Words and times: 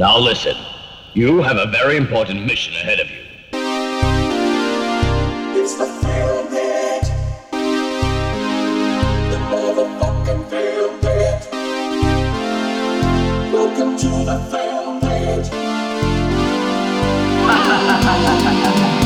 Now 0.00 0.16
listen. 0.18 0.56
You 1.12 1.42
have 1.42 1.58
a 1.58 1.66
very 1.66 1.98
important 1.98 2.46
mission 2.46 2.72
ahead 2.72 3.00
of 3.00 3.10
you. 3.10 3.18
It's 5.60 5.74
the 5.74 5.84
Film 5.84 6.48
Bit. 6.48 7.02
The 9.30 9.36
motherfucking 9.52 10.48
Film 10.48 11.00
Bit. 11.02 11.48
Welcome 13.52 13.98
to 13.98 14.08
the 14.24 14.38
Film 14.50 15.00
Bit. 15.00 15.50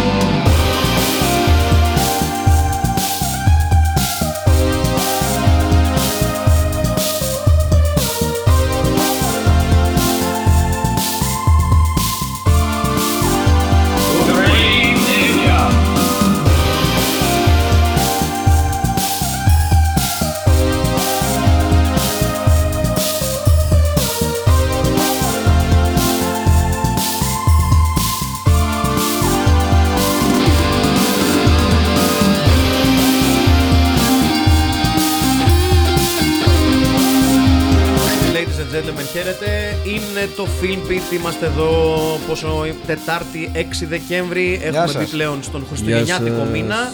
χαίρετε. 40.25 40.43
Είναι 40.43 40.49
το 40.49 40.49
Film 40.63 40.91
Pit. 40.91 41.15
Είμαστε 41.15 41.47
εδώ 41.47 41.97
πόσο 42.29 42.67
Τετάρτη 42.87 43.51
6 43.55 43.59
Δεκέμβρη. 43.89 44.61
Έχουμε 44.63 44.87
σας. 44.87 44.97
μπει 44.97 45.05
πλέον 45.11 45.43
στον 45.43 45.67
Χριστουγεννιάτικο 45.69 46.39
σας. 46.39 46.49
μήνα. 46.49 46.93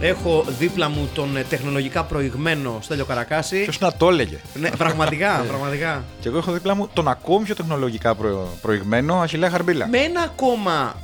Έχω 0.00 0.44
δίπλα 0.58 0.88
μου 0.88 1.08
τον 1.14 1.36
ε, 1.36 1.42
τεχνολογικά 1.42 2.04
προηγμένο 2.04 2.78
Στέλιο 2.82 3.04
Καρακάση. 3.04 3.62
Ποιος 3.62 3.78
να 3.78 3.92
το 3.92 4.08
έλεγε; 4.08 4.36
Ναι, 4.54 4.70
πραγματικά, 4.70 5.44
πραγματικά. 5.48 6.04
Και 6.20 6.28
εγώ 6.28 6.38
έχω 6.38 6.52
δίπλα 6.52 6.74
μου 6.74 6.88
τον 6.92 7.08
ακόμη 7.08 7.44
πιο 7.44 7.54
τεχνολογικά 7.54 8.14
προ... 8.14 8.48
προηγμένο 8.62 9.20
Αχιλέα 9.20 9.50
Χαρμπίλα. 9.50 9.86
Με 9.86 9.98
ένα 9.98 10.20
ακόμα 10.20 10.94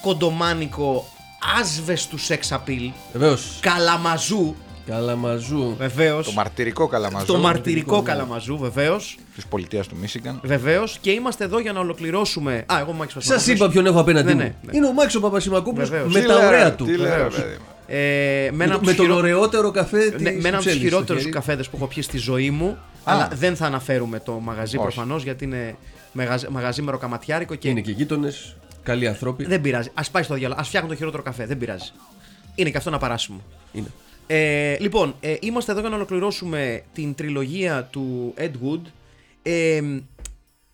κοντομάνικο 0.00 1.06
άσβεστου 1.60 2.18
sex 2.20 2.56
appeal, 2.56 2.90
Βεβαίως. 3.12 3.58
καλαμαζού, 3.60 4.54
Καλαμαζού. 4.86 5.74
βεβαίως. 5.78 6.26
Το 6.26 6.32
μαρτυρικό 6.32 6.86
καλαμαζό 6.86 7.24
Το 7.26 7.38
μαρτυρικό 7.38 7.96
ναι. 7.96 8.02
καλαμαζού, 8.02 8.58
βεβαίως. 8.58 9.18
της 9.34 9.46
πολιτείας 9.46 9.86
του 9.86 9.96
Μίσιγκαν. 10.00 10.40
Βεβαίως. 10.42 10.98
Και 11.00 11.10
είμαστε 11.10 11.44
εδώ 11.44 11.58
για 11.60 11.72
να 11.72 11.80
ολοκληρώσουμε. 11.80 12.64
Α, 12.72 12.76
εγώ 12.80 12.92
Μάκης 12.92 13.14
Σας 13.18 13.46
είπα 13.46 13.68
ποιον 13.68 13.86
έχω 13.86 14.00
απέναντί 14.00 14.26
Ναι, 14.26 14.32
μου. 14.34 14.38
ναι, 14.38 14.54
ναι. 14.62 14.76
Είναι 14.76 14.86
ο 14.86 14.92
Μάξο 14.92 15.20
Παπασημακόπουλο 15.20 15.86
Βεβαίως. 15.86 16.12
με 16.12 16.20
Τι 16.20 16.26
τα 16.26 16.34
λέω, 16.38 16.46
ωραία 16.46 16.62
ρε, 16.64 16.70
του. 16.70 16.84
Τι 16.84 16.96
λέω, 16.96 17.08
Βεβαίως. 17.10 17.34
παιδί 17.34 17.52
μου. 17.58 17.64
Ε, 17.86 17.96
με, 18.50 18.56
Με, 18.56 18.64
ένα 18.64 18.72
το- 18.72 18.76
από 18.78 18.84
με 18.84 18.90
τους 18.90 18.96
τον 18.96 19.04
χειρο- 19.06 19.16
ωραιότερο 19.18 19.70
καφέ 19.70 19.96
Ναι, 19.98 20.04
της 20.04 20.20
με 20.20 20.28
έναν 20.28 20.34
από 20.34 20.40
του 20.42 20.48
Βρυξέλλης 20.48 20.76
στο 20.78 20.88
χειρότερου 20.88 21.18
χέρι. 21.18 21.30
καφέδες 21.30 21.68
που 21.68 21.76
έχω 21.76 21.86
πιει 21.86 22.02
στη 22.02 22.18
ζωή 22.18 22.50
μου. 22.50 22.78
Αλλά 23.04 23.28
δεν 23.34 23.56
θα 23.56 23.66
αναφέρουμε 23.66 24.18
το 24.20 24.32
μαγαζί 24.32 24.76
Όχι. 24.76 24.84
προφανώς 24.86 25.22
γιατί 25.22 25.44
είναι 25.44 25.76
μαγαζί, 26.12 26.46
μαγαζί 26.50 26.82
μεροκαματιάρικο 26.82 27.54
και 27.54 27.68
Είναι 27.68 27.80
και 27.80 27.90
γείτονες, 27.90 28.56
καλοί 28.82 29.08
άνθρωποι. 29.08 29.44
δεν 29.44 29.60
πειράζει. 29.60 29.88
Α 29.94 30.02
πάει 30.12 30.22
στο 30.22 30.34
διάλογο. 30.34 30.60
Α 30.60 30.64
φτιάχνουν 30.64 30.90
το 30.90 30.96
χειρότερο 30.96 31.22
καφέ. 31.22 31.46
Δεν 31.46 31.58
πειράζει. 31.58 31.90
Είναι 32.54 32.70
και 32.70 32.76
αυτό 32.76 32.90
να 32.90 32.98
παράσιμο. 32.98 33.40
Είναι. 33.72 33.86
Ε, 34.26 34.76
λοιπόν, 34.80 35.14
ε, 35.20 35.36
είμαστε 35.40 35.72
εδώ 35.72 35.80
για 35.80 35.88
να 35.88 35.94
ολοκληρώσουμε 35.94 36.82
την 36.92 37.14
τριλογία 37.14 37.84
του 37.84 38.34
Ed 38.36 38.52
Wood. 38.64 38.80
Ε, 39.42 39.80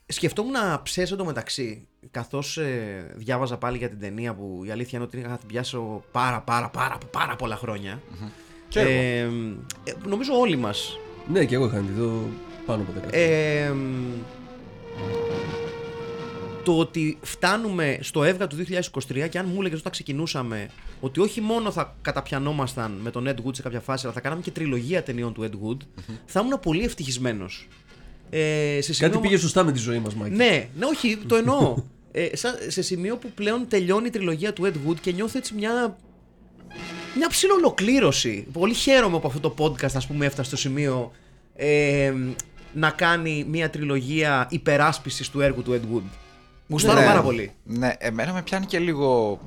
σκεφτόμουν 0.06 0.52
να 0.52 0.82
ψέσω 0.82 1.16
το 1.16 1.24
μεταξύ, 1.24 1.86
καθώς 2.10 2.58
ε, 2.58 3.12
διάβαζα 3.14 3.56
πάλι 3.56 3.78
για 3.78 3.88
την 3.88 4.00
ταινία 4.00 4.34
που 4.34 4.62
η 4.66 4.70
αλήθεια 4.70 4.98
είναι 4.98 5.06
ότι 5.06 5.18
είχα 5.18 5.38
την 5.38 5.48
πιάσω 5.48 6.04
πάρα 6.12 6.40
πάρα 6.40 6.68
πάρα 6.68 6.98
πάρα 7.10 7.36
πολλά 7.36 7.56
χρόνια. 7.56 8.02
Και 8.68 8.80
εγώ. 8.80 8.90
Ε, 8.90 9.20
ε, 9.84 9.94
νομίζω 10.06 10.38
όλοι 10.38 10.56
μας. 10.56 10.98
Ναι, 11.32 11.44
και 11.44 11.54
εγώ 11.54 11.66
είχα 11.66 11.78
τη 11.78 11.92
δω 11.92 12.22
πάνω 12.66 12.82
από 12.82 12.92
10. 13.08 13.12
Ε, 16.68 16.72
το 16.72 16.78
ότι 16.78 17.18
φτάνουμε 17.22 17.98
στο 18.00 18.24
έβγα 18.24 18.46
του 18.46 18.56
2023 18.56 19.28
και 19.30 19.38
αν 19.38 19.46
μου 19.52 19.60
έλεγες 19.60 19.78
όταν 19.78 19.92
ξεκινούσαμε 19.92 20.68
ότι 21.00 21.20
όχι 21.20 21.40
μόνο 21.40 21.70
θα 21.70 21.96
καταπιανόμασταν 22.02 22.98
με 23.02 23.10
τον 23.10 23.26
Ed 23.28 23.46
Wood 23.46 23.54
σε 23.54 23.62
κάποια 23.62 23.80
φάση, 23.80 24.04
αλλά 24.04 24.14
θα 24.14 24.20
κάναμε 24.20 24.40
και 24.42 24.50
τριλογία 24.50 25.02
ταινιών 25.02 25.32
του 25.32 25.42
Ed 25.50 25.54
Wood, 25.54 25.76
θα 26.26 26.40
ήμουν 26.40 26.60
πολύ 26.60 26.84
ευτυχισμένος. 26.84 27.68
Ε, 28.30 28.78
σε 28.80 28.92
σημείο... 28.92 29.10
Κάτι 29.12 29.22
πήγε 29.28 29.38
σωστά 29.38 29.64
με 29.64 29.72
τη 29.72 29.78
ζωή 29.78 29.98
μας, 29.98 30.14
Μάκη. 30.14 30.34
Ναι, 30.34 30.68
ναι, 30.78 30.84
όχι, 30.86 31.18
το 31.26 31.36
εννοώ. 31.36 31.76
Ε, 32.12 32.36
σα- 32.36 32.70
σε 32.70 32.82
σημείο 32.82 33.16
που 33.16 33.30
πλέον 33.34 33.68
τελειώνει 33.68 34.06
η 34.06 34.10
τριλογία 34.10 34.52
του 34.52 34.62
Ed 34.72 34.90
Wood 34.90 34.96
και 35.00 35.12
νιώθω 35.12 35.38
έτσι 35.38 35.54
μια. 35.54 35.96
Μια 37.16 37.28
ψηλολοκλήρωση. 37.28 38.46
Πολύ 38.52 38.74
χαίρομαι 38.74 39.18
που 39.20 39.26
αυτό 39.26 39.40
το 39.40 39.54
podcast, 39.58 39.92
ας 39.94 40.06
πούμε, 40.06 40.26
έφτασε 40.26 40.48
στο 40.48 40.56
σημείο 40.56 41.12
ε, 41.56 42.12
να 42.74 42.90
κάνει 42.90 43.44
μια 43.48 43.70
τριλογία 43.70 44.46
υπεράσπισης 44.50 45.28
του 45.30 45.40
έργου 45.40 45.62
του 45.62 45.72
Ed 45.80 45.96
Wood. 45.96 46.27
Γουστάρω 46.68 47.00
Ναι. 47.00 47.06
πάρα 47.06 47.22
πολύ. 47.22 47.52
Ναι, 47.64 47.92
εμένα 47.98 48.32
με 48.32 48.42
πιάνει 48.42 48.66
και 48.66 48.78
λίγο. 48.78 49.40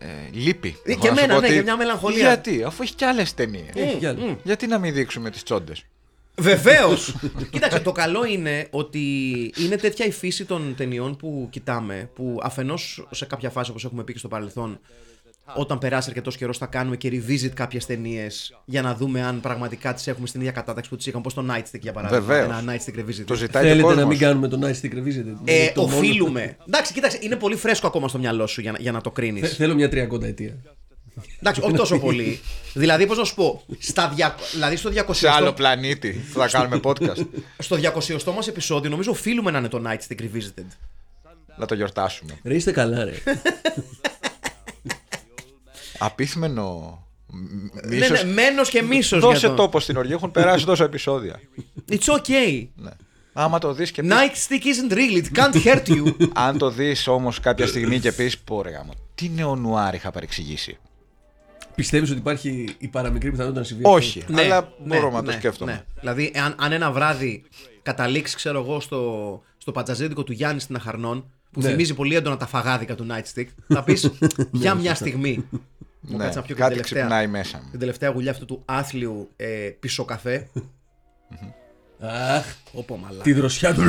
Ε, 0.00 0.06
λύπη. 0.32 0.76
Ε, 0.84 0.90
Έχω 0.92 1.00
και 1.00 1.08
να 1.10 1.14
σου 1.16 1.22
εμένα, 1.22 1.34
πω 1.34 1.40
ναι, 1.40 1.46
ότι- 1.46 1.56
και 1.56 1.62
μια 1.62 1.76
μελαγχολία. 1.76 2.18
Γιατί, 2.18 2.62
αφού 2.62 2.82
έχει 2.82 2.94
κι 2.94 3.04
άλλες 3.04 3.34
ταινίες. 3.34 3.70
Έχει 3.74 3.96
κι 3.96 4.06
άλλη. 4.06 4.38
Γιατί 4.42 4.66
να 4.66 4.78
μην 4.78 4.94
δείξουμε 4.94 5.30
τις 5.30 5.42
τσόντες; 5.42 5.84
Βεβαίως! 6.38 7.14
Κοίταξε, 7.52 7.80
το 7.80 7.92
καλό 7.92 8.24
είναι 8.24 8.66
ότι 8.70 9.00
είναι 9.58 9.76
τέτοια 9.76 10.06
η 10.06 10.10
φύση 10.10 10.44
των 10.44 10.74
ταινιών 10.76 11.16
που 11.16 11.46
κοιτάμε, 11.50 12.10
που 12.14 12.38
αφενός 12.42 13.06
σε 13.10 13.24
κάποια 13.26 13.50
φάση, 13.50 13.70
όπως 13.70 13.84
έχουμε 13.84 14.04
πει 14.04 14.12
και 14.12 14.18
στο 14.18 14.28
παρελθόν, 14.28 14.80
όταν 15.56 15.78
περάσει 15.78 16.08
αρκετός 16.08 16.36
καιρός, 16.36 16.58
θα 16.58 16.66
κάνουμε 16.66 16.96
και 16.96 17.08
revisit 17.12 17.48
κάποιες 17.54 17.86
ταινίες 17.86 18.54
για 18.64 18.82
να 18.82 18.94
δούμε 18.94 19.22
αν 19.22 19.40
πραγματικά 19.40 19.94
τις 19.94 20.06
έχουμε 20.06 20.26
στην 20.26 20.40
ίδια 20.40 20.52
κατάταξη 20.52 20.90
που 20.90 20.96
τις 20.96 21.06
είχαμε. 21.06 21.22
Πώ 21.22 21.32
το 21.32 21.46
Nightstick 21.54 21.80
για 21.80 21.92
παράδειγμα. 21.92 22.24
Βεβαίως. 22.26 22.60
Ένα 22.60 22.72
Nightstick 22.74 22.98
revisit. 22.98 23.24
Το 23.26 23.34
ζητάει 23.34 23.62
και 23.62 23.68
ο 23.68 23.72
Θέλετε 23.72 23.76
να 23.82 23.82
κόσμος. 23.94 24.04
μην 24.04 24.18
κάνουμε 24.18 24.48
το 24.48 24.58
nice 24.62 24.80
stick 24.86 24.94
revisit. 24.94 25.24
Ε, 25.44 25.54
Είναι 25.62 25.72
το 25.74 25.82
μόνο- 25.82 25.96
οφείλουμε. 25.96 26.56
Εντάξει, 26.66 26.92
κοίταξε, 26.92 27.18
είναι 27.20 27.36
πολύ 27.36 27.56
φρέσκο 27.56 27.86
ακόμα 27.86 28.08
στο 28.08 28.18
μυαλό 28.18 28.46
σου 28.46 28.60
για, 28.60 28.72
να- 28.72 28.78
για 28.80 28.92
να 28.92 29.00
το 29.00 29.10
κρίνεις. 29.10 29.48
Θε- 29.48 29.56
Θέλω 29.56 29.74
μια 29.74 29.88
30 29.88 30.22
ετία. 30.26 30.56
Εντάξει, 31.40 31.60
όχι 31.64 31.74
τόσο 31.74 31.98
πολύ. 31.98 32.40
δηλαδή, 32.74 33.06
πώς 33.06 33.18
να 33.18 33.24
σου 33.24 33.34
πω, 33.34 33.62
στα 33.78 34.08
δια... 34.14 34.34
δηλαδή 34.52 34.76
στο 34.76 34.90
200 34.90 35.04
Σε 35.14 35.28
άλλο 35.28 35.52
πλανήτη 35.52 36.24
που 36.32 36.38
θα 36.38 36.48
κάνουμε 36.48 36.80
podcast. 36.84 37.26
στο 37.58 37.76
200 37.76 38.32
μας 38.34 38.48
επεισόδιο, 38.48 38.90
νομίζω 38.90 39.10
οφείλουμε 39.10 39.50
να 39.50 39.58
είναι 39.58 39.68
το 39.68 39.82
Nightstick 39.86 40.20
Revisited. 40.20 40.66
να 41.58 41.66
το 41.66 41.74
γιορτάσουμε. 41.74 42.38
Ρε 42.44 42.54
είστε 42.54 42.72
καλά, 42.72 43.04
ρε. 43.04 43.12
Απίθμενο. 46.04 46.98
Ναι, 47.86 47.96
Μίσος. 47.96 48.24
ναι, 48.24 48.32
μένος 48.32 48.68
και 48.70 48.82
μίσος 48.82 49.20
Δώσε 49.20 49.38
για 49.38 49.48
το... 49.48 49.54
τόπο 49.54 49.80
στην 49.80 49.96
οργή, 49.96 50.12
έχουν 50.12 50.30
περάσει 50.30 50.64
τόσα 50.66 50.84
επεισόδια. 50.84 51.40
It's 51.90 52.16
okay. 52.16 52.66
Ναι. 52.74 52.90
Άμα 53.32 53.58
το 53.58 53.72
δεις 53.72 53.90
και 53.90 54.02
πεις, 54.02 54.10
Nightstick 54.12 54.62
isn't 54.64 54.94
real, 54.94 55.22
it 55.24 55.38
can't 55.38 55.64
hurt 55.64 55.86
you. 55.86 56.12
αν 56.46 56.58
το 56.58 56.70
δεις 56.70 57.06
όμως 57.06 57.40
κάποια 57.40 57.66
στιγμή 57.66 57.98
και 58.00 58.12
πεις 58.12 58.38
πω 58.38 58.62
ρε 58.62 58.70
γάμο, 58.70 58.92
τι 59.14 59.28
νεονουάρ 59.28 59.94
είχα 59.94 60.10
παρεξηγήσει. 60.10 60.78
Πιστεύεις 61.74 62.10
ότι 62.10 62.18
υπάρχει 62.18 62.74
η 62.78 62.88
παραμικρή 62.88 63.30
πιθανότητα 63.30 63.60
να 63.60 63.66
συμβεί. 63.66 63.82
αυτό; 63.84 63.96
Όχι, 63.96 64.24
αλλά 64.36 64.72
μπορώ 64.86 65.10
να 65.10 65.22
το 65.22 65.30
σκέφτομαι. 65.32 65.72
ναι. 65.72 65.84
Δηλαδή, 66.00 66.32
αν, 66.44 66.54
αν 66.58 66.72
ένα 66.72 66.90
βράδυ 66.92 67.42
καταλήξει, 67.82 68.36
ξέρω 68.36 68.58
εγώ, 68.60 68.80
στο, 68.80 69.42
στο 69.58 69.72
πατζαζίδικο 69.72 70.22
του 70.22 70.32
Γιάννη 70.32 70.60
στην 70.60 70.76
Αχαρνών, 70.76 71.30
που 71.50 71.60
Ναι. 71.60 71.68
θυμίζει 71.68 71.94
πολύ 71.94 72.14
έντονα 72.14 72.36
τα 72.36 72.46
φαγάδικα 72.46 72.94
του 72.94 73.06
Nightstick, 73.10 73.46
θα 73.68 73.82
πεις 73.82 74.10
για 74.50 74.74
μια 74.74 74.94
στιγμή. 74.94 75.48
Μου 76.04 76.16
Ναι, 76.16 76.24
κάτσε 76.24 76.38
να 76.38 76.44
πιω 76.44 76.54
και 76.54 76.60
κάτι 76.60 76.74
την 76.74 76.82
τελευταία, 76.82 77.02
ξυπνάει 77.06 77.26
μέσα 77.26 77.60
μου. 77.64 77.70
την 77.70 77.78
τελευταία 77.78 78.10
γουλιά 78.10 78.30
αυτού 78.30 78.44
του 78.44 78.62
άθλιου 78.64 79.30
ε, 79.36 79.70
πισοκαφέ. 79.80 80.48
Αχ, 82.00 82.44
Όπο 82.72 82.96
μαλά. 82.96 83.22
τη 83.22 83.32
δροσιά 83.32 83.74
του. 83.74 83.82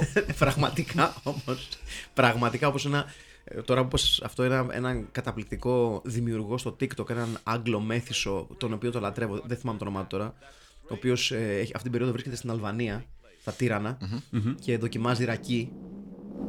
πραγματικά 0.38 1.14
όμως, 1.22 1.68
πραγματικά 2.14 2.68
όπως 2.68 2.86
ένα, 2.86 3.04
ε, 3.44 3.60
τώρα 3.62 3.80
όπως 3.80 4.22
αυτό 4.24 4.44
είναι 4.44 4.54
ένα, 4.54 4.66
έναν 4.74 5.08
καταπληκτικό 5.12 6.02
δημιουργό 6.04 6.58
στο 6.58 6.76
TikTok, 6.80 7.10
έναν 7.10 7.38
Άγγλο 7.42 7.80
μέθησο, 7.80 8.46
τον 8.58 8.72
οποίο 8.72 8.90
το 8.90 9.00
λατρεύω, 9.00 9.40
δεν 9.46 9.56
θυμάμαι 9.56 9.78
το 9.78 9.84
όνομά 9.84 10.00
του 10.00 10.06
τώρα, 10.16 10.34
ο 10.82 10.94
οποίος 10.94 11.30
ε, 11.30 11.36
έχει- 11.58 11.70
αυτή 11.74 11.82
την 11.82 11.90
περίοδο 11.90 12.12
βρίσκεται 12.12 12.36
στην 12.36 12.50
Αλβανία, 12.50 13.04
στα 13.40 13.52
τυρανα 13.52 13.98
και 14.60 14.78
δοκιμάζει 14.78 15.24
ρακί, 15.24 15.72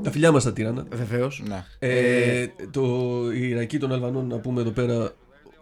Τα 0.02 0.12
φιλιά 0.12 0.32
μας 0.32 0.44
τα 0.44 0.54
τύρανα. 0.54 0.86
βεβαίως. 0.92 1.44
Ναι. 1.48 1.64
Ε, 1.80 2.48
το 2.72 3.12
Ιρακή 3.34 3.78
των 3.78 3.92
Αλβανών 3.94 4.28
να 4.28 4.38
πούμε 4.38 4.62
εδώ 4.62 4.72
πέρα 4.72 5.12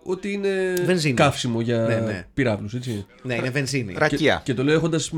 ότι 0.03 0.31
είναι 0.31 0.73
Βενζίνη. 0.85 1.13
καύσιμο 1.13 1.61
για 1.61 1.77
Ναι, 1.77 1.95
ναι. 1.95 2.27
πυράβλους, 2.33 2.73
έτσι. 2.73 3.05
Ναι, 3.23 3.35
είναι 3.35 3.49
βενζίνη. 3.49 3.93
Ρακία. 3.97 4.41
Και 4.43 4.53
το 4.53 4.63
λέω 4.63 4.73
έχοντας 4.75 5.11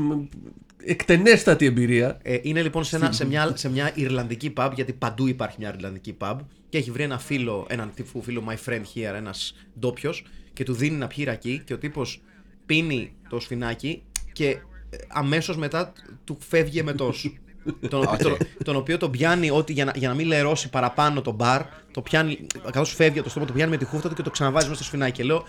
εκτενέστατη 0.84 1.66
εμπειρία. 1.66 2.18
Ε, 2.22 2.38
είναι 2.42 2.62
λοιπόν 2.62 2.84
σε, 2.84 2.96
ένα, 2.96 3.12
σε, 3.12 3.26
μια, 3.26 3.52
σε 3.54 3.70
μια 3.70 3.90
Ιρλανδική 3.94 4.52
pub, 4.56 4.70
γιατί 4.74 4.92
παντού 4.92 5.26
υπάρχει 5.28 5.56
μια 5.58 5.72
Ιρλανδική 5.74 6.16
pub, 6.20 6.36
και 6.68 6.78
έχει 6.78 6.90
βρει 6.90 7.02
ένα 7.02 7.18
φίλο, 7.18 7.66
έναν 7.68 7.90
τύπου 7.94 8.22
φίλο 8.22 8.44
my 8.48 8.70
friend 8.70 8.82
here, 8.94 9.14
ένας 9.16 9.54
ντόπιος, 9.78 10.24
και 10.52 10.64
του 10.64 10.72
δίνει 10.72 10.96
να 10.96 11.06
πιει 11.06 11.24
ρακί, 11.24 11.62
και 11.64 11.72
ο 11.74 11.78
τύπος 11.78 12.22
πίνει 12.66 13.12
το 13.28 13.40
σφινάκι 13.40 14.02
και 14.32 14.56
αμέσως 15.08 15.56
μετά 15.56 15.92
του 16.24 16.36
φεύγει 16.48 16.78
εμετός. 16.78 17.38
Τον, 17.88 18.02
οποίο, 18.02 18.28
τον, 18.28 18.36
τον 18.64 18.76
οποίο 18.76 18.96
τον 18.98 19.10
πιάνει 19.10 19.50
ότι 19.50 19.72
για 19.72 19.84
να, 19.84 19.92
για 19.94 20.08
να 20.08 20.14
μην 20.14 20.26
λερώσει 20.26 20.70
παραπάνω 20.70 21.22
το 21.22 21.30
μπαρ, 21.30 21.62
το 21.90 22.00
πιάνει, 22.00 22.46
καθώς 22.70 22.94
φεύγει 22.94 23.14
από 23.14 23.22
το 23.22 23.30
στόμα, 23.30 23.46
το 23.46 23.52
πιάνει 23.52 23.70
με 23.70 23.76
τη 23.76 23.84
χούφτα 23.84 24.08
του 24.08 24.14
και 24.14 24.22
το 24.22 24.30
ξαναβάζει 24.30 24.64
μέσα 24.68 24.76
στο 24.76 24.84
σφινάκι. 24.84 25.12
Και 25.12 25.22
λέω, 25.22 25.44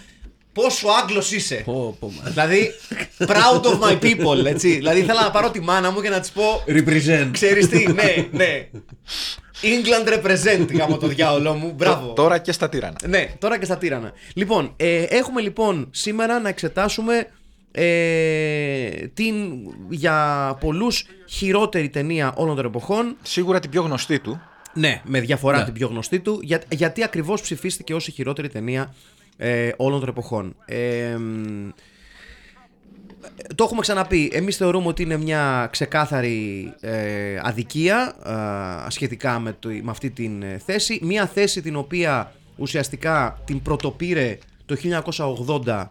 πόσο 0.54 0.88
Άγγλος 1.02 1.32
είσαι! 1.32 1.62
Πω, 1.66 1.96
πω, 2.00 2.12
μα. 2.12 2.30
δηλαδή, 2.30 2.72
proud 3.18 3.62
of 3.62 3.80
my 3.80 4.00
people, 4.02 4.46
έτσι. 4.46 4.76
δηλαδή, 4.76 5.00
ήθελα 5.00 5.22
να 5.22 5.32
πάρω 5.32 5.52
τη 5.52 5.60
μάνα 5.60 5.92
μου 5.92 6.02
και 6.02 6.10
να 6.10 6.20
της 6.20 6.32
πω, 6.32 6.64
Represent. 6.68 7.30
ξέρεις 7.32 7.68
τι, 7.68 7.92
ναι, 7.94 8.28
ναι. 8.32 8.70
England 9.62 10.14
represent, 10.14 10.68
γάμο 10.74 10.98
το 10.98 11.08
διάολό 11.08 11.54
μου, 11.54 11.74
μπράβο. 11.76 12.14
Τώρα 12.14 12.38
και 12.38 12.52
στα 12.52 12.70
τύρανα. 12.70 12.96
Ναι, 13.08 13.30
τώρα 13.40 13.60
και 13.60 13.66
στα 13.66 13.78
τύρανα. 13.78 14.12
Λοιπόν, 14.34 14.74
ε, 14.76 15.04
έχουμε 15.04 15.42
λοιπόν 15.42 15.88
σήμερα 15.92 16.40
να 16.40 16.50
εξετάσουμε 16.50 17.28
ε, 17.78 19.08
την 19.14 19.36
για 19.90 20.58
πολλούς 20.60 21.06
χειρότερη 21.30 21.90
ταινία 21.90 22.34
όλων 22.36 22.56
των 22.56 22.66
εποχών. 22.66 23.16
Σίγουρα 23.22 23.60
την 23.60 23.70
πιο 23.70 23.82
γνωστή 23.82 24.20
του. 24.20 24.42
Ναι, 24.74 25.02
με 25.06 25.20
διαφορά 25.20 25.58
Ναι. 25.58 25.64
την 25.64 25.74
πιο 25.74 25.88
γνωστή 25.88 26.20
του, 26.20 26.40
για, 26.42 26.62
γιατί 26.70 27.04
ακριβώς 27.04 27.42
ψηφίστηκε 27.42 27.94
ως 27.94 28.08
η 28.08 28.12
χειρότερη 28.12 28.50
ταινία 28.50 28.94
ε, 29.38 29.72
όλων 29.78 30.00
των 30.00 30.10
εποχών. 30.10 30.56
Ε, 30.66 31.16
μ, 31.18 31.70
το 33.56 33.64
έχουμε 33.64 33.82
ξαναπεί. 33.82 34.30
Εμείς 34.34 34.58
θεωρούμε 34.58 34.88
ότι 34.88 35.02
είναι 35.04 35.18
μια 35.18 35.68
ξεκάθαρη 35.72 36.74
ε, 36.80 37.40
αδικία 37.42 38.16
ε, 38.88 38.90
σχετικά 38.92 39.40
με, 39.40 39.56
το, 39.60 39.70
με 39.70 39.92
αυτή 39.92 40.10
την 40.10 40.44
ε, 40.44 40.62
θέση. 40.66 41.00
Μια 41.02 41.28
θέση 41.28 41.62
την 41.62 41.76
οποία 41.76 42.34
ουσιαστικά 42.56 43.42
την 43.46 43.62
πρωτοπήρε 43.62 44.38
το 44.66 44.76
1980 45.66 45.68
ε, 45.68 45.84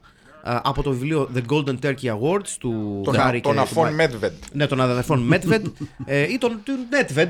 από 0.47 0.83
το 0.83 0.91
βιβλίο 0.91 1.31
The 1.37 1.43
Golden 1.53 1.79
Turkey 1.83 2.19
Awards 2.19 2.49
του 2.59 3.01
Τον, 3.05 3.15
Harry 3.19 3.41
τον 3.43 3.55
και- 3.55 3.61
Αφών 3.61 3.89
του- 3.89 3.95
Μέτβεντ. 3.95 4.33
Ναι, 4.53 4.67
των 4.67 4.81
αδερφών 4.81 5.21
Μέτβεντ 5.21 5.67
ε, 6.05 6.33
ή 6.33 6.39
τον 6.39 6.61
του 6.65 6.73
Netved, 6.91 7.29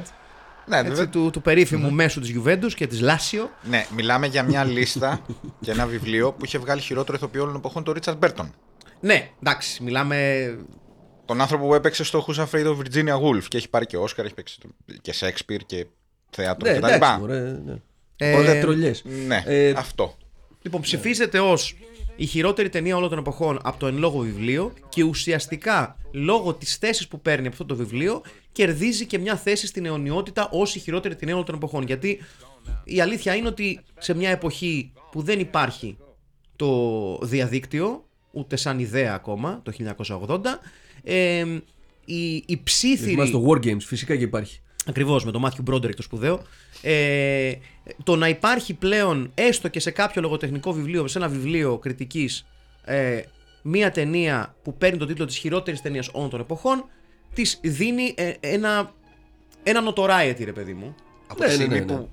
Ναι, 0.67 0.77
έτσι, 0.77 0.89
βέβαια. 0.91 1.09
του, 1.09 1.31
του 1.33 1.43
περίφημου 1.43 1.91
μέσου 1.91 2.21
της 2.21 2.35
Juventus 2.39 2.73
και 2.75 2.87
της 2.87 3.01
Λάσιο. 3.01 3.51
Ναι, 3.63 3.87
μιλάμε 3.97 4.27
για 4.27 4.43
μια 4.43 4.65
λίστα 4.65 5.21
και 5.61 5.71
ένα 5.71 5.87
βιβλίο 5.87 6.33
που 6.33 6.45
είχε 6.45 6.59
βγάλει 6.59 6.81
χειρότερο 6.81 7.17
ηθοποιό 7.17 7.41
όλων 7.41 7.53
των 7.53 7.61
εποχών, 7.61 7.85
τον 7.85 7.95
Ρίτσαρντ 7.95 8.19
Μπέρτον. 8.19 8.55
Ναι, 9.01 9.31
εντάξει, 9.43 9.83
μιλάμε. 9.83 10.19
Τον 11.25 11.41
άνθρωπο 11.41 11.67
που 11.67 11.75
έπαιξε 11.75 12.05
στο 12.05 12.27
Who's 12.29 12.35
Afraid 12.45 12.67
of 12.67 12.77
Virginia 12.77 13.21
Woolf 13.23 13.43
και 13.49 13.57
έχει 13.57 13.69
πάρει 13.69 13.87
και 13.87 13.97
Όσκαρ, 13.97 14.25
έχει 14.25 14.35
παίξει 14.35 14.59
και 15.01 15.13
Σέξπιρ 15.13 15.61
και 15.67 15.87
θέατρο 16.31 16.71
Ναι, 16.71 16.79
κτλ. 16.79 16.87
εντάξει, 16.87 17.21
μωρέ, 17.21 17.59
ναι. 17.65 17.75
Ε, 18.17 18.35
Όλα 18.37 18.61
τρολιές. 18.61 19.03
Ναι, 19.27 19.43
Ε, 19.47 19.71
αυτό. 19.77 20.17
Λοιπόν, 20.63 20.81
ψηφίζεται 20.81 21.41
ως 21.41 21.77
η 22.17 22.27
χειρότερη 22.27 22.69
ταινία 22.69 22.97
όλων 22.97 23.09
των 23.09 23.19
εποχών 23.19 23.59
από 23.63 23.79
το 23.79 23.87
εν 23.87 23.99
λόγω 23.99 24.19
βιβλίο 24.19 24.73
και 24.89 25.03
ουσιαστικά 25.03 25.97
λόγω 26.13 26.55
της 26.55 26.77
θέσης 26.77 27.09
που 27.09 27.21
παίρνει 27.21 27.47
από 27.47 27.53
αυτό 27.53 27.65
το 27.65 27.77
βιβλίο 27.77 28.23
κερδίζει 28.53 29.07
και 29.07 29.19
μια 29.19 29.37
θέση 29.37 29.67
στην 29.67 29.87
αιωνιότητα 29.87 30.49
ως 30.51 30.75
η 30.75 30.79
χειρότερη 30.79 31.17
ταινία 31.17 31.35
όλων 31.35 31.47
των 31.47 31.55
εποχών. 31.55 31.85
Γιατί 31.85 32.21
η 32.85 33.01
αλήθεια 33.01 33.35
είναι 33.35 33.49
ότι 33.49 33.81
σε 33.99 34.15
μια 34.15 34.31
εποχή 34.31 34.93
που 35.11 35.23
δεν 35.23 35.41
υπάρχει 35.41 35.97
το 36.57 37.19
διαδίκτυο, 37.23 38.05
ούτε 38.31 38.57
σαν 38.57 38.79
ιδέα 38.79 39.15
ακόμα, 39.15 39.61
το 39.63 39.73
1980, 40.07 40.41
ε, 41.03 41.45
η, 42.05 42.35
η 42.47 42.61
ψήθυρη... 42.63 43.11
Θυμάσαι 43.11 43.33
το 43.33 43.47
War 43.49 43.67
Games, 43.67 43.81
φυσικά 43.81 44.17
και 44.17 44.23
υπάρχει. 44.23 44.61
Ακριβώς 44.89 45.25
με 45.25 45.31
τον 45.31 45.41
Μάθιου 45.41 45.63
Μπρόντερικ 45.63 45.97
το 45.97 46.03
σπουδαίο. 46.03 46.43
Ε, 46.83 47.53
το 48.03 48.17
να 48.17 48.29
υπάρχει 48.29 48.75
πλέον 48.75 49.31
έστω 49.35 49.69
και 49.69 49.81
σε 49.81 49.91
κάποιο 49.91 50.23
λογοτεχνικό 50.23 50.73
βιβλίο, 50.73 51.07
σε 51.09 51.19
ένα 51.19 51.29
βιβλίο 51.29 51.79
κριτικής, 51.79 52.47
ε, 52.85 53.21
μία 53.63 53.91
ταινία 53.91 54.55
που 54.63 54.77
παίρνει 54.77 54.99
τον 54.99 55.07
τίτλο 55.09 55.25
της 55.25 55.37
χειρότερης 55.37 55.81
ταινίας 55.83 56.09
όλων 56.13 56.31
των 56.31 56.41
εποχών, 56.41 56.85
της 57.35 57.59
δίνει 57.63 58.15
ε, 58.17 58.33
ένα, 58.41 58.93
ένα 59.63 59.81
notoriety, 59.95 60.45
ρε 60.45 60.53
παιδί 60.53 60.75
μου. 60.75 60.95
Από 61.27 61.43
ναι, 61.43 61.49
τη 61.49 61.57
ναι, 61.57 61.63
στιγμή 61.63 61.79
ναι, 61.79 61.85
ναι. 61.93 61.99
που 61.99 62.09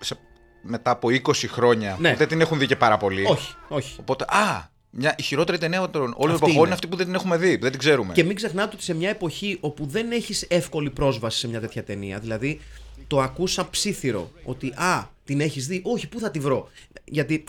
σε- 0.00 0.18
μετά 0.62 0.90
από 0.90 1.08
20 1.10 1.32
χρόνια 1.48 1.96
Ναι. 2.00 2.10
που 2.12 2.16
δεν 2.18 2.28
την 2.28 2.40
έχουν 2.40 2.58
δει 2.58 2.66
και 2.66 2.76
πάρα 2.76 2.96
πολύ. 2.96 3.24
Όχι, 3.26 3.54
όχι. 3.68 3.96
Οπότε, 4.00 4.24
α, 4.28 4.70
μια, 4.98 5.14
η 5.18 5.22
χειρότερη 5.22 5.58
ταινία 5.58 5.80
όλων 5.80 5.92
των 5.92 6.12
Αυτή 6.12 6.34
εποχών 6.34 6.50
είναι. 6.50 6.60
είναι 6.60 6.72
αυτή 6.72 6.86
που 6.86 6.96
δεν 6.96 7.06
την 7.06 7.14
έχουμε 7.14 7.36
δει, 7.36 7.54
που 7.54 7.62
δεν 7.62 7.70
την 7.70 7.80
ξέρουμε. 7.80 8.12
Και 8.12 8.24
μην 8.24 8.36
ξεχνάτε 8.36 8.70
ότι 8.74 8.84
σε 8.84 8.94
μια 8.94 9.08
εποχή 9.08 9.58
όπου 9.60 9.86
δεν 9.86 10.10
έχεις 10.10 10.42
εύκολη 10.42 10.90
πρόσβαση 10.90 11.38
σε 11.38 11.48
μια 11.48 11.60
τέτοια 11.60 11.84
ταινία, 11.84 12.18
δηλαδή 12.18 12.60
το 13.06 13.20
ακούσα 13.20 13.70
ψήθυρο 13.70 14.30
ότι 14.44 14.66
Α, 14.66 15.10
την 15.24 15.40
έχεις 15.40 15.66
δει, 15.66 15.80
Όχι, 15.84 16.08
πού 16.08 16.18
θα 16.18 16.30
τη 16.30 16.38
βρω. 16.38 16.68
Γιατί 17.04 17.44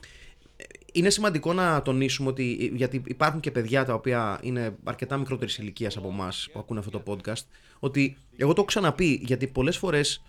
ε, 0.58 0.64
είναι 0.92 1.10
σημαντικό 1.10 1.54
να 1.54 1.82
τονίσουμε 1.82 2.30
ότι 2.30 2.72
γιατί 2.76 3.02
υπάρχουν 3.08 3.40
και 3.40 3.52
παιδιά 3.52 3.86
τα 3.86 3.94
οποία 3.94 4.40
είναι 4.42 4.76
αρκετά 4.84 5.18
μικρότερης 5.18 5.58
ηλικίας 5.58 5.98
από 5.98 6.08
εμάς 6.08 6.50
που 6.54 6.60
ακούνε 6.60 6.80
αυτό 6.80 6.92
το 6.92 7.04
podcast. 7.08 7.44
Ότι 7.80 8.18
εγώ 8.38 8.50
το 8.50 8.56
έχω 8.58 8.68
ξαναπεί 8.68 9.22
γιατί 9.24 9.48
πολλές 9.48 9.78
φορές 9.78 10.22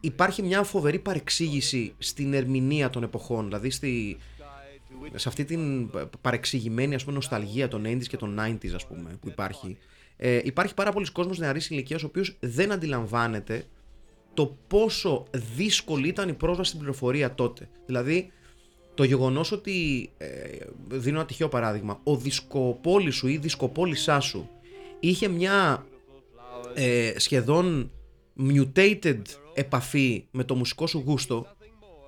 υπάρχει 0.00 0.42
μια 0.42 0.62
φοβερή 0.62 0.98
παρεξήγηση 0.98 1.94
στην 1.98 2.34
ερμηνεία 2.34 2.90
των 2.90 3.02
εποχών. 3.02 3.44
Δηλαδή 3.44 3.70
στη, 3.70 4.16
σε 5.14 5.28
αυτή 5.28 5.44
την 5.44 5.90
παρεξηγημένη 6.20 6.94
ας 6.94 7.04
πούμε, 7.04 7.16
νοσταλγία 7.16 7.68
των 7.68 7.84
80s 7.86 8.06
και 8.06 8.16
των 8.16 8.40
90s 8.40 8.74
ας 8.74 8.86
πούμε, 8.86 9.18
που 9.20 9.28
υπάρχει. 9.28 9.76
Ε, 10.16 10.40
υπάρχει 10.44 10.74
πάρα 10.74 10.92
πολλοί 10.92 11.12
κόσμος 11.12 11.38
νεαρής 11.38 11.70
ηλικίας 11.70 12.02
ο 12.02 12.06
οποίος 12.06 12.36
δεν 12.40 12.72
αντιλαμβάνεται 12.72 13.64
το 14.34 14.56
πόσο 14.66 15.26
δύσκολη 15.56 16.08
ήταν 16.08 16.28
η 16.28 16.32
πρόσβαση 16.32 16.68
στην 16.68 16.80
πληροφορία 16.80 17.34
τότε. 17.34 17.68
Δηλαδή, 17.86 18.32
το 18.94 19.04
γεγονός 19.04 19.52
ότι, 19.52 20.10
ε, 20.18 20.28
δίνω 20.88 21.16
ένα 21.18 21.26
τυχαίο 21.26 21.48
παράδειγμα, 21.48 22.00
ο 22.02 22.16
δισκοπόλης 22.16 23.14
σου 23.14 23.26
ή 23.28 23.32
η 23.32 23.38
δισκοπόλησά 23.38 24.20
σου 24.20 24.48
είχε 25.00 25.28
μια 25.28 25.86
ε, 26.74 27.12
σχεδόν 27.16 27.90
mutated 28.38 29.22
επαφή 29.54 30.26
με 30.30 30.44
το 30.44 30.54
μουσικό 30.54 30.86
σου 30.86 31.02
γούστο, 31.06 31.46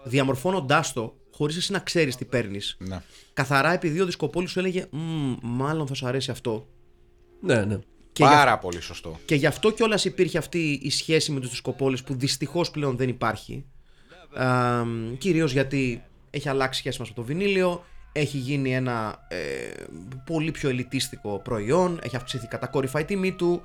διαμορφώνοντάς 0.04 0.92
το, 0.92 1.14
χωρίς 1.36 1.56
εσύ 1.56 1.72
να 1.72 1.78
ξέρεις 1.78 2.16
τι 2.16 2.24
παίρνεις. 2.24 2.76
Ναι. 2.78 3.02
Καθαρά 3.32 3.72
επειδή 3.72 4.00
ο 4.00 4.04
δισκοπόλης 4.04 4.50
σου 4.50 4.58
έλεγε 4.58 4.86
«Μμμ, 4.90 5.34
μάλλον 5.42 5.86
θα 5.86 5.94
σου 5.94 6.06
αρέσει 6.06 6.30
αυτό». 6.30 6.68
Ναι, 7.40 7.64
ναι. 7.64 7.78
Και 8.12 8.24
γι' 8.24 8.30
Πάρα 8.30 8.58
πολύ 8.58 8.80
σωστό. 8.80 9.18
και 9.24 9.34
γι' 9.34 9.46
αυτό 9.46 9.70
κιόλας 9.70 10.04
υπήρχε 10.04 10.38
αυτή 10.38 10.80
η 10.82 10.90
σχέση 10.90 11.32
με 11.32 11.40
τους 11.40 11.50
δισκοπόλες 11.50 12.02
που 12.02 12.14
δυστυχώς 12.14 12.70
πλέον 12.70 12.96
δεν 12.96 13.08
υπάρχει. 13.08 13.64
Α, 14.34 14.82
κυρίως 15.18 15.52
γιατί 15.52 16.02
έχει 16.30 16.48
αλλάξει 16.48 16.78
σχέση 16.78 16.98
μας 17.00 17.08
με 17.08 17.14
το 17.14 17.22
βινίλιο, 17.22 17.84
έχει 18.12 18.36
γίνει 18.38 18.74
ένα 18.74 19.26
ε, 19.28 19.36
πολύ 20.26 20.50
πιο 20.50 20.68
ελιτίστικο 20.68 21.38
προϊόν, 21.44 21.98
έχει 22.02 22.16
αυξηθεί 22.16 22.46
κατακόρυφα 22.46 23.00
η 23.00 23.04
τιμή 23.04 23.32
του. 23.32 23.62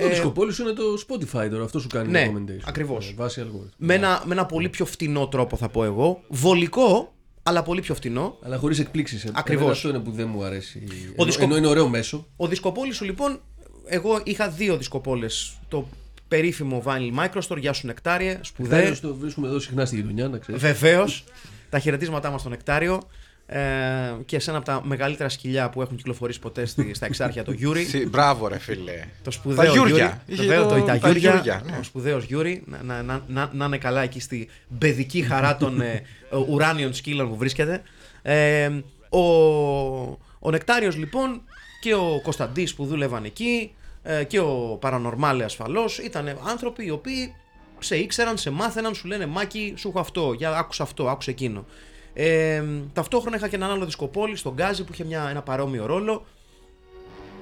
Το 0.00 0.08
δισκοπόλη 0.08 0.52
σου 0.52 0.62
είναι 0.62 0.72
το 0.72 0.82
Spotify 1.08 1.48
τώρα, 1.50 1.64
αυτό 1.64 1.78
σου 1.80 1.86
κάνει 1.88 2.10
ναι, 2.10 2.30
recommendation. 2.32 2.62
ακριβώς. 2.64 3.08
Ε, 3.08 3.14
Βάσει 3.16 3.40
αλγόριθμου. 3.40 3.70
με, 3.76 3.94
ένα, 3.94 4.22
με 4.26 4.32
ένα 4.34 4.46
πολύ 4.46 4.68
πιο 4.68 4.84
φτηνό 4.84 5.28
τρόπο 5.28 5.56
θα 5.56 5.68
πω 5.68 5.84
εγώ. 5.84 6.22
Βολικό, 6.28 7.12
αλλά 7.42 7.62
πολύ 7.62 7.80
πιο 7.80 7.94
φτηνό. 7.94 8.38
Αλλά 8.42 8.58
χωρίς 8.58 8.78
εκπλήξεις. 8.78 9.30
Ακριβώς. 9.32 9.70
Αυτό 9.70 9.88
είναι 9.88 9.98
που 9.98 10.10
δεν 10.10 10.28
μου 10.28 10.42
αρέσει. 10.44 10.82
Ενώ, 11.14 11.24
δισκο- 11.24 11.42
ενώ 11.44 11.56
είναι 11.56 11.66
ωραίο 11.66 11.88
μέσο. 11.88 12.26
Ο 12.36 12.46
δισκοπόλης 12.46 12.96
σου 12.96 13.04
λοιπόν, 13.04 13.40
εγώ 13.84 14.20
είχα 14.24 14.48
δύο 14.48 14.76
δισκοπόλες. 14.76 15.58
Το 15.68 15.88
περίφημο 16.28 16.82
Vinyl 16.86 17.10
Microstore, 17.24 17.58
γεια 17.58 17.72
σου 17.72 17.86
Νεκτάριε, 17.86 18.38
σπουδαίο. 18.42 18.82
Τέλο 18.82 18.96
το 19.00 19.14
βρίσκουμε 19.14 19.48
εδώ 19.48 19.58
συχνά 19.58 19.84
στη 19.84 19.96
γειτονιά, 19.96 20.28
να 20.28 20.38
ξέρεις. 20.38 20.60
Βεβαίως. 20.60 21.24
τα 21.70 21.78
χαιρετίσματά 21.78 22.30
μας 22.30 22.40
στο 22.40 22.48
Νεκτάριο. 22.50 23.02
Ε, 23.46 23.60
και 24.24 24.38
σε 24.38 24.50
ένα 24.50 24.58
από 24.58 24.66
τα 24.68 24.80
μεγαλύτερα 24.84 25.28
σκυλιά 25.28 25.70
που 25.70 25.82
έχουν 25.82 25.96
κυκλοφορήσει 25.96 26.38
ποτέ 26.38 26.64
στη, 26.66 26.94
στα 26.94 27.06
εξάρχεια, 27.06 27.44
το 27.44 27.52
Γιούρι. 27.52 27.84
Τι- 27.84 28.08
Μπράβο, 28.08 28.48
ρε 28.48 28.58
φίλε. 28.58 29.04
το 29.22 29.30
σπουδαίο 29.30 29.64
Τα 29.64 29.70
Γιούρια. 29.70 29.94
Γιούρι. 29.96 30.18
Είχε 30.26 30.42
Βεβαίως, 30.42 30.72
το- 30.72 30.78
το, 30.78 30.84
τα 30.84 30.98
τα 30.98 31.08
Γιούρια. 31.08 31.32
Γιούρια, 31.32 31.62
ναι. 31.70 31.76
Ο 31.78 31.82
σπουδαίος 31.82 32.24
Γιούρι. 32.24 32.62
Να, 32.66 32.82
να, 32.82 33.02
να, 33.02 33.22
να, 33.28 33.50
να 33.52 33.64
είναι 33.64 33.78
καλά 33.78 34.02
εκεί 34.02 34.20
στη 34.20 34.48
παιδική 34.78 35.22
χαρά 35.22 35.56
των 35.56 35.80
ε, 35.80 36.02
ουράνιων 36.48 36.94
σκύλων 36.94 37.28
που 37.28 37.36
βρίσκεται. 37.36 37.82
Ε, 38.22 38.70
ο, 39.08 39.20
ο 40.38 40.50
Νεκτάριος 40.50 40.96
λοιπόν 40.96 41.40
και 41.80 41.94
ο 41.94 42.20
Κωνσταντής 42.22 42.74
που 42.74 42.86
δούλευαν 42.86 43.24
εκεί 43.24 43.74
ε, 44.02 44.24
και 44.24 44.38
ο 44.40 44.76
Παρανορμάλε 44.80 45.44
ασφαλώς 45.44 45.98
ήταν 45.98 46.38
άνθρωποι 46.48 46.84
οι 46.86 46.90
οποίοι 46.90 47.34
σε 47.78 47.96
ήξεραν, 47.96 48.38
σε 48.38 48.50
μάθαιναν, 48.50 48.94
σου 48.94 49.06
λένε 49.06 49.26
Μάκη, 49.26 49.74
σου 49.76 49.88
έχω 49.88 50.00
αυτό, 50.00 50.32
για 50.32 50.56
άκουσα 50.56 50.82
αυτό, 50.82 51.08
άκουσα 51.08 51.30
εκείνο. 51.30 51.64
Ε, 52.14 52.64
ταυτόχρονα 52.92 53.36
είχα 53.36 53.48
και 53.48 53.56
έναν 53.56 53.70
άλλο 53.70 53.84
δισκοπόλη 53.84 54.36
στον 54.36 54.52
Γκάζι 54.54 54.84
που 54.84 54.92
είχε 54.92 55.04
μια, 55.04 55.28
ένα 55.28 55.42
παρόμοιο 55.42 55.86
ρόλο. 55.86 56.26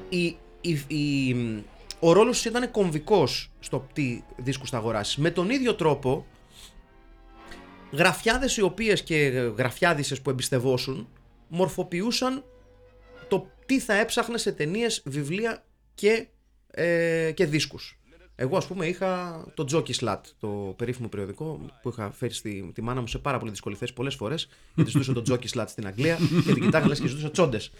Η, 0.08 0.36
η, 0.60 0.70
η- 0.86 1.64
ο 2.00 2.12
ρόλος 2.12 2.42
του 2.42 2.48
ήταν 2.48 2.70
κομβικός 2.70 3.50
στο 3.60 3.86
τι 3.92 4.22
δίσκους 4.36 4.70
θα 4.70 4.76
αγοράσεις. 4.76 5.16
Με 5.16 5.30
τον 5.30 5.50
ίδιο 5.50 5.74
τρόπο, 5.74 6.26
γραφιάδες 7.92 8.56
οι 8.56 8.62
οποίες 8.62 9.02
και 9.02 9.16
γραφιάδισες 9.56 10.20
που 10.20 10.30
εμπιστευόσουν 10.30 11.08
μορφοποιούσαν 11.48 12.44
το 13.28 13.50
τι 13.66 13.80
θα 13.80 13.94
έψαχνε 13.94 14.38
σε 14.38 14.52
ταινίες, 14.52 15.02
βιβλία 15.04 15.64
και, 15.94 16.26
ε, 16.70 17.30
και 17.34 17.46
δίσκους. 17.46 17.99
Εγώ, 18.42 18.56
ας 18.56 18.66
πούμε, 18.66 18.86
είχα 18.86 19.44
το 19.54 19.64
Jockey 19.72 19.94
Slat, 20.00 20.20
το 20.40 20.74
περίφημο 20.76 21.08
περιοδικό 21.08 21.60
που 21.82 21.88
είχα 21.88 22.10
φέρει 22.10 22.32
στη, 22.32 22.70
τη 22.74 22.82
μάνα 22.82 23.00
μου 23.00 23.06
σε 23.06 23.18
πάρα 23.18 23.38
πολύ 23.38 23.50
δύσκολη 23.50 23.76
θέση 23.76 23.92
πολλές 23.92 24.14
φορές. 24.14 24.48
Γιατί 24.74 24.90
ζητούσα 24.90 25.12
το 25.12 25.22
Jockey 25.30 25.58
Slat 25.58 25.64
στην 25.68 25.86
Αγγλία 25.86 26.18
και 26.46 26.52
την 26.52 26.62
κοιτάγα 26.62 26.86
λες 26.86 27.00
και 27.00 27.06
ζητούσα 27.08 27.30
τσόντες. 27.30 27.70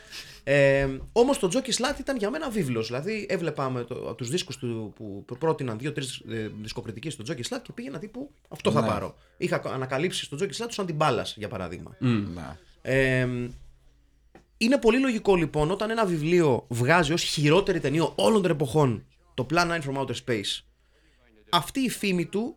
Ε, 0.44 0.88
Όμως 1.12 1.38
το 1.38 1.50
Jockey 1.52 1.68
Slat 1.70 1.98
ήταν 2.00 2.16
για 2.16 2.30
μένα 2.30 2.50
βίβλος. 2.50 2.86
Δηλαδή, 2.86 3.26
έβλεπα 3.28 3.70
με 3.70 3.84
το, 3.84 3.94
τους 4.14 4.28
δίσκους 4.28 4.56
του 4.56 4.92
που 4.96 5.24
πρότειναν 5.38 5.78
δύο-τρει 5.78 6.04
ε, 6.30 6.48
δισκοκριτικοί 6.62 7.10
στο 7.10 7.24
Jockey 7.28 7.42
Slat 7.54 7.60
και 7.62 7.72
πήγαινα 7.74 7.98
τύπου 7.98 8.30
Αυτό 8.48 8.70
θα 8.70 8.80
Ναι. 8.80 8.86
πάρω. 8.86 9.14
Είχα 9.36 9.62
ανακαλύψει 9.64 10.24
στο 10.24 10.36
Jockey 10.40 10.62
Slat 10.62 10.66
τους 10.68 10.78
Αντιμπάλα, 10.78 11.26
για 11.36 11.48
παράδειγμα. 11.48 11.96
Να. 12.34 12.58
Ε, 12.82 13.28
είναι 14.56 14.78
πολύ 14.78 14.98
λογικό 14.98 15.36
λοιπόν 15.36 15.70
όταν 15.70 15.90
ένα 15.90 16.04
βιβλίο 16.06 16.64
βγάζει 16.68 17.12
ως 17.12 17.22
χειρότερη 17.22 17.80
ταινία 17.80 18.12
όλων 18.14 18.42
των 18.42 18.50
εποχών 18.50 19.04
το 19.44 19.46
Plan 19.50 19.66
9 19.66 19.80
from 19.80 19.96
Outer 19.96 20.14
Space 20.26 20.62
αυτή 21.50 21.80
η 21.80 21.90
φήμη 21.90 22.26
του 22.26 22.56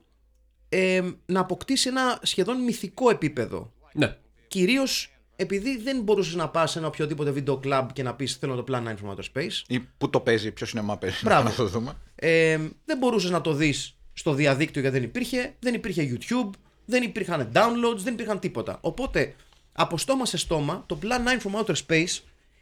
ε, 0.69 1.01
να 1.25 1.39
αποκτήσει 1.39 1.87
ένα 1.87 2.19
σχεδόν 2.21 2.63
μυθικό 2.63 3.09
επίπεδο. 3.09 3.73
Ναι. 3.93 4.17
Κυρίως 4.47 5.07
επειδή 5.35 5.77
δεν 5.77 6.01
μπορούσες 6.01 6.35
να 6.35 6.49
πας 6.49 6.71
σε 6.71 6.77
ένα 6.77 6.87
οποιοδήποτε 6.87 7.31
βίντεο 7.31 7.57
κλαμπ 7.57 7.89
και 7.89 8.03
να 8.03 8.15
πεις 8.15 8.35
θέλω 8.35 8.55
το 8.55 8.63
Plan 8.67 8.87
9 8.87 8.89
from 8.89 9.15
Outer 9.15 9.23
Space. 9.33 9.61
Ή 9.67 9.79
πού 9.79 10.09
το 10.09 10.19
παίζει, 10.19 10.51
ποιος 10.51 10.69
σινεμά 10.69 10.97
παίζει. 10.97 11.17
Μπράβο. 11.23 11.49
Να 11.49 11.55
το 11.55 11.67
δούμε. 11.67 11.93
Ε, 12.15 12.57
δεν 12.85 12.97
μπορούσες 12.97 13.29
να 13.29 13.41
το 13.41 13.53
δεις 13.53 13.97
στο 14.13 14.33
διαδίκτυο 14.33 14.81
γιατί 14.81 14.97
δεν 14.97 15.07
υπήρχε, 15.07 15.55
δεν 15.59 15.73
υπήρχε 15.73 16.17
YouTube, 16.17 16.49
δεν 16.85 17.03
υπήρχαν 17.03 17.51
downloads, 17.53 17.97
δεν 17.97 18.13
υπήρχαν 18.13 18.39
τίποτα. 18.39 18.77
Οπότε, 18.81 19.35
από 19.71 19.97
στόμα 19.97 20.25
σε 20.25 20.37
στόμα, 20.37 20.83
το 20.85 20.99
Plan 21.01 21.45
9 21.45 21.51
from 21.51 21.65
Outer 21.65 21.75
Space 21.87 22.19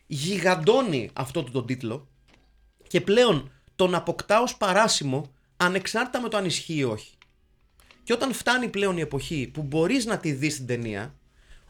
γιγαντώνει 0.08 1.10
αυτό 1.13 1.44
το 1.44 1.51
τον 1.51 1.66
τίτλο 1.66 2.08
και 2.88 3.01
πλέον 3.01 3.51
τον 3.82 3.96
αποκτά 3.96 4.42
ως 4.42 4.58
παράσημο 4.58 5.32
ανεξάρτητα 5.58 6.22
με 6.22 6.30
το 6.30 6.38
αν 6.38 6.46
ισχύει 6.46 6.76
ή 6.76 6.84
όχι. 6.84 7.12
Και 8.04 8.14
όταν 8.14 8.34
φτάνει 8.34 8.68
πλέον 8.68 8.98
η 8.98 9.02
εποχή 9.02 9.50
που 9.54 9.62
μπορείς 9.62 10.06
να 10.06 10.18
τη 10.18 10.32
δεις 10.32 10.56
την 10.56 10.66
ταινία, 10.66 11.14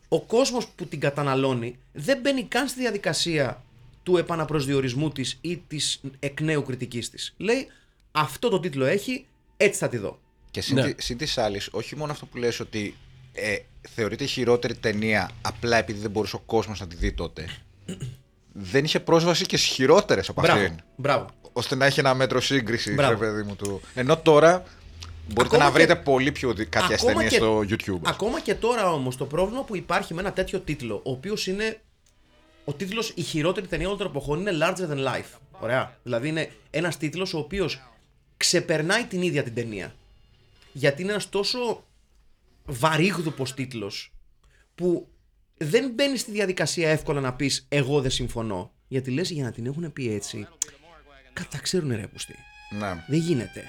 ο 0.07 0.21
κόσμος 0.21 0.67
που 0.67 0.85
την 0.85 0.99
καταναλώνει 0.99 1.77
δεν 1.91 2.19
μπαίνει 2.21 2.43
καν 2.43 2.67
στη 2.67 2.79
διαδικασία 2.79 3.63
του 4.03 4.17
επαναπροσδιορισμού 4.17 5.09
της 5.11 5.37
ή 5.41 5.57
της 5.67 6.01
εκ 6.19 6.41
νέου 6.41 6.63
κριτικής 6.63 7.09
της. 7.09 7.33
Λέει 7.37 7.67
αυτό 8.11 8.49
το 8.49 8.59
τίτλο 8.59 8.85
έχει, 8.85 9.25
έτσι 9.57 9.79
θα 9.79 9.89
τη 9.89 9.97
δω. 9.97 10.19
Και 10.51 10.61
συν, 10.61 10.75
Ναι. 10.75 10.93
τη- 10.93 11.01
συν 11.03 11.17
της 11.17 11.37
άλλης, 11.37 11.69
όχι 11.71 11.95
μόνο 11.95 12.11
αυτό 12.11 12.25
που 12.25 12.37
λες 12.37 12.59
ότι 12.59 12.95
ε, 13.33 13.55
θεωρείται 13.89 14.23
η 14.23 14.27
χειρότερη 14.27 14.75
ταινία 14.75 15.31
απλά 15.41 15.77
επειδή 15.77 15.99
δεν 15.99 16.11
μπορούσε 16.11 16.35
ο 16.35 16.39
κόσμος 16.45 16.79
να 16.79 16.87
τη 16.87 16.95
δει 16.95 17.11
τότε. 17.13 17.45
δεν 18.73 18.83
είχε 18.83 18.99
πρόσβαση 18.99 19.45
και 19.45 19.57
στις 19.57 19.69
χειρότερες 19.69 20.29
από 20.29 20.41
Μπράβο. 20.41 20.61
αυτήν. 20.61 20.77
Μπράβο. 20.95 21.27
Ώστε 21.53 21.75
να 21.75 21.85
έχει 21.85 21.99
ένα 21.99 22.13
μέτρο 22.13 22.41
σύγκριση, 22.41 22.93
Μπράβο. 22.93 23.11
ρε 23.11 23.17
παιδί 23.17 23.43
μου 23.43 23.55
του. 23.55 23.81
Ενώ 23.93 24.17
τώρα 24.17 24.63
μπορείτε 25.27 25.55
Ακόμα 25.55 25.63
να 25.63 25.71
βρείτε 25.71 25.93
και- 25.93 25.99
πολύ 25.99 26.31
πιο 26.31 26.53
κάποιε 26.69 26.95
Ακόμα 26.95 27.11
ταινίε 27.11 27.27
και- 27.27 27.35
στο 27.35 27.59
YouTube. 27.69 27.99
Ακόμα 28.03 28.39
και 28.41 28.55
τώρα 28.55 28.91
όμως 28.91 29.17
το 29.17 29.25
πρόβλημα 29.25 29.63
που 29.63 29.75
υπάρχει 29.75 30.13
με 30.13 30.21
ένα 30.21 30.33
τέτοιο 30.33 30.59
τίτλο, 30.59 30.95
ο 30.95 31.11
οποίος 31.11 31.47
είναι. 31.47 31.81
Ο 32.65 32.73
τίτλος 32.73 33.11
Η 33.15 33.21
χειρότερη 33.21 33.67
ταινία 33.67 33.85
όλων 33.85 33.97
των 33.97 34.07
εποχών 34.07 34.39
είναι 34.39 34.51
Larger 34.61 34.89
than 34.91 34.97
Life. 35.07 35.39
Ωραία. 35.59 35.97
Δηλαδή 36.03 36.27
είναι 36.27 36.51
ένας 36.69 36.97
τίτλος 36.97 37.33
ο 37.33 37.37
οποίος 37.37 37.81
ξεπερνάει 38.37 39.03
την 39.05 39.21
ίδια 39.21 39.43
την 39.43 39.53
ταινία. 39.53 39.95
Γιατί 40.71 41.01
είναι 41.01 41.11
ένας 41.11 41.29
τόσο 41.29 41.83
βαρύγδουπος 42.65 43.53
τίτλος 43.53 44.13
που 44.75 45.07
δεν 45.57 45.91
μπαίνει 45.95 46.17
στη 46.17 46.31
διαδικασία 46.31 46.89
εύκολα 46.89 47.19
να 47.21 47.33
πεις 47.33 47.65
Εγώ 47.69 48.01
δεν 48.01 48.11
συμφωνώ. 48.11 48.71
Γιατί 48.87 49.11
λες 49.11 49.29
για 49.29 49.43
να 49.43 49.51
την 49.51 49.65
έχουν 49.65 49.93
πει 49.93 50.13
έτσι. 50.13 50.47
Καταξέρουν 51.33 51.95
ρε 51.95 52.07
πουστή. 52.07 52.35
Ναι. 52.79 53.03
Δεν 53.07 53.19
γίνεται. 53.19 53.63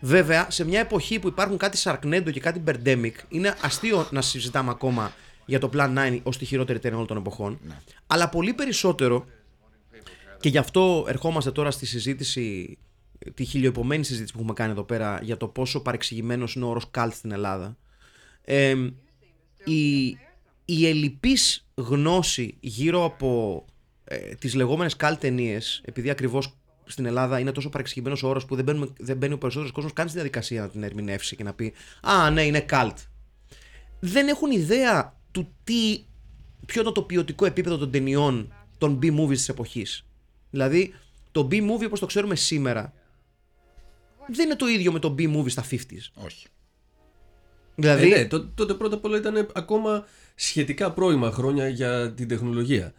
Βέβαια, 0.00 0.50
σε 0.50 0.64
μια 0.64 0.80
εποχή 0.80 1.18
που 1.18 1.28
υπάρχουν 1.28 1.56
κάτι 1.56 1.78
Sharknado 1.82 2.30
και 2.32 2.40
κάτι 2.40 2.62
Birdemic, 2.66 3.12
είναι 3.28 3.56
αστείο 3.60 4.08
να 4.10 4.22
συζητάμε 4.22 4.70
ακόμα 4.70 5.12
για 5.46 5.58
το 5.58 5.70
Plan 5.72 5.96
9 5.96 6.20
ως 6.22 6.38
τη 6.38 6.44
χειρότερη 6.44 6.78
ταινία 6.78 6.96
όλων 6.96 7.08
των 7.08 7.16
εποχών. 7.16 7.60
Αλλά 8.06 8.28
πολύ 8.28 8.54
περισσότερο, 8.54 9.26
και 10.40 10.48
γι' 10.48 10.58
αυτό 10.58 11.04
ερχόμαστε 11.08 11.50
τώρα 11.50 11.70
στη 11.70 11.86
συζήτηση, 11.86 12.78
τη 13.34 13.44
χιλιοεπομένη 13.44 14.04
συζήτηση 14.04 14.32
που 14.32 14.38
έχουμε 14.38 14.54
κάνει 14.54 14.70
εδώ 14.70 14.82
πέρα 14.82 15.18
για 15.22 15.36
το 15.36 15.48
πόσο 15.48 15.80
παρεξηγημένος 15.80 16.54
είναι 16.54 16.64
ο 16.64 16.68
όρος 16.68 16.90
cult 16.94 17.10
στην 17.12 17.32
Ελλάδα. 17.32 17.76
Ε, 18.44 18.74
η, 19.64 20.06
η 20.64 20.86
ελλειπής 20.86 21.66
γνώση 21.74 22.56
γύρω 22.60 23.04
από 23.04 23.64
ε, 24.04 24.16
τις 24.34 24.54
λεγόμενες 24.54 24.96
καλ 24.96 25.18
ταινίες, 25.18 25.82
επειδή 25.84 26.10
ακριβώς 26.10 26.56
στην 26.86 27.06
Ελλάδα 27.06 27.38
είναι 27.38 27.52
τόσο 27.52 27.68
παρεξηγημένος 27.68 28.22
ο 28.22 28.28
όρος 28.28 28.44
που 28.46 28.54
δεν, 28.54 28.64
μπαίνουμε, 28.64 28.88
δεν 28.98 29.16
μπαίνει 29.16 29.32
ο 29.32 29.38
περισσότερος 29.38 29.72
κόσμος 29.72 29.92
καν 29.92 30.06
στη 30.06 30.14
διαδικασία 30.16 30.60
να 30.60 30.68
την 30.68 30.82
ερμηνεύσει 30.82 31.36
και 31.36 31.44
να 31.44 31.54
πει 31.54 31.72
«Α, 32.02 32.30
ναι, 32.30 32.42
είναι 32.42 32.64
cult». 32.70 32.94
Δεν 34.00 34.28
έχουν 34.28 34.50
ιδέα 34.50 35.20
του 35.32 35.54
τι, 35.64 36.04
ποιο 36.66 36.82
είναι 36.82 36.90
το 36.90 37.02
ποιοτικό 37.02 37.46
επίπεδο 37.46 37.76
των 37.78 37.90
ταινιών 37.90 38.52
των 38.78 38.98
B-movies 39.02 39.28
της 39.28 39.48
εποχής. 39.48 40.06
Δηλαδή, 40.50 40.94
το 41.32 41.48
B-movie 41.50 41.84
όπως 41.86 42.00
το 42.00 42.06
ξέρουμε 42.06 42.34
σήμερα 42.34 42.92
δεν 44.28 44.44
είναι 44.46 44.56
το 44.56 44.66
ίδιο 44.66 44.92
με 44.92 44.98
το 44.98 45.14
B-movie 45.18 45.50
στα 45.50 45.64
50s. 45.70 45.76
Όχι. 46.14 46.46
Δηλαδή, 47.74 48.12
Ε, 48.12 48.18
ναι, 48.18 48.24
τό- 48.24 48.48
τότε 48.54 48.74
πρώτα 48.74 48.94
απ' 48.96 49.04
όλα 49.04 49.16
ήταν 49.16 49.48
ακόμα 49.54 50.06
σχετικά 50.34 50.92
πρώιμα 50.92 51.30
χρόνια 51.30 51.68
για 51.68 52.12
την 52.12 52.28
τεχνολογία. 52.28 52.92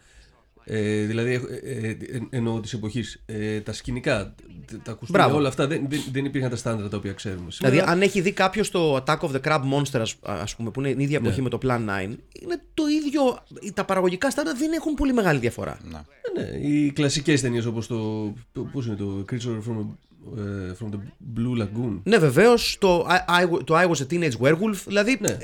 Ε, 0.67 1.05
δηλαδή, 1.05 1.33
ε, 1.33 1.87
ε, 1.87 1.89
ε, 1.89 1.97
εννοώ 2.29 2.59
της 2.59 2.73
εποχής. 2.73 3.21
Ε, 3.25 3.59
τα 3.59 3.73
σκηνικά, 3.73 4.35
τα- 4.71 4.79
τα 4.83 4.91
ακουστικά, 4.91 5.19
Μπράβο. 5.23 5.37
όλα 5.37 5.47
αυτά 5.47 5.67
δεν, 5.67 5.85
δεν, 5.89 6.01
δεν 6.11 6.25
υπήρχαν 6.25 6.49
τα 6.49 6.55
στάνταρ 6.55 6.89
τα 6.89 6.97
οποία 6.97 7.13
ξέρουμε. 7.13 7.47
Δηλαδή, 7.57 7.75
Σήμερα, 7.75 7.91
αν 7.91 8.01
έχει 8.01 8.21
δει 8.21 8.31
κάποιος 8.31 8.69
το 8.71 8.95
Attack 8.95 9.17
of 9.19 9.29
the 9.31 9.39
Crab 9.43 9.59
Monster, 9.73 9.99
ας- 9.99 10.15
ας 10.21 10.55
πούμε, 10.55 10.69
που 10.71 10.79
είναι 10.79 10.89
η 10.89 11.03
ίδια 11.03 11.17
εποχή 11.17 11.37
Ναι. 11.37 11.43
με 11.43 11.49
το 11.49 11.57
Plan 11.63 11.79
9, 11.79 12.01
είναι 12.41 12.61
το 12.73 12.83
ίδιο. 13.05 13.21
Τα 13.73 13.85
παραγωγικά 13.85 14.29
στάνταρ 14.29 14.57
δεν 14.57 14.71
έχουν 14.71 14.93
πολύ 14.93 15.13
μεγάλη 15.13 15.39
διαφορά. 15.39 15.79
Ναι. 15.83 15.99
ε, 16.41 16.57
ναι, 16.59 16.67
οι 16.67 16.91
κλασικές 16.91 17.41
ταινίες 17.41 17.65
όπως 17.65 17.87
το. 17.87 18.33
το 18.51 18.61
πώς 18.61 18.85
είναι 18.85 18.95
το 18.95 19.25
Creature 19.31 19.69
from, 19.69 19.85
ε, 20.37 20.71
from 20.79 20.87
the 20.93 20.97
Blue 21.39 21.61
Lagoon. 21.61 21.99
Ναι, 22.03 22.17
βεβαίως 22.17 22.77
το, 22.79 23.07
I, 23.09 23.43
I- 23.43 23.63
το 23.63 23.75
I 23.79 23.85
was 23.87 24.01
a 24.07 24.13
teenage 24.13 24.37
werewolf. 24.47 24.81
Δηλαδή. 24.85 25.17
Ναι. 25.21 25.29
ε, 25.29 25.37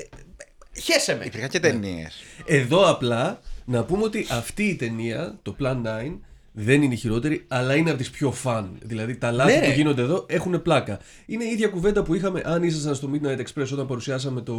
Χέσε 0.82 1.16
με. 1.16 1.26
Υπήρχαν 1.26 1.50
και 1.50 1.60
ταινίες. 1.60 2.16
Εδώ 2.46 2.90
απλά 2.90 3.40
να 3.72 3.84
πούμε 3.84 4.04
ότι 4.04 4.28
αυτή 4.32 4.64
η 4.64 4.76
ταινία, 4.76 5.40
το 5.42 5.56
Plan 5.60 5.82
9, 5.86 6.20
δεν 6.52 6.82
είναι 6.82 6.94
η 6.94 6.98
χειρότερη, 6.98 7.46
αλλά 7.48 7.76
είναι 7.76 7.90
από 7.90 8.00
τις 8.00 8.10
πιο 8.10 8.32
φαν. 8.32 8.78
Δηλαδή 8.82 9.16
τα 9.16 9.32
λάθη 9.32 9.54
Ναι, 9.54 9.60
ρε. 9.60 9.66
που 9.66 9.72
γίνονται 9.72 10.02
εδώ 10.02 10.26
έχουν 10.30 10.62
πλάκα. 10.62 11.00
Είναι 11.26 11.44
η 11.44 11.48
ίδια 11.52 11.68
κουβέντα 11.68 12.04
που 12.04 12.14
είχαμε 12.14 12.42
αν 12.46 12.64
ήσασταν 12.64 12.96
στο 12.96 13.10
Midnight 13.14 13.38
Express 13.40 13.70
όταν 13.74 13.88
παρουσιάσαμε 13.88 14.42
το, 14.42 14.56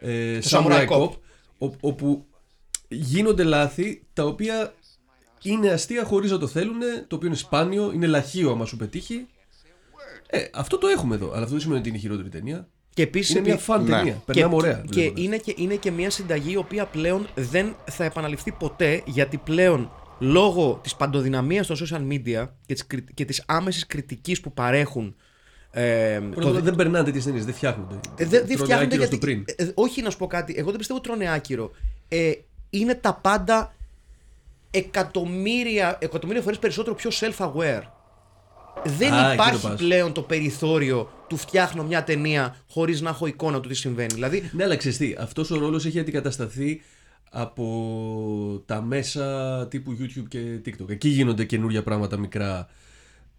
ε, 0.00 0.38
Το 0.38 0.48
Samurai 0.50 0.66
Samurai 0.66 0.86
Cop. 0.88 1.02
Cop, 1.02 1.10
ο- 1.58 1.74
όπου 1.80 2.24
γίνονται 2.88 3.44
λάθη 3.44 4.02
τα 4.12 4.24
οποία 4.24 4.74
είναι 5.42 5.68
αστεία 5.70 6.04
χωρίς 6.04 6.30
να 6.30 6.38
το 6.38 6.46
θέλουν, 6.46 6.78
το 7.06 7.16
οποίο 7.16 7.26
είναι 7.28 7.36
σπάνιο, 7.36 7.92
είναι 7.92 8.06
λαχείο 8.06 8.50
άμα 8.50 8.64
σου 8.64 8.76
πετύχει. 8.76 9.26
Ε, 10.30 10.44
αυτό 10.54 10.78
το 10.78 10.86
έχουμε 10.86 11.14
εδώ, 11.14 11.26
αλλά 11.28 11.38
αυτό 11.38 11.50
δεν 11.50 11.60
σημαίνει 11.60 11.78
ότι 11.80 11.88
είναι 11.88 11.98
η 11.98 12.00
χειρότερη 12.00 12.28
ταινία. 12.28 12.68
Και 12.98 13.04
επίσης. 13.04 13.30
Είναι 13.34 13.40
μια 13.40 13.56
φαν 13.58 13.82
Ναι. 13.84 13.90
ταινία. 13.90 14.22
Περνάμε 14.26 14.54
ωραία. 14.54 14.72
και 14.90 15.00
βλέποντας. 15.00 15.24
είναι, 15.24 15.36
και 15.36 15.54
είναι 15.56 15.74
και 15.74 15.90
μια 15.90 16.10
συνταγή 16.10 16.52
η 16.52 16.56
οποία 16.56 16.84
πλέον 16.86 17.26
δεν 17.34 17.74
θα 17.90 18.04
επαναληφθεί 18.04 18.52
ποτέ 18.52 19.02
γιατί 19.06 19.36
πλέον 19.36 19.90
λόγω 20.18 20.78
της 20.82 20.94
παντοδυναμίας 20.94 21.66
των 21.66 21.76
social 21.76 22.12
media 22.12 22.48
και 22.66 22.74
της, 22.74 22.86
κρι- 22.86 23.14
και 23.14 23.24
της 23.24 23.42
άμεσης 23.46 23.86
κριτικής 23.86 24.40
που 24.40 24.52
παρέχουν 24.52 25.14
ε, 25.70 26.18
Πρώτα 26.18 26.34
το- 26.34 26.40
απ' 26.40 26.52
όλα 26.54 26.60
δεν 26.60 26.74
περνάνε 26.74 27.04
τέτοιες 27.04 27.24
ταινίες, 27.24 27.44
δεν 27.44 27.54
φτιάχνονται. 27.54 27.94
Ε, 27.94 27.98
δεν 28.16 28.28
δεν 28.28 28.40
Τρώνε 28.46 28.62
φτιάχνονται 28.62 28.84
άκυρο 28.94 28.96
γιατί. 28.96 29.06
στο 29.16 29.18
πριν. 29.18 29.44
ε, 29.56 29.70
όχι 29.74 30.02
να 30.02 30.10
σου 30.10 30.16
πω 30.18 30.26
κάτι. 30.26 30.54
Εγώ 30.56 30.68
δεν 30.68 30.78
πιστεύω 30.78 30.98
ότι 30.98 31.08
τρώνε 31.08 31.32
άκυρο. 31.32 31.70
Ε, 32.08 32.30
είναι 32.70 32.94
τα 32.94 33.14
πάντα 33.14 33.74
εκατομμύρια, 34.70 35.98
εκατομμύρια 36.00 36.42
φορές 36.42 36.58
περισσότερο 36.58 36.94
πιο 36.96 37.10
self-aware. 37.20 37.82
Δεν 38.84 39.12
Α, 39.12 39.24
εκεί 39.24 39.32
υπάρχει 39.34 39.60
το 39.62 39.68
πας. 39.68 39.78
πλέον 39.80 40.12
το 40.12 40.22
περιθώριο 40.22 41.10
του 41.28 41.36
φτιάχνω 41.36 41.84
μια 41.84 42.04
ταινία 42.04 42.56
χωρίς 42.70 43.00
να 43.00 43.10
έχω 43.10 43.26
εικόνα 43.26 43.60
του 43.60 43.68
τι 43.68 43.74
συμβαίνει. 43.74 44.14
Δηλαδή, 44.14 44.50
Ναι, 44.52 44.64
αλλά 44.64 44.76
ξέρεις 44.76 44.96
τι, 44.96 45.14
αυτός 45.18 45.50
ο 45.50 45.58
ρόλος 45.58 45.84
έχει 45.86 45.98
αντικατασταθεί 46.00 46.80
από 47.30 48.62
τα 48.66 48.82
μέσα 48.82 49.66
τύπου 49.70 49.96
YouTube 50.00 50.24
και 50.28 50.38
TikTok. 50.66 50.88
Εκεί 50.88 51.08
γίνονται 51.08 51.44
καινούργια 51.44 51.82
πράγματα 51.82 52.16
μικρά, 52.18 52.68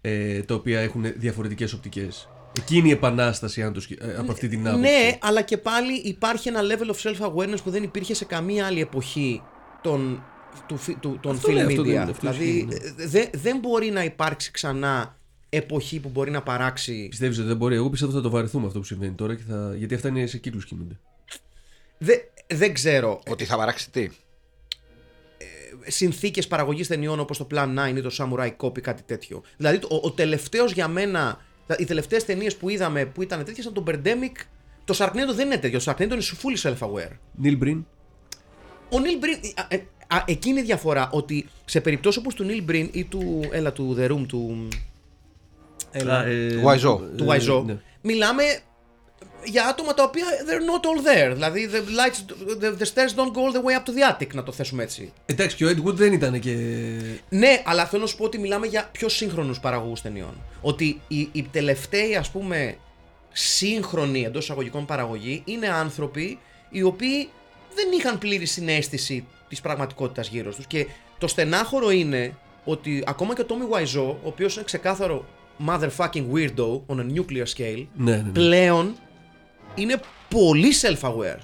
ε, 0.01 0.39
τα 0.41 0.55
οποία 0.55 0.79
έχουν 0.79 1.05
διαφορετικές 1.15 1.74
οπτικές. 1.74 2.29
Εκείνη 2.58 2.89
η 2.89 2.91
επανάσταση 2.91 3.63
αν 3.63 3.74
το 3.74 3.81
σκε- 3.81 4.03
ε, 4.03 4.15
από 4.17 4.31
αυτή 4.31 4.48
την 4.48 4.67
άποψη. 4.67 4.81
ναι, 4.89 5.17
αλλά 5.22 5.41
και 5.41 5.58
πάλι 5.58 5.93
υπάρχει 5.93 6.48
ένα 6.48 6.60
level 6.62 6.93
of 6.93 7.10
self-awareness 7.10 7.58
που 7.63 7.69
δεν 7.69 7.84
υπήρχε 7.84 8.13
σε 8.13 8.25
καμία 8.25 8.65
άλλη 8.65 8.81
εποχή 8.81 9.41
των, 9.81 10.24
του, 10.67 10.77
φι- 10.77 11.00
του, 11.00 11.17
των 11.22 11.31
Αυτό 11.36 11.50
film 11.50 11.53
ναι, 11.53 11.62
αυτό 11.63 11.81
media. 11.81 11.86
δεν- 11.86 12.00
αυτό 12.00 12.13
δηλαδή, 12.19 12.46
ισχύει, 12.46 12.65
ναι. 12.65 13.03
ε, 13.03 13.08
δεν- 13.08 13.29
δεν 13.34 13.58
μπορεί 13.60 13.89
να 13.89 14.03
υπάρξει 14.03 14.51
ξανά 14.51 15.17
εποχή 15.50 16.00
που 16.00 16.10
μπορεί 16.10 16.32
να 16.32 16.41
παράξει 16.41 17.08
Πιστεύεις 17.10 17.38
ότι 17.38 17.48
δεν 17.48 17.58
μπορεί; 17.58 17.75
Εγώ 17.75 17.89
πιστεύω 17.89 18.12
ότι 18.12 18.22
θα 18.22 18.27
το 18.29 18.36
βαρεθούμε 18.36 18.68
αυτό 18.68 18.79
που 18.79 18.86
συμβαίνει 18.86 19.13
τώρα 19.13 19.36
και 19.36 19.44
θα... 19.50 19.74
γιατί 19.77 19.94
αυτά 19.96 20.08
είναι 20.08 20.25
σε 20.25 20.38
κύκλους 20.38 20.65
κινούνται. 20.65 21.00
Δεν, 21.98 22.20
δεν 22.48 22.74
ξέρω. 22.74 23.22
Ότι 23.29 23.46
θα 23.46 23.58
παράξει 23.58 23.89
τι; 23.91 24.10
Συνθήκες 25.88 26.48
παραγωγής 26.48 26.88
ταινιών 26.88 27.20
όπως 27.20 27.38
το 27.38 27.48
Plan 27.51 27.89
9 27.94 27.96
ή 27.98 28.01
το 28.01 28.10
Samurai 28.18 28.51
Cop 28.58 28.77
ή 28.77 28.82
κάτι 28.82 29.01
τέτοιο. 29.03 29.41
Δηλαδή, 29.58 29.77
ο, 29.89 29.96
ο 30.01 30.12
τελευταίος 30.12 30.72
για 30.72 30.88
μένα 30.88 31.41
Τα- 31.68 31.75
Οι 31.79 31.86
τελευταίες 31.86 32.25
ταινίες 32.25 32.56
που 32.56 32.70
είδαμε 32.70 33.06
που 33.06 33.22
ήταν 33.22 33.44
τέτοιες 33.44 33.65
ήταν 33.65 33.84
το 33.84 33.84
Birdemic. 33.88 34.41
Το 34.86 34.96
Sharknado 34.98 35.34
δεν 35.36 35.46
είναι 35.46 35.58
τέτοιο. 35.58 35.79
Το 35.84 35.91
Sharknado 35.91 36.01
είναι 36.12 36.22
fully 36.41 36.70
self-aware. 36.74 37.12
Νίλ 37.36 37.58
Μπριν. 37.58 37.86
Ο 38.89 39.00
Νίλ 39.00 39.18
Μπριν. 39.18 39.36
α, 39.56 39.65
ε, 39.68 39.75
α, 40.08 40.24
Εκεί 40.27 40.50
είναι 40.50 40.60
η 40.60 40.63
διαφορά. 40.63 41.10
Ότι 41.12 41.48
σε 41.65 41.82
περιπτώσεις 41.82 42.20
όπως 42.20 42.34
του 42.34 42.44
Νίλ 42.44 42.63
Μπριν 42.63 42.89
ή 42.91 43.03
του. 43.03 43.39
Έλα, 43.51 43.72
του 43.72 43.96
The 44.00 44.12
Room, 44.12 44.25
του. 44.27 44.68
Έλα. 45.91 46.25
ε, 46.25 46.62
Wiseau. 46.65 47.00
του 47.17 47.27
Wiseau, 47.29 47.63
ναι. 47.65 47.77
μιλάμε 48.01 48.43
για 49.43 49.65
άτομα 49.65 49.93
τα 49.93 50.03
οποία 50.03 50.25
they're 50.25 50.75
not 50.75 50.86
all 50.86 51.08
there. 51.08 51.34
Δηλαδή, 51.34 51.69
the, 51.72 51.77
lights, 51.77 52.34
the, 52.63 52.81
the 52.81 52.86
stairs 52.86 53.15
don't 53.15 53.34
go 53.34 53.39
all 53.39 53.53
the 53.53 53.63
way 53.63 53.75
up 53.79 53.86
to 53.89 53.93
the 53.98 54.15
attic, 54.15 54.34
να 54.34 54.43
το 54.43 54.51
θέσουμε 54.51 54.84
έτσι. 54.84 55.13
Εντάξει, 55.25 55.55
και 55.55 55.65
ο 55.65 55.69
Ed 55.69 55.88
Wood 55.88 55.93
δεν 55.93 56.13
ήταν 56.13 56.39
και. 56.39 56.55
Ναι, 57.29 57.62
αλλά 57.65 57.86
θέλω 57.86 58.01
να 58.01 58.08
σου 58.08 58.17
πω 58.17 58.24
ότι 58.24 58.38
μιλάμε 58.38 58.67
για 58.67 58.89
πιο 58.91 59.10
σύγχρονους 59.10 59.60
παραγωγούς 59.60 60.01
ταινιών. 60.01 60.34
Ότι 60.62 61.01
οι, 61.08 61.29
οι 61.31 61.43
τελευταίοι, 61.51 62.15
ας 62.15 62.29
πούμε, 62.29 62.77
σύγχρονοι 63.31 64.24
εντός 64.24 64.43
εισαγωγικών 64.43 64.86
παραγωγοί 64.86 65.41
είναι 65.46 65.67
άνθρωποι 65.67 66.39
οι 66.69 66.81
οποίοι 66.81 67.29
δεν 67.75 67.88
είχαν 67.98 68.17
πλήρη 68.17 68.46
συνέστηση 68.46 69.25
της 69.50 69.62
πραγματικότητας 69.62 70.27
γύρω 70.27 70.53
τους. 70.53 70.65
Και 70.67 70.88
το 71.17 71.27
στενάχωρο 71.27 71.91
είναι 71.91 72.38
ότι 72.63 73.03
ακόμα 73.08 73.36
και 73.36 73.41
ο 73.41 73.46
Tommy 73.50 73.75
Wiseau, 73.75 74.15
ο 74.24 74.27
οποίος 74.27 74.55
είναι 74.55 74.63
ξεκάθαρο 74.63 75.25
motherfucking 75.67 76.25
weirdo 76.33 76.81
on 76.87 76.99
a 76.99 77.05
nuclear 77.15 77.45
scale, 77.57 77.85
Ναι, 77.95 78.11
ναι, 78.11 78.17
ναι. 78.17 78.29
πλέον 78.33 78.95
είναι 79.75 79.99
πολύ 80.29 80.73
self-aware. 80.81 81.37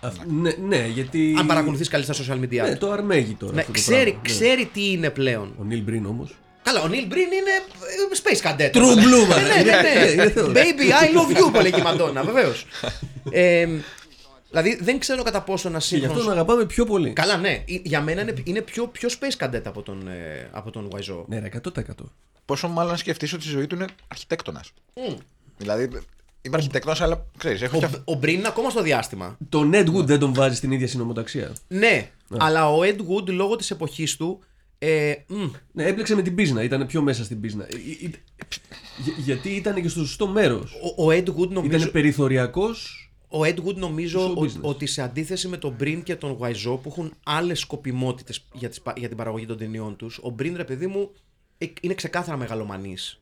Αυ- 0.00 0.24
ναι, 0.26 0.50
ναι, 0.66 0.86
γιατί. 0.86 1.34
Αν 1.38 1.46
παρακολουθείς 1.46 1.88
καλύτερα 1.88 2.22
στα 2.22 2.34
social 2.34 2.38
media. 2.44 2.68
Ναι, 2.68 2.76
το 2.76 2.90
αρμέγει 2.90 3.34
τώρα. 3.34 3.52
Ναι, 3.54 3.60
αυτό 3.60 3.72
το 3.72 3.78
ξέρει, 3.78 4.02
πράγμα, 4.02 4.20
ναι. 4.22 4.28
ξέρει 4.28 4.70
τι 4.72 4.90
είναι 4.92 5.10
πλέον. 5.10 5.54
Ο 5.60 5.64
Νίλ 5.64 5.82
Μπριν 5.82 6.06
όμως. 6.06 6.34
Καλά, 6.62 6.82
ο 6.82 6.88
Νίλ 6.88 7.06
Μπριν 7.06 7.22
είναι 7.32 7.50
ε, 7.50 8.18
Space 8.22 8.48
Cadet. 8.50 8.76
True 8.76 8.96
blue, 8.96 9.32
man. 9.32 9.42
ναι, 9.56 9.62
ναι, 9.70 10.04
ναι. 10.04 10.10
Είναι 10.10 10.30
θεός. 10.30 10.52
Baby, 10.54 10.56
I 10.90 11.16
love 11.18 11.38
you, 11.38 11.52
που 11.52 11.60
λέγει 11.60 11.78
η 11.78 11.82
Μαντόνα, 11.82 12.22
βεβαίως. 12.22 12.66
ε, 13.30 13.66
δηλαδή 14.50 14.78
δεν 14.82 14.98
ξέρω 14.98 15.22
κατά 15.22 15.42
πόσο 15.42 15.68
ένας 15.68 15.86
Και 15.88 15.96
γι' 15.96 16.04
αυτό 16.04 16.14
σύγχρονο. 16.18 16.36
τον 16.38 16.44
αγαπάμε 16.46 16.66
πιο 16.66 16.84
πολύ. 16.84 17.10
Καλά, 17.12 17.36
ναι. 17.36 17.50
Ε, 17.50 17.62
Για 17.82 18.00
μένα 18.00 18.20
είναι, 18.22 18.34
είναι 18.44 18.60
πιο, 18.60 18.86
πιο 18.86 19.08
Space 19.20 19.44
Cadet 19.46 19.62
από 19.64 19.82
τον, 19.82 20.08
ε, 20.08 20.48
από 20.50 20.70
τον 20.70 20.88
Wiseau. 20.92 21.24
Ναι, 21.26 21.38
ρε, 21.38 21.48
100%. 21.48 21.80
Πόσο 22.44 22.68
μάλλον 22.68 22.90
να 22.90 22.96
σκεφτείς 22.96 23.32
ότι 23.32 23.46
η 23.46 23.50
ζωή 23.50 23.66
του 23.66 23.74
είναι 23.74 23.86
αρχιτέκτονας. 24.08 24.72
Δηλαδή, 25.56 25.82
είμαι 26.42 26.56
αρχιτέκτονας, 26.56 27.00
αλλά 27.00 27.26
ξέρεις, 27.38 27.62
έχω 27.62 27.78
και 27.78 27.84
Ο, 27.84 28.02
ο 28.04 28.14
Μπριν 28.14 28.38
είναι 28.38 28.48
ακόμα 28.48 28.70
στο 28.70 28.82
διάστημα. 28.82 29.36
Τον 29.48 29.70
Ed 29.74 29.88
Wood 29.94 30.04
δεν 30.04 30.18
τον 30.18 30.34
βάζει 30.34 30.56
στην 30.56 30.70
ίδια 30.72 30.86
συνομοταξία. 30.88 31.52
Ναι, 31.68 32.10
αλλά 32.36 32.70
ο 32.72 32.80
Ed 32.82 32.96
Wood 32.98 33.26
λόγω 33.28 33.56
της 33.56 33.70
εποχής 33.70 34.16
του. 34.16 34.40
Ε, 34.78 35.14
μ, 35.26 35.44
Ναι, 35.72 35.84
έπλεξε 35.84 36.14
με 36.14 36.22
την 36.22 36.34
πίσνα, 36.34 36.62
ήταν 36.62 36.86
πιο 36.86 37.02
μέσα 37.02 37.24
στην 37.24 37.40
πίσνα. 37.40 37.64
Ε, 37.64 37.74
ε, 37.74 38.06
ε, 38.06 38.10
για- 39.04 39.14
γιατί 39.18 39.48
ήταν 39.50 39.82
και 39.82 39.88
στο 39.88 40.00
σωστό 40.00 40.26
μέρος. 40.26 40.72
ο, 40.96 41.04
ο 41.04 41.08
Ed 41.10 41.28
Wood 41.28 41.48
νομίζω. 41.48 41.76
Ήταν 41.76 41.90
περιθωριακός. 41.90 42.98
Ο 43.28 43.40
Ed 43.42 43.56
Wood 43.66 43.74
νομίζω 43.74 44.30
Show 44.32 44.36
ο- 44.36 44.40
business. 44.42 44.60
ότι 44.60 44.86
σε 44.86 45.02
αντίθεση 45.02 45.48
με 45.48 45.56
τον 45.56 45.74
Μπριν 45.78 46.02
και 46.02 46.16
τον 46.16 46.38
Wiseau 46.40 46.78
που 46.82 46.88
έχουν 46.88 47.12
άλλες 47.24 47.58
σκοπιμότητες 47.60 48.44
για, 48.52 48.68
τις 48.68 48.80
πα- 48.80 48.94
για 48.96 49.08
την 49.08 49.16
παραγωγή 49.16 49.46
των 49.46 49.58
ταινιών 49.58 49.96
τους, 49.96 50.18
ο 50.22 50.30
Μπριν, 50.30 50.56
ρε 50.56 50.64
παιδί 50.64 50.86
μου, 50.86 51.00
ε, 51.00 51.23
είναι 51.80 51.94
ξεκάθαρα 51.94 52.36
μεγαλομανής. 52.36 53.18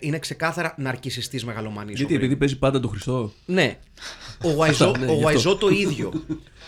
Είναι 0.00 0.18
ξεκάθαρα 0.18 0.74
ναρκισιστής 0.78 1.44
μεγαλομανής. 1.44 1.96
Γιατί 1.96 2.04
ο 2.04 2.16
Μπριν. 2.16 2.20
επειδή 2.20 2.38
παίζει 2.38 2.58
πάντα 2.58 2.80
τον 2.80 2.90
Χριστό. 2.90 3.32
Ναι. 3.46 3.78
Ο 4.44 4.48
Wiseau, 4.60 4.98
ναι, 4.98 5.06
ο 5.10 5.14
γι' 5.14 5.24
αυτό. 5.24 5.50
Wiseau 5.52 5.58
το 5.58 5.68
ίδιο. 5.84 6.12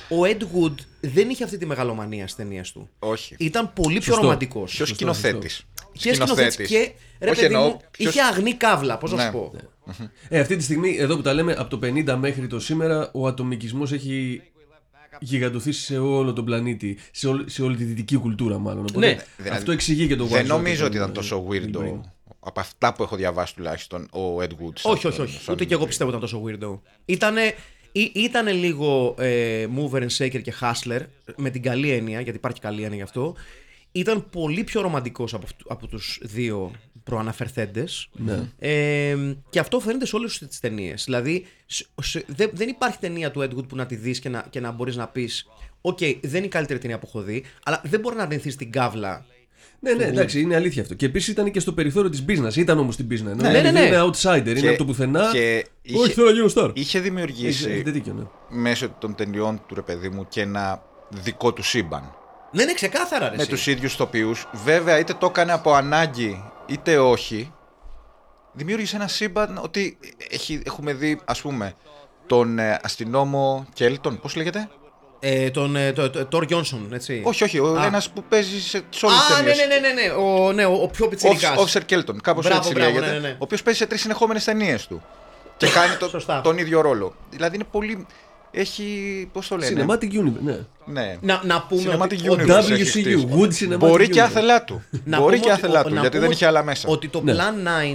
Ο 0.08 0.16
Ed 0.24 0.42
Wood 0.42 0.74
δεν 1.00 1.30
είχε 1.30 1.44
αυτή 1.44 1.58
τη 1.58 1.66
μεγαλομανία 1.66 2.22
στις 2.28 2.34
ταινίες 2.44 2.72
του. 2.72 2.88
Όχι. 2.98 3.34
Ήταν 3.38 3.72
πολύ 3.72 3.94
πιο 3.94 4.02
Σωστό. 4.02 4.20
ρομαντικός. 4.22 4.74
Ποιος 4.74 4.88
Σωστό, 4.88 4.94
σκηνοθέτης. 5.12 5.62
Και 5.92 6.14
σκηνοθέτης 6.14 6.66
και 6.68 6.92
ρε 7.20 7.30
Όχι, 7.30 7.40
παιδί 7.40 7.54
εννοώ, 7.54 7.68
μου, 7.68 7.80
ποιος- 7.90 8.14
είχε 8.14 8.22
αγνή 8.22 8.54
καύλα, 8.54 8.98
πώς 8.98 9.10
να 9.10 9.16
Ναι. 9.16 9.22
σου 9.24 9.30
πω. 9.32 9.52
Ε, 10.28 10.40
αυτή 10.40 10.56
τη 10.56 10.62
στιγμή, 10.62 10.96
εδώ 10.98 11.16
που 11.16 11.22
τα 11.22 11.32
λέμε, 11.34 11.52
από 11.52 11.70
το 11.70 11.78
50 11.78 12.16
μέχρι 12.16 12.46
το 12.46 12.60
σήμερα, 12.60 13.10
ο 13.12 13.26
ατομικισμός 13.26 13.92
έχει 13.92 14.42
γιγαντωθεί 15.20 15.72
σε 15.72 15.98
όλο 15.98 16.32
τον 16.32 16.44
πλανήτη. 16.44 16.98
Σε, 17.12 17.28
όλη- 17.28 17.50
σε 17.50 17.62
όλη 17.62 17.76
τη 17.76 17.84
δυτική 17.84 18.16
κουλτούρα, 18.16 18.58
μάλλον. 18.58 18.84
Οπότε, 18.90 19.06
Ναι. 19.06 19.16
Δηλαδή, 19.36 19.56
αυτό 19.56 19.72
εξηγεί 19.72 20.06
και 20.06 20.16
το 20.16 20.24
Δεν 20.24 20.44
Wiseau 20.44 20.46
νομίζω 20.48 20.76
και 20.76 20.82
ότι 20.82 20.92
τον, 20.96 21.02
ήταν 21.02 21.12
τόσο 21.12 21.36
ε, 21.36 21.60
Neil 21.62 21.76
weirdo. 21.76 21.78
Breen. 21.82 22.00
Από 22.40 22.60
αυτά 22.60 22.92
που 22.94 23.02
έχω 23.02 23.16
διαβάσει 23.16 23.54
τουλάχιστον 23.54 24.02
ο 24.12 24.36
Ed 24.40 24.42
Wood. 24.42 24.72
σαν 24.74 24.92
Όχι, 24.92 25.06
όχι, 25.06 25.16
τον- 25.16 25.24
όχι. 25.26 25.42
σαν 25.42 25.54
Ούτε 25.54 25.64
και 25.64 25.74
εγώ 25.74 25.84
Neil 25.84 25.86
πιστεύω 25.86 26.10
ήταν 26.10 26.20
τόσο 26.22 26.42
weirdo. 26.46 26.78
Ήτανε, 27.04 27.54
ή- 27.92 28.12
ήτανε 28.14 28.52
λίγο 28.52 29.14
ε, 29.18 29.66
mover 29.76 30.00
and 30.02 30.16
shaker 30.18 30.42
και 30.42 30.54
hustler, 30.60 31.00
με 31.36 31.50
την 31.50 31.62
καλή 31.62 31.90
έννοια, 31.90 32.20
γιατί 32.20 32.36
υπάρχει 32.38 32.60
καλή 32.60 32.82
έννοια 32.82 32.96
γι' 32.96 33.02
αυτό. 33.02 33.34
Ήταν 33.92 34.30
πολύ 34.30 34.64
πιο 34.64 34.80
ρομαντικός 34.80 35.34
από, 35.34 35.44
αυτού- 35.44 35.70
από 35.70 35.86
τους 35.86 36.18
δύο 36.22 36.70
προαναφερθέντες. 37.04 38.08
Ναι. 38.12 38.48
Ε, 38.58 39.16
και 39.50 39.58
αυτό 39.58 39.80
φαίνεται 39.80 40.06
σε 40.06 40.16
όλες 40.16 40.38
τις 40.48 40.60
ταινίες. 40.60 41.04
Δηλαδή, 41.04 41.46
σε- 41.66 41.86
σε- 42.02 42.24
δεν, 42.26 42.50
δεν 42.52 42.68
υπάρχει 42.68 42.98
ταινία 42.98 43.30
του 43.30 43.40
Ed 43.40 43.58
Wood 43.58 43.68
που 43.68 43.76
να 43.76 43.86
τη 43.86 43.94
δεις 43.94 44.18
και 44.20 44.28
να, 44.28 44.46
και 44.50 44.60
να 44.60 44.70
μπορείς 44.70 44.96
να 44.96 45.08
πεις 45.08 45.46
«Οκ, 45.80 45.98
δεν 46.20 46.34
είναι 46.36 46.46
η 46.46 46.48
καλύτερη 46.48 46.78
ταινία 46.78 46.98
που 46.98 47.06
έχω 47.08 47.22
δει, 47.22 47.44
αλλά 47.64 47.80
δεν 47.84 48.00
μπορεί 48.00 48.16
να 48.16 48.22
αρνηθείς 48.22 48.56
την 48.56 48.72
κάβλα 48.72 49.24
Ναι, 49.80 49.92
ναι, 49.92 50.04
εντάξει, 50.04 50.40
είναι 50.40 50.54
αλήθεια 50.56 50.82
αυτό. 50.82 50.94
Και 50.94 51.06
επίσης 51.06 51.28
ήταν 51.28 51.50
και 51.50 51.60
στο 51.60 51.72
περιθώριο 51.72 52.10
της 52.10 52.24
business. 52.28 52.56
Ήταν 52.56 52.78
όμως 52.78 52.94
στην 52.94 53.06
business. 53.10 53.22
Ναι, 53.36 53.48
ναι, 53.50 53.60
δεν 53.62 53.72
ναι. 53.72 53.80
είναι 53.80 54.00
outsider, 54.02 54.46
είναι 54.46 54.60
Και- 54.60 54.68
από 54.68 54.78
το 54.78 54.84
πουθενά. 54.84 55.30
και 55.32 55.66
είχε- 55.82 55.98
Όχι, 56.00 56.12
θέλω 56.12 56.26
να 56.26 56.32
γίνω 56.32 56.46
star. 56.54 56.70
Είχε 56.74 56.80
Έχετε 56.80 57.00
δημιουργήσει 57.04 57.82
δίκιο, 57.82 58.12
ναι. 58.12 58.22
μέσω 58.60 58.88
των 58.98 59.14
ταινιών 59.14 59.62
του 59.66 59.74
ρε 59.74 59.82
παιδί 59.82 60.08
μου 60.08 60.26
και 60.28 60.40
ένα 60.40 60.82
δικό 61.08 61.52
του 61.52 61.62
σύμπαν. 61.62 62.14
Ναι, 62.52 62.64
ναι, 62.64 62.74
ξεκάθαρα 62.74 63.28
ρε 63.28 63.36
με 63.36 63.42
εσύ. 63.42 63.50
τους 63.50 63.66
ίδιους 63.66 63.96
ηθοποιούς. 63.96 64.46
Βέβαια, 64.52 64.98
είτε 64.98 65.14
το 65.14 65.26
έκανε 65.26 65.52
από 65.52 65.74
ανάγκη, 65.74 66.44
είτε 66.66 66.98
όχι. 66.98 67.52
Δημιούργησε 68.52 68.96
ένα 68.96 69.08
σύμπαν 69.08 69.58
ότι 69.62 69.98
έχει, 70.30 70.62
έχουμε 70.66 70.92
δει, 70.92 71.20
ας 71.24 71.40
πούμε, 71.40 71.72
τον 72.26 72.58
ε, 72.58 72.78
αστυνόμο 72.82 73.66
Κέλτον, 73.72 74.20
πώς 74.20 74.36
λέγεται; 74.36 74.68
Ε, 75.20 75.50
τον 75.50 75.76
ε, 75.76 75.92
το, 75.92 76.10
το, 76.10 76.26
Τόρ 76.26 76.42
Γιόνσον, 76.44 76.92
έτσι. 76.92 77.22
Όχι, 77.24 77.44
όχι, 77.44 77.58
ο, 77.58 77.78
Α. 77.78 77.84
ένας 77.84 78.10
που 78.10 78.22
παίζει 78.28 78.60
σε, 78.60 78.82
σε 78.90 79.06
όλες 79.06 79.18
τις 79.18 79.36
Α, 79.36 79.42
ναι, 79.42 79.46
ταινίες. 79.52 79.66
ναι, 79.68 79.74
ναι, 79.78 79.88
ναι, 79.88 80.02
ναι. 80.02 80.10
Ο, 80.12 80.52
ναι, 80.52 80.64
ο, 80.64 80.82
ο 80.82 80.88
πιο 80.88 81.08
πιτσιρικάς. 81.08 81.56
Officer 81.58 81.82
Κέλτον, 81.86 82.20
κάπως 82.20 82.44
Μπράβο, 82.44 82.60
έτσι 82.60 82.72
μπράβο, 82.72 82.90
λέγεται. 82.90 83.06
ναι, 83.12 83.18
ναι, 83.18 83.28
ναι. 83.28 83.32
Ο 83.32 83.36
οποίος 83.38 83.62
παίζει 83.62 83.78
σε 83.78 83.86
τρεις 83.86 84.00
συνεχόμενες 84.00 84.44
ταινίες 84.44 84.86
του. 84.86 85.02
Και 85.56 85.68
κάνει 85.68 85.96
το- 85.96 86.08
Σωστά. 86.08 86.40
τον 86.40 86.58
ίδιο 86.58 86.80
ρόλο. 86.80 87.14
Δηλαδή 87.30 87.54
είναι 87.54 87.64
πολύ... 87.70 88.06
Έχει, 88.52 89.28
πώς 89.32 89.48
το 89.48 89.56
λένε; 89.56 89.84
Cinematic 89.88 90.12
Universe, 90.12 90.40
ναι. 90.42 90.58
Ναι. 90.84 91.16
Να, 91.20 91.40
να 91.44 91.62
πούμε 91.62 91.82
Cinematic 91.94 92.00
ότι, 92.02 92.20
Universe 92.24 92.62
ότι, 92.62 92.72
έχει 92.72 92.82
WCU, 92.82 92.86
στήσει. 92.86 93.28
Wood 93.32 93.74
Cinematic 93.74 93.78
Μπορεί 93.78 94.08
και 94.08 94.20
Universe. 94.20 94.24
άθελά 94.24 94.64
του. 94.64 94.82
να 95.04 95.18
Μπορεί 95.18 95.36
πούμε 95.36 95.46
και 95.46 95.52
ότι- 95.52 95.64
άθελά 95.64 95.80
ο- 95.80 95.82
του, 95.82 95.94
να 95.94 96.00
γιατί 96.00 96.16
πούμε 96.16 96.20
δεν 96.26 96.30
είχε 96.36 96.46
άλλα 96.46 96.62
μέσα. 96.64 96.88
Ότι 96.88 97.08
το 97.08 97.22
Ναι. 97.22 97.34
Plan 97.34 97.38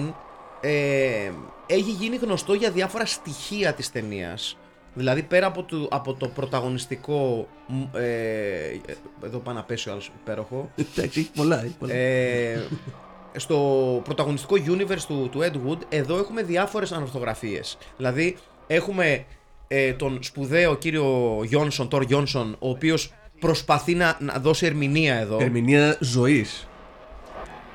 9 0.07 0.13
ε, 0.61 1.31
έχει 1.65 1.91
γίνει 1.99 2.15
γνωστό 2.15 2.53
για 2.53 2.71
διάφορα 2.71 3.05
στοιχεία 3.05 3.73
της 3.73 3.91
ταινίας. 3.91 4.57
Δηλαδή 4.93 5.23
πέρα 5.23 5.45
από 5.47 5.63
το, 5.63 5.87
από 5.91 6.13
το 6.13 6.27
πρωταγωνιστικό 6.27 7.47
μ, 7.67 7.81
ε, 7.93 8.79
εδώ 9.25 9.37
πάει 9.37 9.55
να 9.55 9.63
πέσει 9.63 9.89
ο 9.89 9.91
άλλος 9.91 10.11
υπέροχο 10.21 10.69
Εντάξει, 10.77 11.19
έχει 11.19 11.29
πολλά. 11.35 11.63
έχει 11.63 11.75
πολλά. 11.79 11.93
ε, 11.93 12.67
στο 13.37 13.57
πρωταγωνιστικό 14.03 14.55
universe 14.67 15.01
του, 15.07 15.29
του 15.31 15.39
Ed 15.41 15.69
Wood 15.69 15.77
εδώ 15.89 16.17
έχουμε 16.17 16.41
διάφορες 16.43 16.91
ανορθογραφίες 16.91 17.77
δηλαδή 17.97 18.37
έχουμε 18.67 19.25
ε, 19.67 19.93
τον 19.93 20.19
σπουδαίο 20.23 20.75
κύριο 20.75 21.39
Γιόνσον, 21.43 21.87
Τόρ 21.89 22.01
Γιόνσον 22.03 22.55
ο 22.59 22.69
οποίος 22.69 23.13
προσπαθεί 23.39 23.95
να, 23.95 24.17
να 24.19 24.33
δώσει 24.33 24.65
ερμηνεία 24.65 25.15
εδώ 25.15 25.37
Ερμηνεία 25.41 25.97
ζωής. 25.99 26.67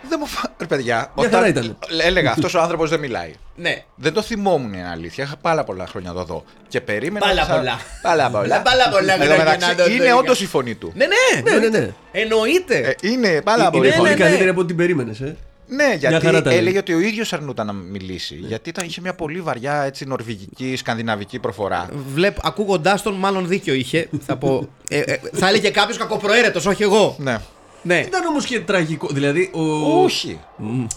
Δεν 0.09 0.19
μου 0.23 0.27
φα... 0.27 0.53
Ρε 0.61 0.67
παιδιά, 0.67 1.13
Μια 1.17 1.29
χαρά 1.31 1.49
ήταν. 1.49 1.79
έλεγα 2.03 2.31
αυτός 2.31 2.55
ο 2.55 2.61
άνθρωπος 2.61 2.91
δεν 2.91 3.01
μιλάει. 3.01 3.33
ναι 3.57 3.83
Δεν 3.95 4.13
το 4.13 4.23
θυμόμουν 4.23 4.73
είναι 4.73 4.89
αλήθεια. 4.89 5.25
Είχα 5.25 5.37
πάρα 5.41 5.65
πολλά 5.65 5.87
χρόνια 5.87 6.09
να 6.13 6.15
το 6.17 6.25
δω. 6.25 6.45
Και 6.69 6.81
περίμενα. 6.81 7.27
Πάρα 7.27 7.45
σαν- 7.45 7.57
πολλά. 7.57 7.79
Πάρα 8.03 8.31
πολλά. 8.31 8.63
Πάρα 8.63 8.89
πολλά 8.91 9.13
Εν 9.13 9.19
τω 9.19 9.25
χρόνια 9.25 9.45
μεταξύ, 9.45 9.69
να 9.69 9.75
το 9.75 9.85
δω, 9.85 9.91
Είναι 9.95 10.05
είχα. 10.05 10.17
όντως 10.17 10.41
η 10.41 10.47
φωνή 10.47 10.75
του. 10.75 10.93
ναι 10.97 11.07
ναι, 11.07 11.51
Ναι, 11.51 11.69
ναι, 11.69 11.79
ναι. 11.79 11.91
εννοείται 12.13 12.79
Ε, 12.79 13.09
είναι 13.09 13.43
πάρα 13.43 13.63
Είναι 13.63 13.71
πολύ 13.71 13.89
ναι, 13.89 13.95
πολύ 13.97 14.09
ναι, 14.09 14.15
φωνή. 14.15 14.21
καλύτερη 14.29 14.49
από 14.51 14.59
ό,τι 14.59 14.69
την 14.69 14.77
περίμενες. 14.77 15.21
Ε. 15.21 15.37
Ναι, 15.73 15.95
γιατί 15.99 16.25
χαρά 16.25 16.43
τα 16.43 16.51
λέει. 16.51 16.59
έλεγε 16.59 16.79
ότι 16.79 16.93
ο 16.95 16.99
ίδιος 17.01 17.33
αρνούταν 17.33 17.67
να 17.67 17.73
μιλήσει. 17.73 18.35
Γιατί 18.35 18.69
ήταν, 18.69 18.87
είχε 18.87 19.01
μια 19.01 19.15
πολύ 19.15 19.41
βαριά 19.41 19.83
έτσι, 19.83 20.05
νορβηγική, 20.05 20.77
σκανδιναβική 20.77 21.39
προφορά. 21.39 21.89
Βλέπ, 22.15 22.37
ακούγοντάς 22.47 23.03
τον 23.03 23.15
μάλλον 23.15 23.49
δίκιο 23.49 23.75
είχε 23.75 24.09
θα 24.27 24.37
πω 24.37 24.69
ε, 24.89 24.99
ε, 24.99 25.21
θα 25.33 25.49
έλεγε 25.49 25.71
κάποιος 25.71 25.97
κακοπροαίρετος 25.97 26.67
όχι 26.67 26.83
εγώ 26.83 27.17
Ναι. 27.19 27.37
ναι 27.83 27.99
Ήταν 28.07 28.27
όμως 28.27 28.45
και 28.47 28.61
τραγικό. 28.61 29.09
Δηλαδή, 29.13 29.51
ο. 29.53 29.63
Όχι. 30.03 30.41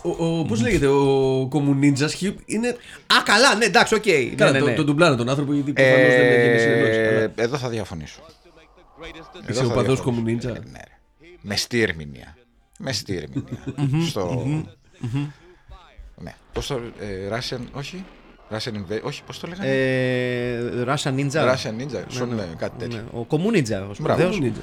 Ο, 0.02 0.10
ο, 0.26 0.44
πώς 0.46 0.62
λέγεται, 0.62 0.88
ο 0.88 1.48
Κομμουνίτζα 1.50 2.10
είναι. 2.46 2.68
Α, 2.68 3.16
καλά, 3.26 3.56
ναι, 3.56 3.66
εντάξει, 3.66 3.94
οκ. 3.96 4.06
Ναι, 4.06 4.14
Καλά, 4.36 4.52
ναι, 4.52 4.60
ναι. 4.60 4.66
το- 4.66 4.74
τον 4.76 4.86
ντουμπλάρα 4.86 5.16
τον 5.16 5.30
άνθρωπο, 5.30 5.54
γιατί 5.54 5.72
προφανώς 5.74 6.00
δεν 6.10 6.40
έγινε 6.40 6.58
συνεννόηση. 6.58 7.00
Ε, 7.00 7.18
αλλά 7.18 7.32
εδώ 7.36 7.58
θα 7.58 7.70
διαφωνήσω. 7.70 8.20
Είσαι 9.42 9.52
Εδώ 9.52 9.60
ο 9.60 9.64
θα 9.64 9.68
παδό 9.68 9.82
διαφωνήσω. 9.82 10.04
Κομμουνίτζα. 10.04 10.50
Ναι, 10.50 10.58
ρε. 10.88 10.98
Με 11.42 11.56
στη 11.56 11.82
ερμηνεία. 12.80 12.80
Με 12.80 12.92
στη 12.92 13.16
ερμηνεία. 13.16 14.08
Στο. 14.10 14.46
Ναι. 16.16 16.34
Πώς 16.54 16.68
το. 16.68 16.80
ε, 17.00 17.30
Russian. 17.38 17.60
Όχι; 17.74 18.04
Russian 18.52 18.72
Invasion. 18.74 19.02
Όχι, 19.04 19.24
πώς 19.26 19.40
το 19.40 19.48
λέγανε; 19.48 19.70
Ε, 19.70 20.84
Russian 20.88 21.16
Ninja. 21.16 21.54
Russian 21.54 21.82
Ninja. 21.82 22.04
Σον, 22.08 22.36
ναι, 22.36 22.44
κάτι 22.58 22.78
τέτοιο. 22.80 22.98
Ναι, 22.98 23.04
ο 23.20 23.24
Κομμουνίτζα. 23.26 23.76
ο 23.78 23.80
Μπράβο. 23.80 23.94
σπουδαίος. 23.94 24.30
Κομμουνίτζα. 24.36 24.62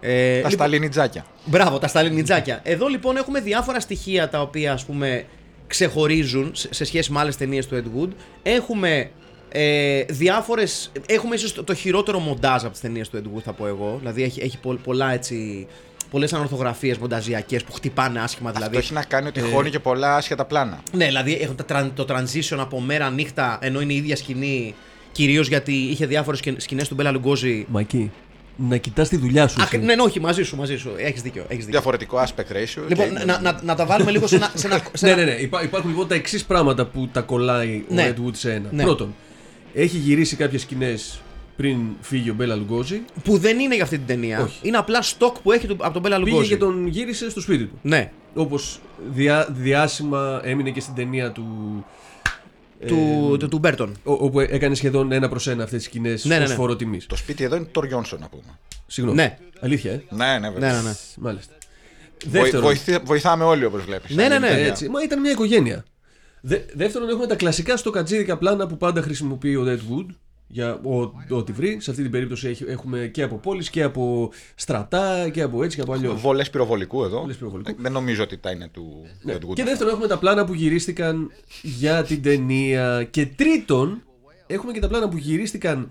Ε, 0.00 0.30
Τα 0.30 0.36
λοιπόν, 0.36 0.50
Σταλινιτζάκια. 0.50 1.26
Μπράβο, 1.44 1.78
τα 1.78 1.86
Σταλινιτζάκια. 1.88 2.60
Εδώ 2.62 2.86
λοιπόν 2.86 3.16
έχουμε 3.16 3.40
διάφορα 3.40 3.80
στοιχεία 3.80 4.28
τα 4.28 4.40
οποία 4.40 4.72
ας 4.72 4.84
πούμε 4.84 5.24
ξεχωρίζουν 5.66 6.50
σε 6.54 6.74
σε 6.74 6.84
σχέση 6.84 7.12
με 7.12 7.18
άλλες 7.18 7.36
ταινίες 7.36 7.66
του 7.66 7.82
Ed 7.84 8.00
Wood. 8.02 8.08
Έχουμε 8.42 9.10
ε, 9.48 10.02
διάφορες, 10.04 10.92
έχουμε 11.06 11.34
ίσως 11.34 11.52
το, 11.54 11.64
το 11.64 11.74
χειρότερο 11.74 12.18
μοντάζ 12.18 12.62
από 12.62 12.72
τις 12.72 12.80
ταινίες 12.80 13.08
του 13.08 13.22
Ed 13.24 13.36
Wood 13.36 13.42
θα 13.42 13.52
πω 13.52 13.66
εγώ. 13.66 13.96
Δηλαδή 13.98 14.22
έχει, 14.22 14.40
έχει 14.40 14.58
πο- 14.58 14.78
πολλά 14.82 15.12
έτσι, 15.12 15.66
πολλές 16.16 16.32
ανορθογραφίες 16.32 16.98
μονταζιακές 16.98 17.64
που 17.64 17.72
χτυπάνε 17.72 18.20
άσχημα 18.20 18.48
Αυτό 18.50 18.60
δηλαδή. 18.60 18.78
έχει 18.78 18.92
να 18.92 19.04
κάνει 19.04 19.26
ότι 19.28 19.40
χώνει 19.40 19.70
και 19.70 19.78
πολλά 19.78 20.16
άσχετα 20.16 20.44
πλάνα. 20.44 20.78
Ναι, 20.92 21.04
δηλαδή 21.06 21.38
έχουν 21.40 21.56
τα, 21.56 21.64
τρα- 21.64 21.90
το 21.94 22.06
transition 22.08 22.56
από 22.58 22.80
μέρα 22.80 23.10
νύχτα 23.10 23.58
ενώ 23.60 23.80
είναι 23.80 23.92
η 23.92 23.96
ίδια 23.96 24.16
σκηνή. 24.16 24.74
Κυρίως 25.12 25.48
γιατί 25.48 25.72
είχε 25.72 26.06
διάφορες 26.06 26.40
σκηνές 26.56 26.88
του 26.88 26.94
Μπέλα 26.94 27.10
Λουγκόζη. 27.10 27.66
Μακί, 27.68 28.10
να 28.56 28.76
κοιτάς 28.76 29.08
τη 29.08 29.16
δουλειά 29.16 29.48
σου. 29.48 29.60
Α, 29.60 29.64
εσύ. 29.64 29.78
ναι, 29.78 29.94
ναι, 29.94 30.02
όχι, 30.02 30.20
μαζί 30.20 30.42
σου, 30.42 30.56
μαζί 30.56 30.76
σου. 30.76 30.90
Έχεις 30.96 31.22
δίκιο. 31.22 31.42
Έχεις 31.42 31.64
δίκιο. 31.64 31.70
Διαφορετικό 31.70 32.18
aspect 32.26 32.52
ratio. 32.52 32.82
Λοιπόν, 32.88 33.16
και- 33.16 33.24
να, 33.24 33.40
να, 33.40 33.60
να 33.62 33.74
τα 33.74 33.86
βάλουμε 33.86 34.10
λίγο 34.10 34.26
σε 34.26 34.36
ένα. 34.36 34.50
Σε 34.54 34.66
ένα, 34.66 34.80
σε 34.92 35.06
Ναι, 35.06 35.12
ένα- 35.12 35.24
ναι, 35.24 35.30
ναι. 35.30 35.36
Υπά- 35.40 35.62
υπάρχουν 35.62 35.90
λοιπόν 35.90 36.08
τα 36.08 36.14
εξής 36.14 36.44
πράγματα 36.44 36.84
που 36.86 37.08
τα 37.12 37.20
κολλάει 37.20 37.84
ο 37.90 37.94
Ναι. 37.94 38.14
Ed 38.16 38.26
Wood 38.26 38.34
σε 38.34 38.52
ένα. 38.52 38.68
Ναι. 38.72 38.82
Πρώτον, 38.82 39.14
έχει 39.74 39.96
γυρίσει 39.96 40.36
κάποιες 40.36 40.60
σκηνές 40.62 41.20
πριν 41.56 41.78
φύγει 42.00 42.30
ο 42.30 42.34
Μπέλα 42.34 42.54
Λουγκόζη. 42.54 43.02
Που 43.24 43.38
δεν 43.38 43.58
είναι 43.58 43.74
για 43.74 43.84
αυτή 43.84 43.96
την 43.98 44.06
ταινία. 44.06 44.40
Όχι. 44.42 44.58
Είναι 44.68 44.76
απλά 44.76 45.02
στόκ 45.02 45.38
που 45.38 45.52
έχει 45.52 45.66
του- 45.66 45.76
από 45.80 45.92
τον 45.92 46.02
Μπέλα 46.02 46.16
Πήγε 46.16 46.30
Λουγκόζη. 46.30 46.48
και 46.48 46.56
τον 46.56 46.86
γύρισε 46.86 47.30
στο 47.30 47.40
σπίτι 47.40 47.64
του. 47.64 47.78
Ναι. 47.82 48.10
Όπως 48.34 48.80
διά, 49.12 49.48
διάσημα 49.50 50.40
έμεινε 50.44 50.70
και 50.70 50.80
στην 50.80 50.94
ταινία 50.94 51.32
του. 51.32 51.44
Του, 52.86 53.30
ε, 53.34 53.36
του, 53.36 53.48
του 53.48 53.58
Μπέρτον. 53.58 53.96
ο- 54.04 54.12
όπου 54.12 54.40
έκανε 54.40 54.74
σχεδόν 54.74 55.12
ένα 55.12 55.28
προς 55.28 55.46
ένα 55.46 55.62
αυτές 55.62 55.78
τις 55.78 55.86
σκηνές 55.88 56.24
Ναι, 56.24 56.36
ναι, 56.38 56.42
ως 56.44 56.48
ναι. 56.50 56.54
φόρο 56.56 56.76
τιμής. 56.76 57.06
Το 57.06 57.16
σπίτι 57.16 57.44
εδώ 57.44 57.56
είναι 57.56 57.68
το 57.72 57.80
Ριόνσον, 57.80 58.20
να 58.20 58.28
πούμε. 58.28 58.58
Συγγνώμη. 58.86 59.18
Ναι. 59.18 59.38
Αλήθεια, 59.60 59.92
ε; 59.92 60.02
Ναι, 60.10 60.38
ναι, 60.38 60.50
βέβαια. 60.50 60.72
Ναι, 60.72 60.76
ναι, 60.76 60.82
ναι. 60.88 60.94
Μάλιστα. 61.18 61.52
Βοη- 62.26 62.32
Δεύτερον, 62.42 62.64
βοηθή- 62.66 63.00
βοηθάμε 63.04 63.44
όλοι 63.44 63.64
όπως 63.64 63.84
βλέπεις. 63.84 64.14
Ναι, 64.16 64.28
ναι, 64.28 64.38
ναι. 64.38 64.48
έτσι, 64.48 64.88
μα 64.88 65.02
ήταν 65.02 65.20
μια 65.20 65.30
οικογένεια. 65.30 65.84
Δε, 66.40 66.58
δεύτερον, 66.74 67.08
έχουμε 67.08 67.26
τα 67.26 67.34
κλασικά 67.36 67.76
στο 67.76 67.90
κατζίδικα 67.90 68.36
πλάνα 68.36 68.66
που 68.66 68.76
πάντα 68.76 69.02
χρησιμοποιεί 69.02 69.56
ο 69.56 69.64
Dead 69.66 69.76
Wood 69.92 70.06
για 70.48 70.74
ο- 70.84 71.12
ό,τι 71.36 71.52
βρει. 71.52 71.76
Σε 71.80 71.90
αυτή 71.90 72.02
την 72.02 72.10
περίπτωση 72.12 72.48
έχει- 72.48 72.64
έχουμε 72.68 73.06
και 73.12 73.22
από 73.22 73.36
πόλεις 73.36 73.70
και 73.70 73.82
από 73.82 74.30
στρατά 74.54 75.28
και 75.28 75.42
από 75.42 75.62
έτσι 75.64 75.76
και 75.76 75.82
από 75.82 75.92
αλλιώς. 75.92 76.20
Βολές 76.20 76.50
πυροβολικού 76.50 77.04
εδώ. 77.04 77.20
Βολές 77.20 77.36
πυροβολικού. 77.36 77.74
Δεν 77.78 77.92
νομίζω 77.92 78.22
ότι 78.22 78.38
τα 78.38 78.50
είναι 78.50 78.68
του 78.72 79.06
Ναι. 79.22 79.32
Ed 79.34 79.36
Wood. 79.36 79.52
Και 79.54 79.64
δεύτερον, 79.64 79.92
έχουμε 79.92 80.06
τα 80.08 80.18
πλάνα 80.18 80.44
που 80.44 80.54
γυρίστηκαν 80.54 81.30
για 81.62 82.02
την 82.04 82.22
ταινία. 82.22 83.04
Και 83.10 83.26
τρίτον, 83.26 84.02
έχουμε 84.46 84.72
και 84.72 84.80
τα 84.80 84.88
πλάνα 84.88 85.08
που 85.08 85.16
γυρίστηκαν 85.16 85.90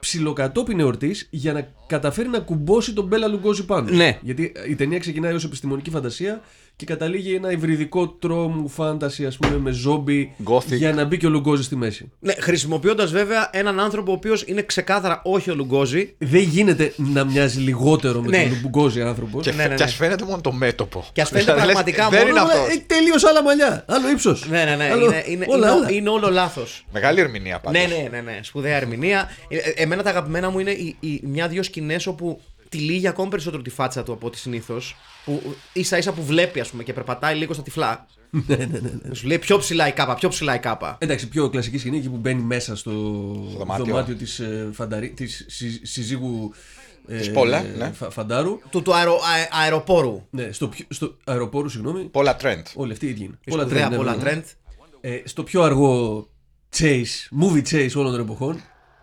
ψιλοκατόπιν 0.00 0.80
εορτής 0.80 1.26
για 1.30 1.52
να 1.52 1.68
καταφέρει 1.86 2.28
να 2.28 2.38
κουμπώσει 2.38 2.92
τον 2.92 3.06
Μπέλα 3.06 3.26
Λουγκόζη 3.28 3.64
πάνω. 3.64 3.90
Ναι. 3.90 4.18
Γιατί 4.22 4.52
η 4.68 4.74
ταινία 4.74 4.98
ξεκινάει 4.98 5.32
ως 5.34 5.44
επιστημονική 5.44 5.90
φαντασία 5.90 6.40
και 6.76 6.84
καταλήγει 6.84 7.34
ένα 7.34 7.50
υβριδικό 7.50 8.08
τρόμου 8.08 8.68
φάνταση, 8.68 9.26
ας 9.26 9.36
πούμε, 9.36 9.58
με 9.58 9.70
ζόμπι 9.70 10.34
Gothic. 10.50 10.64
για 10.76 10.92
να 10.92 11.04
μπει 11.04 11.16
και 11.16 11.26
ο 11.26 11.30
Λουγκόζης 11.30 11.66
στη 11.66 11.76
μέση. 11.76 12.10
Ναι, 12.20 12.32
χρησιμοποιώντας 12.38 13.10
βέβαια 13.10 13.48
έναν 13.52 13.80
άνθρωπο 13.80 14.10
ο 14.10 14.14
οποίος 14.14 14.42
είναι 14.46 14.62
ξεκάθαρα 14.62 15.20
όχι 15.24 15.50
ο 15.50 15.54
Λουγκόζη. 15.54 16.14
Δεν 16.18 16.40
γίνεται 16.42 16.92
να 16.96 17.24
μοιάζει 17.24 17.58
λιγότερο 17.60 18.20
με 18.20 18.28
Ναι. 18.28 18.42
τον 18.48 18.58
Λουγκόζη 18.62 19.00
άνθρωπος. 19.02 19.44
Και, 19.44 19.50
Ναι, 19.52 19.56
ναι, 19.62 19.68
και 19.68 19.74
ναι. 19.74 19.84
ας 19.84 19.94
φαίνεται 19.94 20.24
μόνο 20.24 20.40
το 20.40 20.52
μέτωπο. 20.52 21.04
Και 21.12 21.20
ας 21.20 21.28
φαίνεται 21.28 21.52
Δηλαδή, 21.52 21.66
λες, 21.72 21.74
πραγματικά 21.74 22.08
Δεν 22.08 22.18
μόνο- 22.26 22.30
είναι 22.30 22.40
αυτός. 22.52 22.68
Έχει 22.68 22.80
τελείως 22.86 23.24
άλλα 23.24 23.42
μαλλιά. 23.42 23.84
Άλλο 23.88 24.10
ύψος. 24.10 24.46
Ναι, 24.48 24.64
ναι, 24.64 24.76
ναι. 24.76 24.84
Είναι, 24.84 25.22
είναι, 25.26 25.44
όλα, 25.48 25.68
είναι, 25.68 25.76
όλα. 25.80 25.90
είναι 25.92 26.08
όλο 26.08 26.30
λάθος. 26.30 26.84
Μεγάλη 26.92 27.20
ερμηνεία 27.20 27.60
πάντως. 27.60 27.80
Ναι, 27.80 27.94
ναι, 27.94 28.08
ναι, 28.10 28.20
ναι. 28.20 28.38
Σπουδαία 28.42 28.76
ερμηνεία. 28.76 29.30
Ε, 29.48 29.56
ε, 29.56 29.72
εμένα 29.76 30.02
τα 30.02 30.10
αγαπημένα 30.10 30.50
μου 30.50 30.58
είναι 30.58 30.70
οι, 30.70 30.96
οι, 31.00 31.20
μια-δυο 31.24 31.62
σκηνές 31.62 32.06
όπου 32.06 32.40
τυλίγει 32.76 33.08
ακόμη 33.08 33.28
περισσότερο 33.30 33.62
τη 33.62 33.70
φάτσα 33.70 34.02
του 34.02 34.12
από 34.12 34.26
ό,τι 34.26 34.38
συνήθως. 34.38 34.96
Που 35.24 35.42
ίσα 35.72 35.98
ίσα 35.98 36.12
που 36.12 36.24
βλέπει, 36.24 36.60
ας 36.60 36.70
πούμε, 36.70 36.82
και 36.82 36.92
περπατάει 36.92 37.34
λίγο 37.36 37.52
στα 37.52 37.62
τυφλά. 37.62 38.06
Ναι, 38.46 38.56
ναι, 38.56 38.64
ναι, 38.66 38.78
ναι. 39.02 39.14
Σου 39.14 39.26
λέει 39.26 39.38
πιο 39.38 39.58
ψηλά 39.58 39.88
η 39.88 39.92
κάπα, 39.92 40.14
πιο 40.14 40.28
ψηλά 40.28 40.54
η 40.54 40.58
κάπα. 40.58 40.96
Εντάξει, 41.00 41.28
πιο 41.28 41.48
κλασική 41.50 41.78
σκηνή 41.78 41.96
εκεί 41.96 42.08
που 42.08 42.16
μπαίνει 42.16 42.42
μέσα 42.42 42.76
στο, 42.76 42.90
δωμάτιο. 43.58 43.84
δωμάτιο, 43.84 44.14
της, 44.14 44.38
ε, 44.38 44.68
φανταρί, 44.72 45.08
της 45.10 45.44
συ- 45.48 45.86
συζύγου 45.86 46.52
ε, 47.06 47.18
Της 47.18 47.30
Πόλα, 47.30 47.62
ναι. 47.62 47.90
φα- 47.92 48.10
Φαντάρου. 48.10 48.58
Του, 48.70 48.82
του 48.82 48.94
αερο, 48.94 49.12
αε- 49.34 49.48
αεροπόρου. 49.62 50.26
Ναι, 50.30 50.52
στο, 50.52 50.68
πιο- 50.68 50.86
στο 50.88 51.16
αεροπόρου, 51.24 51.68
συγγνώμη. 51.68 52.02
Πολλά 52.04 52.36
trend. 52.42 52.62
Όλοι 52.74 52.92
αυτοί 52.92 53.06
οι 53.06 53.08
ίδιοι 53.08 53.24
είναι. 53.24 53.38
Η 53.44 53.50
σπουδαία 53.50 53.86
trend, 53.86 53.90
ναι, 53.90 53.96
πολλά 53.96 54.16
ναι, 54.16 54.22
ναι. 54.22 54.30
trend. 54.36 54.42
Ε, 55.00 55.16
στο 55.24 55.42
πιο 55.42 55.62
αργό 55.62 56.26
chase, 56.78 57.42
movie 57.42 57.62
chase 57.70 57.90
όλων 57.94 58.12
των 58.12 58.20
εποχών. 58.20 58.60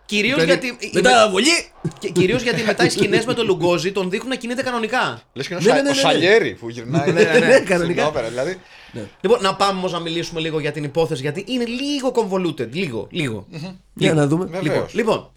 Κυρίως 0.10 0.38
Κάνει- 0.38 0.48
γιατί. 0.52 0.78
Μετά 0.94 1.30
βολή! 1.30 1.46
Και 2.00 2.10
κυρίως 2.10 2.42
γιατί 2.42 2.64
μετά 2.64 2.86
οι 2.86 2.90
σκηνές 2.90 3.26
με 3.26 3.34
τον 3.34 3.46
Λουγκόζη 3.46 3.92
τον 3.92 4.10
δείχνουν 4.10 4.30
να 4.30 4.36
κινείται 4.36 4.62
κανονικά. 4.62 5.22
Λες 5.34 5.48
και 5.48 5.54
είναι 5.54 5.64
Ναι, 5.64 5.72
ο, 5.72 5.74
ναι, 5.74 5.80
Σα- 5.80 5.84
ναι, 5.84 5.90
ο 5.90 5.94
ναι. 5.94 6.00
Σαλιέρη 6.00 6.54
που 6.60 6.70
γυρνάει 6.70 7.12
ναι, 7.12 7.24
ναι, 7.24 7.52
στην 7.54 7.66
κανονικά. 7.66 8.08
όπερα, 8.08 8.28
δηλαδή. 8.30 8.60
Λοιπόν, 9.22 9.42
να 9.42 9.56
πάμε 9.56 9.78
όμως 9.80 9.92
να 9.92 10.00
μιλήσουμε 10.00 10.40
λίγο 10.40 10.60
για 10.60 10.72
την 10.72 10.84
υπόθεση 10.84 11.22
γιατί 11.22 11.46
είναι 11.48 11.66
λίγο 11.66 12.12
convoluted. 12.16 12.70
Λίγο, 12.72 13.08
λίγο. 13.12 13.48
Για 13.94 14.14
να 14.14 14.28
δούμε. 14.28 14.46
Βεβαίως. 14.46 14.64
Λοιπόν, 14.64 14.88
λοιπόν 14.94 15.32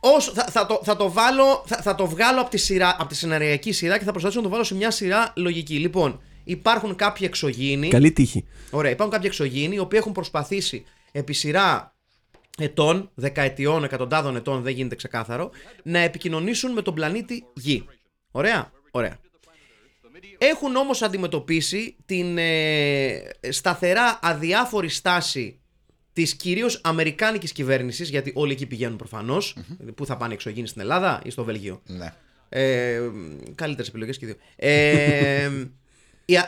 όσο, 0.00 0.32
θα, 0.32 0.44
θα, 0.50 0.66
το, 0.66 0.80
θα 0.84 0.96
το 0.96 1.12
βάλω, 1.12 1.62
θα, 1.66 1.76
θα 1.82 1.94
το 1.94 2.06
βγάλω 2.06 2.40
από 2.40 2.50
τη, 2.50 2.56
σειρά, 2.58 2.96
από 2.98 3.08
τη 3.08 3.14
σεναριακή 3.14 3.72
σειρά 3.72 3.98
και 3.98 4.04
θα 4.04 4.10
προσπαθήσω 4.10 4.40
να 4.40 4.46
το 4.46 4.52
βάλω 4.52 4.64
σε 4.64 4.74
μια 4.74 4.90
σειρά 4.90 5.32
λογική. 5.36 5.74
Λοιπόν, 5.74 6.20
υπάρχουν 6.44 6.94
κάποιοι 6.96 7.26
εξωγήινοι. 7.30 7.88
Καλή 7.88 8.12
τύχη. 8.12 8.44
Ωραία, 8.70 8.90
υπάρχουν 8.90 9.14
κάποιοι 9.14 9.30
εξωγήινοι 9.32 9.74
οι 9.74 9.78
οποίοι 9.78 9.98
έχουν 10.02 10.12
προσπαθήσει 10.12 10.84
επί 11.12 11.32
σειρά 11.32 11.92
ετών, 12.58 13.10
δεκαετιών, 13.14 13.84
εκατοντάδων 13.84 14.36
ετών, 14.36 14.62
δεν 14.62 14.72
γίνεται 14.74 14.94
ξεκάθαρο, 14.94 15.50
να 15.82 15.98
επικοινωνήσουν 15.98 16.72
με 16.72 16.82
τον 16.82 16.94
πλανήτη 16.94 17.44
Γη. 17.54 17.84
Ωραία, 18.30 18.72
ωραία. 18.90 19.18
Έχουν 20.38 20.76
όμως 20.76 21.02
αντιμετωπίσει 21.02 21.96
την 22.06 22.38
ε, 22.38 23.20
σταθερά 23.48 24.18
αδιάφορη 24.22 24.88
στάση 24.88 25.58
της 26.12 26.34
κυρίως 26.36 26.80
αμερικάνικης 26.84 27.52
κυβέρνησης, 27.52 28.08
γιατί 28.08 28.32
όλοι 28.34 28.52
εκεί 28.52 28.66
πηγαίνουν 28.66 28.96
προφανώς, 28.96 29.56
που 29.94 30.06
θα 30.06 30.16
πάνε 30.16 30.32
εξωγήινοι 30.34 30.68
στην 30.68 30.80
Ελλάδα 30.80 31.20
ή 31.24 31.30
στο 31.30 31.44
Βέλγιο. 31.44 31.82
Ναι. 31.86 32.12
Ε, 32.48 33.00
Καλύτερες 33.54 33.88
επιλογές 33.88 34.18
και 34.18 34.26
δύο. 34.26 34.34
Ε, 34.56 35.44
οι- 35.44 35.70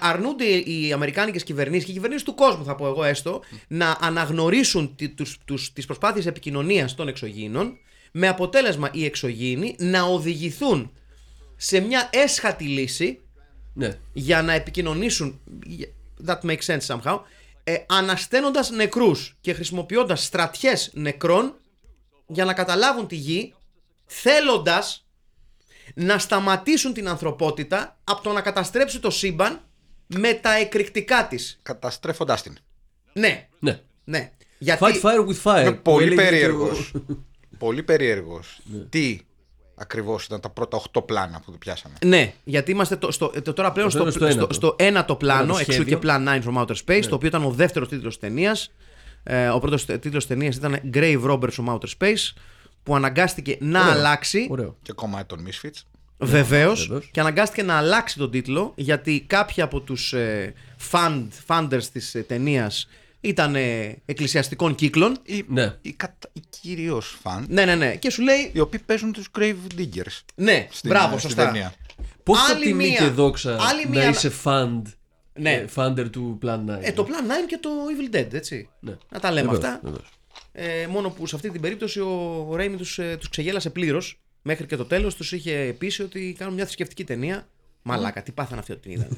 αρνούνται 0.00 0.44
οι 0.44 0.92
Αμερικάνικες 0.92 1.42
κυβερνήσεις 1.42 1.84
και 1.84 1.90
οι 1.90 1.94
κυβερνήσεις 1.94 2.24
του 2.24 2.34
κόσμου, 2.34 2.64
θα 2.64 2.74
πω 2.74 2.86
εγώ 2.86 3.04
έστω, 3.04 3.40
να 3.68 3.96
αναγνωρίσουν 4.00 4.94
τι 4.96 5.08
τους, 5.08 5.38
τους, 5.44 5.72
τις 5.72 5.86
προσπάθειες 5.86 6.26
επικοινωνίας 6.26 6.94
των 6.94 7.08
εξωγήινων, 7.08 7.78
με 8.12 8.28
αποτέλεσμα 8.28 8.90
οι 8.92 9.04
εξωγήινοι 9.04 9.76
να 9.78 10.02
οδηγηθούν 10.02 10.92
σε 11.56 11.80
μια 11.80 12.08
έσχατη 12.12 12.64
λύση 12.64 13.20
Ναι. 13.74 13.98
για 14.12 14.42
να 14.42 14.52
επικοινωνήσουν. 14.52 15.40
That 16.26 16.40
makes 16.40 16.64
sense 16.66 16.86
somehow. 16.86 17.20
Ε, 17.64 17.76
ανασταίνοντας 17.88 18.70
νεκρούς 18.70 19.36
και 19.40 19.52
χρησιμοποιώντας 19.52 20.24
στρατιές 20.24 20.90
νεκρών 20.92 21.54
για 22.26 22.44
να 22.44 22.54
καταλάβουν 22.54 23.06
τη 23.06 23.16
γη, 23.16 23.54
θέλοντας 24.06 25.04
να 25.94 26.18
σταματήσουν 26.18 26.92
την 26.92 27.08
ανθρωπότητα 27.08 27.98
από 28.04 28.22
το 28.22 28.32
να 28.32 28.40
καταστρέψει 28.40 28.98
το 29.00 29.10
σύμπαν 29.10 29.60
με 30.18 30.32
τα 30.34 30.54
εκρηκτικά 30.56 31.26
της. 31.26 31.58
Καταστρέφοντάς 31.62 32.42
την. 32.42 32.56
Ναι, 33.12 33.48
ναι. 33.58 33.80
ναι. 34.04 34.32
Γιατί... 34.58 34.84
Fight 34.84 35.00
fire 35.04 35.26
with 35.28 35.42
fire. 35.42 35.60
Είμαι 35.60 35.72
που 35.72 35.82
πολύ 35.82 36.04
έλεγε 36.04 36.14
και 36.16 36.22
ο- 36.22 36.30
περίεργο. 36.30 36.70
πολύ 37.58 37.82
περίεργος. 37.82 38.60
Ναι. 38.64 38.78
Τι 38.84 39.18
ακριβώς 39.74 40.24
ήταν 40.24 40.40
τα 40.40 40.50
πρώτα 40.50 40.82
8 40.92 41.06
πλάνα 41.06 41.40
που 41.44 41.58
πιάσαμε. 41.58 41.94
Ναι, 42.04 42.32
γιατί 42.44 42.70
είμαστε 42.70 42.96
το, 42.96 43.10
στο, 43.10 43.32
το, 43.42 43.52
τώρα 43.52 43.72
πλέον 43.72 43.90
στο, 43.90 44.04
Το 44.04 44.10
στο, 44.10 44.26
ένατο. 44.26 44.54
στο, 44.54 44.76
ένατο 44.78 45.16
πλάνο, 45.16 45.42
Ένατο 45.42 45.58
εξού 45.58 45.72
σχέδιο. 45.72 45.98
και 45.98 46.06
Plan 46.08 46.28
9 46.28 46.42
from 46.42 46.62
Outer 46.66 46.76
Space, 46.86 47.04
το 47.08 47.14
οποίο 47.14 47.28
ήταν 47.28 47.44
ο 47.44 47.50
δεύτερος 47.50 47.88
τίτλος 47.88 48.18
της 48.18 48.28
ταινίας. 48.28 48.72
Ε, 49.22 49.48
ο 49.48 49.58
πρώτος 49.58 49.84
τίτλος 49.84 50.12
της 50.14 50.26
ταινίας 50.26 50.56
ήταν 50.56 50.80
Grave 50.94 51.22
Robbers 51.30 51.50
from 51.56 51.64
Outer 51.74 51.88
Space, 51.98 52.32
που 52.82 52.94
αναγκάστηκε 52.96 53.56
να 53.60 53.80
Ωραίο. 53.80 53.92
αλλάξει. 53.92 54.46
Ωραίο. 54.50 54.76
Και 54.82 54.92
κομμάτι 54.92 55.26
των 55.26 55.46
Misfits. 55.46 55.82
Βεβαίως. 56.20 56.86
βεβαίως. 56.86 57.08
Και 57.12 57.20
αναγκάστηκε 57.20 57.62
να 57.62 57.76
αλλάξει 57.76 58.18
τον 58.18 58.30
τίτλο 58.30 58.72
γιατί 58.76 59.24
κάποιοι 59.26 59.62
από 59.62 59.80
τους 59.80 60.12
ε, 60.12 60.54
fund, 60.90 61.26
funders 61.46 61.84
της 61.92 62.14
ε, 62.14 62.20
ταινίας 62.22 62.88
ήταν 63.20 63.54
ε, 63.54 63.96
εκκλησιαστικών 64.06 64.74
κύκλων. 64.74 65.16
Ή, 65.22 65.44
Ναι. 65.48 65.74
ή, 65.82 65.92
κατα... 65.92 66.28
ή 66.32 66.40
κυρίως 66.60 67.18
φαν. 67.22 67.46
Ναι, 67.48 67.64
ναι, 67.64 67.74
ναι. 67.74 67.96
Και 67.96 68.10
σου 68.10 68.22
λέει. 68.22 68.50
Οι 68.54 68.60
οποίοι 68.60 68.80
παίζουν 68.86 69.12
τους 69.12 69.26
Grave 69.38 69.54
Diggers. 69.78 70.20
Ναι, 70.34 70.66
Στην, 70.70 70.90
μπράβο, 70.90 71.18
στην 71.18 71.30
σωστά. 71.30 71.44
ταινία. 71.46 71.72
Πόσο 72.22 72.52
Άλλη 72.54 72.64
τιμή 72.64 72.88
μία- 72.88 72.98
και 72.98 73.04
δόξα 73.04 73.56
άλλη 73.60 73.82
να 73.84 73.88
μία- 73.90 74.08
είσαι 74.08 74.32
fund. 74.44 74.82
Ναι. 75.34 75.52
ε, 75.52 75.64
Funder 75.74 76.10
του 76.10 76.38
Plan 76.42 76.58
9. 76.68 76.78
Ε, 76.80 76.92
το 76.92 77.06
Plan 77.08 77.24
9 77.24 77.46
και 77.46 77.58
το 77.60 77.70
Evil 77.70 78.16
Dead, 78.16 78.32
έτσι. 78.32 78.68
Ναι. 78.80 78.96
Να 79.10 79.20
τα 79.20 79.30
λέμε 79.30 79.50
Βεβαίως, 79.50 79.64
αυτά. 79.64 79.80
βεβαίως. 79.82 80.08
Ε, 80.52 80.86
μόνο 80.86 81.10
που 81.10 81.26
σε 81.26 81.36
αυτή 81.36 81.50
την 81.50 81.60
περίπτωση 81.60 82.00
ο, 82.00 82.46
ο 82.50 82.56
Ρέιμι 82.56 82.76
τους, 82.76 82.98
ε, 82.98 83.16
τους 83.18 83.28
ξεγέλασε 83.28 83.70
πλήρως. 83.70 84.18
Μέχρι 84.42 84.66
και 84.66 84.76
το 84.76 84.84
τέλος 84.84 85.14
τους 85.14 85.32
είχε 85.32 85.74
πείσει 85.78 86.02
ότι 86.02 86.34
κάνουν 86.38 86.54
μια 86.54 86.64
θρησκευτική 86.64 87.04
ταινία. 87.04 87.48
Μαλάκα, 87.82 88.22
τι 88.22 88.32
πάθανε 88.32 88.60
αυτή 88.60 88.76
την 88.76 88.90
είδανε. 88.90 89.16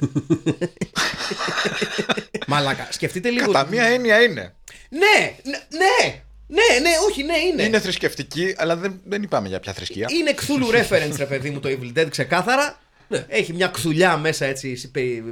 Μαλάκα, 2.46 2.88
σκεφτείτε 2.90 3.30
λίγο. 3.30 3.52
Κατά 3.52 3.68
μία 3.70 3.84
έννοια 3.84 4.22
είναι. 4.22 4.54
Ναι, 4.88 5.36
ναι, 5.42 5.58
ναι, 5.68 6.22
ναι, 6.46 6.78
ναι, 6.80 6.90
όχι, 7.08 7.22
ναι, 7.22 7.36
είναι. 7.38 7.62
Είναι 7.62 7.80
θρησκευτική, 7.80 8.54
αλλά 8.58 8.76
δεν, 8.76 9.00
δεν 9.04 9.22
είπαμε 9.22 9.48
για 9.48 9.60
ποια 9.60 9.72
θρησκεία. 9.72 10.06
Είναι 10.10 10.34
Cthulhu 10.40 10.74
reference, 10.74 11.14
ρε 11.16 11.24
παιδί 11.26 11.50
μου, 11.50 11.60
το 11.60 11.68
Evil 11.68 11.98
Dead 11.98 12.06
ξεκάθαρα. 12.10 12.80
Έχει 13.28 13.52
μια 13.52 13.66
κθουλιά 13.68 14.16
μέσα 14.16 14.44
έτσι. 14.46 14.76
συμπε- 14.76 15.22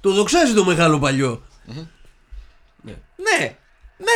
Το 0.00 0.12
δοξάζει 0.12 0.54
το 0.54 0.64
μεγάλο 0.64 0.98
παλιό. 0.98 1.42
Ναι, 2.84 3.56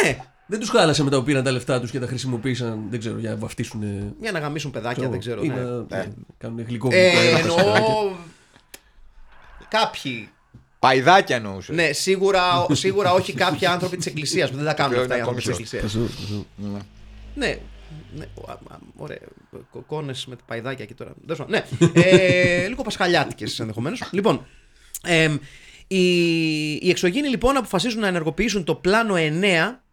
ναι. 0.02 0.16
Δεν 0.46 0.60
τους 0.60 0.68
χάλασε 0.68 1.02
μετά 1.02 1.18
που 1.18 1.22
πήραν 1.24 1.44
τα 1.44 1.50
λεφτά 1.50 1.80
τους 1.80 1.90
και 1.90 1.98
τα 1.98 2.06
χρησιμοποίησαν, 2.06 2.82
δεν 2.90 2.98
ξέρω, 2.98 3.18
για 3.18 3.30
να 3.30 3.36
βαφτίσουν. 3.36 3.82
ε, 3.82 4.12
Για 4.20 4.32
να 4.32 4.38
γαμίσουν 4.38 4.70
παιδάκια, 4.70 5.08
δεν 5.08 5.18
ξέρω. 5.18 5.42
ή 5.42 5.48
ναι. 5.48 5.54
να 5.54 5.76
ναι, 5.96 6.08
κάνουν 6.38 6.64
γλυκό 6.68 6.88
Ε, 6.92 7.10
γλυκό, 7.10 7.60
εννοώ. 7.60 8.10
Κάποιοι. 9.68 10.28
Παϊδάκια 10.78 11.36
εννοούσες. 11.36 11.76
Ναι, 11.76 11.92
σίγουρα, 11.92 12.66
σίγουρα 12.72 13.12
όχι 13.12 13.32
κάποιοι 13.32 13.66
άνθρωποι 13.66 13.96
της 13.96 14.06
Εκκλησίας 14.06 14.50
που 14.50 14.56
δεν 14.56 14.64
τα 14.64 14.74
κάνουν 14.74 14.92
οποίο 14.92 15.02
αυτά 15.02 15.16
οι 15.16 15.18
είναι 15.18 15.28
άνθρωποι 15.28 15.42
της 15.42 15.70
ακόμη 15.70 15.88
Εκκλησίας. 15.88 16.12
Παζού, 16.16 16.46
παζού. 16.56 16.82
Ναι. 17.34 17.58
ναι. 18.16 18.24
ο- 18.34 18.50
α- 18.50 18.74
α- 18.74 18.78
Ωραία. 18.96 19.18
Κόνε 19.86 20.12
με 20.26 20.36
τα 20.36 20.42
παϊδάκια 20.46 20.84
και 20.84 20.94
τώρα. 20.94 21.12
Τέλος 21.26 21.38
πάντων, 21.38 21.62
Ναι. 21.94 22.00
Ε, 22.02 22.66
λίγο 22.68 22.82
πασχαλιάτικες 22.82 23.58
ενδεχομένως. 23.60 24.02
Λοιπόν. 24.12 24.46
εμ, 25.02 25.36
οι, 25.86 26.72
οι 26.72 26.90
εξωγήινοι 26.90 27.28
λοιπόν 27.28 27.56
αποφασίζουν 27.56 28.00
να 28.00 28.06
ενεργοποιήσουν 28.06 28.64
το 28.64 28.74
πλάνο 28.74 29.14
9 29.16 29.20
γ- 29.20 29.85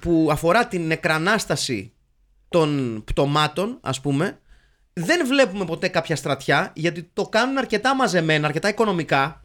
που 0.00 0.28
αφορά 0.30 0.66
την 0.68 0.86
νεκρανάσταση 0.86 1.92
των 2.48 3.02
πτωμάτων, 3.04 3.78
ας 3.80 4.00
πούμε. 4.00 4.38
Δεν 4.92 5.26
βλέπουμε 5.26 5.64
ποτέ 5.64 5.88
κάποια 5.88 6.16
στρατιά 6.16 6.72
γιατί 6.76 7.02
το 7.12 7.22
κάνουν 7.22 7.58
αρκετά 7.58 7.94
μαζεμένα, 7.94 8.46
αρκετά 8.46 8.68
οικονομικά. 8.68 9.44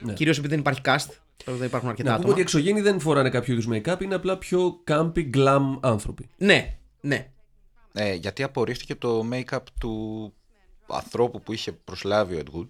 Ναι. 0.00 0.12
Κυρίως 0.12 0.36
επειδή 0.38 0.52
δεν 0.54 0.60
υπάρχει 0.62 0.80
cast. 0.84 1.06
Δεν 1.44 1.66
υπάρχουν 1.66 1.88
αρκετά 1.88 2.10
Να 2.10 2.16
πούμε 2.16 2.28
άτομα. 2.28 2.30
ότι 2.30 2.38
οι 2.38 2.42
εξωγήινοι 2.42 2.80
δεν 2.80 3.00
φοράνε 3.00 3.30
κάποιο 3.30 3.52
είδους 3.54 3.68
make-up, 3.72 4.00
είναι 4.02 4.14
απλά 4.14 4.38
πιο 4.38 4.82
campy 4.88 5.30
glam 5.34 5.78
άνθρωποι. 5.80 6.28
Ναι, 6.36 6.76
ναι. 7.00 7.30
Ε, 7.92 8.14
γιατί 8.14 8.42
απορρίφθηκε 8.42 8.94
το 8.94 9.24
make-up 9.32 9.58
του 9.80 10.32
ανθρώπου 10.86 11.40
που 11.40 11.52
είχε 11.52 11.72
προσλάβει 11.72 12.34
ο 12.34 12.42
Ed 12.44 12.56
Wood. 12.58 12.66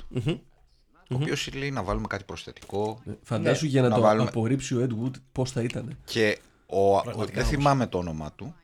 Ο 1.10 1.14
οποίος 1.14 1.50
λέει 1.54 1.70
να 1.70 1.82
βάλουμε 1.82 2.06
κάτι 2.06 2.24
προσθετικό. 2.24 3.00
Ε, 3.06 3.10
Φαντάσου 3.22 3.66
για 3.66 3.82
να, 3.82 3.88
Να 3.88 3.94
το 3.94 4.00
βάλουμε- 4.00 4.28
απορρίψει 4.28 4.74
ο 4.74 4.86
Ed 4.90 5.04
Wood 5.04 5.12
πώς 5.32 5.50
θα 5.50 5.62
ήταν. 5.62 5.96
Και 6.04 6.38
ο, 6.70 6.96
ο- 6.96 7.24
δεν 7.32 7.44
θυμάμαι 7.44 7.86
το 7.86 7.98
όνομά 7.98 8.32
του. 8.36 8.54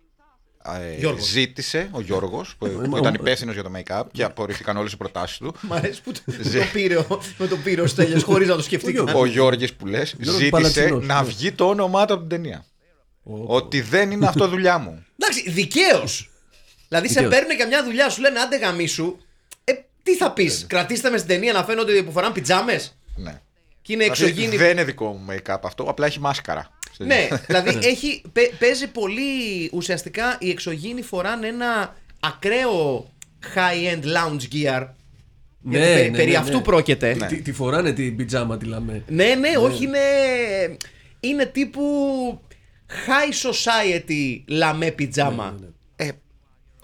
Ε, 0.66 0.96
Γιώργος. 0.98 1.24
ζήτησε 1.24 1.88
ο 1.92 2.00
Γιώργος 2.00 2.56
που, 2.58 2.66
που 2.68 2.90
ο- 2.92 2.96
ήταν 2.98 3.14
υπεύθυνος 3.14 3.54
για 3.54 3.62
το 3.62 3.70
make-up 3.76 4.02
και 4.12 4.22
απορρίφθηκαν 4.24 4.76
όλες 4.76 4.92
οι 4.92 4.96
προτάσεις 4.96 5.36
του. 5.38 5.54
Μ' 5.60 5.72
αρέσει 5.72 6.02
που 6.02 6.12
το, 6.12 6.20
το 6.26 6.64
πήρε 6.72 6.96
ο- 6.96 7.20
με 7.38 7.46
το 7.46 7.56
πήρε 7.56 7.80
ο 7.80 7.86
Στέλιος 7.86 8.22
χωρίς 8.32 8.48
να 8.48 8.56
το 8.56 8.62
σκεφτεί. 8.62 8.98
ο 9.14 9.24
Γιώργης 9.26 9.74
που 9.74 9.86
λες 9.86 10.10
Γιώργος 10.18 10.34
ζήτησε 10.34 10.50
Παλατσινός, 10.50 11.06
να 11.06 11.22
ναι. 11.22 11.28
βγει 11.28 11.52
το 11.52 11.68
όνομά 11.68 12.04
του 12.06 12.12
από 12.12 12.20
την 12.22 12.30
ταινία. 12.30 12.64
Ω, 13.22 13.54
Ότι 13.54 13.80
δεν 13.80 14.10
είναι 14.10 14.26
αυτό 14.26 14.48
δουλειά 14.48 14.78
μου. 14.78 15.04
Εντάξει, 15.18 15.50
δικαίως. 15.50 16.30
Δηλαδή 16.88 17.08
σε 17.08 17.14
Δικαίως. 17.14 17.34
παίρνουν 17.34 17.56
για 17.56 17.66
μια 17.66 17.84
δουλειά, 17.84 18.08
σου 18.08 18.20
λένε 18.20 18.38
άντε 18.38 18.58
γαμίσου. 18.58 19.16
Ε, 19.64 19.72
τι 20.02 20.16
θα 20.16 20.32
πεις, 20.32 20.64
κρατήστε 20.68 21.10
με 21.10 21.16
στην 21.16 21.28
ταινία 21.28 21.52
να 21.52 21.64
φαίνονται 21.64 22.02
που 22.02 22.12
φοράνε 22.12 22.32
πιτζάμες; 22.34 22.96
ναι. 23.16 23.40
Και 23.82 23.92
είναι 23.92 24.02
Δηλαδή, 24.02 24.22
εξωγήινοι. 24.24 24.56
δεν 24.56 24.70
είναι 24.70 24.84
δικό 24.84 25.06
μου 25.12 25.26
make-up 25.34 25.58
αυτό, 25.62 25.82
απλά 25.82 26.06
έχει 26.06 26.20
μάσκαρα. 26.20 26.68
Ναι, 26.98 27.28
δηλαδή 27.46 27.86
έχει, 27.88 28.22
παί- 28.32 28.54
παίζει 28.58 28.86
πολύ. 28.90 29.70
Ουσιαστικά 29.72 30.36
οι 30.40 30.50
εξωγήινοι 30.50 31.02
φοράνε 31.02 31.46
ένα 31.46 31.96
ακραίο 32.20 33.10
high-end 33.54 34.04
lounge 34.04 34.54
gear. 34.54 34.86
Ναι, 35.66 35.78
γιατί 35.78 35.92
περί, 35.94 36.10
ναι, 36.10 36.16
περί 36.16 36.30
ναι, 36.30 36.36
αυτού 36.36 36.56
ναι. 36.56 36.62
πρόκειται. 36.62 37.16
Τη, 37.28 37.42
τη 37.42 37.52
φοράνε 37.52 37.92
την 37.92 38.16
πιτζάμα 38.16 38.56
τη 38.56 38.64
λαμέ. 38.66 39.02
Ναι, 39.08 39.34
ναι, 39.34 39.56
όχι, 39.58 39.84
είναι. 39.84 39.98
Είναι 41.20 41.46
τύπου 41.46 41.82
high 42.88 43.48
society 43.50 44.42
λαμέ 44.46 44.90
πιτζάμα. 44.90 45.54
Ναι, 45.60 45.66
Ε, 46.06 46.10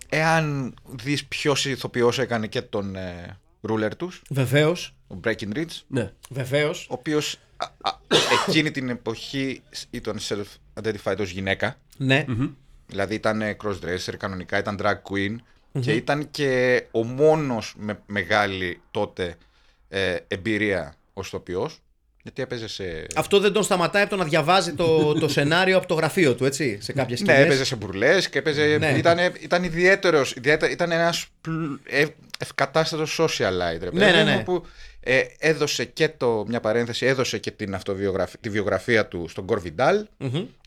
εάν 0.09 0.75
δεις 1.03 1.25
ποιος 1.27 1.65
ηθοποιός 1.65 2.19
έκανε 2.19 2.47
και 2.47 2.63
τον 2.63 2.97
ε, 2.97 3.39
ρούλερ 3.61 3.97
τους, 3.97 4.23
Βεβαίως. 4.31 4.95
ο 5.09 5.15
Breaking 5.25 5.57
Ridge, 5.57 5.81
Ναι. 5.87 6.13
Βεβαίως. 6.31 6.87
ο 6.91 6.95
οποίος 6.95 7.35
α, 7.35 7.39
α, 7.39 7.41
εκείνη 8.49 8.71
την 8.71 8.89
εποχή 8.89 9.63
ήταν 9.91 10.19
self-identified 10.29 11.19
ως 11.19 11.31
γυναίκα. 11.31 11.77
Ναι. 11.97 12.25
Δηλαδή 12.87 13.15
ήταν 13.15 13.43
ε, 13.43 13.57
crossdresser, 13.65 14.15
κανονικά 14.19 14.59
ήταν 14.59 14.79
drag 14.83 15.13
queen 15.13 15.37
και 15.81 15.93
ήταν 15.93 16.31
και 16.31 16.83
ο 16.91 17.05
μόνος 17.05 17.75
με 17.79 18.01
μεγάλη 18.07 18.81
τότε 18.91 19.35
ε, 19.89 20.17
εμπειρία 20.29 20.95
ως 21.13 21.27
ηθοποιός 21.27 21.79
γιατί 22.23 22.43
έπαιζε 22.43 22.69
σε... 22.69 23.07
Αυτό 23.17 23.41
δεν 23.41 23.53
τον 23.53 23.63
σταματάει 23.63 24.03
από 24.03 24.11
το 24.11 24.17
να 24.17 24.25
διαβάζει 24.25 24.73
το, 24.75 25.15
το 25.15 25.29
σενάριο 25.29 25.77
από 25.77 25.87
το 25.87 25.95
γραφείο 25.95 26.35
του, 26.35 26.45
έτσι, 26.45 26.79
σε 26.81 26.93
κάποιες 26.93 27.21
Ναι, 27.21 27.41
έπαιζε 27.41 27.65
σε 27.65 27.77
μπουρλές 27.77 28.29
και 28.29 28.39
έπαιζε... 28.39 28.77
Ναι. 28.79 28.91
Ήταν, 28.91 29.19
ήταν 29.41 29.65
ιδιαίτερος, 29.65 30.35
ιδιαίτερα, 30.37 30.73
ήταν 30.73 30.91
ένας 30.93 31.27
πλ- 31.41 31.81
ε, 31.85 32.05
ευκατάστατος 32.39 33.21
socialite, 33.21 33.79
ρε 33.81 33.91
Ναι, 33.93 33.99
παιδί 33.99 34.13
ναι, 34.13 34.25
μου, 34.25 34.37
ναι. 34.37 34.43
που 34.45 34.67
ε, 35.01 35.21
έδωσε 35.39 35.85
και 35.85 36.09
το, 36.09 36.45
μια 36.49 36.61
παρένθεση, 36.61 37.07
έδωσε 37.07 37.39
και 37.39 37.51
την 37.51 37.75
αυτοβιογραφία, 37.75 38.39
τη 38.41 38.49
βιογραφία 38.49 39.07
του 39.07 39.29
στον 39.29 39.45
Γκορ 39.45 39.61
Βιντάλ 39.61 40.07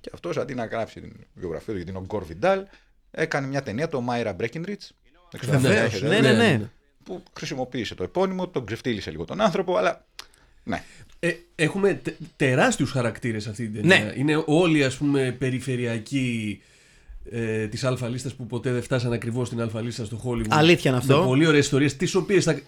και 0.02 0.10
αυτός 0.14 0.38
αντί 0.38 0.54
να 0.54 0.66
γράψει 0.66 1.02
την 1.02 1.14
βιογραφία 1.34 1.68
του 1.68 1.76
γιατί 1.76 1.90
είναι 1.90 2.00
ο 2.00 2.04
Γκορ 2.06 2.26
Βιντάλ, 2.26 2.66
έκανε 3.12 3.48
μια 3.48 3.62
ταινία, 3.62 3.88
το 3.88 4.04
Myra 4.10 4.36
Breckenridge, 4.36 4.88
δεν 5.32 5.40
ξέρω 5.40 5.56
αν 5.56 5.62
Βεβαίως, 5.62 5.94
έχετε, 5.94 6.08
ναι, 6.08 6.32
ναι, 6.32 6.34
ναι. 6.34 6.70
που 7.04 7.24
χρησιμοποίησε 7.38 7.96
το 7.96 8.04
επώνυμο, 8.04 8.48
τον 8.48 8.66
ξεφτύλισε 8.66 9.12
λίγο 9.12 9.26
τον 9.26 9.42
άνθρωπο, 9.42 9.78
αλλά 9.78 10.06
ναι. 10.64 10.84
Ε, 11.20 11.32
έχουμε 11.56 11.94
τε, 11.94 12.14
τεράστιους 12.36 12.92
χαρακτήρες 12.92 13.48
αυτή 13.48 13.70
την 13.70 13.82
ταινία. 13.82 14.06
Ναι. 14.06 14.14
Είναι 14.16 14.44
όλοι 14.46 14.84
ας 14.84 14.98
πούμε 14.98 15.36
περιφερειακοί 15.40 16.62
ε, 17.32 17.68
της 17.68 17.84
αλφα 17.84 18.08
λίστας 18.08 18.34
που 18.34 18.46
ποτέ 18.46 18.72
δεν 18.72 18.82
φτάσαν 18.82 19.12
ακριβώς 19.12 19.48
στην 19.48 19.62
αλφα 19.62 19.82
λίστα 19.82 20.06
στο 20.06 20.22
Hollywood. 20.26 20.48
Αλήθεια 20.50 20.90
είναι 20.90 21.00
αυτό; 21.00 21.20
Με 21.20 21.26
πολύ 21.26 21.46
ωραίες 21.46 21.64
ιστορίες, 21.64 21.96
τις 21.96 22.16
οποίες 22.16 22.44
θα, 22.44 22.60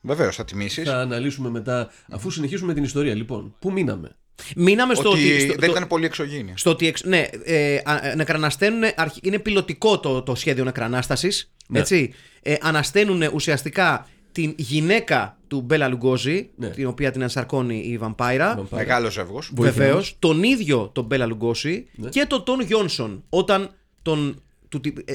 Βεβαίως 0.00 0.36
θα 0.36 0.44
τιμήσεις 0.44 0.88
θα 0.88 0.98
αναλύσουμε 1.00 1.50
μετά 1.50 1.90
αφού 2.10 2.30
συνεχίσουμε 2.30 2.74
την 2.74 2.82
ιστορία. 2.82 3.14
Λοιπόν, 3.14 3.54
πού 3.58 3.72
μείναμε; 3.72 4.16
Μείναμε 4.56 4.94
στο 4.94 5.10
ότι 5.10 5.18
ότι. 5.32 5.40
Στο, 5.40 5.48
δεν 5.52 5.58
το- 5.60 5.66
ήταν 5.76 5.86
πολύ 5.86 6.04
εξωγήινη. 6.04 6.52
στο 6.56 6.70
ότι 6.70 6.86
εξ- 6.86 7.04
ναι, 7.04 7.26
ε, 7.44 7.78
α- 7.84 8.06
ε, 8.06 8.14
νεκρανασταίνουν. 8.14 8.82
αρχι- 8.96 9.26
Είναι 9.26 9.38
πιλωτικό 9.38 10.00
το, 10.00 10.22
το 10.22 10.34
σχέδιο 10.34 10.64
νεκρανάσταση. 10.64 11.48
Ναι. 11.68 11.78
Έτσι. 11.78 12.12
Ε, 12.42 12.54
ανασταίνουν 12.60 13.22
ουσιαστικά 13.32 14.06
την 14.32 14.54
γυναίκα 14.56 15.38
του 15.48 15.60
Μπέλα 15.60 15.88
Λουγκόζη, 15.88 16.50
Ναι. 16.56 16.68
την 16.68 16.86
οποία 16.86 17.10
την 17.10 17.20
ενσαρκώνει 17.22 17.78
η 17.78 17.98
βαμπάιρα. 17.98 18.46
Βαμπάιρα. 18.48 18.76
Μεγάλος 18.76 19.12
ζεύγος. 19.12 19.50
Βεβαίως. 19.54 20.16
Τον 20.18 20.42
ίδιο 20.42 20.90
τον 20.94 21.04
Μπέλα 21.04 21.26
Λουγκόση 21.26 21.86
Ναι. 21.94 22.08
και 22.08 22.24
τον 22.28 22.44
Τον 22.44 22.60
Γιόνσον. 22.60 23.24
Όταν 23.28 23.70
τον. 24.02 24.42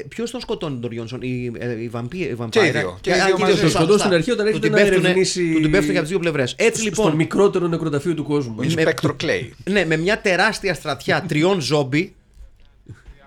Ποιος 0.08 0.30
τον 0.30 0.40
σκοτώνει 0.40 0.78
τον 0.80 0.92
Γιόνσον, 0.92 1.22
η, 1.22 1.52
ε, 1.58 1.82
η, 1.82 1.88
βαμπί, 1.88 2.18
η 2.18 2.34
βαμπάιρα. 2.34 2.66
ίδιο. 2.78 2.98
Και 3.00 3.12
Α, 3.12 3.16
οι 3.16 3.18
δύο 3.18 3.26
και 3.36 3.42
οι 3.42 3.44
μαζί. 3.44 3.52
δύο, 3.52 3.60
Τον 3.60 3.70
σωστά, 3.70 3.78
σκοτώνει 3.78 3.86
σωστά. 4.00 4.04
στην 4.04 4.14
αρχή 4.14 4.30
όταν 4.30 4.44
Του 4.44 4.48
έρχεται 4.48 4.66
την 4.68 4.76
να 4.76 4.82
πέφτουνε- 4.82 5.04
ερευνήσει- 5.04 5.54
Του 5.54 5.60
την 5.60 5.70
πέφτουν 5.70 5.86
και 5.90 5.96
από 5.98 6.00
τις 6.00 6.08
δύο 6.10 6.18
πλευρές. 6.18 6.54
Έτσι 6.58 6.80
Στον 6.80 6.84
λοιπόν. 6.92 7.14
μικρότερο 7.14 7.66
νεκροταφείο 7.68 8.14
του 8.14 8.24
κόσμου. 8.24 8.54
Ο 8.58 8.62
Inspector 8.62 9.10
Clay. 9.22 9.48
Ναι, 9.64 9.84
με 9.84 9.96
μια 9.96 10.20
τεράστια 10.20 10.74
στρατιά 10.74 11.22
τριών 11.28 11.60
ζόμπι. 11.60 12.14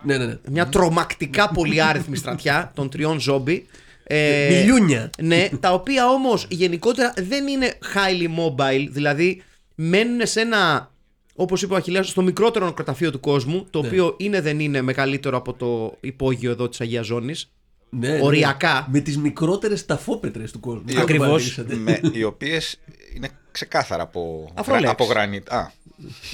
ναι, 0.04 0.18
ναι, 0.18 0.26
ναι. 0.26 0.38
Μια 0.50 0.68
τρομακτικά 0.68 1.50
πολυάριθμη 1.50 2.16
στρατιά 2.16 2.72
των 2.76 2.90
τριών 2.90 3.20
ζόμπι. 3.20 3.66
Ε, 4.04 4.48
Μιλιούνια. 4.52 5.10
Ναι, 5.22 5.50
τα 5.60 5.74
οποία 5.74 6.08
όμως 6.10 6.46
γενικότερα 6.50 7.14
δεν 7.18 7.48
είναι 7.48 7.74
highly 7.94 8.28
mobile, 8.40 8.88
δηλαδή 8.90 9.42
μένουν 9.76 10.20
σε 10.28 10.40
ένα, 10.42 10.92
όπως 11.42 11.62
είπε 11.62 11.74
ο 11.74 11.76
Αχιλέας, 11.76 12.08
στο 12.10 12.22
μικρότερο 12.22 12.66
νεκροταφείο 12.66 13.12
του 13.12 13.20
κόσμου, 13.20 13.66
το 13.70 13.82
Ναι. 13.82 13.88
οποίο 13.88 14.14
είναι 14.18 14.42
δεν 14.42 14.60
είναι 14.60 14.82
μεγαλύτερο 14.82 15.38
από 15.38 15.54
το 15.54 15.96
υπόγειο 16.00 16.52
εδώ 16.52 16.70
της 16.70 16.82
Αγίας 16.82 17.06
Ζώνης. 17.06 17.52
Ναι, 17.90 18.08
ναι. 18.10 18.20
Οριακά. 18.24 18.88
Με 18.92 19.00
τις 19.00 19.18
μικρότερες 19.18 19.86
ταφόπετρες 19.86 20.52
του 20.52 20.60
κόσμου. 20.60 20.84
Ακριβώς. 20.98 21.56
Το 21.56 21.64
παρατηρήσατε. 21.64 21.76
με, 21.76 22.00
οι 22.20 22.24
οποίες 22.24 22.80
είναι 23.16 23.30
ξεκάθαρα 23.52 24.04
από, 24.04 24.50
Αφρολέξ. 24.54 24.90
από 24.90 25.04
γρανίτ. 25.04 25.54
Α, 25.54 25.72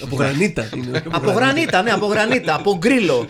Από 0.04 0.15
γρανίτα. 0.15 0.70
είναι. 0.76 1.04
από 1.12 1.32
γρανίτα, 1.32 1.82
ναι, 1.82 1.91
από 1.91 2.06
γρανίτα, 2.06 2.56
από 2.56 2.78
γκρίλο. 2.78 3.28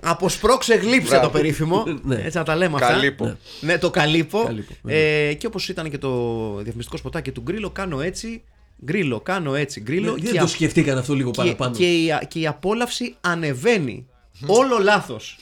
από 0.00 0.28
σπρώξε 0.28 0.74
γλύψε 0.74 1.08
Μπράβο. 1.08 1.24
το 1.26 1.30
περίφημο. 1.32 1.84
Ναι. 2.02 2.14
Έτσι 2.24 2.36
να 2.38 2.44
τα 2.44 2.56
λέμε 2.56 2.74
αυτά. 2.74 2.86
Καλύπο. 2.88 3.24
Ναι. 3.24 3.36
Ναι, 3.60 3.78
το 3.78 3.90
καλύπο. 3.90 4.42
Καλύπο, 4.44 4.72
ε, 4.86 5.34
και 5.34 5.46
όπως 5.46 5.68
ήταν 5.68 5.90
και 5.90 5.98
το 5.98 6.54
διαφημιστικό 6.62 6.96
σποτάκι 6.96 7.30
του 7.32 7.40
γκρίλο, 7.40 7.70
κάνω 7.70 8.00
έτσι. 8.00 8.42
Γκρίλο, 8.84 9.20
κάνω 9.20 9.54
έτσι. 9.54 9.80
Γκρίλο. 9.80 10.12
Δεν 10.12 10.22
και 10.32 10.38
το 10.38 10.44
α- 10.44 10.46
σκεφτήκαν 10.46 10.98
αυτό 10.98 11.14
λίγο 11.14 11.30
και, 11.30 11.36
παραπάνω. 11.36 11.74
και, 11.76 11.92
η, 11.92 12.10
και 12.28 12.38
η 12.38 12.46
απόλαυση 12.46 13.14
ανεβαίνει. 13.20 14.06
Όλο 14.46 14.78
λάθος. 14.78 15.38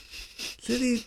Δηλαδή, 0.65 1.01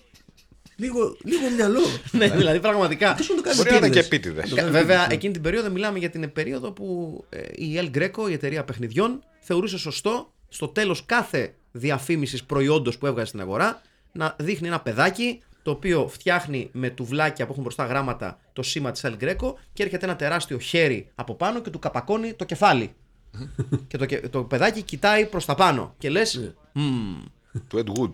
λίγο, 0.76 1.16
λίγο 1.24 1.50
μυαλό. 1.56 1.80
ναι, 2.18 2.28
δηλαδή 2.28 2.60
πραγματικά. 2.60 3.10
Αυτός 3.10 3.28
να 3.28 3.34
το 3.34 3.42
κάνει 3.42 3.56
μπορεί 3.56 3.70
να 3.70 3.76
ήταν 3.76 3.90
και 3.90 3.98
επίτηδες. 3.98 4.36
επίτηδε. 4.38 4.54
Το 4.56 4.56
κάνει 4.56 4.70
Βέβαια, 4.70 4.96
επίτηδες. 4.96 5.16
εκείνη 5.16 5.32
την 5.32 5.42
περίοδο 5.42 5.70
μιλάμε 5.70 5.98
για 5.98 6.10
την 6.10 6.32
περίοδο 6.32 6.70
που 6.72 7.24
ε, 7.28 7.38
η 7.54 7.78
El 7.82 7.96
Greco, 7.98 8.30
η 8.30 8.32
εταιρεία 8.32 8.64
παιχνιδιών, 8.64 9.22
θεωρούσε 9.40 9.78
σωστό 9.78 10.32
στο 10.48 10.68
τέλος 10.68 11.04
κάθε 11.06 11.54
διαφήμισης 11.72 12.44
προϊόντος 12.44 12.98
που 12.98 13.06
έβγαζε 13.06 13.26
στην 13.26 13.40
αγορά 13.40 13.82
να 14.12 14.36
δείχνει 14.38 14.68
ένα 14.68 14.80
παιδάκι 14.80 15.40
το 15.62 15.70
οποίο 15.70 16.08
φτιάχνει 16.08 16.68
με 16.72 16.90
τουβλάκια 16.90 17.44
που 17.44 17.50
έχουν 17.50 17.62
μπροστά 17.62 17.84
γράμματα 17.86 18.38
το 18.52 18.62
σήμα 18.62 18.90
της 18.90 19.04
El 19.04 19.14
Greco 19.24 19.52
και 19.72 19.82
έρχεται 19.82 20.04
ένα 20.06 20.16
τεράστιο 20.16 20.58
χέρι 20.58 21.10
από 21.14 21.34
πάνω 21.34 21.60
και 21.60 21.70
του 21.70 21.78
καπακώνει 21.78 22.32
το 22.34 22.44
κεφάλι. 22.44 22.94
και 23.88 23.96
το, 23.96 24.06
κε- 24.06 24.28
το 24.28 24.42
παιδάκι 24.44 24.82
κοιτάει 24.82 25.26
προς 25.26 25.44
τα 25.44 25.54
πάνω 25.54 25.94
και 25.98 26.10
λες 26.10 26.54
«Μμμ». 26.72 27.22
Του 27.68 27.84
Ed 27.84 27.98
Wood. 28.00 28.10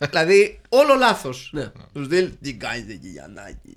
Δηλαδή 0.10 0.60
όλο 0.68 0.94
λάθος. 0.98 1.50
Ναι. 1.52 1.66
Τους 1.92 2.06
στείλει 2.06 2.30
τι 2.40 2.54
κάνεις 2.54 2.88
εκεί 2.94 3.08
Γιαννάκη; 3.08 3.74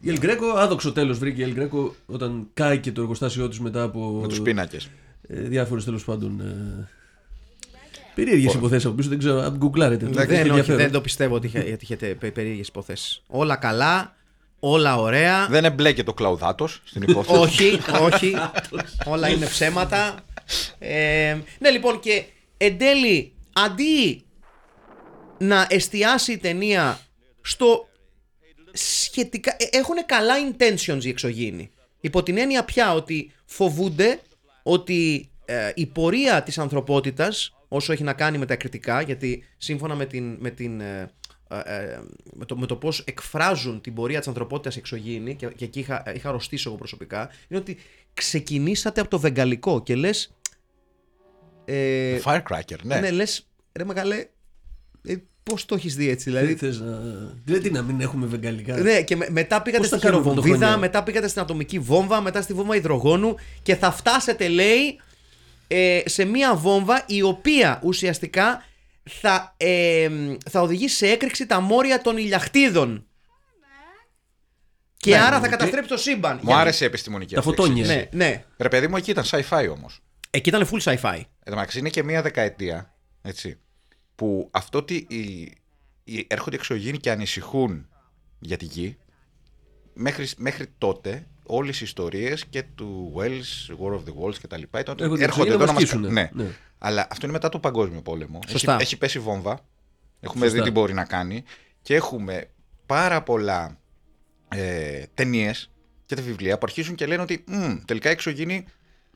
Η 0.00 0.12
El 0.14 0.24
Greco, 0.24 0.56
άδοξο 0.56 0.92
τέλος 0.92 1.18
βρήκε 1.18 1.42
η 1.44 1.54
El 1.56 1.60
Greco 1.60 1.90
όταν 2.06 2.48
κάηκε 2.54 2.92
το 2.92 3.00
εργοστάσιό 3.00 3.48
της 3.48 3.60
μετά 3.60 3.82
από. 3.82 4.18
Με 4.20 4.28
τους 4.28 4.40
πίνακες. 4.40 4.88
ε, 5.28 5.40
διάφορες 5.40 5.84
τέλος 5.84 6.04
πάντων. 6.04 6.40
Ε, 6.40 6.88
Περίεργες 8.14 8.54
υποθέσεις 8.54 8.84
από 8.86 8.94
πίσω, 8.94 9.08
δεν 9.08 9.18
ξέρω, 9.18 9.38
αν 9.40 9.56
γκουγκλάρετε. 9.56 10.06
το. 10.06 10.18
Έχει 10.20 10.26
Δεν, 10.28 10.38
όχι, 10.40 10.48
ενδιαφέρον. 10.48 10.80
δεν 10.80 10.90
το 10.90 11.00
πιστεύω 11.00 11.34
ότι 11.34 11.46
είχε- 11.46 11.58
ότι 11.72 11.78
είχετε 11.80 12.06
περίεργες 12.14 12.68
υποθέσεις. 12.68 13.22
Όλα 13.26 13.56
καλά, 13.56 14.16
όλα 14.60 14.96
ωραία. 14.96 15.46
Δεν 15.50 15.64
εμπλέκει 15.64 16.02
το 16.02 16.14
κλαουδάτος 16.14 16.80
στην 16.84 17.02
υπόθεση. 17.02 17.38
όχι, 17.38 17.78
όχι. 18.12 18.34
όλα 19.06 19.28
είναι 19.28 19.46
ψέματα. 19.46 20.14
Ε, 20.78 21.36
ναι, 21.58 21.70
λοιπόν, 21.70 22.00
και 22.00 22.24
εν 22.56 22.78
τέλει, 22.78 23.32
αντί 23.52 24.24
να 25.38 25.66
εστιάσει 25.70 26.32
η 26.32 26.38
ταινία 26.38 26.98
στο 27.40 27.88
σχετικά. 28.72 29.56
Έχουν 29.70 29.96
καλά 30.06 30.34
intentions 30.50 31.04
οι 31.04 31.08
εξωγήινοι. 31.08 31.70
Υπό 32.00 32.22
την 32.22 32.38
έννοια 32.38 32.64
πια 32.64 32.94
ότι 32.94 33.32
φοβούνται 33.44 34.20
ότι 34.62 35.30
ε, 35.44 35.70
η 35.74 35.86
πορεία 35.86 36.42
της 36.42 36.58
ανθρωπότητας 36.58 37.52
όσο 37.72 37.92
έχει 37.92 38.02
να 38.02 38.12
κάνει 38.12 38.38
με 38.38 38.46
τα 38.46 38.56
κριτικά 38.56 39.00
γιατί 39.00 39.44
σύμφωνα 39.56 39.94
με, 39.94 40.06
την, 40.06 40.36
με, 40.40 40.50
την, 40.50 40.80
ε, 40.80 41.10
ε, 41.48 41.58
ε, 41.58 42.00
με, 42.32 42.44
το, 42.44 42.56
με 42.56 42.66
το 42.66 42.76
πώς 42.76 43.00
εκφράζουν 43.06 43.80
την 43.80 43.94
πορεία 43.94 44.18
της 44.18 44.28
ανθρωπότητας 44.28 44.76
εξωγήινοι 44.76 45.36
και, 45.36 45.46
και 45.46 45.64
εκεί 45.64 45.78
είχα, 45.78 46.02
είχα 46.14 46.28
αρρωστήσει 46.28 46.64
εγώ 46.66 46.76
προσωπικά 46.76 47.30
είναι 47.48 47.60
ότι 47.60 47.76
ξεκινήσατε 48.14 49.00
από 49.00 49.10
το 49.10 49.18
βεγγαλικό 49.18 49.82
και 49.82 49.94
λες 49.94 50.34
ε, 51.64 52.18
Firecracker, 52.24 52.78
ναι. 52.82 53.00
ναι. 53.00 53.10
λες 53.10 53.46
ρε 53.72 53.84
μεγάλε 53.84 54.26
ε, 55.02 55.16
πώς 55.42 55.64
το 55.64 55.74
έχεις 55.74 55.94
δει 55.94 56.08
έτσι 56.08 56.30
δηλαδή 56.30 56.46
Δεν 56.46 56.56
θες 56.56 56.80
να. 56.80 57.00
Δηλαδή 57.44 57.70
να 57.70 57.82
μην 57.82 58.00
έχουμε 58.00 58.26
βεγγαλικά; 58.26 58.76
ναι, 58.76 59.02
και 59.02 59.16
με- 59.16 59.30
μετά 59.30 59.62
πήγατε 59.62 59.82
Πώς 59.82 59.86
στη 59.86 60.00
τα 60.00 60.06
κάνουμε 60.06 60.22
χειροβομβίδα, 60.22 60.56
πρωτοχρονιά; 60.56 60.86
μετά 60.88 61.02
πήγατε 61.02 61.28
στην 61.28 61.42
ατομική 61.42 61.78
βόμβα, 61.78 62.20
μετά 62.20 62.42
στη 62.42 62.52
βόμβα 62.52 62.76
υδρογόνου 62.76 63.34
και 63.62 63.76
θα 63.76 63.90
φτάσετε, 63.90 64.48
λέει, 64.48 65.00
ε, 65.72 66.00
σε 66.04 66.24
μία 66.24 66.54
βόμβα 66.56 67.04
η 67.06 67.22
οποία 67.22 67.80
ουσιαστικά 67.82 68.64
θα, 69.02 69.54
ε, 69.56 70.08
θα 70.50 70.60
οδηγήσει 70.60 70.96
σε 70.96 71.06
έκρηξη 71.08 71.46
τα 71.46 71.60
μόρια 71.60 72.00
των 72.00 72.16
ηλιαχτίδων. 72.16 73.04
Και 74.96 75.10
Ναι, 75.10 75.18
άρα 75.20 75.38
θα 75.38 75.44
οκ. 75.44 75.50
καταστρέψει 75.50 75.88
το 75.88 75.96
σύμπαν. 75.96 76.34
Μου 76.34 76.40
Γιατί- 76.44 76.60
άρεσε 76.60 76.84
η 76.84 76.86
επιστημονική 76.86 77.34
Τα 77.34 77.40
αυτή 77.40 77.50
φωτόνια. 77.50 77.82
εξήγηση. 77.84 78.08
Ναι, 78.12 78.24
ναι. 78.26 78.44
Ρε 78.56 78.68
παιδί 78.68 78.88
μου, 78.88 78.96
εκεί 78.96 79.10
ήταν 79.10 79.24
sci-fi 79.30 79.68
όμως. 79.72 80.00
Εκεί 80.30 80.48
ήταν 80.48 80.68
full 80.72 80.80
sci-fi. 80.80 81.14
Εν 81.16 81.24
τω 81.44 81.50
μεταξύ 81.54 81.78
είναι 81.78 81.88
και 81.88 82.02
μία 82.02 82.22
δεκαετία 82.22 82.94
έτσι, 83.22 83.58
που 84.14 84.48
αυτό 84.50 84.78
ότι 84.78 85.06
οι, 85.08 85.52
οι 86.04 86.26
έρχονται 86.28 86.56
εξωγήινοι 86.56 86.98
και 86.98 87.10
ανησυχούν 87.10 87.88
για 88.38 88.56
τη 88.56 88.64
γη, 88.64 88.98
μέχρι, 89.94 90.28
μέχρι 90.36 90.66
τότε 90.78 91.26
όλες 91.50 91.80
οι 91.80 91.84
ιστορίες 91.84 92.44
και 92.46 92.62
του 92.74 93.12
Wells, 93.16 93.84
War 93.84 93.92
of 93.92 93.98
the 93.98 94.24
Worlds 94.28 94.34
κτλ. 94.42 94.62
ήταν 94.78 94.84
ότι 94.88 95.02
Έρχονται 95.02 95.24
έρχονται 95.24 95.24
εξωγήινοι 95.24 95.54
εδώ 95.54 95.58
να 95.58 95.66
να 95.66 95.72
μας 95.72 95.72
μας 95.72 95.82
σκίσουν, 95.82 96.12
Ναι. 96.12 96.30
ναι. 96.32 96.50
Αλλά 96.78 97.06
αυτό 97.10 97.24
είναι 97.26 97.32
μετά 97.34 97.48
το 97.48 97.58
Παγκόσμιο 97.58 98.00
Πόλεμο. 98.02 98.38
Έχει, 98.42 98.52
Σωστά. 98.52 98.76
έχει 98.80 98.98
πέσει 98.98 99.18
βόμβα. 99.18 99.60
Έχουμε 100.20 100.44
Σωστά. 100.44 100.58
δει 100.58 100.64
τι 100.64 100.70
μπορεί 100.70 100.92
να 100.94 101.04
κάνει. 101.04 101.42
Και 101.82 101.94
έχουμε 101.94 102.50
πάρα 102.86 103.22
πολλά 103.22 103.78
ε, 104.48 105.02
ταινίες 105.14 105.70
και 106.06 106.14
τα 106.14 106.22
βιβλία 106.22 106.54
που 106.54 106.64
αρχίζουν 106.68 106.94
και 106.94 107.06
λένε 107.06 107.22
ότι 107.22 107.44
«Μμ, 107.46 107.76
τελικά 107.84 108.08
οι 108.08 108.12
εξωγήινοι 108.12 108.64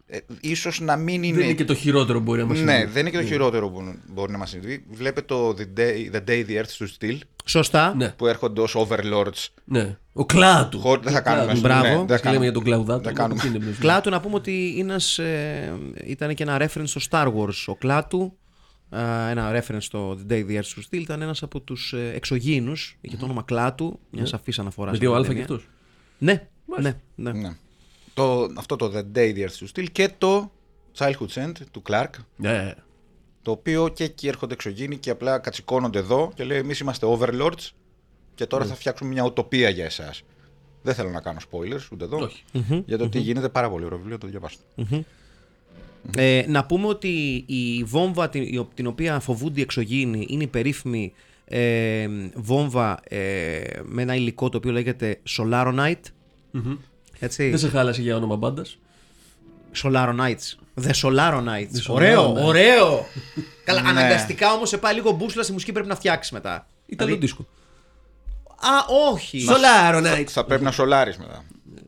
ε, 0.06 0.18
ίσως 0.40 0.80
να 0.80 0.96
μην 0.96 1.22
είναι. 1.22 1.36
Δεν 1.36 1.44
είναι 1.44 1.54
και 1.54 1.64
το 1.64 1.74
χειρότερο 1.74 2.18
που 2.18 2.24
μπορεί 2.24 2.40
να 2.40 2.46
μας 2.46 2.60
Ναι, 2.60 2.86
δεν 2.86 3.00
είναι 3.00 3.10
και 3.10 3.16
το 3.22 3.24
χειρότερο 3.26 3.70
που 3.70 3.94
μπορεί 4.06 4.32
να 4.32 4.38
μας 4.38 4.50
συμβεί. 4.50 4.84
Βλέπετε 4.90 5.26
το 5.26 5.48
The 5.58 5.78
Day, 5.80 6.10
the, 6.14 6.24
day 6.28 6.46
the 6.46 6.62
Earth 6.62 6.78
Stood 6.78 6.88
Still 7.00 7.18
Σωστά. 7.44 7.94
Ναι, 7.94 8.08
που 8.08 8.26
έρχονται 8.26 8.60
ως 8.60 8.76
overlords. 8.76 9.46
ναι. 9.64 9.98
Ο 10.16 10.26
κλάτου. 10.26 10.80
Χω- 10.80 11.02
δεν 11.02 11.12
θα 11.12 11.20
κάνουμε. 11.20 11.54
Μπράβο. 11.60 11.88
Ναι, 11.88 11.96
Μας 11.96 12.06
δεν 12.06 12.06
θα 12.06 12.16
Και 12.16 12.22
λέμε 12.22 12.22
κάνουμε. 12.22 12.44
για 12.44 12.52
τον 12.52 12.62
κλαουδάτο. 12.62 13.00
Δεν 13.02 13.14
κάνουμε. 13.14 13.40
τι 13.40 13.46
είναι 13.48 13.58
μπροστά. 13.64 13.80
Κλάτου 13.80 14.10
να 14.10 14.20
πούμε 14.20 14.34
ότι 14.34 14.74
είναι 14.76 14.90
ένας, 14.90 15.18
ε, 15.18 15.72
ήταν 16.04 16.34
και 16.34 16.42
ένα 16.42 16.56
reference 16.60 16.82
στο 16.86 17.00
Star 17.10 17.26
Wars. 17.34 17.54
Ο 17.66 17.74
Κλάτου, 17.76 18.36
ε, 18.90 19.30
ένα 19.30 19.52
reference 19.62 19.76
στο 19.82 20.18
The 20.28 20.32
Day 20.32 20.46
the 20.46 20.50
Earth 20.50 20.56
Stood 20.60 20.82
Still, 20.90 21.00
ήταν 21.00 21.22
ένας 21.22 21.42
από 21.42 21.60
τους 21.60 21.92
ε, 21.92 22.12
εξωγήινους, 22.14 22.98
είχε 23.00 23.16
το 23.16 23.24
όνομα 23.24 23.42
Κλάτου, 23.42 23.98
μια 24.10 24.26
σαφής 24.26 24.58
αναφορά. 24.58 24.90
Με 24.90 24.96
σε 24.96 25.02
δύο 25.02 25.12
αυτή 25.14 25.28
αλφα 25.30 25.34
την 25.34 25.42
κι 25.42 25.46
ταινία. 25.48 25.64
αυτός. 25.64 25.74
Ναι, 26.18 26.48
ναι, 27.14 27.30
ναι. 27.32 27.40
Ναι. 27.48 27.56
Το, 28.14 28.48
αυτό 28.56 28.76
το 28.76 28.92
The 28.94 29.18
Day 29.18 29.34
the 29.34 29.38
Earth 29.38 29.64
Stood 29.64 29.68
Still 29.80 29.86
και 29.92 30.10
το 30.18 30.50
Childhood's 30.98 31.44
End 31.44 31.52
του 31.70 31.82
Clark. 31.88 32.10
Ναι. 32.36 32.74
Το 33.42 33.50
οποίο 33.50 33.88
και 33.88 34.04
εκεί 34.04 34.28
έρχονται 34.28 34.54
εξωγήινοι 34.54 34.96
και 34.96 35.10
απλά 35.10 35.38
κατσικώνονται 35.38 35.98
εδώ 35.98 36.32
και 36.34 36.44
λέει: 36.44 36.58
Εμείς 36.58 36.78
είμαστε 36.78 37.06
overlords 37.10 37.70
και 38.34 38.46
τώρα 38.46 38.64
θα 38.64 38.74
φτιάξουμε 38.74 39.10
μια 39.10 39.24
οτοπία 39.24 39.68
για 39.68 39.84
εσάς. 39.84 40.22
Δεν 40.82 40.94
θέλω 40.94 41.10
να 41.10 41.20
κάνω 41.20 41.38
spoilers 41.50 41.88
ούτε 41.92 42.04
εδώ. 42.04 42.18
Όχι. 42.18 42.42
Για 42.86 42.98
το 42.98 43.04
ότι 43.04 43.18
γίνεται 43.18 43.48
πάρα 43.48 43.70
πολύ 43.70 43.84
ωραίο 43.84 43.98
βιβλίο, 43.98 44.18
το 44.18 44.26
διαβάστε. 44.26 44.62
Ε, 46.16 46.44
να 46.48 46.64
πούμε 46.64 46.86
ότι 46.86 47.44
η 47.46 47.84
βόμβα 47.84 48.28
την, 48.28 48.42
η 48.42 48.58
ο- 48.58 48.68
την 48.74 48.86
οποία 48.86 49.20
φοβούνται 49.20 49.58
οι 49.60 49.62
εξωγήινοι 49.62 50.26
είναι 50.28 50.42
η 50.42 50.46
περίφημη 50.46 51.12
ε, 51.44 52.06
βόμβα 52.34 53.00
ε, 53.08 53.62
με 53.82 54.02
ένα 54.02 54.14
υλικό 54.14 54.48
το 54.48 54.56
οποίο 54.56 54.72
λέγεται 54.72 55.20
Solaronite. 55.38 55.94
Έτσι. 57.18 57.48
Δεν 57.50 57.58
σε 57.58 57.68
χάλασε 57.68 58.02
για 58.02 58.16
όνομα 58.16 58.36
μπάντας. 58.36 58.78
Solarites. 59.82 60.54
The 60.82 60.90
Solarites. 61.02 61.68
The 61.72 61.88
Ωραίο, 61.88 62.32
Solarites. 62.32 62.42
ωραίο. 62.44 63.06
Καλά, 63.64 63.80
Ναι. 63.82 63.88
αναγκαστικά 63.88 64.52
όμως 64.52 64.68
σε 64.68 64.78
πάει 64.78 64.94
λίγο 64.94 65.10
μπούσουλα 65.12 65.42
στη 65.42 65.52
μουσική 65.52 65.72
πρέπει 65.72 65.88
να 65.88 65.94
φτιάξει 65.94 66.34
μετά. 66.34 66.66
Ήταν 66.86 67.06
Δηλαδή- 67.06 67.26
δίσκο. 67.26 67.46
Α, 68.64 69.10
όχι. 69.12 69.40
Σολάρο, 69.40 69.98
Night. 69.98 70.24
Θα 70.28 70.44
πρέπει 70.44 70.64
να 70.64 70.70
σολάρεις 70.70 71.16
μετά. 71.18 71.44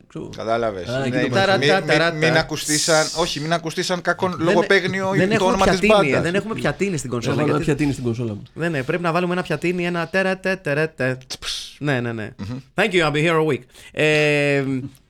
Ξέρω. 0.08 0.28
Κατάλαβες. 0.36 0.88
Α, 0.88 1.00
εκεί 1.04 1.10
το 1.10 1.16
Μην, 1.22 1.32
ταρατα, 1.32 1.58
μην, 1.58 1.86
ταρατα. 1.86 2.12
μην 2.16 2.36
ακουστεί 2.36 2.78
σαν. 2.78 3.06
Όχι, 3.16 3.40
μην 3.40 3.52
ακουστεί 3.52 3.82
σαν 3.82 4.00
κακό 4.00 4.34
λογοπαίγνιο 4.38 5.10
δεν 5.16 5.28
το 5.28 5.34
έχουμε 5.34 5.48
όνομα 5.50 5.66
της 5.66 5.78
πιατίνι, 5.78 6.08
ε, 6.08 6.10
μπάντας. 6.10 6.22
δεν 6.22 6.34
έχουμε 6.34 6.54
πιατίνι 6.54 6.96
στην 6.96 7.10
κονσόλα. 7.10 7.34
Έβαλα 7.34 7.48
ένα 7.48 7.58
γιατί- 7.58 7.74
πιατίνι 7.76 7.92
στην 7.92 8.04
κονσόλα 8.04 8.32
μου. 8.34 8.42
Δεν 8.54 8.70
ναι, 8.70 8.82
πρέπει 8.82 9.02
να 9.02 9.12
βάλουμε 9.12 9.32
ένα 9.32 9.42
πιατίνι, 9.42 9.86
ένα 9.86 10.08
τερα 10.08 10.38
τε 10.38 10.56
τερε 10.56 10.86
τε. 10.86 11.16
Ναι, 11.78 12.00
ναι, 12.00 12.12
ναι. 12.12 12.34
Thank 12.74 12.90
you, 12.90 13.02
I'll 13.02 13.12
be 13.12 13.24
here 13.30 13.40
a 13.40 13.46
week. 13.46 13.60
Ε, 13.92 14.64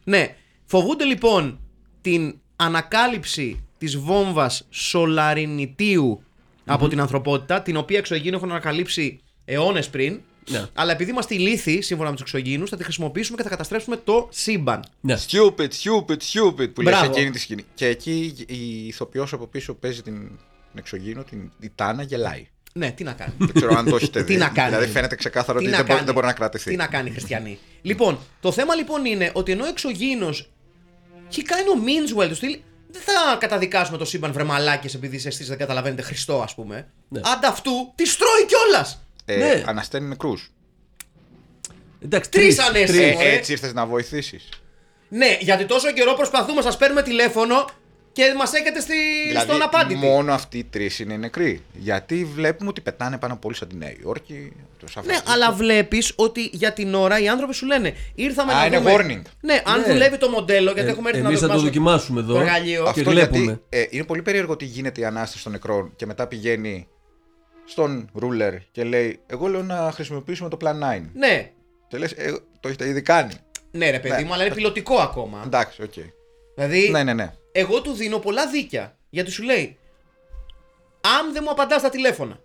ναι, 0.05 0.35
φοβούνται 0.65 1.05
λοιπόν 1.05 1.59
την 2.01 2.35
ανακάλυψη 2.57 3.65
της 3.79 3.97
βόμβας 3.97 4.67
σολαρινιτίου 4.71 6.23
από 6.65 6.89
την 6.89 7.01
ανθρωπότητα, 7.01 7.63
την 7.63 7.77
οποία 7.77 7.99
εξωγήινοι 7.99 8.37
έχουν 8.37 8.51
ανακαλύψει 8.51 9.21
αιώνες 9.45 9.89
πριν. 9.89 10.21
Ναι. 10.51 10.65
Αλλά 10.75 10.93
επειδή 10.93 11.11
είμαστε 11.11 11.35
ηλίθιοι, 11.35 11.83
σύμφωνα 11.83 12.09
με 12.09 12.15
τους 12.15 12.25
εξωγήινους, 12.25 12.71
θα 12.71 12.77
τη 12.77 12.85
χρησιμοποιήσουμε 12.85 13.37
και 13.37 13.43
θα 13.43 13.49
καταστρέψουμε 13.49 13.97
το 13.97 14.29
σύμπαν. 14.33 14.85
Ναι. 15.01 15.17
Stupid, 15.29 15.69
stupid, 15.69 16.17
stupid 16.33 16.73
που 16.75 16.81
λέει 16.81 16.95
σε 16.95 17.01
Μπράβο. 17.01 17.11
εκείνη 17.11 17.31
τη 17.31 17.39
σκηνή. 17.39 17.65
Και 17.75 17.87
εκεί 17.87 18.35
η 18.47 18.87
ηθοποιός 18.87 19.33
από 19.33 19.47
πίσω 19.47 19.75
παίζει 19.75 20.03
την, 20.03 20.15
την 20.71 20.79
εξωγήινο, 20.79 21.23
την 21.25 21.51
η 21.61 21.71
Τάνα 21.75 22.03
γελάει. 22.03 22.49
Ναι, 22.73 22.91
τι 22.91 23.05
να 23.05 23.13
κάνει. 23.13 23.33
Δεν 23.39 23.53
ξέρω 23.55 23.77
αν 23.77 23.89
το 23.89 23.97
έχετε 23.97 24.23
δει. 24.23 24.33
Τι 24.33 24.39
να 24.39 24.49
κάνει. 24.49 24.71
Δηλαδή 24.71 24.91
φαίνεται 24.91 25.15
ξεκάθαρα 25.15 25.59
Τι 25.59 25.65
ότι 25.65 25.71
να 25.73 25.77
δεν, 25.77 25.85
μπορεί, 25.87 25.95
κάνει. 25.97 26.07
δεν 26.07 26.15
μπορεί 26.15 26.27
να 26.27 26.33
κρατηθεί. 26.33 26.71
Τι 26.71 26.77
να 26.77 26.87
κάνει, 26.87 27.11
Χριστιανή. 27.11 27.59
λοιπόν, 27.83 28.19
το 28.41 28.53
θέμα 28.53 28.75
λοιπόν 28.75 29.05
είναι 29.05 29.31
ότι 29.35 29.53
ενώ 29.53 29.67
εξωγήινος 29.67 30.51
έχει 31.29 31.43
κάνει 31.43 31.69
ο 31.69 31.77
Μίντσουελ 31.79 32.29
του 32.29 32.35
στυλ. 32.35 32.59
Δεν 32.91 33.03
θα 33.03 33.37
καταδικάσουμε 33.39 33.99
το 33.99 34.05
σύμπαν 34.05 34.33
βρεμαλάκε 34.33 34.97
επειδή 34.97 35.23
εσείς 35.25 35.49
δεν 35.49 35.59
καταλαβαίνετε 35.59 36.03
Χριστό, 36.03 36.41
ας 36.41 36.55
πούμε. 36.55 36.89
Ναι. 37.09 37.21
Ανταυτού 37.25 37.93
τη 37.95 38.05
τρώει 38.17 38.47
κιόλας. 38.47 39.06
Ε, 39.29 39.37
Ναι. 39.37 39.63
Ανασταίνει 39.67 40.09
νεκρούς. 40.09 40.51
Εντάξει, 42.05 42.31
Τρεις 42.31 42.57
τρεις, 42.57 42.69
ανέσαι. 42.69 42.87
τρεις. 42.93 42.99
Ε, 43.13 43.15
Ωραία. 43.17 43.33
έτσι 43.33 43.53
ήρθες 43.53 43.73
να 43.73 43.87
βοηθήσεις. 43.87 44.49
Ναι, 45.09 45.37
γιατί 45.41 45.65
τόσο 45.65 45.93
καιρό 45.93 46.15
προσπαθούμε, 46.15 46.63
σας 46.63 46.77
παίρνουμε 46.77 47.03
τηλέφωνο 47.03 47.65
και 48.13 48.23
μας 48.37 48.53
έχετε 48.53 48.81
στη... 48.81 48.95
στον 49.41 49.63
απάντητη. 49.63 49.95
Δηλαδή, 49.95 50.13
μόνο 50.13 50.33
αυτοί 50.33 50.59
οι 50.59 50.65
τρεις 50.65 50.99
είναι 50.99 51.17
νεκροί. 51.17 51.63
Γιατί 51.73 52.25
βλέπουμε 52.35 52.69
ότι 52.69 52.81
πετάνε 52.81 53.19
πάνω 53.19 53.37
πολύ 53.37 53.55
σαν 53.55 53.69
τη 53.69 53.77
Νέα 53.77 53.93
Υόρκη. 54.03 54.53
Το 54.81 54.87
Σαν 54.89 55.03
Ναι, 55.07 55.13
Φρανσίσκο. 55.13 55.33
αλλά 55.33 55.53
βλέπεις 55.53 56.13
ότι 56.17 56.51
για 56.53 56.73
την 56.73 56.95
ώρα 56.95 57.21
οι 57.21 57.29
άνθρωποι 57.29 57.55
σου 57.55 57.67
λένε 57.67 57.95
ήρθαμε 58.15 58.53
Α, 58.53 58.57
να 58.57 58.67
είναι 58.67 58.79
δούμε. 58.79 58.95
warning. 58.95 59.23
Ναι, 59.41 59.63
αν 59.65 59.81
Ναι. 59.81 59.87
δουλεύει 59.87 60.19
το 60.19 60.29
μοντέλο, 60.29 60.73
γιατί 60.73 60.89
Ε, 60.89 60.93
έχουμε 60.93 61.09
έρθει 61.09 61.21
εμείς 61.21 61.41
να 61.41 61.49
θα 61.49 61.55
το 61.55 61.61
δοκιμάσουμε 61.61 62.21
δοκιμάσουμε 62.21 62.21
εδώ. 62.21 62.33
Το 62.35 62.41
εργαλείο. 62.41 62.83
και 62.83 62.89
Αυτό 63.01 63.11
βλέπουμε. 63.11 63.39
γιατί 63.45 63.61
ε, 63.69 63.85
είναι 63.91 64.05
πολύ 64.05 64.23
περίεργο 64.23 64.53
ότι 64.53 64.65
γίνεται 64.65 65.01
η 65.01 65.05
ανάσταση 65.05 65.43
των 65.43 65.53
νεκρών 65.53 65.93
και 65.97 66.07
μετά 66.07 66.27
πηγαίνει 66.27 66.89
στον 67.67 68.09
ρούλερ 68.15 68.55
και 68.71 68.85
λέει: 68.85 69.21
Εγώ 69.27 69.47
λέω 69.47 69.63
να 69.63 69.91
χρησιμοποιήσουμε 69.95 70.49
το 70.49 70.57
Plan 70.61 70.99
9. 70.99 71.11
Ναι, 71.15 71.51
Και 71.89 71.99
λες, 71.99 72.13
«Ε, 72.13 72.39
το 72.61 72.69
έχετε 72.69 72.89
ήδη 72.89 73.03
κάνει. 73.03 73.35
ναι, 73.71 73.91
ρε 73.91 73.99
παιδί 74.01 74.23
Ναι. 74.23 74.25
μου, 74.29 74.33
αλλά 74.35 74.45
είναι 74.45 74.55
πιλωτικό 74.55 74.97
ακόμα. 74.97 75.43
Εντάξει, 75.45 75.83
οκ. 75.83 75.93
Δηλαδή, 76.55 76.89
Ναι, 76.91 77.03
ναι, 77.03 77.13
ναι. 77.15 77.33
εγώ 77.53 77.81
του 77.83 77.93
δίνω 77.93 78.19
πολλά 78.19 78.49
δίκια. 78.51 78.97
Γιατί 79.11 79.31
σου 79.31 79.43
λέει, 79.43 79.79
αν 81.19 81.33
δεν 81.33 81.43
μου 81.45 81.51
απαντάς 81.51 81.81
στα 81.81 81.91
τηλέφωνα, 81.91 82.39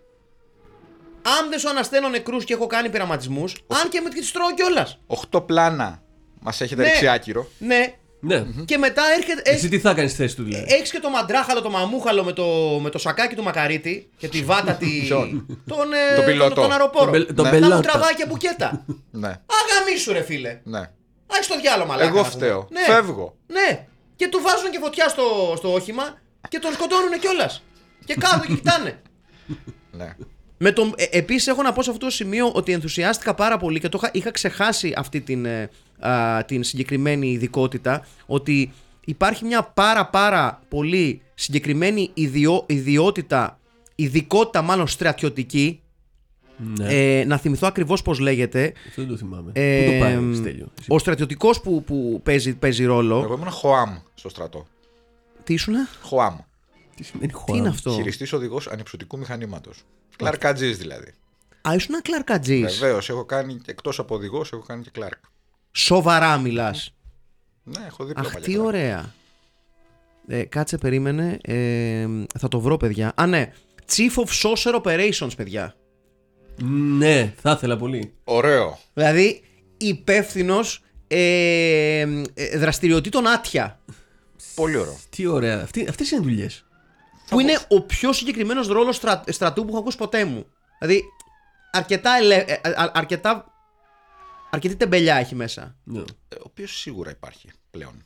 αν 1.40 1.50
δεν 1.50 1.58
σου 1.58 1.68
ανασταίνω 1.68 2.08
νεκρούς 2.08 2.44
και 2.44 2.52
έχω 2.54 2.66
κάνει 2.66 2.88
πειραματισμούς, 2.90 3.54
αν 3.82 3.88
και 3.88 4.00
με 4.00 4.08
τι 4.10 4.32
τρώω 4.32 4.54
κιόλας. 4.54 4.98
Οχτώ 5.06 5.40
πλάνα 5.40 6.02
μας 6.40 6.60
έχετε 6.60 6.82
Ναι. 6.82 6.88
ρίξει 6.88 7.08
άκυρο. 7.08 7.46
Ναι, 7.58 7.94
Ναι. 8.24 8.44
και 8.64 8.78
μετά 8.78 9.02
έρχεται. 9.16 9.42
Εσύ 9.50 9.68
τι 9.68 9.78
θα 9.78 9.94
κάνεις 9.94 10.10
στη 10.10 10.22
θέση 10.22 10.36
του 10.36 10.42
δηλαδή; 10.42 10.64
Έχεις 10.68 10.90
και 10.90 10.98
το 10.98 11.10
μαντράχαλο, 11.10 11.62
το 11.62 11.70
μαμούχαλο 11.70 12.24
με 12.24 12.32
το, 12.32 12.44
με 12.82 12.90
το 12.90 12.98
σακάκι 12.98 13.34
του 13.34 13.42
μακαρίτη 13.42 14.10
και 14.16 14.28
τη 14.28 14.44
βάτα 14.44 14.72
τη. 14.74 15.00
Ποιον; 15.00 15.46
τον, 15.66 15.92
ε, 15.92 16.14
Τον 16.16 16.24
πιλότο. 16.24 16.54
Τον, 16.54 16.62
τον 16.62 16.72
αεροπόρο. 16.72 17.04
Τον 17.04 17.10
μπελ- 17.12 17.34
τον 17.34 17.44
να 17.44 17.52
μου 17.52 17.58
μπελάτα. 17.58 17.80
τραβάει 17.80 18.14
και 18.14 18.26
μπουκέτα. 18.26 18.84
Ναι, 19.10 19.28
Αγαμίσου, 19.28 20.12
ρε 20.12 20.22
φίλε. 20.22 20.60
ναι. 20.64 20.78
Α 20.78 21.42
στο 21.42 21.60
διάλογο, 21.60 21.88
μαλάκα. 21.88 22.08
Εγώ 22.08 22.16
να 22.16 22.22
πούμε. 22.28 22.34
φταίω. 22.34 22.68
Ναι. 22.70 22.94
Φεύγω. 22.94 23.36
Ναι. 23.46 23.86
Και 24.16 24.28
του 24.28 24.40
βάζουν 24.42 24.70
και 24.70 24.78
φωτιά 24.78 25.08
στο, 25.08 25.54
στο 25.56 25.72
όχημα 25.72 26.18
και 26.48 26.58
τον 26.58 26.72
σκοτώνουν 26.72 27.18
κιόλας. 27.20 27.62
Και 28.04 28.14
κάθονται 28.14 28.46
και 28.46 28.52
κοιτάνε. 28.54 29.00
Ναι. 29.92 30.16
Με 30.64 30.72
τον, 30.72 30.92
ε, 30.96 31.04
επίσης 31.10 31.46
έχω 31.46 31.62
να 31.62 31.72
πω 31.72 31.82
σε 31.82 31.90
αυτό 31.90 32.04
το 32.04 32.10
σημείο 32.12 32.50
ότι 32.52 32.72
ενθουσιάστηκα 32.72 33.34
πάρα 33.34 33.56
πολύ 33.56 33.80
και 33.80 33.88
το 33.88 33.98
είχα, 34.02 34.10
είχα 34.14 34.30
ξεχάσει 34.30 34.92
αυτή 34.96 35.20
την, 35.20 35.44
ε, 35.44 35.70
α, 35.98 36.44
την 36.44 36.62
συγκεκριμένη 36.64 37.30
ειδικότητα 37.30 38.06
ότι 38.26 38.72
υπάρχει 39.04 39.44
μια 39.44 39.62
πάρα 39.62 40.06
πάρα 40.06 40.62
πολύ 40.68 41.22
συγκεκριμένη 41.34 42.10
ιδιό, 42.14 42.64
ιδιότητα, 42.66 43.58
ειδικότητα 43.94 44.62
μάλλον 44.62 44.86
στρατιωτική 44.86 45.80
Ναι. 46.56 47.18
ε, 47.20 47.24
να 47.24 47.36
θυμηθώ 47.38 47.66
ακριβώς 47.66 48.02
πώς 48.02 48.18
λέγεται 48.18 48.72
Αυτό 48.88 49.00
δεν 49.02 49.10
το 49.10 49.16
θυμάμαι. 49.16 49.50
ε, 49.54 49.84
Πού 49.84 49.92
το 49.92 49.98
πάρει, 49.98 50.34
Στέλιο; 50.34 50.68
εσύ; 50.80 50.86
ο 50.92 50.98
στρατιωτικός 50.98 51.60
που, 51.60 51.82
που 51.84 52.20
παίζει, 52.24 52.54
παίζει 52.54 52.84
ρόλο 52.84 53.20
Εγώ 53.24 53.34
ήμουν 53.34 53.50
Χοάμ 53.50 53.96
στο 54.14 54.28
στρατό. 54.28 54.66
τι 55.44 55.54
ήσουνα, 55.54 55.88
Χοάμ. 56.02 56.36
Τι 56.96 57.04
σημαίνει 57.04 57.32
τι 57.46 57.56
είναι 57.56 57.68
Juan? 57.68 57.72
αυτό; 57.72 57.90
Χειριστής 57.90 58.32
οδηγός 58.32 58.66
ανυψωτικού 58.68 59.18
μηχανήματος. 59.18 59.78
Κλαρκατζή 60.16 60.72
δηλαδή. 60.72 61.14
Α, 61.68 61.74
ήσουν 61.74 62.02
κλαρκατζής 62.02 62.78
Βεβαίως, 62.78 63.08
έχω 63.08 63.24
κάνει 63.24 63.60
εκτός 63.66 63.98
από 63.98 64.14
οδηγός, 64.14 64.52
έχω 64.52 64.62
κάνει 64.62 64.82
και 64.82 64.90
κλάρκ. 64.92 65.18
Σοβαρά 65.72 66.38
μιλάς 66.38 66.94
Ναι, 67.62 67.84
έχω 67.86 68.04
δίπλα 68.04 68.22
Αχ, 68.22 68.34
τι 68.34 68.58
ωραία. 68.58 69.14
Ε, 70.26 70.42
κάτσε, 70.44 70.78
περίμενε. 70.78 71.38
Ε, 71.42 72.06
θα 72.38 72.48
το 72.48 72.60
βρω, 72.60 72.76
παιδιά. 72.76 73.12
Α, 73.16 73.26
ναι. 73.26 73.52
Chief 73.92 74.24
of 74.24 74.28
Saucer 74.42 74.82
Operations, 74.82 75.36
παιδιά. 75.36 75.74
Ναι, 76.98 77.34
θα 77.40 77.50
ήθελα 77.50 77.76
πολύ. 77.76 78.12
Ωραίο. 78.24 78.78
Δηλαδή, 78.94 79.42
υπεύθυνος 79.76 80.82
ε, 81.06 82.00
ε, 82.34 82.58
δραστηριοτήτων 82.58 83.26
άτια. 83.26 83.80
Πολύ 84.54 84.76
ωραίο. 84.76 84.98
Τι 85.10 85.26
ωραία. 85.26 85.62
Αυτοί, 85.62 85.86
αυτές 85.88 86.10
είναι 86.10 86.20
δουλειές. 86.20 86.64
Που 87.32 87.40
είναι 87.40 87.58
ο 87.68 87.80
πιο 87.82 88.12
συγκεκριμένος 88.12 88.66
ρόλος 88.66 88.96
στρα, 88.96 89.22
στρατού 89.28 89.62
που 89.62 89.68
έχω 89.68 89.78
ακούσει 89.78 89.96
ποτέ 89.96 90.24
μου. 90.24 90.46
Δηλαδή, 90.80 91.02
αρκετά, 91.70 92.16
ελε, 92.16 92.34
ε, 92.34 92.52
α- 92.52 92.90
αρκετά 92.94 93.46
αρκετή 94.50 94.76
τεμπελιά 94.76 95.16
έχει 95.16 95.34
μέσα. 95.34 95.76
Ναι. 95.84 95.98
Ε, 95.98 96.34
Ο 96.34 96.42
οποίος 96.42 96.78
σίγουρα 96.78 97.10
υπάρχει 97.10 97.48
πλέον. 97.70 98.02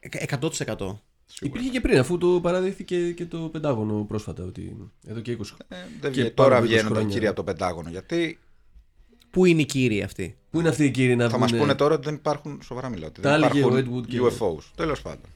Ε, 0.00 0.08
100%. 0.08 0.40
Σίγουρα. 0.48 1.00
Υπήρχε 1.40 1.68
και 1.68 1.80
πριν, 1.80 1.98
αφού 1.98 2.18
το 2.18 2.40
παραδέχθηκε 2.42 3.12
και 3.12 3.26
το 3.26 3.38
Πεντάγωνο 3.38 4.04
πρόσφατα, 4.04 4.42
ότι 4.44 4.90
εδώ 5.06 5.20
και 5.20 5.32
20 5.32 5.56
Ε, 5.68 5.76
δεν 5.76 5.86
Και 6.00 6.08
βγαίνει. 6.08 6.30
πάρα 6.30 6.48
Τώρα 6.48 6.60
20 6.60 6.62
βγαίνουν 6.66 6.88
τα 6.88 6.94
χρόνια. 6.94 7.12
κύρια 7.12 7.28
από 7.28 7.36
το 7.36 7.44
Πεντάγωνο. 7.44 7.90
Γιατί 7.90 8.38
Πού 9.30 9.44
είναι 9.44 9.60
οι 9.60 9.64
κύριοι 9.64 10.02
αυτοί; 10.02 10.36
Πού 10.50 10.58
είναι 10.60 10.68
αυτοί 10.68 10.84
οι 10.84 10.90
κύριοι 10.90 11.16
να 11.16 11.28
θα 11.28 11.38
μας 11.38 11.50
βγουνε- 11.50 11.66
πούνε 11.66 11.74
τώρα 11.78 11.94
ότι 11.94 12.04
δεν 12.04 12.14
υπάρχουν. 12.14 12.60
Σοβαρά 12.62 12.88
μιλάω. 12.88 13.08
ότι 13.08 13.20
Τα 13.20 13.30
Δεν 13.30 13.42
έλεγε 13.42 13.64
ο 13.64 13.68
υπάρχουν 13.78 13.94
Ed 13.94 13.98
Wood 13.98 14.06
και- 14.08 14.20
UFOs. 14.20 14.62
Τέλος 14.76 15.02
πάντων. 15.02 15.30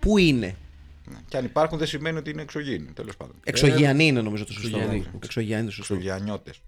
Πού 0.00 0.18
είναι; 0.18 0.56
Ναι. 1.10 1.18
Και 1.28 1.36
αν 1.36 1.44
υπάρχουν 1.44 1.78
δεν 1.78 1.86
σημαίνει 1.86 2.18
ότι 2.18 2.30
είναι 2.30 2.42
εξωγήινοι. 2.42 2.92
Τέλος 2.92 3.16
πάντων. 3.16 3.34
Εξωγιανοί 3.44 4.06
είναι 4.06 4.20
νομίζω 4.20 4.44
το 4.44 4.52
σωστό. 4.52 4.76
Εξωγιανοί. 4.76 5.06
Εξωγιανοί 5.24 5.60
είναι 5.60 5.70
το 5.70 5.74
σωστό. 5.74 5.94
Εξωγιανιώτες. 5.94 6.60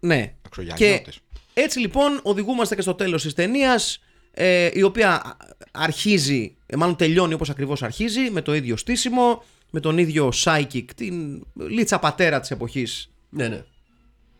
Ναι. 0.00 0.20
Και 0.26 0.32
Εξωγιανιώτε. 0.46 1.12
έτσι 1.54 1.78
λοιπόν 1.78 2.20
οδηγούμαστε 2.22 2.74
και 2.74 2.82
στο 2.82 2.94
τέλος 2.94 3.22
της 3.22 3.34
ταινίας, 3.34 4.00
ε, 4.30 4.70
η 4.72 4.82
οποία 4.82 5.36
αρχίζει, 5.70 6.56
ε, 6.66 6.76
μάλλον 6.76 6.96
τελειώνει 6.96 7.34
όπως 7.34 7.50
ακριβώς 7.50 7.82
αρχίζει, 7.82 8.30
με 8.30 8.42
το 8.42 8.54
ίδιο 8.54 8.76
στήσιμο, 8.76 9.44
με 9.70 9.80
τον 9.80 9.98
ίδιο 9.98 10.32
psychic, 10.34 10.84
την 10.96 11.46
λίτσα 11.54 11.98
πατέρα 11.98 12.40
της 12.40 12.50
εποχής. 12.50 13.10
Ναι, 13.28 13.48
ναι. 13.48 13.64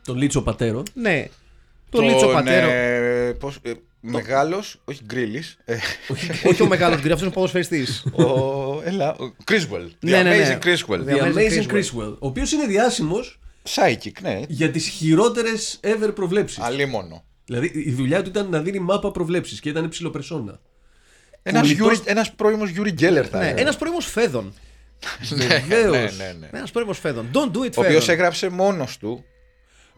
Τον 0.05 0.17
Λίτσο 0.17 0.43
Πατέρο. 0.43 0.83
Ναι, 0.95 1.29
τον 1.91 2.05
λίτσο 2.05 2.27
πατέρα. 2.29 2.67
Ε, 2.67 3.33
πώς, 3.33 3.59
ε, 3.63 3.73
μεγάλος, 4.01 4.81
όχι 4.85 5.01
γκρίλης, 5.05 5.57
ε, 5.65 5.77
Όχι 6.45 6.63
ο 6.63 6.67
μεγάλος 6.67 6.97
γκρι, 7.01 7.07
αυτός 7.07 7.21
είναι 7.21 7.29
ο 7.29 7.33
ποδοσφαιριστής. 7.33 8.05
ο, 8.13 8.25
έλα, 8.85 9.15
ο 9.15 9.35
Criswell. 9.51 9.87
The 9.87 9.91
Ναι, 10.01 10.23
ναι, 10.23 10.37
ναι. 10.37 10.59
Amazing 10.61 10.65
Criswell. 10.67 11.05
The 11.05 11.09
The 11.09 11.23
Amazing 11.23 11.35
Amazing 11.35 11.67
Criswell. 11.67 11.77
Criswell. 11.77 12.13
Ο 12.19 12.27
οποίος 12.27 12.53
είναι 12.53 12.67
διάσημος 12.67 13.39
Psychic, 13.75 14.13
ναι. 14.23 14.41
για 14.49 14.71
τις 14.71 14.87
χειρότερες 14.89 15.81
ever 15.83 16.11
προβλέψεις. 16.15 16.59
Αλίμονο. 16.59 17.25
Δηλαδή 17.45 17.71
η 17.75 17.91
δουλειά 17.91 18.23
του 18.23 18.29
ήταν 18.29 18.49
να 18.51 18.61
δίνει 18.61 18.79
μάπα 18.79 19.11
προβλέψεις 19.11 19.61
και 19.61 19.69
ήταν 19.69 19.89
ψηλοπερσόνα. 19.89 20.61
Ένας, 21.43 21.61
Κουλιτός- 21.63 21.93
Uri, 21.93 22.11
ένας 22.11 22.33
πρώιμος 22.33 22.71
Uri 22.71 22.91
Geller 22.93 23.27
θα 23.31 23.39
ναι, 23.39 23.45
έλεγα. 23.45 23.61
ένας 23.61 23.77
πρώιμος 23.77 24.07
Φαίδων. 24.07 24.55
Βεβαίως. 25.69 25.93
ναι, 25.93 26.25
ναι, 26.25 26.37
ναι. 26.41 26.49
Ένας 26.53 26.71
πρώιμος 26.71 26.99
Φαίδων. 26.99 27.31
Don't 27.33 27.51
do 27.57 27.61
it 27.65 27.73
Ο 27.77 27.81
οποίος 27.81 28.05
Φαίδων. 28.05 28.09
έγραψε 28.09 28.49
μόνος 28.49 28.99
του 28.99 29.25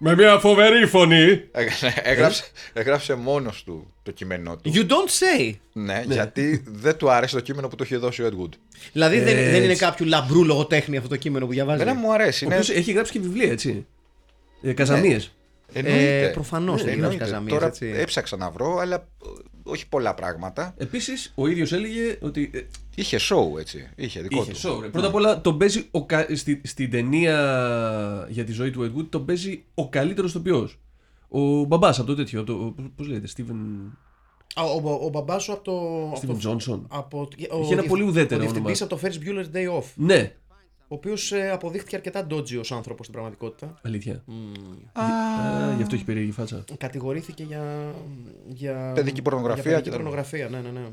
Με 0.02 0.14
μια 0.14 0.38
φοβερή 0.38 0.86
φωνή. 0.86 1.40
έγραψε, 1.52 2.00
έγραψε, 2.04 2.44
έγραψε 2.72 3.14
μόνος 3.14 3.64
του 3.64 3.94
το 4.02 4.10
κείμενό 4.10 4.56
του. 4.56 4.72
You 4.74 4.78
don't 4.86 5.10
say. 5.40 5.54
Ναι, 5.72 6.04
γιατί 6.06 6.64
δεν 6.66 6.96
του 6.96 7.10
άρεσε 7.10 7.34
το 7.34 7.40
κείμενο 7.40 7.68
που 7.68 7.76
το 7.76 7.84
είχε 7.84 7.96
δώσει 7.96 8.22
ο 8.22 8.26
Ed 8.32 8.42
Wood. 8.42 8.52
Δηλαδή 8.92 9.18
δεν, 9.18 9.34
δεν 9.34 9.54
είναι 9.62 9.72
Έτσι. 9.72 9.76
κάποιου 9.84 10.06
λαμπρού 10.06 10.44
λογοτέχνη 10.44 10.96
αυτό 10.96 11.08
το 11.08 11.16
κείμενο 11.16 11.46
που 11.46 11.52
διαβάζει. 11.52 11.82
Εμένα 11.82 11.98
μου 11.98 12.12
αρέσει. 12.12 12.44
Ο 12.44 12.46
Είναι... 12.46 12.56
οποίος 12.56 12.76
έχει 12.76 12.92
γράψει 12.92 13.12
και 13.12 13.20
βιβλία, 13.20 13.50
έτσι. 13.50 13.86
Ε, 14.62 14.72
Καζαμίες. 14.72 15.32
Εννοείται. 15.72 16.22
Ε, 16.24 16.28
προφανώς 16.28 16.80
έχει 16.80 16.90
Εννοείται. 16.90 17.14
γράψει 17.16 17.18
καζαμίες, 17.30 17.52
Τώρα 17.52 17.66
έτσι. 17.66 17.92
έψαξα 17.96 18.36
να 18.36 18.50
βρω, 18.50 18.78
αλλά 18.78 18.94
ε, 18.96 19.28
όχι 19.62 19.88
πολλά 19.88 20.14
πράγματα. 20.14 20.74
Επίσης, 20.78 21.32
ο 21.34 21.46
ίδιος 21.46 21.72
έλεγε 21.72 22.18
ότι. 22.20 22.50
ε, 22.54 22.60
Είχε 22.94 23.16
show, 23.20 23.58
έτσι. 23.58 23.88
Είχε 23.96 24.20
δικό 24.20 24.42
Είχε 24.42 24.52
του. 24.52 24.58
show, 24.58 24.80
ρε. 24.80 24.88
Πρώτα 24.88 25.06
απ' 25.06 25.14
όλα 25.14 25.40
τον 25.40 25.58
παίζει 25.58 25.86
ο, 25.90 26.06
κα- 26.06 26.26
στη, 26.34 26.60
στην 26.64 26.90
ταινία 26.90 28.26
για 28.28 28.44
τη 28.44 28.52
ζωή 28.52 28.70
του 28.70 28.92
Ed 28.94 28.98
Wood 29.00 29.06
τον 29.10 29.24
παίζει 29.24 29.64
ο 29.74 29.88
καλύτερος 29.88 30.32
τοπιός. 30.32 30.78
Ο 31.28 31.64
μπαμπάς 31.64 31.98
από 31.98 32.06
το 32.06 32.14
τέτοιο. 32.14 32.44
Το, 32.44 32.74
Πώς 32.96 33.06
λέγεται, 33.06 33.28
Steven, 33.36 33.54
Α, 34.54 34.62
Ο, 34.62 34.80
ο, 34.84 35.04
ο 35.04 35.08
μπαμπάς 35.08 35.42
σου 35.42 35.52
από 35.52 35.62
το. 35.64 35.72
από 36.16 36.20
Steven 36.22 36.38
το- 36.42 36.56
Johnson. 36.66 36.80
Από, 36.88 37.28
Είχε 37.62 37.72
ένα 37.72 37.82
πολύ 37.82 38.02
ουδέτερο 38.02 38.40
Ο 38.40 38.44
διευθυντής 38.44 38.80
όνομα. 38.80 38.96
από 39.02 39.08
το 39.10 39.20
Ferris 39.22 39.28
Bueller's 39.28 39.56
Day 39.56 39.78
Off. 39.80 39.84
Ναι, 39.94 40.32
Ο 40.92 40.94
οποίος 40.94 41.32
αποδείχθηκε 41.52 41.96
αρκετά 41.96 42.26
dodgy 42.30 42.58
ως 42.58 42.72
άνθρωπος 42.72 43.06
στην 43.06 43.12
πραγματικότητα. 43.18 43.74
αλήθεια. 43.82 44.24
Α, 44.92 45.02
γι' 45.76 45.82
αυτό 45.82 45.94
έχει 45.94 46.04
περίεργη 46.04 46.30
φάτσα. 46.32 46.64
Κατηγορήθηκε 46.78 47.42
για. 47.42 47.94
για 48.46 48.92
Παιδική 48.94 49.22
πορνογραφία 49.22 49.62
Για 49.62 49.70
παιδική 49.72 49.84
και 49.84 49.90
τα- 49.90 49.96
πορνογραφία, 50.02 50.48
ναι, 50.48 50.58
ναι, 50.60 50.70
ναι. 50.80 50.86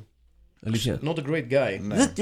Αλήθεια. 0.66 1.00
Not 1.04 1.16
a 1.16 1.24
great 1.30 1.52
guy. 1.52 1.80
Ναι. 1.82 2.14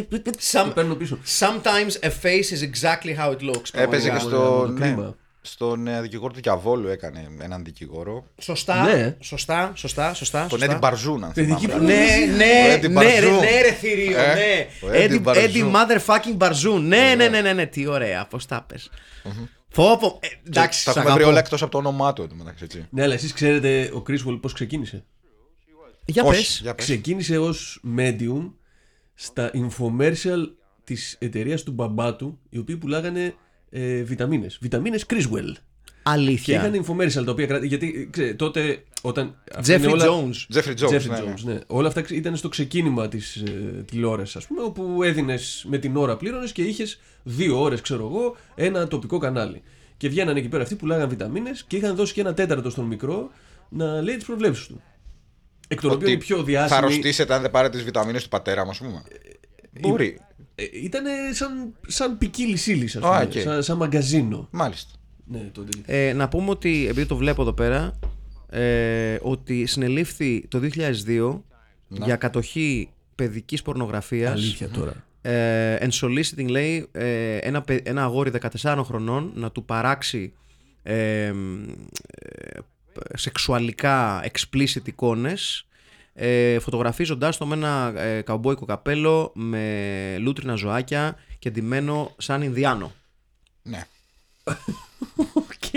Some, 0.51 0.63
Το 0.65 0.71
παίρνω 0.73 0.95
πίσω. 0.95 1.17
sometimes 1.39 1.99
a 2.01 2.09
face 2.21 2.49
is 2.55 2.61
exactly 2.69 3.17
how 3.17 3.30
it 3.32 3.39
looks. 3.41 3.69
Έπαιζε 3.73 4.07
πραγματικά. 4.09 4.13
και 4.13 4.19
στο. 4.19 4.59
το 4.65 4.67
Ναι, 4.67 4.80
κρίμα. 4.80 5.15
Στον 5.46 5.88
ε, 5.88 6.02
δικηγόρο 6.02 6.34
του 6.34 6.39
Διαβόλου 6.41 6.88
έκανε 6.88 7.30
έναν 7.39 7.64
δικηγόρο. 7.64 8.26
Σωστά, 8.38 8.84
Ναι. 8.84 9.16
σωστά, 9.20 9.72
σωστά, 9.76 10.14
σωστά. 10.14 10.39
Τον 10.39 10.50
σωστά. 10.50 10.66
Έντι 10.66 10.76
Μπαρζούν, 10.78 11.24
αν 11.24 11.32
Παιδική 11.34 11.66
θυμάμαι. 11.66 11.86
Ναι, 11.86 11.93
Ο 12.34 12.36
ναι, 12.36 12.74
Έντι 12.74 12.88
ναι, 12.88 13.04
ρε, 13.04 13.10
Μπαρζούν. 13.22 13.39
ναι, 13.39 13.62
ρε, 13.62 13.72
θηρίο, 13.72 14.20
Ε, 14.20 14.34
ναι. 14.34 14.68
ο 14.88 14.91
Έντι 14.91 15.16
Eddie, 15.16 15.22
Μπαρζούν. 15.22 15.46
Eddie 15.54 15.76
motherfucking 15.76 16.36
Μπαρζούν. 16.36 16.88
Ναι, 16.88 17.14
ναι, 17.18 17.28
ναι, 17.28 17.41
ναι, 17.41 17.54
ναι, 17.54 17.66
τι 17.66 17.88
ωραία, 17.88 18.26
πώς 18.28 18.46
τα 18.46 18.66
πες. 18.68 18.89
Πω, 19.74 19.98
πω, 20.00 20.20
ε, 20.22 20.28
εντάξει, 20.48 20.86
Τα 20.86 20.91
σ' 20.91 20.96
έχουμε 20.96 21.04
βρει 21.12 21.14
αγαπώ. 21.20 21.30
όλα 21.32 21.39
εκτός 21.39 21.62
από 21.62 21.72
το 21.72 21.78
όνομά 21.78 22.14
του. 22.14 22.22
εν 22.22 22.30
τω 22.30 22.36
μεταξύ, 22.36 22.64
έτσι. 22.64 22.88
Ναι, 22.89 23.04
αλλά 23.04 23.14
εσείς 23.14 23.34
ξέρετε 23.34 23.91
ο 23.93 24.04
Criswell 24.08 24.38
πώς 24.41 24.54
ξεκίνησε; 24.54 25.06
Για 26.06 26.24
Όχι, 26.24 26.36
πες. 26.38 26.60
για 26.62 26.76
πες. 26.76 26.86
Ξεκίνησε 26.86 27.38
ως 27.38 27.84
medium 27.98 28.52
στα 29.14 29.52
infomercial 29.54 30.39
της 30.84 31.16
εταιρείας 31.20 31.64
του 31.64 31.72
μπαμπά 31.72 32.16
του, 32.16 32.39
οι 32.50 32.58
οποίοι 32.58 32.76
πουλάγανε 32.78 33.34
ε, 33.78 34.01
βιταμίνες. 34.03 34.57
Βιταμίνες 34.61 35.05
Criswell. 35.09 35.51
Και 35.84 35.91
Αλήθεια. 36.03 36.55
είχαν 36.55 36.86
infomercial 36.86 37.26
τα 37.26 37.32
οποία 37.32 37.45
κράτη. 37.45 37.67
Γιατί 37.67 38.07
ξέρετε, 38.11 38.34
τότε 38.34 38.84
όταν. 39.01 39.36
αυτά 39.55 39.73
είναι 39.76 39.86
Jeffrey 39.88 39.91
όλα- 39.91 40.05
Jones. 40.05 40.55
Jeffrey 40.57 40.73
Jones. 40.80 40.89
Jeffrey 40.89 41.09
ναι, 41.09 41.19
ναι. 41.19 41.34
Jones, 41.36 41.43
ναι. 41.43 41.59
Όλα 41.67 41.88
αυτά 41.88 42.03
ήταν 42.09 42.36
στο 42.36 42.49
ξεκίνημα 42.49 43.07
της 43.07 43.36
ε, 43.36 43.84
τηλεόρασης, 43.86 44.36
ας 44.36 44.47
πούμε, 44.47 44.61
όπου 44.61 45.03
έδινες 45.03 45.65
με 45.67 45.78
την 45.78 45.95
ώρα 45.97 46.17
πλήρωνες 46.17 46.51
και 46.51 46.61
είχες 46.61 46.99
δύο 47.23 47.61
ώρες, 47.61 47.82
ξέρω 47.82 48.05
εγώ, 48.05 48.36
ένα 48.55 48.88
τοπικό 48.88 49.17
κανάλι. 49.17 49.61
Και 49.97 50.09
βγαίνανε 50.09 50.39
εκεί 50.39 50.47
πέρα 50.47 50.63
αυτοί 50.63 50.76
που 50.76 50.82
πουλάγαν 50.82 51.09
βιταμίνες 51.09 51.63
και 51.67 51.78
είχαν 51.78 51.95
δώσει 51.95 52.13
και 52.13 52.21
ένα 52.21 52.34
τέταρτο 52.34 52.69
στον 52.69 52.86
μικρό 52.86 53.32
να 53.69 54.01
λέει 54.01 54.15
τις 54.15 54.26
προβλέψεις 54.26 54.67
του. 54.67 54.82
Εκ 55.67 55.82
των 55.82 55.91
οποίων 55.91 56.11
η 56.11 56.17
πιο 56.17 56.38
θα 56.38 56.43
διάσημη. 56.43 56.78
αρρωστήσετε 56.78 57.34
αν 57.34 57.41
δεν 57.41 57.51
πάρετε 57.51 57.76
τις 57.78 57.86
βιταμίνες 57.86 58.23
του 58.23 58.30
πατέρα 58.30 58.63
μου, 58.63 58.69
ας 58.69 58.78
πούμε. 58.78 59.01
Μπορεί. 59.80 60.19
Ήταν 60.84 61.03
σαν, 61.34 61.74
σαν 61.88 62.18
ποικίλη 62.18 62.58
ύλη, 62.66 62.86
ας 62.86 62.95
Α, 62.95 62.99
πούμε. 62.99 63.22
οκ. 63.24 63.32
Σαν, 63.32 63.64
σαν 63.64 63.78
μαγκαζίνο. 63.78 64.47
Μάλιστα. 64.51 64.91
Ναι, 65.28 65.49
τέλειο. 65.53 65.84
Ε, 65.86 66.14
να 66.14 66.28
πούμε 66.28 66.49
ότι, 66.49 66.88
επειδή 66.89 67.08
το 67.08 67.16
βλέπω 67.16 67.41
εδώ 67.41 67.53
πέρα, 67.53 67.99
ε, 68.49 69.18
ότι 69.22 69.66
συνελήφθη 69.66 70.45
το 70.47 70.60
2002 71.08 71.41
για 71.88 72.16
κατοχή 72.16 72.89
παιδικής 73.16 73.62
πορνογραφίας 73.62 74.32
Αλήθεια 74.32 74.70
τώρα. 74.70 74.93
ε, 75.22 75.88
and 75.88 76.01
soliciting 76.01 76.47
λέει 76.47 76.88
ε, 76.91 77.38
ένα, 77.38 77.62
παι- 77.62 77.88
ένα 77.88 78.03
αγόρι 78.03 78.32
14 78.64 78.82
χρονών 78.84 79.32
να 79.36 79.51
του 79.51 79.64
παράξει 79.66 80.34
ε, 80.84 81.26
ε, 81.26 81.34
σεξουαλικά 83.14 84.24
explicit 84.32 84.88
εικόνες 84.88 85.66
ε, 86.18 86.59
φωτογραφίζοντάς 86.59 87.38
το 87.38 87.45
με 87.45 87.55
ένα 87.55 87.93
ε, 88.01 88.22
καουμπόικο 88.22 88.66
καπέλο 88.66 89.32
με 89.36 90.18
λούτρινα 90.20 90.55
ζωάκια 90.55 91.16
και 91.39 91.49
ντυμένο 91.49 92.13
σαν 92.18 92.41
Ινδιάνο. 92.41 92.91
Ναι. 93.63 93.88
Οκ. 95.34 95.74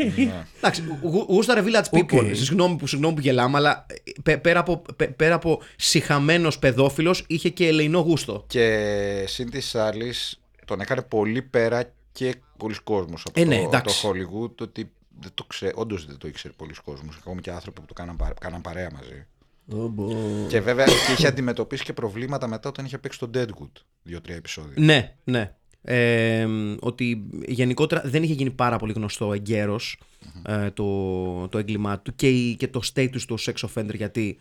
Εντάξει, 0.57 0.83
γου- 1.03 1.29
γούσταρε 1.31 1.63
Village 1.67 1.99
People. 1.99 2.25
Ok. 2.29 2.35
Συγγνώμη, 2.35 2.77
που, 2.77 2.87
συγγνώμη 2.87 3.15
που 3.15 3.21
γελάμε, 3.21 3.57
αλλά 3.57 3.87
ε, 3.89 3.95
πέ- 4.23 4.41
πέρα 4.41 4.61
από, 4.61 4.83
πέ- 4.97 5.11
πέρα 5.13 5.35
από 5.35 5.63
συχαμένος 5.77 6.59
παιδόφιλος, 6.59 7.25
είχε 7.27 7.49
και 7.49 7.67
ελεεινό 7.67 7.99
γούστο. 8.01 8.45
Και 8.47 9.25
συν 9.29 9.51
τοις 9.51 9.75
άλλοις, 9.75 10.41
τον 10.65 10.81
έκανε 10.81 11.03
πολύ 11.03 11.43
πέρα 11.43 11.93
και 12.13 12.35
πολλοί 12.57 12.75
κόσμος 12.85 13.23
από 13.29 13.41
Ε, 13.41 13.45
ναι, 13.45 13.57
το, 13.57 13.63
εντάξει. 13.63 14.01
το 14.03 14.09
Hollywood. 14.09 14.55
Ότι 14.61 14.91
δεν 15.21 15.31
το 15.35 15.45
ξέ, 15.45 15.73
όντως 15.75 16.07
δεν 16.07 16.19
το 16.19 16.29
ήξερε 16.29 16.55
πολύς 16.57 16.75
κόσμος. 16.85 17.17
Ακόμη 17.17 17.41
και 17.41 17.51
άνθρωποι 17.51 17.81
που 17.81 17.87
το 17.87 17.95
κάναν, 17.95 18.17
παρέ- 18.17 18.39
κάναν 18.39 18.61
παρέα 18.61 18.89
μαζί. 18.95 19.27
Ω, 19.73 19.89
μπο. 19.89 20.09
Και 20.49 20.61
βέβαια 20.61 20.85
και 20.85 21.13
είχε 21.13 21.27
αντιμετωπίσει 21.27 21.85
και 21.85 21.93
προβλήματα 21.93 22.47
μετά 22.49 22.69
όταν 22.69 22.85
είχε 22.85 22.99
παίξει 22.99 23.19
το 23.19 23.31
Deadwood. 23.35 23.71
Δύο-τρία 24.03 24.37
επεισόδια. 24.37 24.73
Ναι, 24.85 25.15
ναι. 25.25 25.53
Ε, 25.83 26.47
ότι 26.81 27.27
γενικότερα 27.47 28.03
δεν 28.05 28.23
είχε 28.23 28.33
γίνει 28.33 28.51
πάρα 28.51 28.77
πολύ 28.79 28.93
γνωστό 28.93 29.33
εγκαίρος, 29.33 29.99
ε, 30.47 30.71
το, 30.71 31.49
το 31.49 31.59
έγκλημά 31.59 31.99
του 32.01 32.15
και, 32.17 32.29
η- 32.29 32.55
και 32.57 32.69
το 32.69 32.81
status 32.95 33.21
του 33.21 33.35
ως 33.35 33.49
sex 33.51 33.69
offender 33.69 33.95
γιατί 33.95 34.37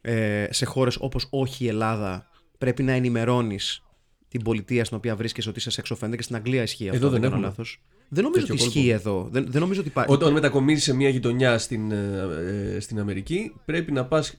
ε, 0.00 0.46
σε 0.50 0.64
χώρες 0.64 0.96
όπως 1.00 1.26
όχι 1.30 1.64
η 1.64 1.68
Ελλάδα 1.68 2.30
πρέπει 2.58 2.82
να 2.82 2.92
ενημερώνεις 2.92 3.82
την 4.28 4.42
πολιτεία 4.42 4.84
στην 4.84 4.96
οποία 4.96 5.16
βρίσκεσαι 5.16 5.48
ότι 5.48 5.58
είσαι 5.58 5.82
sex 5.84 5.96
offender 5.96 6.16
και 6.16 6.22
στην 6.22 6.36
Αγγλία 6.36 6.62
ισχύει 6.62 6.84
αυτό. 6.88 6.96
Εδώ 6.96 7.08
δεν 7.10 7.20
κάνω 7.20 7.32
έχουμε. 7.34 7.48
λάθος. 7.48 7.80
Δεν 8.14 8.24
νομίζω 8.24 8.46
Τέτοιο 8.46 8.54
ότι 8.54 8.62
κόλπο. 8.64 8.78
ισχύει 8.78 8.90
εδώ. 8.90 9.28
Δεν, 9.30 9.46
δεν 9.48 9.60
νομίζω 9.60 9.80
ότι 9.80 9.88
υπάρχει. 9.88 10.12
Όταν 10.12 10.32
μετακομίζεις 10.32 10.84
σε 10.84 10.94
μια 10.94 11.08
γειτονιά 11.08 11.58
στην, 11.58 11.92
ε, 11.92 12.26
ε, 12.76 12.80
στην 12.80 12.98
Αμερική, 13.00 13.52
πρέπει 13.64 13.92
να 13.92 14.04
πας 14.04 14.34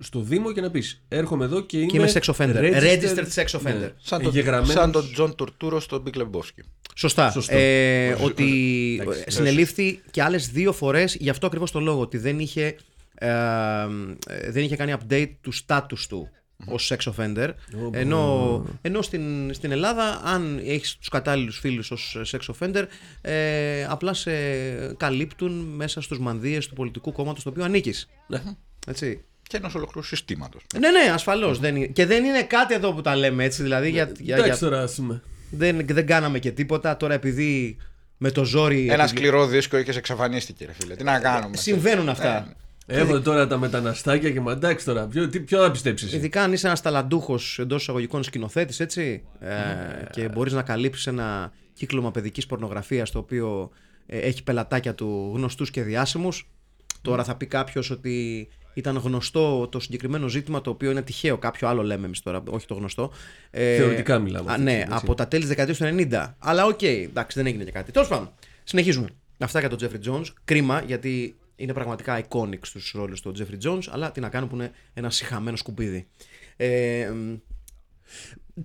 στο 0.00 0.20
Δήμο 0.20 0.52
και 0.52 0.60
να 0.60 0.70
πεις: 0.70 1.02
Έρχομαι 1.08 1.44
εδώ 1.44 1.60
και 1.60 1.76
είμαι, 1.78 1.86
Και 1.86 1.96
είμαι 1.96 2.12
sex 2.12 2.34
offender. 2.34 2.82
Registered 2.82 3.28
sex 3.34 3.44
offender. 3.58 3.78
Ναι. 3.80 3.92
Σαν 3.96 4.22
τον, 4.22 4.26
Εγγεγραμμένος. 4.26 4.72
σαν 4.72 4.90
τον 4.92 5.12
John 5.12 5.34
Turturro 5.34 5.80
στο 5.80 6.02
Big 6.06 6.18
Lebowski. 6.20 6.62
Σωστά. 6.94 7.30
Σωστό. 7.30 7.56
Ε, 7.56 8.16
ότι 8.22 8.98
Εντάξει. 9.00 9.24
συνελήφθη 9.26 10.00
και 10.10 10.22
άλλες 10.22 10.48
δύο 10.50 10.72
φορές 10.72 11.14
γι' 11.20 11.30
αυτό 11.30 11.46
ακριβώς 11.46 11.70
το 11.70 11.80
λόγο. 11.80 12.00
Ότι 12.00 12.18
δεν 12.18 12.38
είχε, 12.38 12.76
ε, 13.14 13.28
ε, 13.28 14.50
δεν 14.50 14.62
είχε 14.62 14.76
κάνει 14.76 14.94
update 15.00 15.30
του 15.40 15.52
status 15.66 15.98
του 16.08 16.28
ως 16.64 16.92
sex 16.92 17.12
offender. 17.16 17.48
ενώ 17.90 18.64
ενώ 18.82 19.02
στην, 19.02 19.54
στην 19.54 19.70
Ελλάδα, 19.70 20.20
αν 20.24 20.60
έχεις 20.64 20.96
τους 20.96 21.08
κατάλληλους 21.08 21.58
φίλους 21.58 21.90
ως 21.90 22.16
sex 22.30 22.54
offender, 22.58 22.84
ε, 23.20 23.84
απλά 23.88 24.14
σε 24.14 24.30
καλύπτουν 24.96 25.52
μέσα 25.52 26.00
στους 26.00 26.18
μανδύες 26.18 26.66
του 26.66 26.74
πολιτικού 26.74 27.12
κόμματος 27.12 27.40
στο 27.40 27.50
οποίο 27.50 27.64
ανήκεις. 27.64 28.08
Ναι. 28.26 28.42
Έτσι. 28.86 29.24
Και 29.42 29.56
ενός 29.56 29.74
ολοκλήρου 29.74 30.06
συστήματος. 30.06 30.62
Ναι, 30.78 30.90
ναι, 30.90 31.10
ασφαλώς. 31.12 31.58
Δεν 31.58 31.76
είναι- 31.76 31.86
και 31.86 32.06
δεν 32.06 32.24
είναι 32.24 32.42
κάτι 32.42 32.74
εδώ 32.74 32.92
που 32.92 33.00
τα 33.00 33.16
λέμε 33.16 33.44
έτσι. 33.44 33.62
Δηλαδή, 33.62 33.90
για, 33.90 34.12
για, 34.18 34.34
Εντάξει 34.36 34.58
για- 34.58 34.68
τώρα, 34.68 34.82
ας 34.82 34.94
πούμε. 34.94 35.22
δεν, 35.50 35.86
δεν 35.86 36.06
κάναμε 36.06 36.38
και 36.38 36.50
τίποτα. 36.50 36.96
Τώρα 36.96 37.14
επειδή 37.14 37.76
με 38.16 38.30
το 38.30 38.44
ζόρι. 38.44 38.84
Ένα 38.84 38.92
επειδή- 39.02 39.08
σκληρό 39.18 39.46
δίσκο 39.46 39.82
και 39.82 39.92
σε 39.92 39.98
εξαφανίστηκε, 39.98 40.64
ρε 40.66 40.72
φίλε. 40.72 40.94
Τι 40.96 41.04
να 41.04 41.18
κάνουμε; 41.20 41.56
Συμβαίνουν 41.56 42.08
αυτά. 42.08 42.52
Έχω 42.90 43.20
τώρα 43.20 43.46
τα 43.46 43.58
μεταναστάκια 43.58 44.30
και 44.30 44.40
μα 44.40 44.52
εντάξει 44.52 44.84
τώρα. 44.84 45.06
Ποιο, 45.06 45.28
τι, 45.28 45.40
ποιο 45.40 45.60
να 45.60 45.70
πιστέψεις. 45.70 46.12
Ειδικά 46.12 46.42
αν 46.42 46.52
είσαι 46.52 46.66
ένας 46.66 46.80
ταλαντούχος 46.82 47.58
εντός 47.58 47.82
εισαγωγικών 47.82 48.22
σκηνοθέτης, 48.22 48.80
έτσι. 48.80 49.22
Ε, 49.40 49.54
και 50.10 50.28
μπορείς 50.28 50.52
να 50.52 50.62
καλύψεις 50.62 51.06
ένα 51.06 51.52
κύκλωμα 51.72 52.10
παιδικής 52.10 52.46
πορνογραφίας 52.46 53.10
το 53.10 53.18
οποίο 53.18 53.70
ε, 54.06 54.18
έχει 54.18 54.42
πελατάκια 54.42 54.94
του 54.94 55.32
γνωστούς 55.34 55.70
και 55.70 55.82
διάσημους. 55.82 56.50
Τώρα 57.02 57.24
θα 57.24 57.36
πει 57.36 57.46
κάποιος 57.46 57.90
ότι 57.90 58.48
ήταν 58.74 58.96
γνωστό 58.96 59.68
το 59.68 59.80
συγκεκριμένο 59.80 60.28
ζήτημα 60.28 60.60
το 60.60 60.70
οποίο 60.70 60.90
είναι 60.90 61.02
τυχαίο. 61.02 61.38
Κάποιο 61.38 61.68
άλλο 61.68 61.82
λέμε 61.82 62.06
εμείς 62.06 62.20
τώρα, 62.20 62.42
όχι 62.48 62.66
το 62.66 62.74
γνωστό. 62.74 63.12
Ε, 63.50 63.76
Θεωρητικά 63.76 64.18
μιλάμε 64.18 64.50
Α, 64.50 64.54
αυτή 64.54 64.64
τη 64.64 64.70
ναι, 64.70 64.76
στιγμή, 64.76 64.94
από 64.94 65.14
τα 65.14 65.28
τέλη 65.28 65.40
της 65.40 65.50
δεκαετίας 65.54 65.78
του 65.78 65.84
90. 65.84 66.34
Αλλά 66.38 66.64
οκ, 66.64 66.82
εντάξει, 66.82 67.38
δεν 67.38 67.46
έγινε 67.46 67.64
και 67.64 67.70
κάτι. 67.70 67.92
Τέλος 67.92 68.08
πάντων, 68.08 68.30
συνεχίζουμε. 68.64 69.08
Αυτά 69.38 69.60
για 69.60 69.68
τον 69.68 69.78
Jeffrey 69.82 70.10
Jones. 70.10 70.24
Κρίμα 70.44 70.82
γιατί 70.86 71.36
είναι 71.60 71.72
πραγματικά 71.72 72.24
iconic 72.28 72.58
στους 72.60 72.92
ρόλους 72.94 73.20
του 73.20 73.32
Jeffrey 73.38 73.68
Jones, 73.68 73.82
αλλά 73.90 74.12
τι 74.12 74.20
να 74.20 74.28
κάνουμε 74.28 74.50
που 74.50 74.56
είναι 74.56 74.70
ένας 74.94 75.16
συχαμένος 75.16 75.58
σκουπίδι. 75.58 76.08
Ε, 76.56 77.10
μ, 77.14 77.36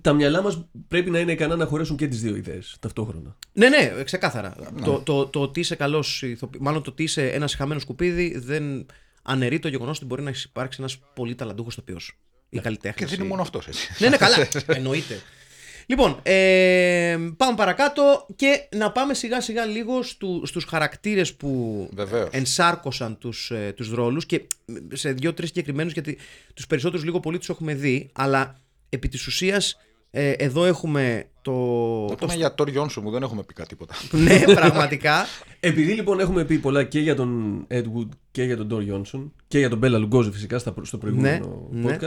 Τα 0.00 0.12
μυαλά 0.12 0.42
μας 0.42 0.68
πρέπει 0.88 1.10
να 1.10 1.18
είναι 1.18 1.32
ικανά 1.32 1.56
να 1.56 1.66
χωρέσουν 1.66 1.96
και 1.96 2.06
τις 2.06 2.20
δύο 2.20 2.36
ιδέες 2.36 2.76
ταυτόχρονα. 2.80 3.36
ναι, 3.52 3.68
ναι, 3.68 4.02
ξεκάθαρα. 4.04 4.56
Το, 4.84 5.00
το, 5.00 5.26
το 5.26 5.40
ότι 5.40 5.60
είσαι 5.60 5.74
καλός, 5.74 6.24
μάλλον 6.60 6.82
το 6.82 6.90
ότι 6.90 7.02
είσαι 7.02 7.28
ένας 7.28 7.50
συχαμένος 7.50 7.82
σκουπίδι, 7.82 8.38
δεν 8.38 8.86
αναιρεί 9.22 9.58
το 9.58 9.68
γεγονός 9.68 9.96
ότι 9.96 10.06
μπορεί 10.06 10.22
να 10.22 10.32
υπάρξει 10.44 10.76
ένας 10.80 10.98
πολύ 11.14 11.34
ταλαντούχος 11.34 11.74
τοπίο. 11.74 11.96
Ή 12.48 12.58
καλλιτέχνης. 12.58 12.98
Και 13.00 13.06
δεν 13.06 13.18
είναι 13.20 13.28
μόνο 13.28 13.42
αυτός 13.42 13.66
έτσι. 13.66 13.88
Ναι, 13.98 14.08
ναι, 14.08 14.16
καλά. 14.16 14.36
Εννοείται. 14.66 15.20
Λοιπόν, 15.86 16.18
ε, 16.22 17.16
πάμε 17.36 17.56
παρακάτω 17.56 18.26
και 18.36 18.68
να 18.76 18.92
πάμε 18.92 19.14
σιγά 19.14 19.40
σιγά 19.40 19.64
λίγο 19.64 20.02
στου, 20.02 20.46
στους 20.46 20.64
χαρακτήρες 20.64 21.34
που 21.34 21.88
Βεβαίως. 21.94 22.28
ενσάρκωσαν 22.32 23.18
τους, 23.18 23.50
ε, 23.50 23.72
τους 23.76 23.90
ρόλους 23.92 24.26
και 24.26 24.42
σε 24.92 25.12
δύο-τρεις 25.12 25.48
συγκεκριμένους 25.48 25.92
γιατί 25.92 26.18
τους 26.54 26.66
περισσότερους 26.66 27.04
λίγο 27.04 27.20
πολύ 27.20 27.38
τους 27.38 27.48
έχουμε 27.48 27.74
δει 27.74 28.10
αλλά 28.12 28.60
επί 28.88 29.08
της 29.08 29.26
ουσίας 29.26 29.76
ε, 30.10 30.30
εδώ 30.30 30.64
έχουμε 30.64 31.24
το... 31.42 31.52
Να 32.10 32.14
το 32.16 32.26
πούμε 32.26 32.34
για 32.34 32.54
Τόρ 32.54 32.68
Γιόνσον 32.68 33.02
μου, 33.06 33.10
δεν 33.10 33.22
έχουμε 33.22 33.42
πει 33.42 33.54
κάτι 33.54 33.68
τίποτα. 33.68 33.94
ναι, 34.24 34.40
πραγματικά. 34.54 35.26
Επειδή 35.60 35.92
λοιπόν 35.92 36.20
έχουμε 36.20 36.44
πει 36.44 36.58
πολλά 36.58 36.84
και 36.84 37.00
για 37.00 37.14
τον 37.14 37.66
Ed 37.70 37.82
Wood 37.82 38.08
και 38.30 38.42
για 38.42 38.56
τον 38.56 38.66
Ντόρ 38.66 38.82
Γιόνσον 38.82 39.32
και 39.48 39.58
για 39.58 39.68
τον 39.68 39.78
Μπέλα 39.78 39.98
Λουγκόζη 39.98 40.30
φυσικά 40.30 40.58
στα- 40.58 40.74
στο 40.82 40.98
προηγούμενο 40.98 41.68
Ναι, 41.70 41.90
ναι. 41.90 41.98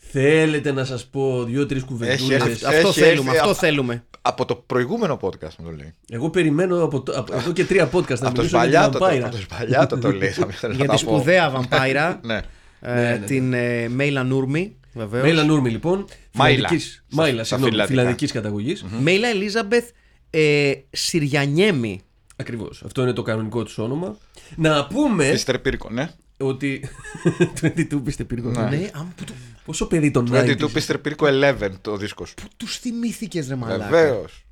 Podcast. 0.00 0.08
Θέλετε 0.12 0.72
να 0.72 0.84
σας 0.84 1.06
πω 1.06 1.44
δύο-τρεις 1.44 1.82
κουβεντούλες; 1.84 2.40
έρθει- 2.40 2.64
αυτό 2.64 2.88
Έχει 2.88 3.00
θέλουμε, 3.00 3.28
έρθει 3.30 3.38
αυτό 3.38 3.50
α- 3.50 3.54
θέλουμε. 3.54 4.04
Από 4.22 4.44
το 4.44 4.54
προηγούμενο 4.54 5.18
podcast 5.22 5.54
μου 5.58 5.64
το 5.64 5.70
λέει. 5.70 5.94
Εγώ 6.10 6.30
περιμένω 6.30 6.82
από, 6.84 7.02
το- 7.02 7.12
από 7.18 7.34
εδώ 7.36 7.52
και 7.52 7.64
τρία 7.64 7.90
podcast 7.92 8.18
να 8.20 8.28
Από 8.28 8.34
το 8.36 8.42
μιλήσω 8.42 8.66
για 8.66 8.82
σπαλιάτο 8.82 8.90
την 8.90 8.98
το, 8.98 9.06
Vampire. 9.06 9.20
από 9.22 9.30
το 9.30 9.36
σπαλιάτο 9.42 9.98
το 9.98 10.12
λέει. 10.12 10.28
Θα 10.28 10.46
ήθελα 10.50 10.74
Για 10.74 10.84
να 10.84 10.94
τη 10.94 11.00
τα 11.04 11.10
πω. 11.10 11.16
σπουδαία 11.16 11.50
βαμπάιρα, 11.50 12.20
Ναι. 12.24 12.40
ε, 12.80 12.94
Ναι, 12.94 13.02
ναι. 13.18 13.26
την 13.26 13.52
ε, 13.52 13.88
Μέιλα 13.88 14.22
Νούρμη, 14.22 14.76
βεβαίως. 14.92 15.24
Μέιλα 15.24 15.44
Νούρμη 15.44 15.70
λοιπόν. 15.70 16.04
Μάιλα. 16.32 16.54
φιλανδικής- 16.56 16.92
Στα- 17.08 17.22
Μάιλα, 17.22 17.44
στα 17.44 17.44
συγγνώμη, 17.44 17.70
φιλανδικά. 17.70 17.98
φιλανδικής 18.00 18.32
καταγωγής. 18.32 18.84
Μέιλα 19.00 19.28
Ελίζαμπεθ 19.28 19.88
ε, 20.30 20.72
Συριανιέμι. 20.90 22.00
Ακριβώς. 22.36 22.82
Αυτό 22.86 23.02
είναι 23.02 23.12
το 23.12 23.22
κανονικό 23.22 23.62
τους 23.62 23.78
όνομα. 23.78 24.16
Να 24.56 24.86
πούμε 24.86 25.30
Μίστερ 25.30 25.58
Πύρκο, 25.58 25.90
ναι. 25.90 26.10
ότι. 26.38 26.88
22 27.62 28.00
πίστε 28.04 28.24
πύργο. 28.24 28.50
Ναι, 28.50 28.90
άμα 28.94 29.12
που, 29.16 29.24
του, 29.24 29.32
Πόσο 29.70 29.86
παιδί 29.86 30.10
τον 30.10 30.28
22 30.32 30.34
90s. 30.60 30.70
Μίστερ 30.72 30.98
Πύρκο 30.98 31.26
11 31.28 31.70
το 31.80 31.96
δίσκος 31.96 32.28
σου. 32.28 32.34
τους 32.56 32.78
θυμήθηκες 32.78 33.48
ρε 33.48 33.54
μαλάκα; 33.54 33.88
Βεβαίως. 33.88 34.44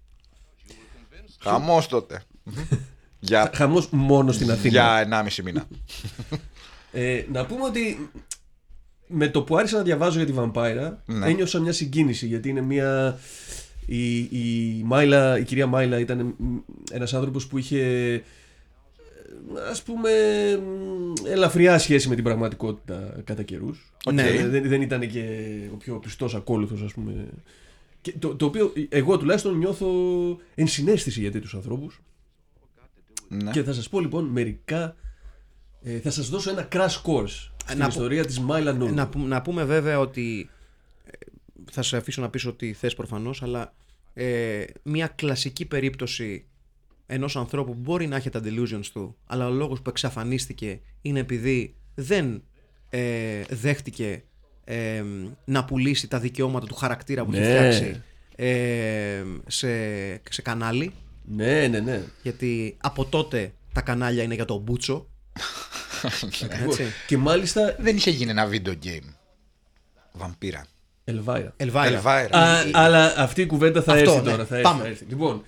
Χαμός 1.40 1.86
τότε. 1.88 2.22
Για, 3.18 3.50
Χαμός 3.54 3.88
μόνος 3.90 4.34
στην 4.34 4.50
Αθήνα. 4.50 4.68
για 4.70 5.24
1,5 5.26 5.42
μήνα. 5.44 5.64
Ε, 6.92 7.24
να 7.32 7.46
πούμε 7.46 7.64
ότι 7.64 8.10
με 9.06 9.28
το 9.28 9.42
που 9.42 9.56
άρχισα 9.56 9.76
να 9.76 9.82
διαβάζω 9.82 10.16
για 10.16 10.26
τη 10.26 10.32
βαμπάιρα 10.32 11.02
Ναι. 11.06 11.26
ένιωσα 11.26 11.60
μια 11.60 11.72
συγκίνηση 11.72 12.26
γιατί 12.26 12.48
είναι 12.48 12.60
μια. 12.60 13.18
Η, 13.86 14.18
η, 14.18 14.82
Μάιλα, 14.84 15.38
η 15.38 15.42
κυρία 15.44 15.66
Μάιλα 15.66 15.98
ήταν 15.98 16.34
μ, 16.38 16.56
ένας 16.90 17.14
άνθρωπος 17.14 17.46
που 17.46 17.58
είχε 17.58 17.82
ε, 17.82 18.22
ας 19.70 19.82
πούμε 19.82 20.10
μ, 20.56 21.26
ελαφριά 21.26 21.78
σχέση 21.78 22.08
με 22.08 22.14
την 22.14 22.24
πραγματικότητα 22.24 23.20
κατά 23.24 23.42
καιρούς. 23.42 23.92
Ναι. 24.12 24.46
δεν, 24.46 24.68
δεν 24.68 24.82
ήταν 24.82 25.08
και 25.08 25.22
ο 25.72 25.76
πιο 25.76 25.94
πιστός 25.98 26.34
ακόλουθος 26.34 26.82
ας 26.82 26.92
πούμε 26.92 27.28
και 28.00 28.12
το, 28.18 28.36
το 28.36 28.46
οποίο 28.46 28.72
εγώ 28.88 29.18
τουλάχιστον 29.18 29.58
νιώθω 29.58 29.88
ενσυναίσθηση 30.54 31.20
για 31.20 31.30
τέτοιους 31.32 31.54
ανθρώπους 31.54 32.00
Ναι. 33.28 33.50
και 33.50 33.62
θα 33.62 33.72
σας 33.72 33.88
πω 33.88 34.00
λοιπόν 34.00 34.24
μερικά. 34.24 34.96
Ε, 35.82 35.98
θα 35.98 36.10
σας 36.10 36.28
δώσω 36.28 36.50
ένα 36.50 36.68
crash 36.72 37.02
course 37.04 37.50
στην 37.64 37.78
να 37.78 37.84
πω- 37.84 37.88
ιστορία 37.88 38.24
της 38.26 38.40
Μάιλα 38.40 38.72
Νούμ. 38.72 38.94
να, 38.94 39.08
που- 39.08 39.18
να 39.26 39.42
πούμε 39.42 39.64
βέβαια 39.64 39.98
ότι 39.98 40.50
ε, 41.04 41.10
θα 41.70 41.82
σε 41.82 41.96
αφήσω 41.96 42.20
να 42.20 42.28
πεις 42.30 42.46
ότι 42.46 42.72
θες 42.72 42.94
προφανώς 42.94 43.42
αλλά 43.42 43.74
ε, 44.14 44.64
μια 44.82 45.06
κλασική 45.06 45.64
περίπτωση 45.64 46.44
ενός 47.10 47.36
ανθρώπου 47.36 47.72
που 47.74 47.80
μπορεί 47.80 48.06
να 48.06 48.16
έχει 48.16 48.30
τα 48.30 48.40
delusions 48.44 48.86
του 48.92 49.16
αλλά 49.26 49.46
ο 49.46 49.50
λόγος 49.50 49.82
που 49.82 49.90
εξαφανίστηκε 49.90 50.80
είναι 51.02 51.18
επειδή 51.18 51.74
δεν 51.94 52.42
ε, 52.90 53.42
δέχτηκε 53.48 54.22
ε, 54.64 55.02
να 55.44 55.64
πουλήσει 55.64 56.08
τα 56.08 56.18
δικαιώματα 56.18 56.66
του 56.66 56.74
χαρακτήρα 56.74 57.24
που 57.24 57.32
είχε 57.32 57.40
Ναι. 57.40 57.48
φτιάξει 57.56 58.02
ε, 58.36 59.22
σε, 59.46 59.68
σε 60.30 60.42
κανάλι 60.42 60.92
Ναι, 61.24 61.66
ναι, 61.66 61.80
ναι. 61.80 62.02
γιατί 62.22 62.76
από 62.80 63.04
τότε 63.04 63.52
τα 63.72 63.80
κανάλια 63.80 64.22
είναι 64.22 64.34
για 64.34 64.44
τον 64.44 64.58
Μπούτσο 64.60 65.06
έτσι. 66.66 66.82
Και 67.06 67.16
μάλιστα. 67.16 67.76
Δεν 67.78 67.96
είχε 67.96 68.10
γίνει 68.10 68.30
ένα 68.30 68.48
video 68.50 68.68
game. 68.84 69.14
Βαμπύρα. 70.12 70.66
Ελβάιρα. 71.04 71.52
Ελβάιρα. 71.56 72.02
Elvira. 72.02 72.28
Α, 72.30 72.60
αλλά 72.72 73.14
αυτή 73.16 73.40
η 73.42 73.46
κουβέντα 73.46 73.82
θα 73.82 73.92
Αυτό, 73.92 74.10
έρθει 74.10 74.24
ναι. 74.24 74.30
τώρα. 74.30 74.44
Θα 74.46 74.54
έρθει, 74.56 74.68
Πάμε. 74.68 74.82
θα 74.82 74.88
έρθει. 74.88 75.04
Λοιπόν, 75.08 75.42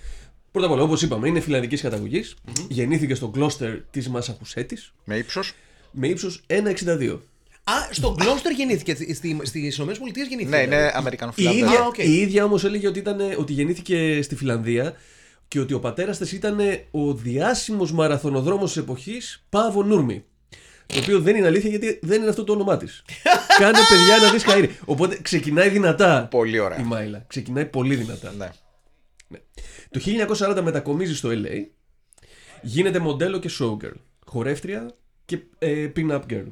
πρώτα 0.52 0.66
απ' 0.66 0.72
όλα, 0.72 0.82
όπως 0.82 1.02
είπαμε, 1.02 1.28
είναι 1.28 1.40
φιλανδικής 1.40 1.80
καταγωγής. 1.80 2.34
Γεννήθηκε 2.68 3.14
στο 3.14 3.32
Gloucester 3.36 3.78
της 3.90 4.08
Μασαχουσέτης 4.08 4.92
Με 5.04 5.16
ύψος; 5.16 5.52
με 5.90 6.08
ύψος 6.08 6.42
1,62. 6.46 7.20
Α, 7.64 7.72
στον 7.90 8.14
Gloucester 8.18 8.54
γεννήθηκε. 8.56 8.94
Στις 8.94 9.16
στις 9.42 9.78
ΗΠΑ 9.78 9.92
γεννήθηκε. 9.92 10.44
Ναι, 10.48 10.56
είναι 10.62 10.76
δηλαδή. 10.76 10.92
Αμερικανό 10.94 11.32
Η 11.36 11.42
ίδια, 11.42 11.80
Α, 11.80 11.86
οκ. 11.86 11.98
η 11.98 12.12
ίδια 12.20 12.44
όμως 12.44 12.64
έλεγε 12.64 12.88
ότι, 12.88 12.98
ήταν, 12.98 13.20
ότι 13.38 13.52
γεννήθηκε 13.52 14.22
στη 14.22 14.36
Φιλανδία 14.36 14.94
και 15.48 15.60
ότι 15.60 15.74
ο 15.74 15.80
πατέρας 15.80 16.18
της 16.18 16.32
ήταν 16.32 16.58
ο 16.90 17.14
διάσημος 17.14 17.92
μαραθωνοδρόμος 17.92 18.72
της 18.72 18.82
εποχής 18.82 19.44
Πάβο 19.48 19.82
Νούρμη. 19.82 20.24
Το 20.86 20.98
οποίο 21.00 21.20
δεν 21.20 21.36
είναι 21.36 21.46
αλήθεια 21.46 21.70
γιατί 21.70 21.98
δεν 22.02 22.20
είναι 22.20 22.30
αυτό 22.30 22.44
το 22.44 22.52
όνομά 22.52 22.76
της. 22.76 23.02
Κάνε 23.58 23.78
παιδιά 23.88 24.16
να 24.26 24.30
δεις 24.30 24.44
χαΐρι. 24.46 24.68
Οπότε 24.84 25.18
ξεκινάει 25.22 25.68
δυνατά 25.68 26.28
Πολύ 26.30 26.58
ωραία. 26.58 26.78
η 26.80 26.82
Μάιλα. 26.82 27.24
Ξεκινάει 27.26 27.64
πολύ 27.66 27.94
δυνατά. 27.94 28.32
Ναι. 28.38 28.50
Το 29.90 30.00
1940 30.56 30.60
μετακομίζει 30.62 31.16
στο 31.16 31.28
LA. 31.32 31.64
Γίνεται 32.62 32.98
μοντέλο 32.98 33.38
και 33.38 33.50
showgirl. 33.60 33.92
Χορεύτρια 34.26 34.90
και 35.24 35.38
ε, 35.58 35.90
pin-up 35.96 36.20
girl. 36.30 36.46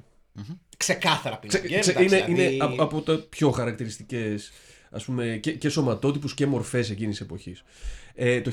Ξεκάθαρα 0.76 1.40
Ξε- 1.46 1.62
πήγαινε. 1.62 1.80
ξε- 1.80 1.98
είναι 2.00 2.24
είναι 2.28 2.56
από, 2.64 2.82
από 2.82 3.00
τα 3.02 3.16
πιο 3.28 3.50
χαρακτηριστικές 3.50 4.52
ας 4.90 5.04
πούμε, 5.04 5.38
και, 5.42 5.52
και 5.52 5.68
σωματότυπους 5.68 6.34
και 6.34 6.46
μορφές 6.46 6.90
εκείνης 6.90 7.16
της 7.16 7.26
εποχής. 7.26 7.62
Ε, 8.20 8.40
το 8.40 8.50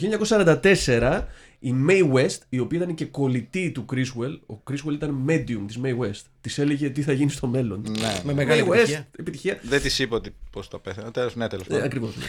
1944 0.62 1.22
η 1.60 1.74
Mae 1.90 2.14
West, 2.14 2.38
η 2.50 2.60
οποία 2.60 2.78
ήταν 2.82 2.96
και 2.96 3.06
κολλητή 3.06 3.72
του 3.72 3.86
Criswell, 3.94 4.40
ο 4.46 4.58
Criswell 4.72 4.94
ήταν 4.94 5.26
medium 5.30 5.62
της 5.68 5.80
Mae 5.84 5.98
West, 6.06 6.22
της 6.42 6.58
έλεγε 6.58 6.90
τι 6.90 7.02
θα 7.02 7.12
γίνει 7.12 7.30
στο 7.30 7.48
μέλλον. 7.48 7.82
Ναι. 8.00 8.20
Με 8.24 8.34
μεγάλη 8.34 8.64
Mae 8.68 8.72
επιτυχία. 8.74 9.08
West, 9.12 9.20
επιτυχία. 9.20 9.60
Δεν 9.64 9.82
της 9.82 10.00
είπα 10.00 10.16
ότι 10.16 10.36
πώς 10.52 10.68
το 10.68 10.80
πέθανε. 10.80 11.12
Τέλος, 11.12 11.36
ναι, 11.36 11.48
τέλος 11.48 11.66
Ε, 11.66 11.70
πάντων. 11.70 11.84
ακριβώς. 11.86 12.16
ναι. 12.16 12.24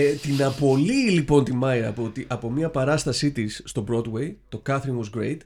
ε, 0.00 0.12
την 0.12 0.42
απολύει 0.44 1.10
λοιπόν 1.10 1.44
τη 1.44 1.54
Μάια 1.54 1.88
από, 1.88 2.08
τη- 2.08 2.24
από 2.28 2.50
μια 2.50 2.68
παράστασή 2.70 3.32
της 3.32 3.62
στο 3.64 3.84
Broadway, 3.90 4.32
το 4.48 4.62
Catherine 4.66 4.98
Was 5.02 5.18
Great, 5.20 5.36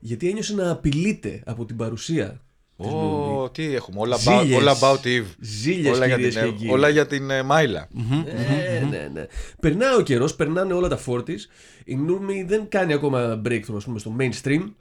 γιατί 0.00 0.28
ένιωσε 0.28 0.54
να 0.54 0.70
απειλείται 0.70 1.42
από 1.46 1.64
την 1.64 1.76
παρουσία 1.76 2.26
της 2.26 2.30
Νούρμη. 2.30 2.43
Ω, 2.76 3.50
τι 3.50 3.74
έχουμε, 3.74 4.00
όλα 4.00 4.16
about, 4.16 4.40
Ζήλιες. 4.40 4.58
όλα 4.58 4.78
about 4.80 5.06
Eve. 5.06 5.24
Ζήλιες, 5.40 5.96
όλα, 5.96 6.06
για 6.06 6.16
κυρίες 6.16 6.34
την, 6.34 6.42
και 6.42 6.48
ε, 6.48 6.52
κύριοι. 6.52 6.70
όλα 6.70 6.88
για 6.88 7.06
την 7.06 7.30
ε, 7.30 7.42
Μάιλα. 7.42 7.88
Ε, 8.26 8.84
ναι, 8.90 9.08
ναι. 9.12 9.26
Περνάει 9.60 9.94
ο 9.94 10.00
καιρός, 10.00 10.34
περνάνε 10.34 10.72
όλα 10.72 10.88
τα 10.88 10.96
φόρτη. 10.96 11.38
Η 11.84 11.94
Νούρμη 11.96 12.42
δεν 12.42 12.68
κάνει 12.68 12.92
ακόμα 12.92 13.42
breakthrough 13.46 13.76
ας 13.76 13.84
πούμε, 13.84 13.98
στο 13.98 14.16
mainstream. 14.18 14.72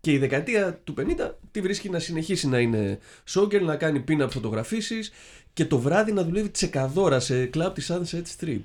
Και 0.00 0.12
η 0.12 0.18
δεκαετία 0.18 0.80
του 0.84 0.94
50 0.98 1.02
τη 1.50 1.60
βρίσκει 1.60 1.88
να 1.90 1.98
συνεχίσει 1.98 2.48
να 2.48 2.58
είναι 2.58 2.98
showgirl, 3.34 3.60
να 3.62 3.76
κάνει 3.76 4.04
pin-up 4.08 4.26
φωτογραφίσεις 4.30 5.12
και 5.52 5.64
το 5.64 5.78
βράδυ 5.78 6.12
να 6.12 6.24
δουλεύει 6.24 6.48
τσεκαδόρα 6.48 7.20
σε 7.20 7.46
κλαμπ 7.46 7.74
της 7.74 7.90
Sunset 7.92 8.22
Strip. 8.40 8.60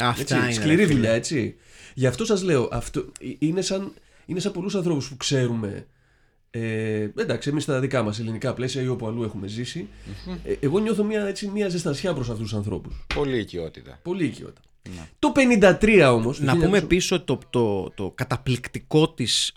Αυτά 0.00 0.20
Έτσι, 0.20 0.34
είναι. 0.34 0.52
σκληρή 0.52 0.76
ρε 0.76 0.82
φίλε. 0.86 0.94
δουλειά, 0.94 1.12
έτσι. 1.12 1.56
Γι' 1.94 2.06
αυτό 2.06 2.24
σας 2.24 2.42
λέω, 2.42 2.68
αυτό, 2.72 3.04
είναι 3.38 3.60
σαν, 3.60 3.92
είναι 4.26 4.40
σαν 4.40 4.52
πολλούς 4.52 4.74
ανθρώπους 4.74 5.08
που 5.08 5.16
ξέρουμε 5.16 5.86
ε, 6.50 7.08
εντάξει, 7.16 7.48
εμείς 7.48 7.62
στα 7.62 7.80
δικά 7.80 8.02
μας 8.02 8.18
ελληνικά 8.18 8.54
πλαίσια 8.54 8.82
ή 8.82 8.88
όπου 8.88 9.06
αλλού 9.06 9.22
έχουμε 9.22 9.46
ζήσει. 9.46 9.88
Ε, 10.44 10.54
εγώ 10.60 10.78
νιώθω 10.78 11.04
μια, 11.04 11.26
έτσι, 11.26 11.48
μια 11.48 11.68
ζεστασιά 11.68 12.14
προς 12.14 12.30
αυτούς 12.30 12.48
τους 12.48 12.54
ανθρώπους. 12.54 13.06
Πολύ 13.14 13.38
οικειότητα. 13.38 13.98
Πολύ 14.02 14.24
οικειότητα. 14.24 14.60
Το 15.18 15.32
53 15.36 16.10
όμως. 16.12 16.40
Να 16.40 16.56
πούμε 16.56 16.80
πίσω 16.80 17.16
ότι 17.16 17.24
το, 17.24 17.38
το, 17.50 17.90
το 17.90 18.10
καταπληκτικό 18.14 19.12
της 19.12 19.54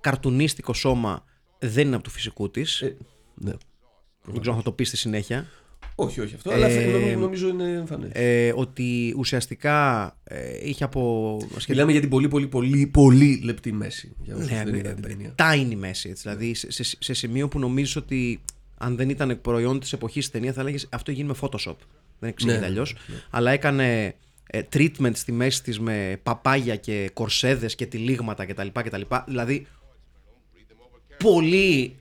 καρτουνίστικο 0.00 0.72
σώμα 0.72 1.24
δεν 1.58 1.86
είναι 1.86 1.94
από 1.94 2.04
του 2.04 2.10
φυσικού 2.10 2.50
της. 2.50 2.82
ναι. 3.34 3.52
δεν 4.24 4.40
ξέρω 4.40 4.54
αν 4.54 4.62
θα 4.62 4.62
το 4.62 4.72
πεις 4.72 4.88
στη 4.88 4.96
συνέχεια. 4.96 5.46
Όχι, 5.94 6.20
όχι 6.20 6.34
αυτό, 6.34 6.50
αλλά 6.50 6.66
Ε, 6.68 6.90
νομίζω, 6.90 7.18
νομίζω 7.18 7.48
είναι 7.48 7.64
εμφανές. 7.70 8.10
Ε, 8.12 8.52
ότι 8.56 9.14
ουσιαστικά 9.18 10.06
ε, 10.24 10.68
είχε 10.68 10.84
από. 10.84 11.36
Μιλάμε 11.68 11.92
για 11.92 12.00
την 12.00 12.10
πολύ, 12.10 12.28
πολύ, 12.28 12.46
πολύ, 12.46 12.86
πολύ 12.86 13.40
λεπτή 13.44 13.72
μέση. 13.72 14.12
Για 14.22 14.36
όσους 14.36 14.50
Ναι, 14.50 14.56
δεν 14.56 14.72
ναι, 14.72 14.78
είδαν 14.78 14.94
την 14.94 15.02
ταινία. 15.04 15.34
tiny 15.38 15.74
μέση. 15.76 16.08
Έτσι, 16.08 16.22
δηλαδή 16.22 16.54
σε, 16.54 16.70
σε, 16.70 16.96
σε 16.98 17.14
σημείο 17.14 17.48
που 17.48 17.58
νομίζεις 17.58 17.96
ότι 17.96 18.40
αν 18.78 18.96
δεν 18.96 19.08
ήταν 19.08 19.40
προϊόν 19.40 19.80
της 19.80 19.92
εποχής 19.92 20.22
της 20.24 20.32
ταινίας 20.32 20.54
θα 20.54 20.60
έλεγες 20.60 20.86
αυτό 20.90 21.10
γίνει 21.10 21.28
με 21.28 21.34
Photoshop. 21.40 21.76
Δεν 22.18 22.28
εξηγείται 22.30 22.58
Ναι, 22.58 22.66
αλλιώς. 22.66 22.96
Αλλά 23.30 23.50
έκανε 23.50 24.14
ε, 24.46 24.60
treatment 24.72 25.10
στη 25.14 25.32
μέση 25.32 25.62
της 25.62 25.80
με 25.80 26.20
παπάγια 26.22 26.76
και 26.76 27.10
κορσέδες 27.12 27.74
και 27.74 27.86
τυλίγματα 27.86 28.46
κτλ. 28.46 28.66
κτλ. 28.72 29.00
Δηλαδή 29.26 29.66
πολύ. 31.18 31.94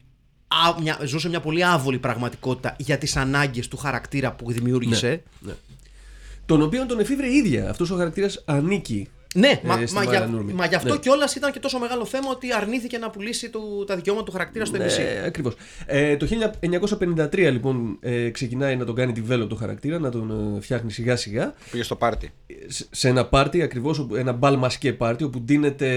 Α, 0.67 0.81
μια, 0.81 0.97
ζούσε 1.05 1.29
μια 1.29 1.39
πολύ 1.39 1.63
άβολη 1.65 1.97
πραγματικότητα 1.99 2.75
για 2.79 2.97
τις 2.97 3.15
ανάγκες 3.15 3.67
του 3.67 3.77
χαρακτήρα 3.77 4.31
που 4.31 4.51
δημιούργησε. 4.51 5.23
Ναι. 5.39 5.53
Τον 6.45 6.61
οποίο 6.61 6.85
τον 6.85 6.99
εφηύρε 6.99 7.27
η 7.27 7.35
ίδια. 7.35 7.69
Αυτός 7.69 7.89
ο 7.91 7.95
χαρακτήρας 7.95 8.41
ανήκει. 8.45 9.07
Ναι, 9.35 9.47
ε, 9.47 9.59
μα, 9.63 9.73
στη 9.73 9.93
μα, 9.93 10.03
Μάιλα 10.03 10.17
για, 10.17 10.27
Νούρμη. 10.27 10.53
μα 10.53 10.65
γι' 10.65 10.75
αυτό 10.75 10.93
Ναι. 10.93 10.99
κιόλας 10.99 11.35
ήταν 11.35 11.51
και 11.51 11.59
τόσο 11.59 11.79
μεγάλο 11.79 12.05
θέμα 12.05 12.29
ότι 12.29 12.53
αρνήθηκε 12.53 12.97
να 12.97 13.09
πουλήσει 13.09 13.49
του, 13.49 13.83
τα 13.87 13.95
δικαιώματα 13.95 14.25
του 14.25 14.31
χαρακτήρα 14.31 14.65
στο 14.65 14.77
NBC. 14.77 14.97
Ναι, 14.97 15.23
ακριβώς. 15.25 15.53
Ε, 15.85 16.17
το 16.17 16.25
1953 16.25 17.51
λοιπόν 17.51 17.97
ε, 18.01 18.29
ξεκινάει 18.29 18.75
να 18.75 18.85
τον 18.85 18.95
κάνει 18.95 19.13
develop 19.15 19.45
το 19.49 19.55
χαρακτήρα, 19.55 19.99
να 19.99 20.09
τον 20.11 20.55
ε, 20.57 20.61
φτιάχνει 20.61 20.91
σιγά 20.91 21.15
σιγά. 21.15 21.53
Πήγε 21.71 21.83
στο 21.83 21.95
πάρτι. 21.95 22.31
σε- 22.67 22.85
σε 22.91 23.07
ένα 23.07 23.25
πάρτι, 23.25 23.61
ακριβώς, 23.61 23.99
όπου- 23.99 24.15
ένα 24.15 24.31
μπαλ 24.31 24.57
μασκέ 24.57 24.93
πάρτι, 24.93 25.23
όπου 25.23 25.39
ντύνεται 25.39 25.87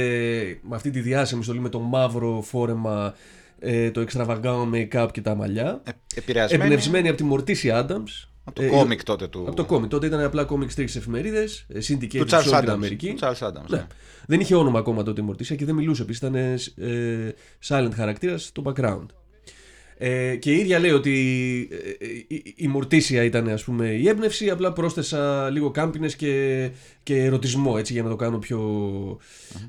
με 0.68 0.76
αυτή 0.76 0.90
τη 0.90 1.00
διάσημη 1.00 1.42
στολή 1.42 1.60
με 1.60 1.68
το 1.68 1.78
μαύρο 1.80 2.42
φόρεμα, 2.46 3.14
ε, 3.62 3.90
το 3.90 4.04
extravagant 4.08 4.70
make-up 4.74 5.08
και 5.12 5.20
τα 5.20 5.34
μαλλιά. 5.34 5.82
Ε, 5.84 5.90
επηρεασμένη. 6.14 6.62
Εμπνευσμένη 6.64 7.08
από 7.08 7.16
τη 7.16 7.24
Morticia 7.24 7.70
Addams. 7.72 8.26
Από 8.44 8.54
το 8.54 8.62
Ε, 8.62 8.68
κόμικ 8.68 9.02
τότε 9.02 9.28
του. 9.28 9.40
Από 9.46 9.56
το 9.56 9.64
κόμικ. 9.64 9.90
Τότε 9.90 10.06
ήταν 10.06 10.20
απλά 10.20 10.44
comic 10.44 10.70
strips 10.76 10.96
εφημερίδες, 10.96 11.66
syndicated 11.74 12.08
Του 12.18 12.28
σε 12.28 12.36
Charles 12.36 12.52
όλη 12.52 12.60
την 12.60 12.68
Adams. 12.68 12.68
Αμερική. 12.68 13.08
Του 13.14 13.18
Charles 13.20 13.46
Addams, 13.48 13.68
Ναι. 13.68 13.76
ναι. 13.76 13.86
Δεν 14.26 14.40
είχε 14.40 14.54
όνομα 14.54 14.78
ακόμα 14.78 15.02
τότε 15.02 15.20
η 15.20 15.24
Μορτίσια 15.24 15.56
και 15.56 15.64
δεν 15.64 15.74
μιλούσε 15.74 16.02
επίσης. 16.02 16.20
Ήταν 16.20 16.34
ε, 16.34 17.34
silent 17.68 17.90
χαρακτήρας 17.94 18.44
στο 18.44 18.62
background. 18.66 19.06
Ε, 20.04 20.36
και 20.36 20.52
η 20.52 20.58
ίδια 20.58 20.78
λέει 20.78 20.90
ότι 20.90 21.68
ε, 21.98 22.06
η, 22.34 22.54
η 22.56 22.68
Μορτίσια 22.68 23.24
ήταν 23.24 23.48
ας 23.48 23.64
πούμε 23.64 23.88
η 23.88 24.08
έμπνευση, 24.08 24.50
απλά 24.50 24.72
πρόσθεσα 24.72 25.50
λίγο 25.50 25.70
κάμπινες 25.70 26.16
και, 26.16 26.70
και 27.02 27.16
ερωτισμό 27.24 27.74
έτσι 27.78 27.92
για 27.92 28.02
να 28.02 28.08
το 28.08 28.16
κάνω 28.16 28.38
πιο, 28.38 28.60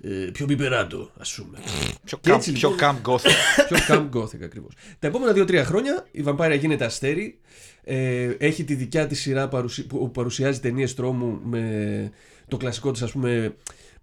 ε, 0.01 0.29
πιο 0.33 0.45
μπιπεράτο 0.45 1.11
ας 1.17 1.33
πούμε. 1.33 1.57
Πιο 2.05 2.17
Και 2.21 2.31
camp, 2.31 2.35
έτσι, 2.35 2.51
πιο 2.51 2.69
λοιπόν- 2.69 2.95
camp 3.03 3.09
gothic. 3.09 3.29
πιο 3.67 3.77
camp 3.89 4.09
gothic 4.19 4.43
ακριβώς. 4.43 4.73
Τα 4.99 5.07
επόμενα 5.07 5.31
2-3 5.35 5.63
χρόνια 5.65 6.05
η 6.11 6.21
Βαμπάιρα 6.21 6.53
γίνεται 6.55 6.85
αστέρι, 6.85 7.37
ε, 7.83 8.29
έχει 8.37 8.63
τη 8.63 8.75
δικιά 8.75 9.07
της 9.07 9.21
σειρά 9.21 9.47
παρουσι... 9.47 9.85
που 9.87 10.11
παρουσιάζει 10.11 10.59
ταινίες 10.59 10.93
τρόμου 10.95 11.39
με 11.43 12.11
το 12.47 12.57
κλασικό 12.57 12.91
της 12.91 13.01
ας 13.01 13.11
πούμε 13.11 13.55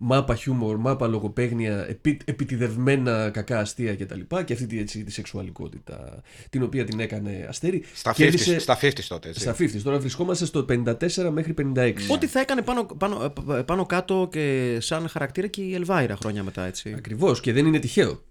μάπα 0.02 0.34
χιούμορ, 0.34 0.76
μάπα 0.76 1.06
λογοπαίγνια, 1.06 1.86
επι... 1.88 2.18
επιτιδευμένα 2.24 3.30
κακά 3.30 3.58
αστεία 3.58 3.96
κτλ. 3.96 4.20
Και, 4.28 4.42
και 4.44 4.52
αυτή 4.52 4.66
τη, 4.66 4.78
έτσι, 4.78 5.04
τη 5.04 5.12
σεξουαλικότητα 5.12 6.22
την 6.50 6.62
οποία 6.62 6.84
την 6.84 7.00
έκανε 7.00 7.46
αστέρι. 7.48 7.82
Στα 7.94 8.10
50 8.12 8.14
Κέρδισε- 8.14 8.60
στα 8.60 8.78
50 8.80 8.92
τότε. 9.08 9.28
Έτσι. 9.28 9.40
Στα 9.40 9.54
50. 9.58 9.70
Τώρα 9.82 9.98
βρισκόμαστε 9.98 10.44
στο 10.44 10.66
54 10.68 11.30
μέχρι 11.32 11.54
56. 11.76 11.94
Ό,τι 12.10 12.26
θα 12.26 12.40
έκανε 12.40 12.62
πάνω, 12.62 12.84
πάνω, 12.84 13.34
ε, 13.50 13.62
πάνω 13.62 13.86
κάτω 13.86 14.28
και 14.32 14.76
σαν 14.80 15.08
χαρακτήρα 15.08 15.46
και 15.46 15.62
η 15.62 15.74
Ελβάιρα 15.74 16.16
χρόνια 16.16 16.42
μετά, 16.42 16.64
έτσι. 16.66 16.94
Ακριβώς 16.96 17.40
και 17.40 17.52
δεν 17.52 17.66
είναι 17.66 17.78
τυχαίο. 17.78 18.22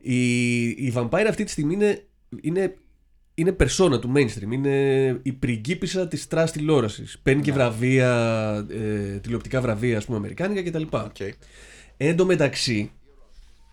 Η, 0.00 0.62
η 0.68 0.92
Vampire 0.96 1.26
αυτή 1.28 1.44
τη 1.44 1.50
στιγμή 1.50 1.74
είναι, 1.74 2.04
είναι, 2.40 2.74
είναι 3.38 3.52
περσόνα 3.52 3.98
του 3.98 4.12
mainstream. 4.16 4.50
Είναι 4.52 4.72
η 5.22 5.32
πριγκίπισσα 5.32 6.08
της 6.08 6.26
trash 6.28 6.52
τηλεόρασης. 6.52 7.18
Παίρνει 7.22 7.42
και 7.42 7.52
βραβεία, 7.52 8.10
ε, 8.70 9.16
τηλεοπτικά 9.18 9.60
βραβεία, 9.60 9.96
ας 9.96 10.04
πούμε, 10.04 10.16
αμερικάνικα 10.18 10.62
κτλ. 10.70 10.82
Οκ. 10.96 11.16
Εν 11.96 12.16
τω 12.16 12.24
μεταξύ, 12.24 12.90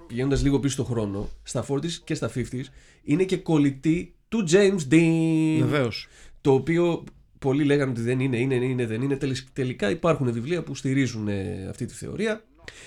πηγαίνοντας 0.07 0.43
λίγο 0.43 0.59
πίσω 0.59 0.73
στον 0.73 0.85
χρόνο, 0.85 1.29
στα 1.43 1.65
40s 1.69 1.91
και 2.03 2.13
στα 2.13 2.31
50s, 2.35 2.63
είναι 3.03 3.23
και 3.23 3.37
κολλητή 3.37 4.13
του 4.29 4.45
James 4.51 4.93
Dean. 4.93 5.59
Βεβαίως. 5.59 6.07
Το 6.41 6.53
οποίο 6.53 7.03
πολλοί 7.39 7.63
λέγανε 7.63 7.91
ότι 7.91 8.01
δεν 8.01 8.19
είναι, 8.19 8.37
είναι, 8.37 8.55
είναι, 8.55 8.85
δεν 8.85 9.01
είναι. 9.01 9.15
Τελ- 9.15 9.37
Τελικά 9.53 9.89
υπάρχουν 9.89 10.31
βιβλία 10.31 10.63
που 10.63 10.75
στηρίζουν 10.75 11.27
ε, 11.27 11.67
αυτή 11.69 11.85
τη 11.85 11.93
θεωρία. 11.93 12.43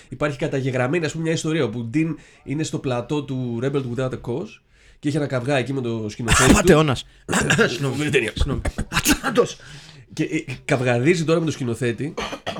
Υπάρχει 0.09 0.37
καταγεγραμμένη 0.37 1.05
ας 1.05 1.11
πούμε, 1.11 1.23
μια 1.23 1.33
ιστορία 1.33 1.63
όπου 1.63 1.79
ο 1.79 1.83
Dean 1.83 2.17
είναι 2.43 2.63
στο 2.63 2.79
πλατό 2.79 3.23
του 3.23 3.59
Rebel 3.63 3.83
Without 3.95 4.09
a 4.09 4.21
Cause 4.21 4.59
και 4.99 5.07
έχει 5.07 5.17
ένα 5.17 5.27
καυγά 5.27 5.57
εκεί 5.57 5.73
με 5.73 5.81
το 5.81 6.05
σκηνοθέτη. 6.09 6.49
του. 6.49 6.55
Ματεώνα. 6.55 6.97
Συγγνώμη, 7.67 8.09
ταινία. 8.09 8.33
Και 10.13 10.23
ε, 10.23 10.43
καυγαδίζει 10.65 11.23
τώρα 11.23 11.39
με 11.39 11.45
τον 11.45 11.53
σκηνοθέτη 11.53 12.13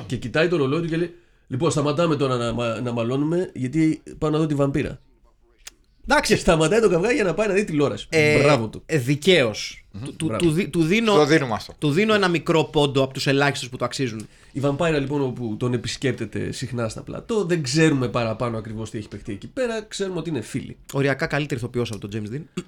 και 0.06 0.16
κοιτάει 0.16 0.48
το 0.48 0.56
ρολόι 0.56 0.80
του 0.80 0.86
και 0.88 0.96
λέει: 0.96 1.14
Λοιπόν, 1.46 1.70
σταματάμε 1.70 2.16
τώρα 2.16 2.36
να, 2.36 2.52
μα- 2.52 2.80
να 2.80 2.92
μαλώνουμε 2.92 3.50
γιατί 3.54 4.02
πάω 4.18 4.30
να 4.30 4.38
δω 4.38 4.46
τη 4.46 4.54
βαμπύρα. 4.54 5.00
Και 6.06 6.12
Εντάξει. 6.12 6.36
σταματάει 6.36 6.80
το 6.80 6.88
καυγά 6.88 7.12
για 7.12 7.24
να 7.24 7.34
πάει 7.34 7.48
να 7.48 7.54
δει 7.54 7.64
τηλεόραση. 7.64 8.08
Μπράβο 8.42 8.68
του. 8.68 8.82
Ε, 8.86 8.98
Δικαίως. 8.98 9.84
Του, 10.04 10.16
του, 10.16 10.24
Μπράβο. 10.26 10.44
του, 10.44 10.50
δι- 10.50 10.70
του 10.70 10.82
δίνω, 10.82 11.14
Το 11.14 11.24
δίνουμε 11.26 11.54
αυτό. 11.54 11.74
του 11.78 11.90
δίνω 11.90 12.14
ένα 12.14 12.28
μικρό 12.28 12.64
πόντο 12.64 13.02
από 13.02 13.12
τους 13.14 13.26
ελάχιστους 13.26 13.68
που 13.68 13.76
το 13.76 13.84
αξίζουν. 13.84 14.26
Η 14.52 14.60
Βαμπάιρα 14.60 14.98
λοιπόν 14.98 15.22
όπου 15.22 15.56
τον 15.58 15.72
επισκέπτεται 15.72 16.52
συχνά 16.52 16.88
στα 16.88 17.02
πλατό, 17.02 17.44
δεν 17.44 17.62
ξέρουμε 17.62 18.08
παραπάνω 18.08 18.58
ακριβώς 18.58 18.90
τι 18.90 18.98
έχει 18.98 19.08
παιχτεί 19.08 19.32
εκεί 19.32 19.48
πέρα, 19.48 19.82
ξέρουμε 19.82 20.18
ότι 20.18 20.28
είναι 20.30 20.40
φίλοι. 20.40 20.76
Οριακά 20.92 21.26
καλύτερη 21.26 21.60
ηθοποιός 21.60 21.90
από 21.92 22.08
τον 22.08 22.10
James 22.14 22.34
Dean. 22.36 22.64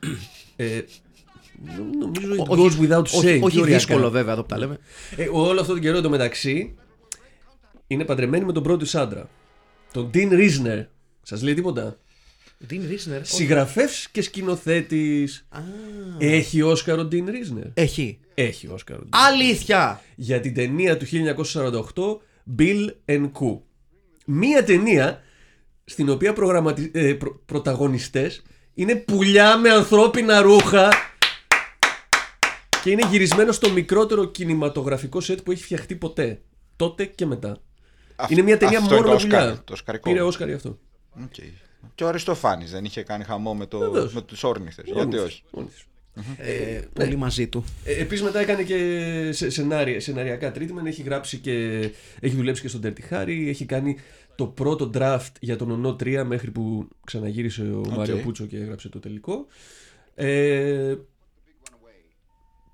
Ε, 0.56 0.80
νο- 1.76 1.84
νομίζω 1.98 2.34
it 2.42 2.46
όχι, 2.48 2.76
goes 2.80 2.82
without 2.90 3.02
όχι, 3.04 3.16
saying. 3.16 3.40
όχι 3.42 3.52
πιο 3.52 3.60
ωριακά. 3.62 3.64
δύσκολο 3.78 4.10
βέβαια 4.10 4.32
εδώ 4.32 4.42
που 4.42 4.48
τα 4.48 4.58
λέμε. 4.58 4.78
Ε, 5.16 5.28
όλο 5.32 5.60
αυτό 5.60 5.72
τον 5.72 5.82
καιρό 5.82 5.96
εντωμεταξύ 5.98 6.74
είναι 7.86 8.04
παντρεμένη 8.04 8.44
με 8.44 8.52
τον 8.52 8.62
πρώτο 8.62 8.78
της 8.78 8.94
άντρα. 8.94 9.28
Τον 9.92 10.10
Dean 10.14 10.32
Risner. 10.32 10.86
Σας 11.22 11.42
λέει 11.42 11.54
τίποτα; 11.54 11.96
Dean 12.70 12.74
Risner. 12.74 13.20
Συγγραφεύς 13.22 14.08
και 14.08 14.22
σκηνοθέτης. 14.22 15.46
Έχει 16.18 16.62
Όσκαρ 16.62 16.98
ο 16.98 17.08
Dean 17.12 17.24
Risner; 17.28 17.70
Έχει. 17.74 18.18
Έχει 18.34 18.66
Όσκαρ 18.68 18.96
ο 18.96 19.02
Dean. 19.04 19.08
Αλήθεια! 19.28 20.00
Για 20.16 20.40
την 20.40 20.54
ταινία 20.54 20.96
του 20.96 21.06
1948 21.06 22.18
Bill 22.58 22.88
and 23.06 23.30
Coo. 23.32 23.58
μία 24.26 24.64
ταινία 24.64 25.22
στην 25.84 26.08
οποία 26.10 26.32
προγραμματι... 26.32 26.90
ε, 26.94 27.12
προ... 27.12 27.42
πρωταγωνιστές 27.46 28.42
είναι 28.74 28.94
πουλιά 28.94 29.56
με 29.56 29.70
ανθρώπινα 29.70 30.40
ρούχα 30.40 30.88
και 32.82 32.90
είναι 32.90 33.06
γυρισμένο 33.10 33.52
στο 33.52 33.70
μικρότερο 33.70 34.24
κινηματογραφικό 34.24 35.20
σετ 35.20 35.40
που 35.40 35.52
έχει 35.52 35.62
φτιαχτεί 35.62 35.94
ποτέ. 35.96 36.40
Τότε 36.76 37.04
και 37.04 37.26
μετά. 37.26 37.56
Αυ- 38.16 38.30
είναι 38.30 38.42
μια 38.42 38.56
ταινία 38.58 38.78
αυτό 38.78 38.94
μόνο 38.94 39.06
είναι 39.06 39.12
με 39.14 39.18
το 39.18 39.24
πουλιά. 39.24 39.38
Όσκαρ, 39.42 39.64
το 39.64 39.72
Όσκαρικό. 39.72 40.10
Πήρε 40.10 40.22
Όσκαρ 40.22 40.48
γι' 40.48 40.54
αυτό. 40.54 40.78
Οκ. 41.22 41.34
Και 41.94 42.04
ο 42.04 42.08
Αριστοφάνης 42.08 42.70
δεν 42.70 42.84
είχε 42.84 43.02
κάνει 43.02 43.24
χαμό 43.24 43.54
με, 43.54 43.66
το, 43.66 43.78
Βεβαίως. 43.78 44.12
με 44.14 44.22
τους 44.22 44.42
Όρνιθες. 44.44 44.84
Γιατί 44.84 45.00
Μόνοι 45.00 45.16
όχι. 45.18 45.42
τους, 45.42 45.50
μόνοι 45.52 45.68
τους. 45.68 45.86
Ε, 46.36 46.80
πολύ 46.92 47.16
μαζί 47.16 47.48
του. 47.48 47.64
Ε, 47.84 48.00
Επίσης 48.00 48.24
μετά 48.24 48.38
έκανε 48.40 48.62
και 48.62 48.78
σε- 49.32 49.50
σενάρια, 49.50 50.00
σεναριακά 50.00 50.52
treatment, 50.54 50.84
έχει 50.86 51.02
γράψει 51.02 51.38
και 51.38 51.78
έχει 52.20 52.34
δουλέψει 52.36 52.62
και 52.62 52.68
στον 52.68 52.80
Dirty 52.84 53.12
Harry, 53.14 53.44
έχει 53.48 53.64
κάνει 53.64 53.96
το 54.34 54.46
πρώτο 54.46 54.90
draft 54.94 55.30
για 55.40 55.56
τον 55.56 55.70
Ονό 55.70 55.96
3 56.00 56.22
μέχρι 56.26 56.50
που 56.50 56.88
ξαναγύρισε 57.04 57.62
ο 57.62 57.82
Μάριο 57.96 58.16
Πούτσο 58.16 58.46
και 58.46 58.56
έγραψε 58.56 58.88
το 58.88 58.98
τελικό. 58.98 59.46
Ε, 60.14 60.94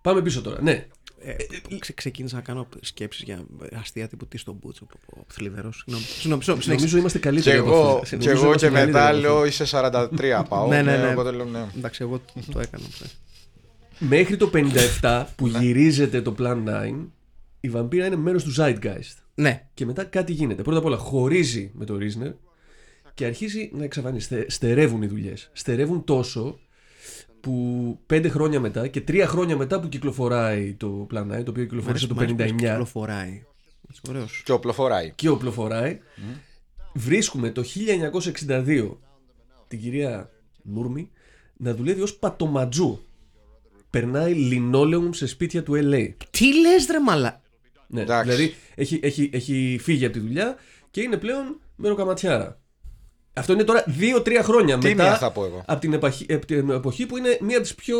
πάμε 0.02 0.22
πίσω 0.22 0.42
τώρα. 0.42 0.62
Ναι, 0.62 0.86
Ε, 1.22 1.34
ξε- 1.78 1.96
ξεκίνησα 1.96 2.36
να 2.36 2.42
κάνω 2.42 2.68
σκέψεις 2.80 3.22
για 3.22 3.44
αστεία 3.80 4.08
τύπου 4.08 4.26
τι 4.26 4.38
στον 4.38 4.58
Μπούτσο. 4.60 4.86
Θλιβερός. 5.26 5.76
Συγγνώμη, 5.76 6.04
συγγνώμη, 6.04 6.42
συγγνώμη, 6.42 6.62
συνέχισε. 6.62 6.74
νομίζω 6.74 6.96
είμαστε 6.98 7.18
Και 7.18 7.24
καλύτεροι 7.24 7.58
από 7.58 7.68
εγώ, 7.68 7.80
αυτό. 7.88 8.16
και 8.16 8.16
Νομίζω 8.16 8.30
εγώ 8.30 8.44
είμαστε 8.46 8.66
και 8.68 8.72
καλύτεροι 8.74 8.92
μετά 8.92 9.08
από 9.08 9.16
αυτό. 9.16 9.28
λέω 9.28 9.44
είσαι 9.46 9.64
43 9.70 10.44
πάω. 10.48 10.66
Ναι, 10.68 10.82
ναι, 10.82 10.96
ναι. 10.96 11.08
Οπότε 11.10 11.30
λέω 11.30 11.44
ναι. 11.44 11.66
Εντάξει, 11.76 12.02
εγώ 12.02 12.20
το 12.52 12.60
έκανα. 12.60 12.84
αυτό. 12.86 13.04
Μέχρι 13.98 14.36
το 14.36 14.50
57 15.00 15.24
που 15.36 15.46
γυρίζεται 15.46 16.22
το 16.22 16.34
Plan 16.38 16.64
9, 16.68 17.06
η 17.60 17.68
βαμπύρα 17.68 18.06
είναι 18.06 18.16
μέρος 18.16 18.44
του 18.44 18.52
Zeitgeist. 18.56 19.16
Ναι, 19.34 19.66
Και 19.74 19.86
μετά 19.86 20.04
κάτι 20.04 20.32
γίνεται. 20.32 20.62
Πρώτα 20.62 20.78
απ' 20.78 20.84
όλα 20.84 20.96
χωρίζει 20.96 21.70
με 21.74 21.84
το 21.84 21.96
Ρίσνερ 21.96 22.32
και 23.14 23.24
αρχίζει 23.24 23.70
να 23.74 23.84
εξαφανίζεται. 23.84 24.46
Στερεύουν 24.48 25.02
οι 25.02 25.06
δουλειές. 25.06 25.50
Στερεύουν 25.52 26.04
τόσο 26.04 26.58
που 27.41 27.99
πέντε 28.07 28.28
χρόνια 28.28 28.61
μετά 28.61 28.89
και 28.89 29.01
τρία 29.01 29.26
χρόνια 29.26 29.57
μετά 29.57 29.80
που 29.80 29.89
κυκλοφοράει 29.89 30.74
το 30.74 31.07
Plan 31.11 31.22
9, 31.22 31.26
το 31.26 31.51
οποίο 31.51 31.64
κυκλοφόρησε 31.64 32.07
το 32.07 32.14
Μ' 32.14 32.18
αρέσει 32.18 32.34
που 32.34 32.43
59 32.43 32.57
Κυκλοφοράει. 32.57 33.43
Ωραίος. 34.09 34.43
Και 34.45 34.53
οπλοφοράει. 34.53 35.12
και 35.14 35.28
οπλοφοράει, 35.28 35.99
βρίσκουμε 36.95 37.51
το 37.51 37.64
1962 38.49 38.97
την 39.68 39.80
κυρία 39.80 40.30
Νούρμη 40.62 41.11
να 41.57 41.74
δουλεύει 41.74 42.01
ως 42.01 42.14
πατοματζού. 42.14 43.03
Περνάει 43.91 44.34
λινόλεουμ 44.34 45.11
σε 45.11 45.26
σπίτια 45.26 45.62
του 45.62 45.72
LA. 45.76 46.14
Τι 46.30 46.61
λες, 46.61 46.86
ρε 46.91 47.01
μαλα. 47.01 47.41
Ναι, 47.86 48.01
Εντάξει. 48.01 48.30
δηλαδή 48.30 48.55
έχει, 48.74 49.01
έχει, 49.03 49.30
έχει 49.32 49.78
φύγει 49.82 50.05
από 50.05 50.14
τη 50.14 50.20
δουλειά 50.20 50.57
και 50.91 51.01
είναι 51.01 51.16
πλέον 51.16 51.61
μεροκαματιάρα. 51.76 52.61
Αυτό 53.39 53.53
είναι 53.53 53.64
τώρα 53.64 53.84
2-3 54.24 54.30
χρόνια 54.43 54.78
Τίμια 54.78 54.97
μετά 55.05 55.16
θα 55.18 55.30
πω 55.32 55.45
εγώ. 55.45 55.62
Από, 55.66 55.80
την 55.80 55.93
επαχή, 55.93 56.26
από 56.32 56.47
την 56.47 56.70
εποχή 56.70 57.07
που 57.07 57.16
είναι 57.16 57.39
μία 57.41 57.57
από 57.57 57.62
τις 57.66 57.74
πιο 57.74 57.97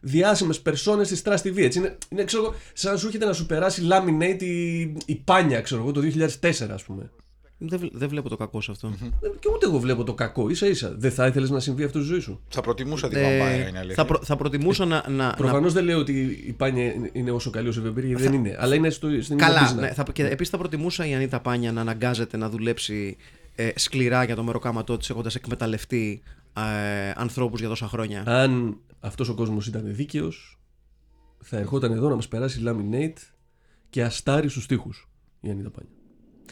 διάσημες 0.00 0.60
περσόνες 0.60 1.08
της 1.08 1.22
Trust 1.24 1.42
TV. 1.46 1.56
Έτσι. 1.56 1.78
Είναι, 1.78 1.98
είναι 2.08 2.24
ξέρω, 2.24 2.42
εγώ, 2.42 2.54
σαν 2.72 2.92
να 2.92 2.98
σου 2.98 3.06
έρχεται 3.06 3.24
να 3.26 3.32
σου 3.32 3.46
περάσει 3.46 3.82
laminate 3.90 4.42
η, 4.42 4.80
η 5.06 5.14
πάνια, 5.24 5.60
ξέρω 5.60 5.80
εγώ, 5.80 5.92
το 5.92 6.00
2004, 6.40 6.50
ας 6.72 6.82
πούμε. 6.82 7.10
Δεν, 7.58 7.78
βλέ- 7.78 7.92
δεν 7.96 8.08
βλέπω 8.08 8.28
το 8.28 8.36
κακό 8.36 8.60
σε 8.60 8.70
αυτό. 8.70 8.92
Ε, 9.20 9.28
Και 9.38 9.48
ούτε 9.54 9.66
εγώ 9.66 9.78
βλέπω 9.78 10.04
το 10.04 10.14
κακό, 10.14 10.48
ίσα 10.48 10.66
ίσα. 10.66 10.94
Δεν 10.98 11.10
θα 11.10 11.26
ήθελες 11.26 11.50
να 11.50 11.60
συμβεί 11.60 11.84
αυτό 11.84 11.98
στη 11.98 12.08
ζωή 12.08 12.20
σου. 12.20 12.40
Θα 12.48 12.60
προτιμούσα 12.60 13.08
τη 13.08 13.18
Ε, 13.18 13.22
βαμπάιρα, 13.22 13.68
είναι 13.68 13.78
αλήθεια. 13.78 13.94
θα, 13.94 14.04
προ- 14.04 14.24
θα 14.24 14.36
προτιμούσα 14.36 14.84
να. 14.84 15.04
να, 15.08 15.14
να... 15.26 15.34
Προφανώς 15.36 15.72
δεν 15.72 15.84
λέω 15.84 15.98
ότι 15.98 16.42
η 16.46 16.52
πάνια 16.52 16.84
είναι- 16.92 17.10
είναι 17.12 17.30
όσο 17.30 17.50
καλή 17.50 17.68
όσο 17.68 17.80
η 17.80 17.82
Βεμπέρη, 17.82 18.06
γιατί 18.06 18.22
δεν 18.22 18.32
είναι. 18.32 18.56
Αλλά 18.58 18.74
είναι 18.74 18.90
στο, 18.90 19.08
στην 19.20 19.34
ίδια 19.36 19.46
Καλά, 19.46 19.60
μπίζνα. 19.62 19.80
ναι, 19.80 19.92
θα, 19.92 20.04
και 20.12 20.24
επίσης 20.26 20.48
θα 20.52 20.58
προτιμούσα 20.58 21.06
η 21.06 21.14
Ανίτα 21.14 21.40
Πάνια 21.40 21.72
να 21.72 21.80
αναγκάζεται 21.80 22.36
να 22.36 22.48
δουλέψει 22.48 23.16
ε, 23.58 23.70
σκληρά 23.74 24.24
για 24.24 24.34
το 24.36 24.42
μεροκάματό 24.42 24.96
της 24.96 25.10
έχοντας 25.10 25.34
εκμεταλλευτεί 25.34 26.22
ε, 26.56 27.10
ανθρώπους 27.16 27.60
για 27.60 27.68
τόσα 27.68 27.88
χρόνια. 27.88 28.22
Αν 28.26 28.80
αυτός 29.00 29.28
ο 29.28 29.34
κόσμος 29.34 29.66
ήταν 29.66 29.82
δίκαιος, 29.94 30.58
θα 31.42 31.56
ερχόταν 31.56 31.92
εδώ 31.92 32.08
να 32.08 32.14
μας 32.14 32.28
περάσει 32.28 32.62
laminate 32.66 33.18
και 33.90 34.04
αστάρι 34.04 34.48
στους 34.48 34.66
τοίχου. 34.66 34.90
Η 35.40 35.50
Ανίτα 35.50 35.70
Πάνια. 35.70 35.90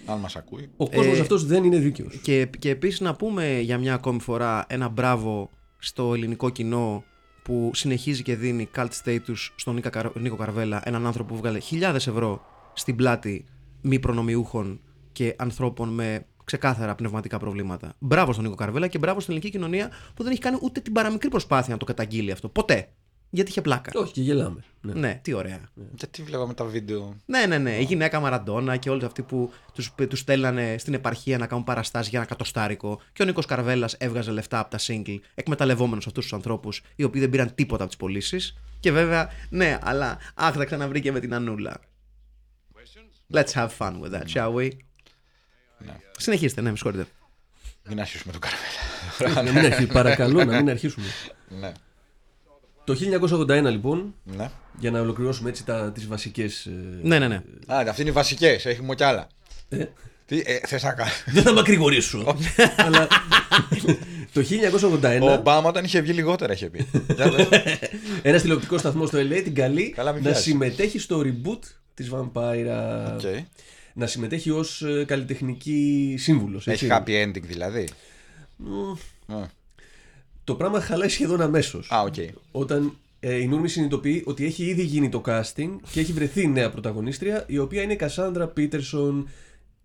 Αν 0.06 0.18
μας 0.18 0.36
ακούει. 0.36 0.70
Ο 0.76 0.88
κόσμος 0.90 1.16
Ε, 1.18 1.20
αυτός 1.20 1.44
δεν 1.46 1.64
είναι 1.64 1.78
δίκαιος. 1.78 2.16
Και, 2.22 2.48
και 2.58 2.70
επίσης 2.70 3.00
να 3.00 3.14
πούμε 3.14 3.58
για 3.60 3.78
μια 3.78 3.94
ακόμη 3.94 4.20
φορά 4.20 4.64
ένα 4.68 4.88
μπράβο 4.88 5.50
στο 5.78 6.14
ελληνικό 6.14 6.50
κοινό 6.50 7.04
που 7.42 7.70
συνεχίζει 7.74 8.22
και 8.22 8.36
δίνει 8.36 8.68
cult 8.76 8.88
status 9.04 9.50
στον 9.56 9.74
Νίκα 9.74 9.90
Καρ- 9.90 10.16
Νίκο 10.16 10.36
Καρβέλα, 10.36 10.82
έναν 10.84 11.06
άνθρωπο 11.06 11.34
που 11.34 11.40
βγάλε 11.40 11.58
χιλιάδες 11.58 12.06
ευρώ 12.06 12.44
στην 12.72 12.96
πλάτη 12.96 13.44
μη 13.80 13.98
προνομιούχων 13.98 14.80
και 15.12 15.34
ανθρώπων 15.38 15.88
με 15.88 16.26
ξεκάθαρα 16.44 16.94
πνευματικά 16.94 17.38
προβλήματα. 17.38 17.94
Μπράβο 17.98 18.32
στον 18.32 18.44
Νίκο 18.44 18.56
Καρβέλα 18.56 18.88
και 18.88 18.98
μπράβο 18.98 19.20
στην 19.20 19.32
ελληνική 19.32 19.56
κοινωνία 19.56 19.90
που 20.14 20.22
δεν 20.22 20.32
έχει 20.32 20.40
κάνει 20.40 20.58
ούτε 20.62 20.80
την 20.80 20.92
παραμικρή 20.92 21.28
προσπάθεια 21.28 21.72
να 21.72 21.78
το 21.78 21.84
καταγγείλει 21.84 22.30
αυτό. 22.30 22.48
Ποτέ. 22.48 22.88
Γιατί 23.30 23.50
είχε 23.50 23.60
πλάκα. 23.60 23.90
Όχι, 23.94 24.12
και 24.12 24.20
γελάμε. 24.20 24.64
Ναι. 24.80 24.92
Ναι, 24.92 25.20
τι 25.22 25.32
ωραία. 25.32 25.60
Γιατί 25.94 26.22
βλέπαμε 26.22 26.54
τα 26.54 26.64
βίντεο. 26.64 27.16
Ναι, 27.26 27.46
ναι, 27.46 27.58
ναι. 27.58 27.78
Η 27.78 27.82
γυναίκα 27.82 28.20
Μαραντόνα 28.20 28.76
και 28.76 28.90
όλοι 28.90 29.04
αυτοί 29.04 29.22
που 29.22 29.52
τους 29.72 29.94
τους 30.08 30.18
στέλνανε 30.18 30.76
στην 30.78 30.94
επαρχία 30.94 31.38
να 31.38 31.46
κάνουν 31.46 31.64
παραστάσεις 31.64 32.10
για 32.10 32.18
ένα 32.18 32.28
κατοστάρικο. 32.28 33.00
Και 33.12 33.22
ο 33.22 33.24
Νίκος 33.24 33.46
Καρβέλας 33.46 33.94
έβγαζε 33.94 34.30
λεφτά 34.30 34.58
από 34.58 34.70
τα 34.70 34.78
single, 34.80 35.18
εκμεταλλευόμενος 35.34 36.06
αυτούς 36.06 36.22
τους 36.22 36.32
ανθρώπους, 36.32 36.82
οι 36.96 37.04
οποίοι 37.04 37.20
δεν 37.20 37.30
πήραν 37.30 37.54
τίποτα 37.54 37.82
από 37.82 37.92
τις 37.92 37.96
πωλήσεις. 37.96 38.56
Και 38.80 38.92
βέβαια, 38.92 39.30
ναι, 39.50 39.78
αλλά 39.82 40.18
αχ, 40.34 40.54
θα 40.54 40.64
ξαναβρήκε 40.64 41.12
με 41.12 41.20
την 41.20 41.34
Ανούλα. 41.34 41.80
Let's 43.32 43.52
have 43.52 43.70
fun 43.78 44.00
with 44.00 44.12
that, 44.12 44.26
shall 44.34 44.52
we? 44.54 44.68
Συνεχίστε, 46.18 46.60
ναι, 46.60 46.70
με 46.70 46.76
συγχωρείτε. 46.76 47.06
Μην 47.88 48.00
αρχίσουμε 48.00 48.32
το 48.32 48.38
καραβέλα. 48.38 49.52
να 49.52 49.60
μην 49.60 49.72
αρχί- 49.72 49.92
παρακαλώ 49.92 50.44
να 50.44 50.56
μην 50.56 50.70
αρχίσουμε. 50.70 51.06
ναι. 51.60 51.72
Το 52.84 52.96
1981 53.48 53.70
λοιπόν, 53.70 54.14
ναι. 54.24 54.50
για 54.78 54.90
να 54.90 55.00
ολοκληρώσουμε 55.00 55.48
έτσι 55.48 55.64
τα, 55.64 55.92
τις 55.92 56.06
βασικές... 56.06 56.66
ε, 56.66 56.70
Ναι, 57.02 57.18
ναι, 57.18 57.28
ναι. 57.28 57.42
Α, 57.66 57.78
αυτοί 57.88 58.00
είναι 58.00 58.10
οι 58.10 58.12
βασικές. 58.12 58.66
Έχουμε 58.66 58.94
κι 58.94 59.04
άλλα. 59.04 59.26
ε, 59.68 59.84
Τι 60.26 60.42
ε, 60.44 60.58
θε 60.66 60.78
να 60.82 60.92
κάνει. 60.92 61.10
δεν 61.26 61.42
θα 61.42 61.52
μακρηγορήσω. 61.52 62.36
αλλά 62.76 63.06
το 64.32 64.42
1981 65.02 65.18
Ο 65.22 65.30
Ομπάμα 65.32 65.68
όταν 65.68 65.84
είχε 65.84 66.00
βγει 66.00 66.12
λιγότερα 66.12 66.52
είχε 66.52 66.70
πει. 66.70 66.86
Για 67.14 67.30
δες. 67.30 67.48
ένας 68.22 68.42
τηλεοπτικός 68.42 68.80
σταθμός 68.80 69.08
στο 69.08 69.18
LA 69.18 69.40
την 69.44 69.54
καλεί 69.54 69.90
Καλά, 69.96 70.12
μην 70.12 70.22
να 70.22 70.28
βιάζεις. 70.28 70.44
συμμετέχει 70.44 70.98
στο 70.98 71.22
reboot 71.24 71.58
της 71.94 72.10
Vampira. 72.12 73.12
Οκ. 73.14 73.20
Να 73.96 74.06
συμμετέχει 74.06 74.50
ως 74.50 74.82
ε, 74.82 75.04
καλλιτεχνική 75.04 76.14
σύμβουλος. 76.18 76.66
Έχει 76.66 76.84
έτσι. 76.84 77.02
happy 77.06 77.24
ending 77.24 77.42
δηλαδή. 77.42 77.88
Α, 79.26 79.46
Το 80.44 80.54
πράγμα 80.54 80.80
χαλάει 80.80 81.08
σχεδόν 81.08 81.40
αμέσως. 81.40 81.90
Α, 81.92 82.00
οκ. 82.02 82.14
Όταν 82.50 82.92
ε, 83.20 83.34
η 83.36 83.46
Νούρμη 83.46 83.68
συνειδητοποιεί 83.68 84.22
ότι 84.26 84.44
έχει 84.44 84.64
ήδη 84.64 84.82
γίνει 84.82 85.08
το 85.08 85.22
casting 85.26 85.70
και 85.90 86.00
έχει 86.00 86.12
βρεθεί 86.12 86.46
νέα 86.48 86.70
πρωταγωνίστρια, 86.70 87.44
η 87.46 87.58
οποία 87.58 87.82
είναι 87.82 87.92
η 87.92 87.96
Κασάνδρα 87.96 88.46
Πίτερσον, 88.46 89.28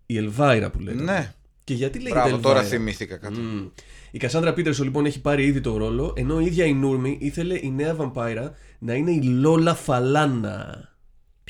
η 0.06 0.16
Ελβάιρα 0.16 0.70
που 0.70 0.80
λέτε. 0.80 1.02
Ναι. 1.02 1.32
Και 1.64 1.74
γιατί 1.74 1.98
λέγεται 1.98 2.20
Μπράβο, 2.20 2.36
τώρα 2.38 2.58
Ελβάιρα; 2.58 2.76
θυμήθηκα 2.76 3.16
κάτι. 3.16 3.40
Μμ. 3.40 3.66
Η 4.10 4.18
Κασάνδρα 4.18 4.54
Πίτερσον 4.54 4.84
λοιπόν 4.84 5.06
έχει 5.06 5.20
πάρει 5.20 5.44
ήδη 5.44 5.60
το 5.60 5.76
ρόλο, 5.76 6.12
ενώ 6.16 6.40
η 6.40 6.44
ίδια 6.44 6.64
η 6.64 6.74
Νούρμη 6.74 7.18
ήθελε 7.20 7.58
η 7.62 7.70
νέα 7.70 7.94
Vampira 7.94 8.54
να 8.78 8.94
είναι 8.94 9.10
η 9.10 9.22
Λόλα 9.22 9.74
Φαλάνα. 9.74 10.88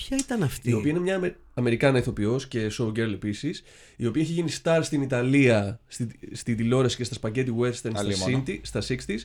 Ποια 0.07 0.17
ήταν 0.21 0.43
αυτή; 0.43 0.71
Η 0.71 0.73
οποία 0.73 0.91
είναι 0.91 1.01
μια 1.01 1.15
Αμε... 1.17 1.37
Αμερικάνα 1.55 1.99
ηθοποιός 1.99 2.49
και 2.49 2.71
showgirl 2.79 3.13
επίσης, 3.13 3.63
η 3.97 4.07
οποία 4.07 4.23
έχει 4.23 4.33
γίνει 4.33 4.51
star 4.63 4.79
στην 4.83 5.03
Ιταλία, 5.03 5.81
στη, 5.87 6.07
στη 6.33 6.55
τηλεόραση 6.55 6.97
και 6.97 7.05
στα 7.05 7.17
spaghetti 7.21 7.49
western 7.61 7.73
στα, 7.75 7.91
Αλίμονο. 7.95 8.43
60, 8.47 8.59
στα 8.63 8.81
60s 8.89 9.19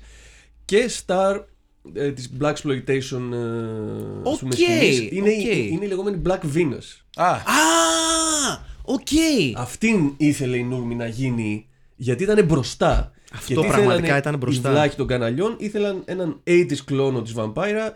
και 0.65 0.89
star 1.05 1.41
ε, 1.93 2.11
της 2.11 2.30
Blaxploitation 2.39 3.32
ε, 3.34 4.30
ας 4.30 4.39
πούμε, 4.39 4.53
Οκ, 4.53 4.53
σκηνής. 4.53 4.99
είναι, 5.11 5.30
η- 5.30 5.49
οκ. 5.49 5.55
είναι 5.71 5.86
η 5.86 5.88
λεγόμενη 5.88 6.21
Black 6.26 6.39
Venus. 6.55 7.01
Α, 7.15 7.32
Α! 7.32 7.39
Οκ! 8.82 9.07
Αυτήν 9.55 10.13
ήθελε 10.17 10.57
η 10.57 10.63
Νούρμη 10.63 10.95
να 10.95 11.07
γίνει 11.07 11.67
γιατί 11.95 12.23
ήταν 12.23 12.45
μπροστά. 12.45 13.11
Αυτό 13.34 13.53
Γιατί 13.53 13.67
πραγματικά 13.67 14.01
θέλανε 14.01 14.17
ήταν 14.19 14.38
μπροστά. 14.38 14.69
Οι 14.69 14.71
βλάχοι 14.71 14.95
των 14.95 15.07
καναλιών 15.07 15.55
ήθελαν 15.59 16.01
έναν 16.05 16.41
80s 16.47 16.78
κλώνο 16.86 17.22
της 17.21 17.34
Vampira, 17.38 17.91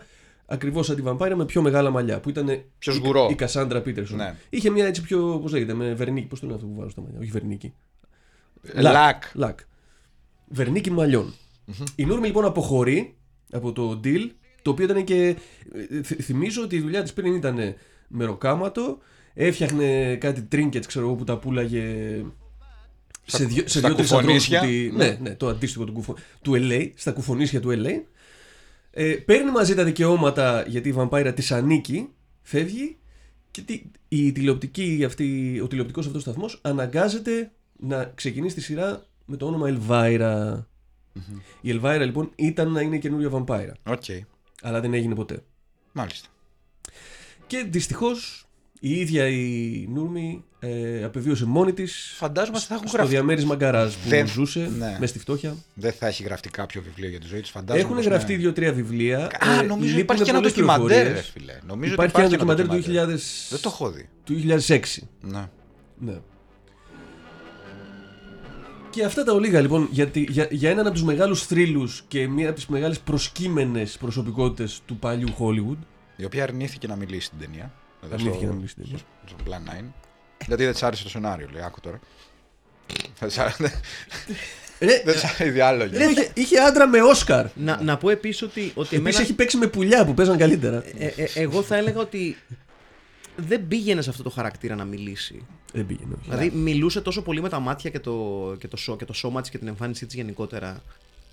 ακριβώς 0.50 0.86
σαν 0.86 0.96
τη 0.96 1.02
Vampira 1.06 1.32
με 1.36 1.44
πιο 1.44 1.62
μεγάλα 1.62 1.90
μαλλιά. 1.90 2.20
Που 2.20 2.28
ήταν 2.28 2.46
Πιο 2.78 2.92
η- 2.92 2.94
σγουρό. 2.96 3.28
Η 3.30 3.34
Κασάντρα 3.34 3.80
Πίτερσον. 3.80 4.16
Ναι. 4.16 4.34
Είχε 4.50 4.70
μια 4.70 4.86
έτσι 4.86 5.02
πιο, 5.02 5.38
πώς 5.42 5.52
λέγεται, 5.52 5.74
με 5.74 5.94
βερνίκι. 5.94 6.26
Πώς 6.26 6.40
το 6.40 6.46
λένε 6.46 6.58
αυτό 6.58 6.70
που 6.70 6.76
βάζω 6.78 6.90
στα 6.90 7.00
μαλλιά. 7.00 7.18
Όχι 7.20 7.30
βερνίκι. 7.30 7.72
λακ. 8.74 9.22
Λακ. 9.34 9.58
Βερνίκι 10.48 10.90
μαλλιών. 10.90 11.34
Η 11.94 12.04
Νούρμη 12.04 12.26
λοιπόν 12.26 12.44
αποχωρεί 12.44 13.14
από 13.52 13.72
το 13.72 14.00
deal, 14.04 14.30
το 14.62 14.70
οποίο 14.70 14.84
ήταν 14.84 15.04
και. 15.04 15.36
ε, 15.90 16.02
θ- 16.02 16.22
Θυμίζω 16.22 16.62
ότι 16.62 16.76
η 16.76 16.80
δουλειά 16.80 17.02
της 17.02 17.12
πριν 17.12 17.34
ήταν 17.34 17.58
μεροκάματο, 18.08 18.98
έφτιαχνε 19.34 20.16
κάτι 20.16 20.48
trinkets, 20.52 20.86
ξέρω 20.86 21.06
εγώ, 21.06 21.14
που 21.14 21.24
τα 21.24 21.38
πουλάγε. 21.38 21.84
Στα 23.24 23.36
σε 23.38 23.44
κου- 23.44 23.52
δύο, 23.52 23.62
σε 23.68 23.78
στα 23.78 23.88
δύο-τρεις 23.88 24.12
ανθρώπους 24.12 24.48
κουφονίσια. 24.48 24.60
που 24.60 24.66
τη- 24.66 24.96
Ναι. 24.96 25.04
ναι, 25.08 25.18
ναι, 25.28 25.34
το 25.34 25.48
αντίστοιχο 25.48 25.84
του, 25.84 25.92
κουφο, 25.92 26.14
του 26.42 26.52
LA, 26.56 26.90
στα 26.94 27.12
κουφονίσια 27.12 27.60
του 27.60 27.68
LA. 27.72 27.90
Ε, 28.90 29.14
παίρνει 29.14 29.50
μαζί 29.50 29.74
τα 29.74 29.84
δικαιώματα 29.84 30.64
γιατί 30.66 30.88
η 30.88 30.94
Vampira 30.96 31.32
της 31.34 31.52
ανήκει, 31.52 32.08
φεύγει 32.42 32.96
και 33.50 33.62
τι, 33.62 33.82
η 34.08 34.32
τηλεοπτική 34.32 35.02
αυτή, 35.06 35.60
ο 35.62 35.66
τηλεοπτικός 35.66 36.06
αυτός 36.06 36.22
σταθμός 36.22 36.58
αναγκάζεται 36.62 37.52
να 37.76 38.04
ξεκινήσει 38.04 38.54
τη 38.54 38.60
σειρά 38.60 39.06
με 39.24 39.36
το 39.36 39.46
όνομα 39.46 39.66
Elvira. 39.68 40.64
Η 41.60 41.72
Elvira 41.72 42.00
λοιπόν 42.00 42.30
ήταν 42.34 42.72
να 42.72 42.80
είναι 42.80 42.98
καινούρια 42.98 43.28
Vampira. 43.28 43.74
Οκ. 43.86 44.04
Αλλά 44.62 44.80
δεν 44.80 44.94
έγινε 44.94 45.14
ποτέ. 45.14 45.42
Μάλιστα. 45.92 46.28
Και 47.46 47.66
δυστυχώς 47.70 48.48
η 48.82 48.94
ίδια 48.94 49.26
η 49.28 49.86
Νούρμη 49.94 50.44
ε, 50.58 51.04
απεβίωσε 51.04 51.44
μόνη 51.46 51.72
της 51.72 52.12
Φαντάζομαι 52.16 52.56
ότι 52.56 52.66
θα 52.66 52.74
έχουν 52.74 52.86
στο 52.88 52.96
γραφτεί. 52.96 53.14
διαμέρισμα 53.14 53.54
γκαράζ 53.54 53.94
που 53.94 54.08
Δεν- 54.08 54.26
ζούσε 54.28 54.70
ναι. 54.78 54.96
με 55.00 55.06
στη 55.06 55.18
φτώχεια. 55.18 55.56
Δεν 55.74 55.92
θα 55.92 56.06
έχει 56.06 56.22
γραφτεί 56.22 56.48
κάποιο 56.48 56.82
βιβλίο 56.82 57.08
για 57.08 57.20
τη 57.20 57.26
ζωή 57.26 57.40
της, 57.40 57.50
φαντάζομαι. 57.50 57.84
Έχουν 57.84 57.96
πως 57.96 58.04
γραφτεί 58.04 58.32
ναι. 58.32 58.38
δύο-τρία 58.38 58.72
βιβλία. 58.72 59.18
Α, 59.40 59.52
ε, 59.58 59.62
νομίζω 59.62 59.86
λείπουν 59.96 59.98
υπάρχει 59.98 60.22
και 60.22 60.30
ένα 60.30 60.38
πολλές 60.38 60.54
ντοκιμαντέρ, 60.54 60.88
ρε 60.88 61.02
πληροφορίες. 61.02 61.30
φίλε. 61.32 61.58
Νομίζω 61.66 61.92
Υπάρχει 61.92 62.16
ότι 62.16 62.28
και 62.28 62.34
ένα 62.34 62.54
ντοκιμαντέρ 62.54 62.66
του 62.66 63.12
2000... 63.14 63.48
Δεν 63.50 63.60
το 63.60 63.68
έχω 63.68 63.90
δει. 63.90 64.08
του 64.24 64.34
2006. 64.66 64.80
Ναι. 65.20 65.48
Ναι. 65.98 66.18
Και 68.90 69.04
αυτά 69.04 69.24
τα 69.24 69.32
ολίγα 69.32 69.60
λοιπόν 69.60 69.88
γιατί, 69.90 70.26
για, 70.30 70.48
για 70.50 70.70
έναν 70.70 70.84
από 70.86 70.94
τους 70.94 71.04
μεγάλους 71.04 71.46
θρύλους 71.46 72.04
και 72.08 72.28
μία 72.28 72.46
από 72.46 72.54
τις 72.56 72.66
μεγάλες 72.66 72.98
προσκύμενες 73.00 73.96
προσωπικότητες 74.00 74.80
του 74.86 74.96
παλιού 74.96 75.28
Hollywood 75.38 75.78
Η 76.16 76.24
οποία 76.24 76.42
αρνήθηκε 76.42 76.86
να 76.86 76.96
μιλήσει 76.96 77.26
στην 77.26 77.38
ταινία. 77.38 77.72
Εδώ 78.04 78.14
Αρνήθηκε 78.14 78.36
στο- 78.36 78.46
να 78.46 78.52
μιλήσει 78.52 78.72
στην 78.72 78.84
ταινία. 78.84 78.98
Στο 79.26 79.36
Plan 79.46 79.80
9. 79.80 79.84
Γιατί 80.46 80.64
δεν 80.64 80.74
τη 80.74 80.80
άρεσε 80.82 81.02
το 81.02 81.08
σενάριο, 81.08 81.48
λέει. 81.52 81.62
Άκου 81.62 81.80
τώρα. 81.80 82.00
Δεν 83.18 83.28
της 83.28 83.38
άρεσε- 83.38 83.80
Ρε, 84.80 85.02
Δεν 85.04 85.14
τη 85.14 85.20
άρεσε 85.24 85.46
η 85.46 85.50
διάλογη. 85.50 85.96
ρε, 85.96 86.04
είχε, 86.04 86.30
είχε 86.34 86.58
άντρα 86.58 86.86
με 86.88 87.02
Όσκαρ 87.02 87.46
Να, 87.54 87.82
να 87.82 87.96
πω 87.96 88.10
επίσης 88.10 88.42
ότι, 88.42 88.60
ότι 88.60 88.70
Επίσης 88.80 88.98
εμένα, 88.98 89.20
έχει 89.20 89.32
παίξει 89.34 89.56
με 89.56 89.66
πουλιά 89.66 90.04
που 90.04 90.14
παίζαν 90.14 90.38
καλύτερα 90.38 90.84
ε, 90.98 91.06
ε, 91.06 91.26
εγώ 91.34 91.62
θα 91.62 91.76
έλεγα 91.76 92.00
ότι 92.00 92.36
δεν 93.36 93.68
πήγαινε 93.68 94.02
σε 94.02 94.10
αυτό 94.10 94.22
το 94.22 94.30
χαρακτήρα 94.30 94.74
να 94.74 94.84
μιλήσει. 94.84 95.46
Δεν 95.72 95.86
πήγαινε 95.86 96.14
όχι. 96.20 96.30
Δηλαδή 96.30 96.50
μιλούσε 96.50 97.00
τόσο 97.00 97.22
πολύ 97.22 97.40
με 97.42 97.48
τα 97.48 97.58
μάτια 97.60 97.90
και 97.90 98.00
το, 98.00 98.56
και 98.58 98.68
το, 98.68 98.76
σω- 98.76 98.96
και 98.96 99.04
το 99.04 99.12
σώμα 99.12 99.40
της 99.40 99.50
και 99.50 99.58
την 99.58 99.68
εμφάνισή 99.68 100.06
της 100.06 100.14
γενικότερα. 100.14 100.82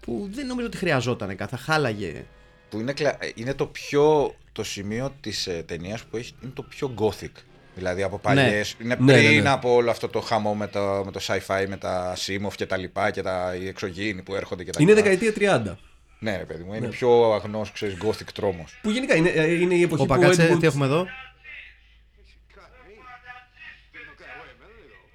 Που 0.01 0.29
δεν 0.31 0.45
νομίζω 0.47 0.67
ότι 0.67 0.77
χρειαζόταν 0.77 1.35
καν. 1.35 1.47
Θα 1.47 1.57
χάλαγε. 1.57 2.25
Που 2.69 2.79
είναι, 2.79 2.93
κλα- 2.93 3.17
είναι 3.35 3.53
το 3.53 3.65
πιο. 3.65 4.35
Το 4.51 4.63
σημείο 4.63 5.13
της 5.21 5.47
ε, 5.47 5.63
ταινίας 5.67 6.03
που 6.03 6.17
έχει 6.17 6.33
είναι 6.41 6.51
το 6.55 6.61
πιο 6.63 6.93
gothic. 6.97 7.31
Δηλαδή 7.75 8.03
από 8.03 8.17
παλιές. 8.19 8.75
Είναι 8.81 8.95
Ναι, 8.99 9.11
ναι, 9.13 9.21
πριν 9.21 9.41
ναι. 9.43 9.49
από 9.49 9.73
όλο 9.73 9.89
αυτό 9.91 10.07
το 10.07 10.21
χαμό 10.21 10.55
με 10.55 10.67
το, 10.67 11.01
με 11.05 11.11
το 11.11 11.19
sci-fi, 11.27 11.65
με 11.67 11.77
τα 11.77 12.15
Simov 12.17 12.53
και 12.55 12.65
τα 12.65 12.77
λοιπά 12.77 13.11
και 13.11 13.21
τα, 13.21 13.55
οι 13.61 13.67
εξωγήινοι 13.67 14.21
που 14.21 14.35
έρχονται 14.35 14.63
και 14.63 14.71
τα 14.71 14.81
Είναι 14.81 14.93
λοιπά. 14.93 15.09
δεκαετία 15.09 15.75
30 15.75 15.75
Ναι, 16.19 16.37
ρε 16.37 16.43
παιδί 16.45 16.63
μου, 16.63 16.73
είναι 16.73 16.87
πιο 16.87 17.31
αγνός, 17.33 17.71
ξέρεις, 17.71 17.97
gothic 18.03 18.27
τρόμος. 18.33 18.79
Που 18.81 18.89
γενικά 18.89 19.15
είναι, 19.15 19.29
ε, 19.29 19.53
είναι 19.53 19.75
η 19.75 19.81
εποχή 19.81 20.01
Ο 20.01 20.05
που 20.05 20.13
ο 20.13 20.15
Πακάτσε, 20.17 20.53
Edward... 20.53 20.59
τι 20.59 20.65
έχουμε 20.65 20.85
εδώ; 20.85 21.07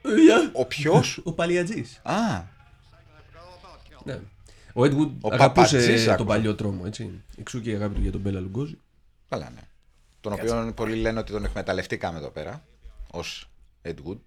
Παιδιά, 0.02 0.50
Ο 0.52 0.66
ποιος; 0.66 1.18
Ο 1.24 1.32
Παλιατζής 1.32 2.00
Α, 2.02 2.14
ναι. 4.04 4.18
Ο 4.74 4.82
Edwood 4.82 5.10
Ο 5.20 5.28
αγαπούσε 5.32 5.76
Παπατζής, 5.76 6.04
τον 6.04 6.12
άκουσα. 6.12 6.24
παλιό 6.28 6.54
τρόμο, 6.54 6.82
έτσι. 6.86 7.10
Εξού 7.36 7.60
και 7.60 7.70
η 7.70 7.74
αγάπη 7.74 7.94
του 7.94 8.00
για 8.00 8.12
τον 8.12 8.20
Μπέλα 8.20 8.40
Λουγκόζη. 8.40 8.78
καλά, 9.28 9.50
ναι. 9.54 9.60
Τον 10.20 10.32
οποίο 10.32 10.72
πολλοί 10.76 10.96
λένε 10.96 11.18
ότι 11.18 11.32
τον 11.32 11.44
εκμεταλλευτήκαμε 11.44 12.18
εδώ 12.18 12.28
πέρα 12.30 12.64
ως 13.10 13.50
Ed 13.82 13.94
Wood. 14.08 14.18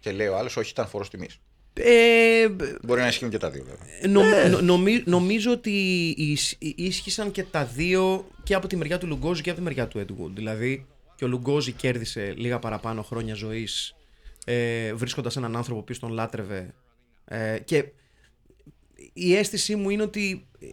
Και 0.00 0.12
λέει 0.12 0.26
ο 0.26 0.36
άλλος, 0.36 0.56
όχι, 0.56 0.70
ήταν 0.70 0.86
φόρος 0.88 1.10
τιμής. 1.10 1.38
Ε, 1.72 2.48
Μπορεί 2.82 3.00
να 3.00 3.06
ισχύουν 3.08 3.30
και 3.30 3.38
τα 3.38 3.50
δύο, 3.50 3.64
βέβαια. 3.64 4.08
νο- 4.48 4.48
νο- 4.50 4.60
νομι- 4.60 5.06
νομίζω 5.06 5.50
ότι 5.50 5.70
ίσ- 6.16 6.56
ίσχυσαν 6.58 7.30
και 7.30 7.42
τα 7.44 7.64
δύο 7.64 8.26
και 8.42 8.54
από 8.54 8.66
τη 8.66 8.76
μεριά 8.76 8.98
του 8.98 9.06
Λουγκόζη 9.06 9.42
και 9.42 9.50
από 9.50 9.58
τη 9.58 9.64
μεριά 9.64 9.88
του 9.88 9.98
Έντγουντ. 9.98 10.34
Δηλαδή 10.36 10.86
και 11.16 11.24
ο 11.24 11.28
Λουγκόζη 11.28 11.72
κέρδισε 11.72 12.34
λίγα 12.36 12.58
παραπάνω 12.58 13.02
χρόνια 13.02 13.34
ζωής 13.34 13.94
ε, 14.44 14.94
βρίσκοντας 14.94 15.36
έναν 15.36 15.56
άνθρωπο 15.56 15.78
ο 15.78 15.82
οποίος 15.82 15.98
τον 15.98 16.10
λάτρευε. 16.12 16.74
Ε, 17.24 17.58
και 17.64 17.84
η 19.12 19.36
αίσθησή 19.36 19.76
μου 19.76 19.90
είναι 19.90 20.02
ότι 20.02 20.46
ε, 20.60 20.66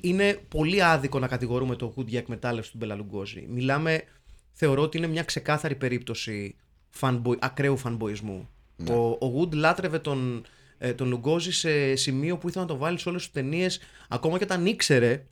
είναι 0.00 0.40
πολύ 0.48 0.82
άδικο 0.82 1.18
να 1.18 1.28
κατηγορούμε 1.28 1.76
το 1.76 1.94
Wood 1.96 2.06
για 2.06 2.18
εκμετάλλευση 2.18 2.70
του 2.70 2.76
Μπέλα 2.76 2.94
Λουγκόζη. 2.94 3.46
Μιλάμε, 3.48 4.04
θεωρώ 4.52 4.82
ότι 4.82 4.96
είναι 4.96 5.06
μια 5.06 5.22
ξεκάθαρη 5.22 5.74
περίπτωση 5.74 6.56
fanboy, 7.00 7.36
ακραίου 7.38 7.76
φανμποϊσμού. 7.76 8.48
Ο, 8.90 9.26
ο 9.26 9.40
Wood 9.40 9.54
λάτρευε 9.54 9.98
τον, 9.98 10.46
ε, 10.78 10.94
τον 10.94 11.08
Λουγκόζη 11.08 11.52
σε 11.52 11.94
σημείο 11.94 12.38
που 12.38 12.48
ήθελε 12.48 12.64
να 12.64 12.70
το 12.70 12.76
βάλει 12.76 12.98
σε 12.98 13.08
όλες 13.08 13.22
τις 13.22 13.32
ταινίες, 13.32 13.80
ακόμα 14.08 14.38
και 14.38 14.44
όταν 14.44 14.66
ήξερε 14.66 15.26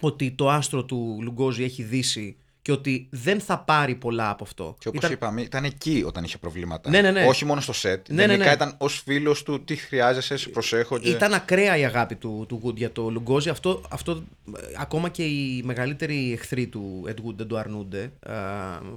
ότι 0.00 0.30
το 0.30 0.50
άστρο 0.50 0.84
του 0.84 1.18
Λουγκόζη 1.22 1.62
έχει 1.62 1.82
δύσει 1.82 2.36
και 2.62 2.72
ότι 2.72 3.08
δεν 3.10 3.40
θα 3.40 3.58
πάρει 3.58 3.94
πολλά 3.94 4.30
από 4.30 4.44
αυτό. 4.44 4.76
Και 4.78 4.88
όπως 4.88 5.00
Ήταν- 5.00 5.12
είπαμε, 5.12 5.40
ήταν 5.40 5.64
εκεί 5.64 6.02
όταν 6.06 6.24
είχε 6.24 6.38
προβλήματα. 6.38 6.90
Ναι, 6.90 7.00
ναι, 7.00 7.10
ναι. 7.10 7.24
Όχι 7.26 7.44
μόνο 7.44 7.60
στο 7.60 7.72
σετ. 7.72 8.08
Ναι, 8.08 8.14
ναι, 8.14 8.32
Γενικά 8.32 8.48
ναι. 8.48 8.54
ήταν 8.54 8.74
ως 8.78 9.02
φίλος 9.04 9.42
του 9.42 9.64
τι 9.64 9.76
χρειάζεσαι, 9.76 10.36
σε 10.36 10.48
προσέχω. 10.48 10.98
Και... 10.98 11.08
Ήταν 11.08 11.34
ακραία 11.34 11.76
η 11.76 11.84
αγάπη 11.84 12.14
του, 12.14 12.44
του 12.48 12.62
Wood 12.64 12.74
για 12.74 12.92
το 12.92 13.10
Λουγκόζι. 13.10 13.48
Αυτό, 13.48 13.82
αυτό 13.90 14.22
ε, 14.56 14.60
ακόμα 14.78 15.08
και 15.08 15.24
οι 15.24 15.62
μεγαλύτεροι 15.64 16.32
εχθροί 16.32 16.66
του 16.66 17.04
Ed 17.06 17.26
Wood 17.26 17.34
δεν 17.36 17.46
το 17.46 17.56
αρνούνται. 17.56 18.12
Ε, 18.26 18.32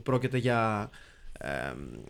πρόκειται 0.03 0.37
για 0.37 0.89
ε, 1.39 1.47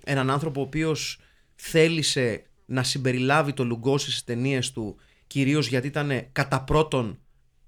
έναν 0.04 0.30
άνθρωπο 0.30 0.60
ο 0.60 0.64
οποίος 0.64 1.20
θέλησε 1.56 2.44
να 2.66 2.84
συμπεριλάβει 2.84 3.54
το 3.54 3.64
Λουγκόζι 3.66 4.06
στις 4.06 4.24
ταινίες 4.24 4.72
του 4.72 4.96
κυρίως 5.28 5.68
γιατί 5.68 5.88
ήταν 5.88 6.28
κατά 6.32 6.62
πρώτον 6.62 7.18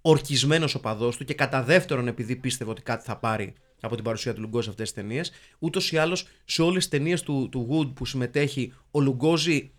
ορκισμένος 0.01 0.75
οπαδός 0.75 1.17
του 1.17 1.25
και 1.25 1.33
κατά 1.33 1.63
δεύτερον 1.63 2.07
επειδή 2.07 2.35
πίστευε 2.35 2.71
ότι 2.71 2.81
κάτι 2.81 3.03
θα 3.03 3.15
πάρει 3.15 3.53
από 3.85 3.95
την 3.95 4.03
παρουσία 4.03 4.33
του 4.33 4.41
Λουγκόζι 4.41 4.63
σε 4.63 4.69
αυτές 4.69 4.91
τις 4.91 5.01
ταινίες. 5.03 5.31
Ούτως 5.59 5.91
ή 5.91 5.97
άλλως 5.97 6.27
σε 6.45 6.61
όλες 6.61 6.87
τις 6.87 6.97
ταινίες 6.99 7.21
του, 7.21 7.49
του 7.51 7.67
Wood 7.71 7.93
που 7.95 8.05
συμμετέχει 8.05 8.73
ο 8.91 8.99
Λουγκόζι 9.01 9.71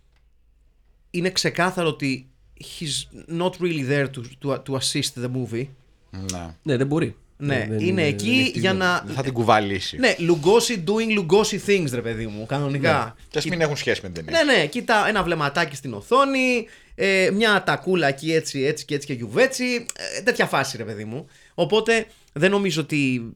είναι 1.11 1.30
ξεκάθαρο 1.30 1.88
ότι 1.88 2.28
he's 2.61 3.30
not 3.40 3.50
really 3.50 3.88
there 3.90 4.07
to, 4.07 4.22
to, 4.44 4.62
to 4.62 4.72
assist 4.72 5.24
the 5.24 5.30
movie. 5.36 5.66
Ναι. 6.32 6.54
Ναι, 6.62 6.76
δεν 6.76 6.86
μπορεί. 6.86 7.16
Ναι, 7.38 7.66
Δεν- 7.68 7.78
είναι 7.80 8.02
δεν 8.02 8.12
εκεί 8.12 8.28
έχει 8.30 8.59
για 8.59 8.70
τύχη. 8.70 8.82
να... 8.82 9.02
Δεν 9.07 9.14
θα 9.14 9.22
την 9.22 9.32
κουβαλήσει. 9.32 9.96
Ναι, 9.98 10.14
Lugosi 10.18 10.84
doing 10.84 11.18
Lugosi 11.18 11.59
things, 11.66 11.90
ρε 11.92 12.00
παιδί 12.02 12.26
μου, 12.26 12.46
κανονικά. 12.46 13.16
Και 13.28 13.38
ας 13.38 13.44
μην 13.44 13.61
έχουν 13.61 13.76
σχέση 13.76 14.00
με 14.02 14.11
την 14.11 14.24
ταινία. 14.24 14.44
Ναι, 14.44 14.52
ναι, 14.52 14.66
κοίτα 14.66 15.09
ένα 15.09 15.22
βλεμματάκι 15.22 15.76
στην 15.76 15.94
οθόνη, 15.94 16.66
ε, 16.94 17.30
μια 17.34 17.62
τακούλα 17.62 18.09
εκεί 18.09 18.32
έτσι, 18.32 18.61
έτσι 18.62 18.84
και 18.84 18.94
έτσι 18.94 19.07
και 19.07 19.12
γιουβέτσι. 19.12 19.86
Ε, 20.18 20.22
τέτοια 20.22 20.46
φάση, 20.46 20.76
ρε 20.76 20.84
παιδί 20.84 21.04
μου. 21.04 21.26
Οπότε 21.54 22.07
δεν 22.32 22.50
νομίζω 22.50 22.80
ότι 22.80 23.30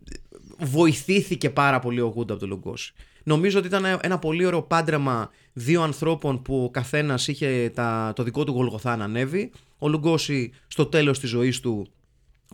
βοηθήθηκε 0.60 1.50
πάρα 1.50 1.78
πολύ 1.78 2.00
ο 2.00 2.06
Γούντα 2.06 2.32
από 2.32 2.40
τον 2.40 2.50
Λουγκόση. 2.50 2.92
Νομίζω 3.22 3.58
ότι 3.58 3.66
ήταν 3.66 3.98
ένα 4.00 4.18
πολύ 4.18 4.46
ωραίο 4.46 4.62
πάντρεμα 4.62 5.30
δύο 5.52 5.82
ανθρώπων 5.82 6.42
που 6.42 6.64
ο 6.64 6.70
καθένας 6.70 7.28
είχε 7.28 7.70
τα, 7.74 8.12
το 8.16 8.22
δικό 8.22 8.44
του 8.44 8.52
γολγοθά 8.52 8.96
να 8.96 9.04
ανέβει. 9.04 9.50
Ο 9.78 9.88
Λουγκόση 9.88 10.52
στο 10.66 10.86
τέλος 10.86 11.18
της 11.20 11.30
ζωής 11.30 11.60
του 11.60 11.86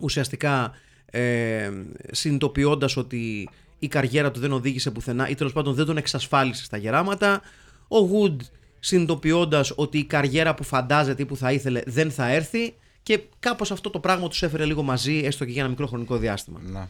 ουσιαστικά 0.01 0.71
ε, 1.05 1.71
συνειδητοποιώντας 2.11 2.97
ότι 2.97 3.49
η 3.79 3.87
καριέρα 3.87 4.31
του 4.31 4.39
δεν 4.39 4.51
οδήγησε 4.51 4.91
πουθενά 4.91 5.29
ή 5.29 5.35
τέλος 5.35 5.53
πάντων 5.53 5.73
δεν 5.73 5.85
τον 5.85 5.97
εξασφάλισε 5.97 6.63
στα 6.63 6.77
γεράματα. 6.77 7.41
Ο 7.87 7.97
Wood 8.11 8.35
συνειδητοποιώντας 8.79 9.73
ότι 9.75 9.97
η 9.97 10.03
καριέρα 10.03 10.53
που 10.53 10.63
φαντάζεται 10.63 11.21
ή 11.21 11.25
που 11.25 11.35
θα 11.35 11.51
ήθελε 11.51 11.81
δεν 11.85 12.11
θα 12.11 12.31
έρθει 12.31 12.73
και 13.03 13.21
κάπως 13.39 13.71
αυτό 13.71 13.89
το 13.89 13.99
πράγμα 13.99 14.27
τους 14.27 14.43
έφερε 14.43 14.65
λίγο 14.65 14.83
μαζί 14.83 15.21
έστω 15.25 15.45
και 15.45 15.51
για 15.51 15.61
ένα 15.61 15.69
μικρό 15.69 15.87
χρονικό 15.87 16.17
διάστημα. 16.17 16.59
Ναι. 16.63 16.87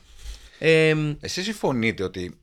Ε, 0.59 1.15
Εσείς 1.19 1.43
συμφωνείτε 1.43 2.03
ότι. 2.03 2.37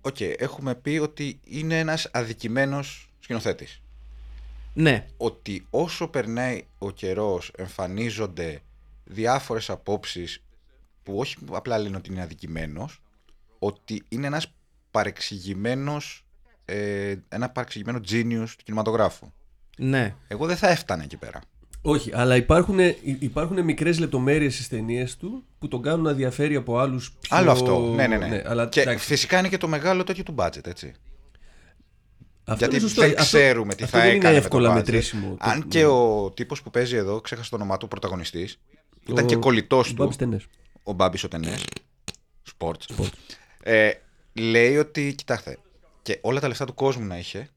Οκ, 0.00 0.20
έχουμε 0.20 0.74
πει 0.74 0.98
ότι 1.02 1.40
είναι 1.44 1.78
ένας 1.78 2.08
αδικημένος 2.12 3.10
σκηνοθέτης. 3.20 3.80
ναι, 4.74 5.06
Ότι 5.16 5.66
όσο 5.70 6.08
περνάει 6.08 6.66
ο 6.78 6.90
καιρός 6.90 7.50
εμφανίζονται 7.56 8.60
διάφορες 9.04 9.70
απόψεις 9.70 10.42
που 11.02 11.18
όχι 11.18 11.36
απλά 11.50 11.78
λένε 11.78 11.96
ότι 11.96 12.10
είναι 12.12 12.22
αδικημένος, 12.22 13.00
ότι 13.58 14.02
είναι 14.08 14.26
ένας 14.26 14.52
παρεξηγημένος, 14.90 16.24
ε, 16.64 17.14
ένα 17.28 17.50
παρεξηγημένο 17.50 18.00
genius 18.10 18.48
του 18.56 18.64
κινηματογράφου. 18.64 19.32
ναι. 19.78 20.14
Εγώ 20.28 20.46
δεν 20.46 20.56
θα 20.56 20.68
έφτανα 20.68 21.02
εκεί 21.02 21.16
πέρα. 21.16 21.40
Όχι, 21.82 22.10
αλλά 22.14 22.36
υπάρχουν, 22.36 22.78
υπάρχουν 23.18 23.64
μικρές 23.64 23.98
λεπτομέρειες 23.98 24.54
στις 24.54 24.68
ταινίες 24.68 25.16
του 25.16 25.44
που 25.58 25.68
τον 25.68 25.82
κάνουν 25.82 26.02
να 26.04 26.12
διαφέρει 26.12 26.56
από 26.56 26.78
άλλους 26.78 27.12
πιο... 27.20 27.36
Άλλο 27.36 27.50
αυτό. 27.50 27.78
Ναι, 27.94 28.06
ναι, 28.06 28.16
ναι. 28.16 28.42
αλλά, 28.46 28.68
και 28.68 28.80
εντάξει, 28.80 29.06
φυσικά 29.06 29.38
είναι 29.38 29.48
και 29.48 29.56
το 29.58 29.68
μεγάλο 29.68 30.04
τέτοιο 30.04 30.22
του 30.22 30.34
budget, 30.38 30.66
έτσι. 30.66 30.92
αυτό 32.44 32.54
Γιατί 32.58 32.74
είναι 32.74 32.82
σωστό. 32.84 33.00
δεν 33.00 33.10
Αυτό- 33.10 33.22
ξέρουμε 33.22 33.74
τι 33.74 33.84
αυτό 33.84 33.96
θα 33.96 34.02
δεν 34.04 34.14
έκανε. 34.14 34.28
είναι 34.28 34.34
με 34.34 34.40
το 34.40 34.44
εύκολα 34.46 34.70
budget. 34.72 34.74
μετρήσιμο. 34.74 35.28
Το- 35.30 35.36
Αν 35.38 35.68
και 35.68 35.84
ο 35.84 36.30
τύπος 36.34 36.62
που 36.62 36.70
παίζει 36.70 36.96
εδώ, 36.96 37.20
ξέχασα 37.20 37.50
το 37.50 37.56
όνομά 37.56 37.74
του, 37.76 37.82
ο 37.84 37.88
πρωταγωνιστής, 37.88 38.58
ήταν 39.08 39.24
Ο- 39.24 39.26
και 39.26 39.36
κολλητός 39.36 39.86
ο 39.86 39.90
του. 39.90 39.96
Μπάμπης 40.02 40.16
Τενές. 40.16 40.46
Ο 40.82 40.92
Μπάμπης 40.92 41.24
ο 41.24 41.28
Τενές. 41.28 41.64
Σπορτς. 42.42 42.86
Ε, 43.62 43.90
λέει 44.32 44.76
ότι, 44.76 45.14
κοιτάξτε, 45.14 45.58
και 46.02 46.18
όλα 46.22 46.40
τα 46.40 46.48
λεφτά 46.48 46.64
του 46.64 46.74
κόσμου 46.74 47.04
να 47.04 47.18
είχε, 47.18 47.48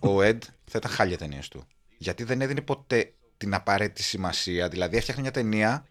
ο 0.00 0.22
Εντ 0.22 0.42
θα 0.64 0.78
ήταν 0.78 0.90
χάλια 0.90 1.18
ταινίες 1.18 1.48
του. 1.48 1.66
Γιατί 1.98 2.24
δεν 2.24 2.40
έδινε 2.40 2.60
ποτέ 2.60 3.12
την 3.36 3.54
απαραίτητη 3.54 4.02
σημασία. 4.02 4.68
Δηλαδή, 4.68 4.96
έφτιαχνε 4.96 5.22
μια 5.22 5.30
ταινία 5.30 5.86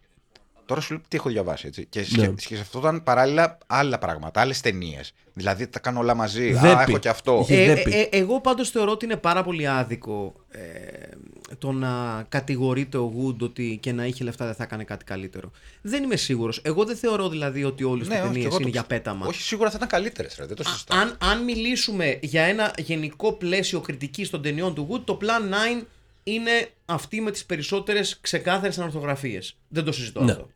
Τώρα 0.67 0.81
σου 0.81 0.93
λέω 0.93 1.01
τι 1.07 1.17
έχω 1.17 1.29
διαβάσει. 1.29 1.67
Έτσι. 1.67 1.85
Και, 1.85 2.03
σκε, 2.03 2.27
και 2.27 2.41
σκεφτόταν 2.55 3.03
παράλληλα 3.03 3.57
άλλα 3.67 3.97
πράγματα, 3.97 4.41
άλλες 4.41 4.61
ταινίες. 4.61 5.13
Δηλαδή 5.33 5.67
τα 5.67 5.79
κάνω 5.79 5.99
όλα 5.99 6.13
μαζί. 6.13 6.51
Α, 6.53 6.59
Δέπη. 6.61 6.89
έχω 6.91 6.97
και 6.97 7.09
αυτό. 7.09 7.45
Ε, 7.49 7.63
Ε, 7.63 7.73
δέπη. 7.73 7.91
ε, 7.93 8.07
εγώ 8.17 8.41
πάντως 8.41 8.69
θεωρώ 8.69 8.91
ότι 8.91 9.05
είναι 9.05 9.15
πάρα 9.15 9.43
πολύ 9.43 9.67
άδικο 9.67 10.33
ε, 10.51 10.59
το 11.57 11.71
να 11.71 12.25
κατηγορείται 12.29 12.97
ο 12.97 13.13
Wood 13.17 13.37
ότι 13.41 13.77
και 13.81 13.91
να 13.91 14.05
είχε 14.05 14.23
λεφτά 14.23 14.45
δεν 14.45 14.55
θα 14.55 14.63
έκανε 14.63 14.83
κάτι 14.83 15.05
καλύτερο. 15.05 15.51
Δεν 15.81 16.03
είμαι 16.03 16.15
σίγουρος. 16.15 16.59
Εγώ 16.63 16.85
δεν 16.85 16.95
θεωρώ 16.95 17.29
δηλαδή 17.29 17.63
ότι 17.63 17.83
όλες 17.83 18.07
Ναι, 18.07 18.15
οι 18.15 18.17
όχι, 18.17 18.27
ταινίες 18.27 18.45
εγώ 18.45 18.53
το 18.55 18.61
είναι 18.61 18.69
για 18.71 18.81
ψ- 18.81 18.89
πέταμα. 18.89 19.25
Όχι, 19.27 19.41
σίγουρα 19.41 19.69
θα 19.69 19.75
ήταν 19.77 19.87
καλύτερες. 19.89 20.35
Δεν 20.39 20.55
το 20.55 20.63
συζητάω. 20.63 20.99
Αν, 20.99 21.17
αν 21.21 21.43
μιλήσουμε 21.43 22.19
για 22.21 22.43
ένα 22.43 22.73
γενικό 22.77 23.33
πλαίσιο 23.33 23.79
κριτικής 23.79 24.29
των 24.29 24.41
ταινιών 24.41 24.73
του 24.75 24.87
Wood, 24.91 25.01
το 25.05 25.17
Plan 25.21 25.79
9 25.81 25.85
είναι 26.27 26.69
αυτή 26.85 27.21
με 27.21 27.31
τις 27.31 27.45
περισσότερες 27.45 28.19
ξεκάθαρες 28.21 28.77
ανορθογραφίες. 28.77 29.57
Δεν 29.67 29.83
το 29.83 29.91
συζητώ 29.91 30.23
Ναι. 30.23 30.31
αυτό. 30.31 30.49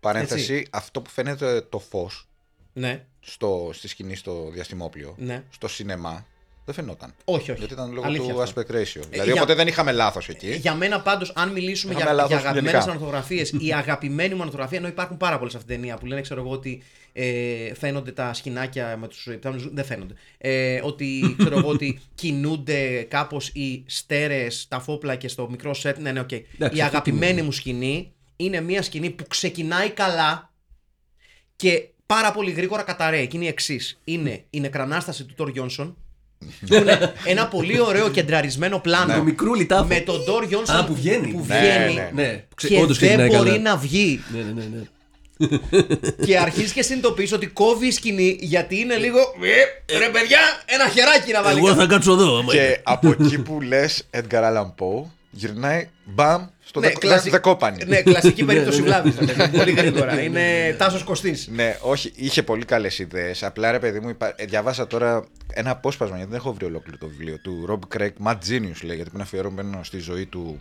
Παρένθεση, 0.00 0.54
έτσι. 0.54 0.68
αυτό 0.72 1.02
που 1.02 1.10
φαίνεται 1.10 1.60
το 1.60 1.78
φως 1.78 2.28
Ναι, 2.72 3.04
στο, 3.20 3.70
στη 3.72 3.88
σκηνή 3.88 4.16
στο 4.16 4.50
διαστημόπλιο, 4.50 5.14
ναι. 5.18 5.44
στο 5.50 5.68
σινεμά, 5.68 6.26
δεν 6.66 6.74
φαινόταν. 6.74 7.14
Όχι, 7.24 7.50
όχι. 7.50 7.58
Γιατί 7.58 7.74
ήταν 7.74 7.92
λόγω 7.92 8.06
Αλήθεια 8.06 8.34
του 8.34 8.42
αυτό. 8.42 8.60
aspect 8.60 8.70
ratio. 8.74 9.00
δηλαδή, 9.10 9.30
για- 9.30 9.32
οπότε 9.34 9.54
δεν 9.54 9.66
είχαμε 9.68 9.92
λάθος 9.92 10.28
εκεί. 10.28 10.54
Για 10.54 10.74
μένα 10.74 11.00
πάντως, 11.00 11.32
αν 11.34 11.48
μιλήσουμε 11.52 11.92
Είχαμε 11.92 12.06
για, 12.06 12.14
λάθος 12.14 12.30
για 12.30 12.40
αγαπημένες 12.40 12.70
γενικά. 12.72 12.90
ανορθογραφίες, 12.90 13.44
η 13.58 13.72
αγαπημένη 13.82 14.34
μου 14.34 14.40
ανορθογραφία, 14.40 14.78
ενώ 14.78 14.88
υπάρχουν 14.88 15.16
πάρα 15.16 15.36
πολλές 15.38 15.52
σε 15.52 15.58
αυτήν 15.58 15.72
την 15.74 15.82
ταινία 15.82 15.98
που 16.00 16.06
λένε, 16.06 16.20
ξέρω 16.20 16.40
εγώ, 16.40 16.50
ότι 16.50 16.82
ε, 17.12 17.74
φαίνονται 17.74 18.12
τα 18.12 18.32
σχοινάκια 18.34 18.96
με 18.96 19.08
του 19.08 19.32
ιπτάμενου. 19.32 19.70
Δεν 19.74 19.84
φαίνονται. 19.84 20.14
Ε, 20.38 20.80
ότι 20.82 21.34
ξέρω 21.38 21.58
εγώ 21.58 21.68
ότι 21.68 22.00
κινούνται 22.14 23.02
κάπως 23.02 23.48
οι 23.48 23.82
στέρες, 23.86 24.66
ταφόπλακες 24.68 25.28
στο 25.28 25.48
μικρό 25.50 25.74
σετ. 25.74 25.98
Ναι, 25.98 26.12
ναι, 26.12 26.20
οκ. 26.20 26.32
Εντάξει, 26.32 26.54
η 26.58 26.64
αυτό 26.80 26.82
αγαπημένη 26.84 27.24
κινούνται. 27.26 27.42
μου 27.42 27.52
σκηνή 27.52 28.12
είναι 28.36 28.60
μια 28.60 28.82
σκηνή 28.82 29.10
που 29.10 29.24
ξεκινάει 29.28 29.90
καλά 29.90 30.50
και 31.56 31.88
πάρα 32.06 32.32
πολύ 32.32 32.50
γρήγορα 32.50 32.82
καταραίει. 32.82 33.26
Και 33.26 33.36
είναι 33.36 33.44
η 33.44 33.48
εξής. 33.48 34.00
Είναι 34.04 34.44
η 34.50 34.60
νεκρανάσταση 34.60 35.24
του 35.24 35.34
Τόρ 35.34 35.48
Γιόνσον. 35.48 35.96
Που 36.66 36.74
είναι 36.74 37.12
ένα 37.24 37.46
πολύ 37.48 37.80
ωραίο 37.80 38.08
κεντραρισμένο 38.08 38.78
πλάνο. 38.78 39.14
Το 39.14 39.22
μικρούλι 39.22 39.66
τάφο. 39.66 39.84
Με 39.84 40.00
τον 40.00 40.24
Ντόρ 40.24 40.44
Γιόνσον 40.44 40.76
Α, 40.76 40.84
που 40.84 40.94
βγαίνει. 40.94 41.26
που 41.32 41.44
Ναι, 41.48 41.58
βγαίνει 41.58 41.94
ναι, 41.94 42.10
ναι. 42.14 42.44
Ξε- 42.54 42.72
και 42.72 42.80
όντως 42.80 42.98
δεν 42.98 43.08
ξεκινάει 43.08 43.36
μπορεί 43.36 43.50
καλά. 43.50 43.62
να 43.62 43.76
βγει. 43.76 44.22
Ναι, 44.32 44.38
ναι, 44.42 44.52
ναι. 44.52 44.64
ναι. 44.76 44.82
και 46.26 46.38
αρχίζει 46.38 46.72
και 46.72 46.82
συνειδητοποιείς 46.82 47.32
ότι 47.32 47.46
κόβει 47.46 47.86
η 47.86 47.90
σκηνή 47.90 48.36
γιατί 48.40 48.78
είναι 48.78 48.96
λίγο. 48.96 49.18
«Ε, 49.86 49.98
ρε 49.98 50.08
παιδιά, 50.08 50.38
ένα 50.66 50.88
χεράκι 50.88 51.32
να 51.32 51.42
βάλει. 51.42 51.58
Εγώ 51.58 51.66
κάτω». 51.66 51.80
θα 51.80 51.86
κάτσω 51.86 52.12
εδώ. 52.12 52.38
άμα 52.38 52.54
είναι. 52.54 52.64
Και 52.66 52.80
από 52.82 53.08
εκεί 53.20 53.38
που 53.38 53.60
λες 53.60 54.06
Edgar 54.10 54.42
Allan 54.42 54.66
Poe, 54.78 55.04
γυρνάει 55.36 55.88
μπαμ 56.04 56.46
στο 56.64 56.80
Ναι, 56.80 56.86
δεκο- 56.86 56.98
κλασι- 57.00 57.30
δεκόπανη. 57.30 57.84
Ναι, 57.84 58.02
κλασική 58.02 58.44
περίπτωση 58.44 58.82
Ναι, 58.82 58.88
ναι, 58.88 58.96
ναι. 59.02 59.10
βλάβη. 59.22 59.56
Πολύ 59.58 59.72
γρήγορα. 59.72 60.20
Είναι 60.22 60.74
Τάσος 60.78 61.02
Κωστής. 61.04 61.48
Ναι, 61.48 61.78
όχι, 61.80 62.12
είχε 62.14 62.42
πολύ 62.42 62.64
καλές 62.64 62.98
ιδέες. 62.98 63.42
Απλά 63.42 63.70
ρε 63.70 63.78
παιδί 63.78 64.00
μου, 64.00 64.08
υπά... 64.08 64.32
ε, 64.36 64.44
διαβάσα 64.44 64.86
τώρα 64.86 65.26
ένα 65.52 65.70
απόσπασμα 65.70 66.16
γιατί 66.16 66.30
δεν 66.30 66.40
έχω 66.40 66.52
βρει 66.52 66.64
ολόκληρο 66.64 66.98
το 66.98 67.06
βιβλίο 67.08 67.38
του 67.38 67.66
Rob 67.70 67.96
Craig, 67.98 68.10
Mad 68.26 68.36
Genius 68.48 68.80
λέγεται, 68.82 69.04
που 69.10 69.14
είναι 69.14 69.22
αφιερωμένο 69.22 69.80
στη 69.82 69.98
ζωή 69.98 70.26
του, 70.26 70.56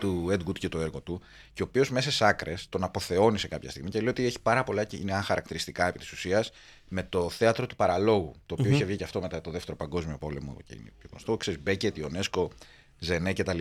του 0.00 0.28
Ed 0.30 0.48
Wood 0.48 0.58
και 0.58 0.68
το 0.68 0.80
έργο 0.80 1.00
του. 1.00 1.20
Και 1.54 1.62
ο 1.62 1.66
οποίος 1.68 1.90
μέσα 1.90 2.10
στι 2.10 2.24
άκρες 2.24 2.66
τον 2.68 2.84
αποθεώνει 2.84 3.38
σε 3.38 3.48
κάποια 3.48 3.70
στιγμή 3.70 3.90
και 3.90 3.98
λέει 3.98 4.08
ότι 4.08 4.26
έχει 4.26 4.40
πάρα 4.42 4.64
πολλά 4.64 4.84
κοινά 4.84 5.22
χαρακτηριστικά 5.22 5.86
επί 5.88 5.98
της 5.98 6.12
ουσίας 6.12 6.50
με 6.88 7.02
το 7.08 7.30
θέατρο 7.30 7.66
του 7.66 7.76
παραλόγου. 7.76 8.34
Το 8.46 8.56
οποιο 8.58 8.70
είχε 8.70 8.84
βγει 8.84 8.96
και 8.96 9.04
αυτό 9.04 9.20
μετά 9.20 9.40
το 9.40 9.50
δεύτερο 9.50 9.76
Παγκόσμιο 9.76 10.16
Πόλεμο 10.18 10.56
και 10.66 10.74
είναι 10.74 10.92
πιο 10.98 11.08
γνωστό. 11.10 11.36
Ξέρεις, 11.36 11.60
Μπέκετ, 11.62 11.96
Ιονέσκο, 11.96 12.50
Ζενέ 12.98 13.32
κτλ. 13.32 13.60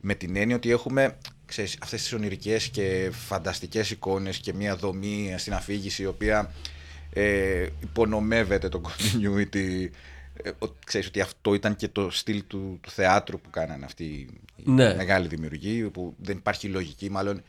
Με 0.00 0.14
την 0.14 0.36
έννοια 0.36 0.56
ότι 0.56 0.70
έχουμε 0.70 1.18
ξέρεις, 1.46 1.78
αυτές 1.82 2.02
τις 2.02 2.12
ονειρικές 2.12 2.68
και 2.68 3.10
φανταστικές 3.12 3.90
εικόνες 3.90 4.38
και 4.38 4.52
μια 4.52 4.76
δομή 4.76 5.34
στην 5.38 5.54
αφήγηση 5.54 6.02
η 6.02 6.06
οποία 6.06 6.52
ε, 7.12 7.66
υπονομεύεται 7.82 8.68
το 8.68 8.80
continuity. 8.84 9.88
Ε, 10.42 10.50
ο- 10.58 10.68
ξέρεις 10.86 11.06
ότι 11.06 11.20
αυτό 11.20 11.54
ήταν 11.54 11.76
και 11.76 11.88
το 11.88 12.10
στυλ 12.10 12.42
του, 12.46 12.78
του 12.82 12.90
θεάτρου 12.90 13.40
που 13.40 13.50
κάνανε 13.50 13.84
αυτοί 13.84 14.04
οι 14.04 14.28
Ναι. 14.64 14.94
μεγάλοι 14.94 15.28
δημιουργοί, 15.28 15.82
που 15.90 16.14
δεν 16.18 16.36
υπάρχει 16.36 16.68
λογική, 16.68 17.10
μάλλον 17.10 17.42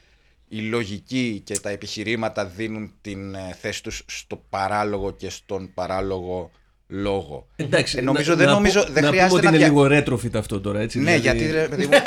η 0.47 0.59
λογική 0.59 1.41
και 1.43 1.59
τα 1.59 1.70
επιχειρήματα 1.70 2.45
δίνουν 2.45 2.91
την 3.01 3.36
ε, 3.36 3.55
θέση 3.59 3.84
τους 3.84 4.03
στο 4.07 4.43
παράλογο 4.49 5.11
και 5.11 5.30
στον 5.30 5.74
παράλογο 5.74 6.51
λόγο. 6.88 7.48
Εντάξει, 7.56 7.98
Ε, 7.98 8.02
νομίζω, 8.02 8.32
να- 8.32 8.38
δεν 8.38 8.48
να 8.48 8.54
νομίζω, 8.54 8.84
πω- 8.84 8.92
δεν 8.92 9.04
να 9.04 9.10
χρειάζεται 9.10 9.28
πούμε 9.40 9.48
ότι 9.50 9.58
να 9.60 9.66
είναι 9.66 9.74
δια- 9.92 10.02
λίγο 10.04 10.18
retrofit 10.18 10.36
αυτό 10.40 10.62
τώρα, 10.62 10.80
έτσι. 10.80 11.00
Ναι, 11.00 11.18
δηλαδή, 11.18 11.40
γιατί 11.40 11.52
ρε 11.54 11.68
παιδί 11.68 11.84
μου, 11.84 11.90
δεν 11.92 12.02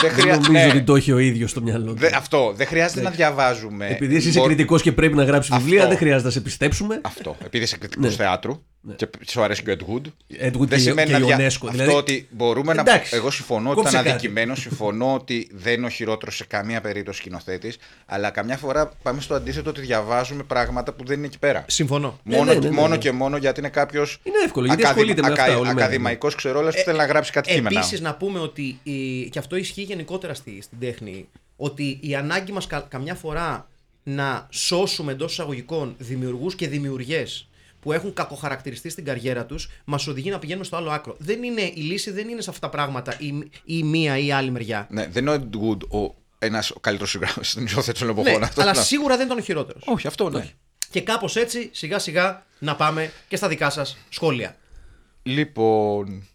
Δεν 0.00 0.10
χρειάζεται. 0.10 0.46
νομίζω 0.46 0.64
ναι. 0.66 0.70
ότι 0.72 0.82
το 0.82 0.94
έχει 0.96 1.12
ο 1.12 1.18
ίδιος 1.18 1.50
στο 1.50 1.62
μυαλό 1.62 1.92
του. 1.92 1.98
Δε- 1.98 2.10
αυτό. 2.16 2.52
Δεν 2.56 2.66
χρειάζεται 2.66 3.00
να 3.02 3.10
διαβάζουμε. 3.10 3.86
Επειδή 3.88 4.16
εσύ 4.16 4.28
είσαι 4.28 4.38
Μπορ- 4.38 4.48
κριτικός 4.48 4.82
και 4.82 4.92
πρέπει 4.92 5.14
να 5.14 5.24
γράψεις 5.24 5.56
βιβλία, 5.56 5.76
Αυτό. 5.78 5.88
δεν 5.88 5.98
χρειάζεται 5.98 6.24
να 6.26 6.30
σε 6.30 6.40
πιστέψουμε. 6.40 7.00
Αυτό. 7.02 7.36
Επειδή 7.44 7.64
είσαι 7.64 7.76
κριτικός 7.76 8.08
Ναι. 8.10 8.14
θεάτρου 8.16 8.62
και 8.96 9.08
σου 9.26 9.42
αρέσει 9.42 9.62
και 9.62 9.70
ο 9.70 9.76
Ed 9.78 9.82
Wood. 9.92 10.06
Edward 10.46 10.58
δεν 10.58 10.68
και, 10.68 10.76
σημαίνει 10.76 11.10
και 11.10 11.18
να 11.18 11.26
δια... 11.26 11.36
UNESCO. 11.36 11.46
Αυτό 11.46 11.70
δηλαδή, 11.70 11.92
ότι 11.92 12.28
μπορούμε 12.30 12.72
Εντάξει, 12.72 13.14
να. 13.14 13.20
Εγώ 13.20 13.30
συμφωνώ 13.30 13.68
ότι 13.70 13.76
κόψε 13.76 13.90
ήταν 13.90 14.04
κάτι. 14.04 14.16
αδικημένος, 14.16 14.60
συμφωνώ 14.60 15.14
ότι 15.14 15.48
δεν 15.52 15.72
είναι 15.74 15.86
ο 15.86 15.88
χειρότερος 15.88 16.36
σε 16.36 16.44
καμία 16.44 16.80
περίπτωση 16.80 17.18
σκηνοθέτης, 17.18 17.76
αλλά 18.06 18.30
καμιά 18.30 18.56
φορά 18.56 18.92
πάμε 19.02 19.20
στο 19.20 19.34
αντίθετο 19.34 19.70
ότι 19.70 19.80
διαβάζουμε 19.80 20.42
πράγματα 20.42 20.92
που 20.92 21.04
δεν 21.04 21.16
είναι 21.18 21.26
εκεί 21.26 21.38
πέρα. 21.38 21.64
Συμφωνώ. 21.68 22.20
Ναι, 22.22 22.36
μόνο 22.36 22.52
ναι, 22.52 22.58
ναι, 22.58 22.68
ναι, 22.68 22.74
μόνο 22.74 22.88
ναι. 22.88 22.98
και 22.98 23.12
μόνο 23.12 23.36
γιατί 23.36 23.60
είναι 23.60 23.68
κάποιος. 23.68 24.20
Είναι 24.22 24.36
εύκολο, 24.44 24.66
γιατί 24.66 24.84
ασχολείται 24.84 25.22
με 25.22 25.28
αυτά 25.28 25.44
όλη 25.44 25.60
μέρα. 25.60 25.70
Ακαδημαϊκός 25.70 26.34
ξερόλα 26.34 26.70
που 26.70 26.82
θέλει 26.84 26.98
να 26.98 27.04
γράψει 27.06 27.32
κάτι 27.32 27.54
κείμενα. 27.54 27.78
Επίσης, 27.78 28.00
να 28.00 28.14
πούμε 28.14 28.38
ότι. 28.38 28.78
η- 28.82 29.28
και 29.28 29.38
αυτό 29.38 29.56
ισχύει 29.56 29.82
γενικότερα 29.82 30.34
στη, 30.34 30.58
στην 30.62 30.78
τέχνη. 30.78 31.28
Ότι 31.56 31.98
η 32.02 32.14
ανάγκη 32.14 32.52
μας 32.52 32.66
καμιά 32.88 33.14
φορά 33.14 33.68
να 34.02 34.46
σώσουμε 34.50 35.12
εντός 35.12 35.32
εισαγωγικών 35.32 35.94
δημιουργούς 35.98 36.54
και 36.54 36.68
δημιουργές 36.68 37.48
που 37.84 37.92
έχουν 37.92 38.12
κακοχαρακτηριστεί 38.12 38.88
στην 38.88 39.04
καριέρα 39.04 39.46
τους, 39.46 39.70
μας 39.84 40.06
οδηγεί 40.06 40.30
να 40.30 40.38
πηγαίνουμε 40.38 40.64
στο 40.64 40.76
άλλο 40.76 40.90
άκρο. 40.90 41.16
Δεν 41.18 41.42
είναι, 41.42 41.60
η 41.60 41.80
λύση 41.80 42.10
δεν 42.10 42.28
είναι 42.28 42.40
σε 42.40 42.50
αυτά 42.50 42.66
τα 42.68 42.76
πράγματα 42.76 43.16
η, 43.18 43.50
η 43.64 43.82
μία 43.82 44.18
ή 44.18 44.26
η 44.26 44.32
άλλη 44.32 44.50
μεριά. 44.50 44.86
Ναι, 44.90 45.06
δεν 45.06 45.26
είναι 45.26 45.34
ο 45.34 45.48
Ed 45.52 45.56
Wood 45.56 45.88
ο, 46.00 46.14
ένας, 46.38 46.70
ο 46.70 46.80
καλύτερος 46.80 47.10
συγγραφέας 47.10 47.50
στην 47.50 47.64
ισόθεση 47.64 48.04
των 48.04 48.14
Ναι, 48.14 48.20
εποχών. 48.20 48.42
αυτό 48.42 48.62
αλλά 48.62 48.74
ναι. 48.74 48.82
σίγουρα 48.82 49.16
δεν 49.16 49.26
ήταν 49.26 49.38
ο 49.38 49.40
χειρότερος. 49.40 49.82
Όχι, 49.86 50.06
αυτό 50.06 50.30
ναι. 50.30 50.48
Και 50.90 51.00
κάπως 51.00 51.36
έτσι, 51.36 51.68
σιγά 51.72 51.98
σιγά, 51.98 52.46
να 52.58 52.76
πάμε 52.76 53.12
και 53.28 53.36
στα 53.36 53.48
δικά 53.48 53.70
σας 53.70 53.96
σχόλια. 54.08 54.56
Λοιπόν. 55.22 56.28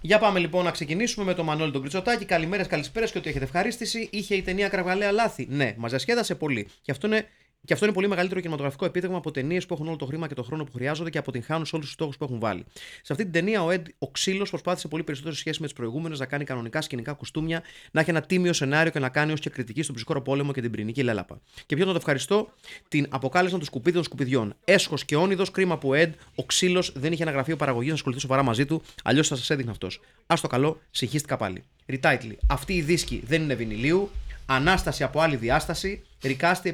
Για 0.00 0.18
πάμε 0.18 0.38
λοιπόν 0.38 0.64
να 0.64 0.70
ξεκινήσουμε 0.70 1.24
με 1.24 1.34
τον 1.34 1.44
Μανώλη 1.44 1.72
τον 1.72 1.80
Κριτσοτάκη. 1.80 2.24
Καλημέρες, 2.24 2.66
καλησπέρα 2.66 3.06
και 3.06 3.18
ότι 3.18 3.28
έχετε 3.28 3.44
ευχαρίστηση. 3.44 4.08
Είχε 4.12 4.34
η 4.34 4.42
ταινία 4.42 4.68
Κραυγαλαία 4.68 5.12
λάθη. 5.12 5.46
Ναι, 5.50 5.74
μας 5.78 5.90
διασκέδασε 5.90 6.34
πολύ. 6.34 6.68
Και 6.82 6.90
αυτό 6.90 7.06
είναι. 7.06 7.26
Και 7.66 7.72
αυτό 7.72 7.84
είναι 7.84 7.94
πολύ 7.94 8.08
μεγαλύτερο 8.08 8.40
κινηματογραφικό 8.40 8.84
επίτευγμα 8.84 9.16
από 9.16 9.30
ταινίες 9.30 9.66
που 9.66 9.74
έχουν 9.74 9.86
όλο 9.86 9.96
το 9.96 10.06
χρήμα 10.06 10.26
και 10.28 10.34
το 10.34 10.42
χρόνο 10.42 10.64
που 10.64 10.72
χρειάζονται 10.72 11.10
και 11.10 11.18
αποτυγχάνουν 11.18 11.66
σε 11.66 11.74
όλους 11.74 11.86
τους 11.86 11.94
στόχους 11.94 12.16
που 12.16 12.24
έχουν 12.24 12.38
βάλει. 12.38 12.64
Σε 13.02 13.12
αυτή 13.12 13.22
την 13.22 13.32
ταινία, 13.32 13.62
ο, 13.62 13.68
Ed, 13.70 13.82
ο 13.98 14.10
ξύλο 14.10 14.46
προσπάθησε 14.50 14.88
πολύ 14.88 15.02
περισσότερο 15.02 15.34
σε 15.34 15.40
σχέση 15.40 15.60
με 15.60 15.66
τις 15.66 15.76
προηγούμενες 15.76 16.18
να 16.18 16.26
κάνει 16.26 16.44
κανονικά 16.44 16.80
σκηνικά 16.80 17.12
κουστούμια, 17.12 17.62
να 17.90 18.00
έχει 18.00 18.10
ένα 18.10 18.20
τίμιο 18.20 18.52
σενάριο 18.52 18.92
και 18.92 18.98
να 18.98 19.08
κάνει 19.08 19.32
ως 19.32 19.40
και 19.40 19.50
κριτική 19.50 19.82
στον 19.82 19.94
ψυχρό 19.94 20.20
πόλεμο 20.20 20.52
και 20.52 20.60
την 20.60 20.70
πυρηνική 20.70 21.02
λέλαπα. 21.02 21.40
Και 21.66 21.76
ποιο 21.76 21.84
να 21.84 21.90
το 21.90 21.96
ευχαριστώ, 21.96 22.48
την 22.88 23.06
αποκάλυψαν 23.08 23.58
τους 23.58 23.68
σκουπίδι 23.68 23.94
των 23.94 24.04
σκουπιδιών. 24.04 24.54
Έσχος 24.64 25.04
και 25.04 25.16
όνειδος, 25.16 25.50
κρίμα 25.50 25.78
που 25.78 25.88
ο 25.88 25.92
Ed, 25.94 26.10
ο 26.34 26.44
ξύλο, 26.44 26.84
δεν 26.94 27.12
είχε 27.12 27.22
ένα 27.22 27.32
γραφείο 27.32 27.56
παραγωγής 27.56 27.88
να 27.88 27.94
ασχοληθεί 27.94 28.20
σοβαρά 28.20 28.42
μαζί 28.42 28.66
του, 28.66 28.82
αλλιώς 29.04 29.28
θα 29.28 29.36
σας 29.36 29.50
έδειχνε 29.50 29.70
αυτός. 29.70 30.00
Α 30.26 30.34
το 30.40 30.48
καλό, 30.48 30.80
συγχύστηκα 30.90 31.36
πάλι. 31.36 31.62
Retitle. 31.86 32.32
Αυτή 32.46 32.72
η 32.74 32.82
δίσκη 32.82 33.22
δεν 33.26 33.42
είναι 33.42 33.54
βινιλίου. 33.54 34.10
Ανάσταση 34.46 35.02
από 35.02 35.20
άλλη 35.20 35.36
διάσταση. 35.36 36.02
Ρικάστη 36.22 36.68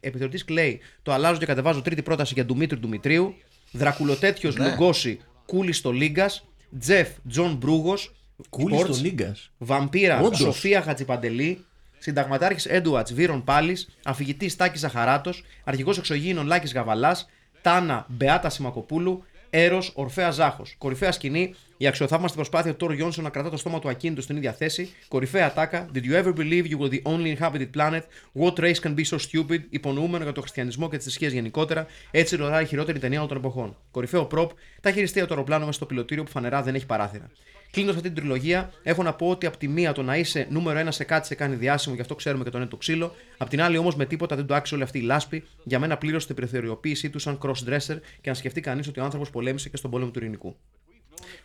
επιθεωρητής 0.00 0.44
Κλέη. 0.44 0.80
Το 1.02 1.12
αλλάζω 1.12 1.38
και 1.38 1.46
κατεβάζω 1.46 1.82
τρίτη 1.82 2.02
πρόταση 2.02 2.34
για 2.34 2.44
Ντουμήτρη 2.44 2.78
Ντουμητρίου. 2.78 3.34
Δρακουλοτέτιος 3.72 4.56
Ναι. 4.56 4.68
Λουγκώση 4.68 5.20
Κούλη 5.46 5.72
στο 5.72 5.92
Λίγκας. 5.92 6.46
Τζεφ 6.78 7.08
Τζον 7.28 7.54
Μπρούγος. 7.54 8.14
Κούλη 8.50 8.78
στο 8.78 8.94
Λίγκας. 9.00 9.50
Βαμπύρα 9.58 10.20
Όντως. 10.20 10.38
Σοφία 10.38 10.82
Χατζιπαντελή. 10.82 11.64
Συνταγματάρχης 11.98 12.66
Έντουατ 12.66 13.12
Βίρον 13.12 13.44
Πάλης. 13.44 13.88
Αφηγητής 14.02 14.56
Τάκης 14.56 14.80
Ζαχαράτο. 14.80 15.30
Αρχηγός 15.64 15.98
εξωγήινων 15.98 16.46
Λάκης 16.46 16.72
Γαβαλάς. 16.72 17.28
Τάνα 17.62 18.06
Μπεάτα 18.08 18.50
Σιμακοπούλου. 18.50 19.24
Έρος 19.54 19.92
Ορφαία 19.94 20.30
Ζάχος. 20.30 20.74
Κορυφαία 20.78 21.12
σκηνή. 21.12 21.54
Η 21.76 21.86
αξιοθαύμαστη 21.86 22.36
προσπάθεια 22.36 22.70
του 22.70 22.76
Τόρ 22.76 22.92
Γιόνσον 22.92 23.24
να 23.24 23.30
κρατά 23.30 23.50
το 23.50 23.56
στόμα 23.56 23.78
του 23.78 23.88
ακίνητο 23.88 24.22
στην 24.22 24.36
ίδια 24.36 24.52
θέση. 24.52 24.90
Κορυφαία 25.08 25.52
τάκα. 25.52 25.88
Did 25.94 25.98
you 25.98 26.24
ever 26.24 26.32
believe 26.32 26.64
you 26.64 26.78
were 26.78 26.90
the 26.90 27.02
only 27.02 27.36
inhabited 27.36 27.68
planet? 27.76 28.02
What 28.42 28.58
race 28.58 28.80
can 28.82 28.94
be 28.94 29.04
so 29.04 29.18
stupid? 29.18 29.60
Υπονοούμενο 29.70 30.24
για 30.24 30.32
το 30.32 30.40
χριστιανισμό 30.40 30.88
και 30.88 30.96
τις 30.96 31.04
θρησκείες 31.04 31.32
γενικότερα. 31.32 31.86
Έτσι 32.10 32.36
ροράει 32.36 32.62
η 32.62 32.66
χειρότερη 32.66 32.98
ταινία 32.98 33.18
όλων 33.18 33.28
των 33.28 33.38
εποχών. 33.38 33.76
Κορυφαίο 33.90 34.24
προπ. 34.24 34.50
Τα 34.80 34.90
χειριστεία 34.90 35.26
του 35.26 35.32
αεροπλάνου 35.34 35.64
μέσα 35.64 35.76
στο 35.76 35.86
πιλωτήριο 35.86 36.24
που 36.24 36.30
φανερά 36.30 36.62
δεν 36.62 36.74
έχει 36.74 36.86
παράθυρα. 36.86 37.30
Κλείνοντας 37.72 37.96
αυτή 37.96 38.08
την 38.08 38.18
τριλογία, 38.22 38.72
έχω 38.82 39.02
να 39.02 39.14
πω 39.14 39.28
ότι 39.28 39.46
από 39.46 39.56
τη 39.56 39.68
μία 39.68 39.92
το 39.92 40.02
να 40.02 40.16
είσαι 40.16 40.46
νούμερο 40.50 40.78
ένα 40.78 40.90
σε 40.90 41.04
κάτι 41.04 41.26
σε 41.26 41.34
κάνει 41.34 41.54
διάσημο, 41.54 41.94
γι' 41.94 42.00
αυτό 42.00 42.14
ξέρουμε 42.14 42.44
και 42.44 42.50
τον 42.50 42.60
είναι 42.60 42.70
το 42.70 42.76
ξύλο. 42.76 43.14
Απ' 43.36 43.48
την 43.48 43.62
άλλη 43.62 43.76
όμως 43.76 43.96
με 43.96 44.06
τίποτα 44.06 44.36
δεν 44.36 44.46
το 44.46 44.54
άξιζε 44.54 44.74
όλη 44.74 44.84
αυτή 44.84 44.98
η 44.98 45.02
λάσπη. 45.02 45.44
Για 45.64 45.78
μένα 45.78 45.96
πλήρωσε 45.98 46.26
την 46.26 46.34
περιθωριοποίησή 46.34 47.10
του 47.10 47.18
σαν 47.18 47.38
cross-dresser 47.42 47.98
και 48.20 48.30
να 48.30 48.34
σκεφτεί 48.34 48.60
κανείς 48.60 48.88
ότι 48.88 49.00
ο 49.00 49.04
άνθρωπος 49.04 49.30
πολέμησε 49.30 49.68
και 49.68 49.76
στον 49.76 49.90
πόλεμο 49.90 50.10
του 50.10 50.18
Ειρηνικού. 50.18 50.56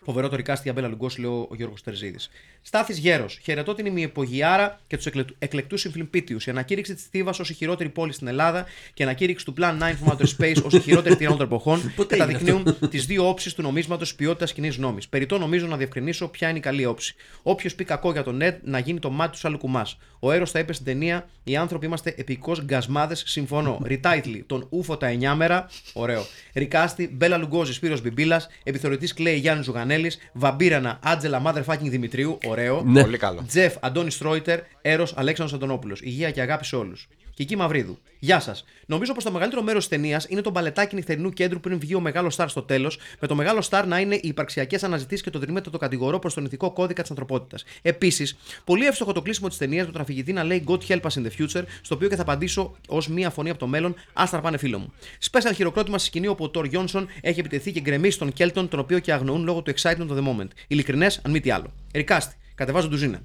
Φοβερό 0.04 0.30
το 0.30 0.36
ρικάστη 0.36 0.64
για 0.64 0.74
Μπέλα 0.74 0.88
Λουγκό, 0.88 1.10
λέει 1.18 1.30
ο 1.30 1.56
Γιώργος 1.56 1.84
Τερζίδης. 1.84 2.30
Στάθης 2.62 2.98
Γέρος. 2.98 3.40
Χαιρετώ 3.44 3.74
την 3.74 3.86
ημιεπογιάρα 3.86 4.80
και 4.88 4.98
τους 4.98 5.08
εκλεκτούς 5.40 5.82
συμφιλμπίτιου. 5.82 6.38
Η 6.46 6.52
ανακήρυξη 6.52 6.94
της 6.94 7.04
Θήβα 7.04 7.34
ως 7.40 7.50
η 7.50 7.54
χειρότερη 7.54 7.90
πόλη 7.90 8.14
στην 8.14 8.28
Ελλάδα 8.28 8.66
και 8.94 9.04
η 9.04 9.06
ανακήρυξη 9.06 9.46
του 9.46 9.54
Plan 9.58 9.64
9 9.64 9.92
from 9.92 10.12
Outer 10.12 10.26
Space 10.38 10.64
ως 10.64 10.74
η 10.74 10.80
χειρότερη 10.80 11.16
τυράννων 11.18 11.38
των 11.38 11.48
εποχών 11.48 11.94
Πότε 11.96 12.16
έγινε 12.16 12.34
καταδεικνύουν 12.34 12.90
τις 12.90 13.06
δύο 13.06 13.30
όψεις 13.30 13.54
του 13.54 13.62
νομίσματος 13.62 14.16
ποιότητας 14.16 14.54
κοινής 14.54 14.78
νόμη. 14.78 15.02
Περιτώ 15.10 15.38
νομίζω 15.38 15.68
να 15.68 15.78
διευκρινίσω 15.78 16.28
ποια 16.28 16.50
είναι 16.50 16.58
η 16.58 16.62
καλή 16.62 16.86
όψη. 16.86 17.16
Όποιος 17.44 17.76
πει 17.76 17.84
κακό 17.84 18.12
για 18.12 18.24
τον 18.24 18.40
Ned 18.42 18.56
να 18.64 18.80
γίνει 18.80 19.00
το 19.00 19.10
μάτι 19.10 19.40
του 19.40 19.48
άλλου 19.48 19.58
κουμάς. 19.58 19.98
Ο 20.20 20.32
Έρος 20.32 20.52
θα 20.52 20.60
είπε 20.60 20.74
στην 20.74 20.86
ταινία 20.86 21.30
Οι 21.44 21.56
άνθρωποι 21.56 21.86
είμαστε 21.86 22.14
επικό 22.18 22.56
γκασμάδες. 22.64 23.24
Συμφωνώ. 23.26 23.80
Ριτάιτλι, 23.84 24.44
τον 24.48 24.68
Ούφο 24.70 24.98
τα 24.98 25.08
9 25.08 25.36
μέρα. 25.36 25.70
Ωραίο. 25.94 26.26
Ρικάστη, 26.54 27.10
Μπέλα 27.14 27.38
Λουγκόζη, 27.38 27.74
Σπύρος 27.74 28.02
Μπιμπίλας. 28.02 28.48
Επιθεωρητής 28.64 29.14
Κλέη 29.14 29.38
Γιάννη 29.38 29.64
Ζουγανέλης. 29.68 30.18
Βαμπύρανα, 30.34 31.00
Άτζελα 31.04 31.42
Motherfucking 31.46 31.90
Δημητρίου. 31.90 32.38
Ωραίο. 32.46 32.82
Ναι. 32.86 33.02
Πολύ 33.02 33.18
καλό. 33.18 33.44
Τζεφ, 33.48 33.76
Αντώνης 33.80 34.14
Στρόιτερ, 34.14 34.60
Έρος, 34.82 35.14
Αλέξανδρος 35.16 35.60
Αντωνόπουλος. 35.60 36.02
Υγεία 36.02 36.32
και 36.32 36.42
αγάπη 36.42 36.66
σε 36.66 36.76
όλους. 36.76 37.08
Κική 37.38 37.56
Μαυρίδου. 37.56 37.98
Γεια 38.20 38.40
σας. 38.40 38.66
Νομίζω 38.86 39.14
πως 39.14 39.24
το 39.24 39.32
μεγαλύτερο 39.32 39.62
μέρος 39.62 39.88
της 39.88 39.98
ταινίας 39.98 40.26
είναι 40.30 40.42
το 40.42 40.50
μπαλετάκι 40.50 40.96
νυχτερινού 40.96 41.30
κέντρου 41.30 41.60
πριν 41.60 41.80
βγει 41.80 41.96
ο 41.96 42.00
μεγάλος 42.00 42.34
στάρ 42.34 42.50
στο 42.50 42.62
τέλος, 42.62 43.00
με 43.20 43.28
το 43.28 43.36
μεγάλο 43.36 43.62
στάρ 43.62 43.88
να 43.88 44.00
είναι 44.00 44.16
οι 44.16 44.22
υπαρξιακές 44.24 44.84
αναζητήσεις 44.84 45.24
και 45.24 45.30
το 45.30 45.40
τριμέτρο 45.40 45.72
το 45.72 45.78
κατηγορό 45.78 46.20
προς 46.20 46.34
τον 46.34 46.46
ηθικό 46.46 46.72
κώδικα 46.72 47.02
της 47.02 47.10
ανθρωπότητας. 47.10 47.64
Επίσης, 47.82 48.38
πολύ 48.64 48.86
εύστοχο 48.86 49.12
το 49.12 49.22
κλείσιμο 49.22 49.48
της 49.48 49.58
ταινίας 49.58 49.86
με 49.86 49.92
τον 49.92 50.02
αφηγητή 50.02 50.34
να 50.34 50.44
λέει 50.44 50.64
God 50.68 50.80
help 50.88 51.02
us 51.02 51.10
in 51.10 51.26
the 51.26 51.30
future, 51.40 51.64
στο 51.82 51.96
οποίο 51.96 52.08
και 52.08 52.16
θα 52.16 52.22
απαντήσω 52.22 52.76
ως 52.88 53.08
μία 53.08 53.30
φωνή 53.30 53.50
από 53.50 53.60
το 53.60 53.68
μέλλον, 53.68 53.96
άστρα 54.14 54.42
πάνε 54.42 54.58
φίλο 54.58 54.80
μου. 54.80 54.94
Special 55.32 55.52
χειροκρότημα 55.56 55.98
στη 55.98 56.08
σκηνή 56.08 56.28
όπου 56.28 56.44
ο 56.44 56.50
Τόρ 56.50 56.66
Γιόνσον 56.66 57.08
έχει 57.22 57.40
επιτεθεί 57.40 57.72
και 57.72 57.80
γκρεμίσει 57.80 58.20
τον 58.20 58.34
Κέλτον, 58.34 58.68
τον 58.68 58.80
οποίο 58.80 59.00
και 59.00 59.14
αγνοούν 59.14 59.44
λόγω 59.44 59.62
του 59.62 59.74
excitement 59.78 60.08
of 60.10 60.18
the 60.18 60.28
moment. 60.28 60.48
Ειλικρινές, 60.68 61.20
αν 61.24 61.32
μη 61.32 61.40
τι 61.40 61.52
άλλο. 61.52 61.74
Ρικάστη, 61.94 62.36
κατεβάζω 62.56 62.88
ντουζίνα. 62.88 63.22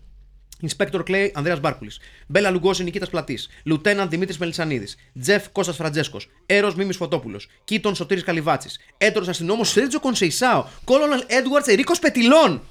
Inspector 0.62 1.02
Clay 1.08 1.30
Ανδρέας 1.34 1.60
Μπάρκουλης. 1.60 1.98
Μπέλα 2.26 2.50
Λουγκόση 2.50 2.84
Νικήτας 2.84 3.10
Πλατής. 3.10 3.48
Λουτέναν 3.64 4.08
Δημήτρης 4.08 4.38
Μελισανίδης. 4.38 4.96
Τζεφ 5.20 5.48
Κώστας 5.52 5.76
Φραντζέσκος. 5.76 6.30
Έρος 6.46 6.74
Μίμης 6.74 6.96
Φωτόπουλος. 6.96 7.48
Κίτον 7.64 7.94
Σωτήρης 7.94 8.22
Καλυβάτσης. 8.24 8.78
Έτορο 8.98 9.24
αστυνόμος 9.28 9.68
Σέρτζο 9.68 10.00
Κονσεϊσάο. 10.00 10.64
Κόλοναλ 10.84 11.24
Έντουαρτς 11.26 11.68
Ερίκος 11.68 11.98
Πετιλών. 11.98 12.62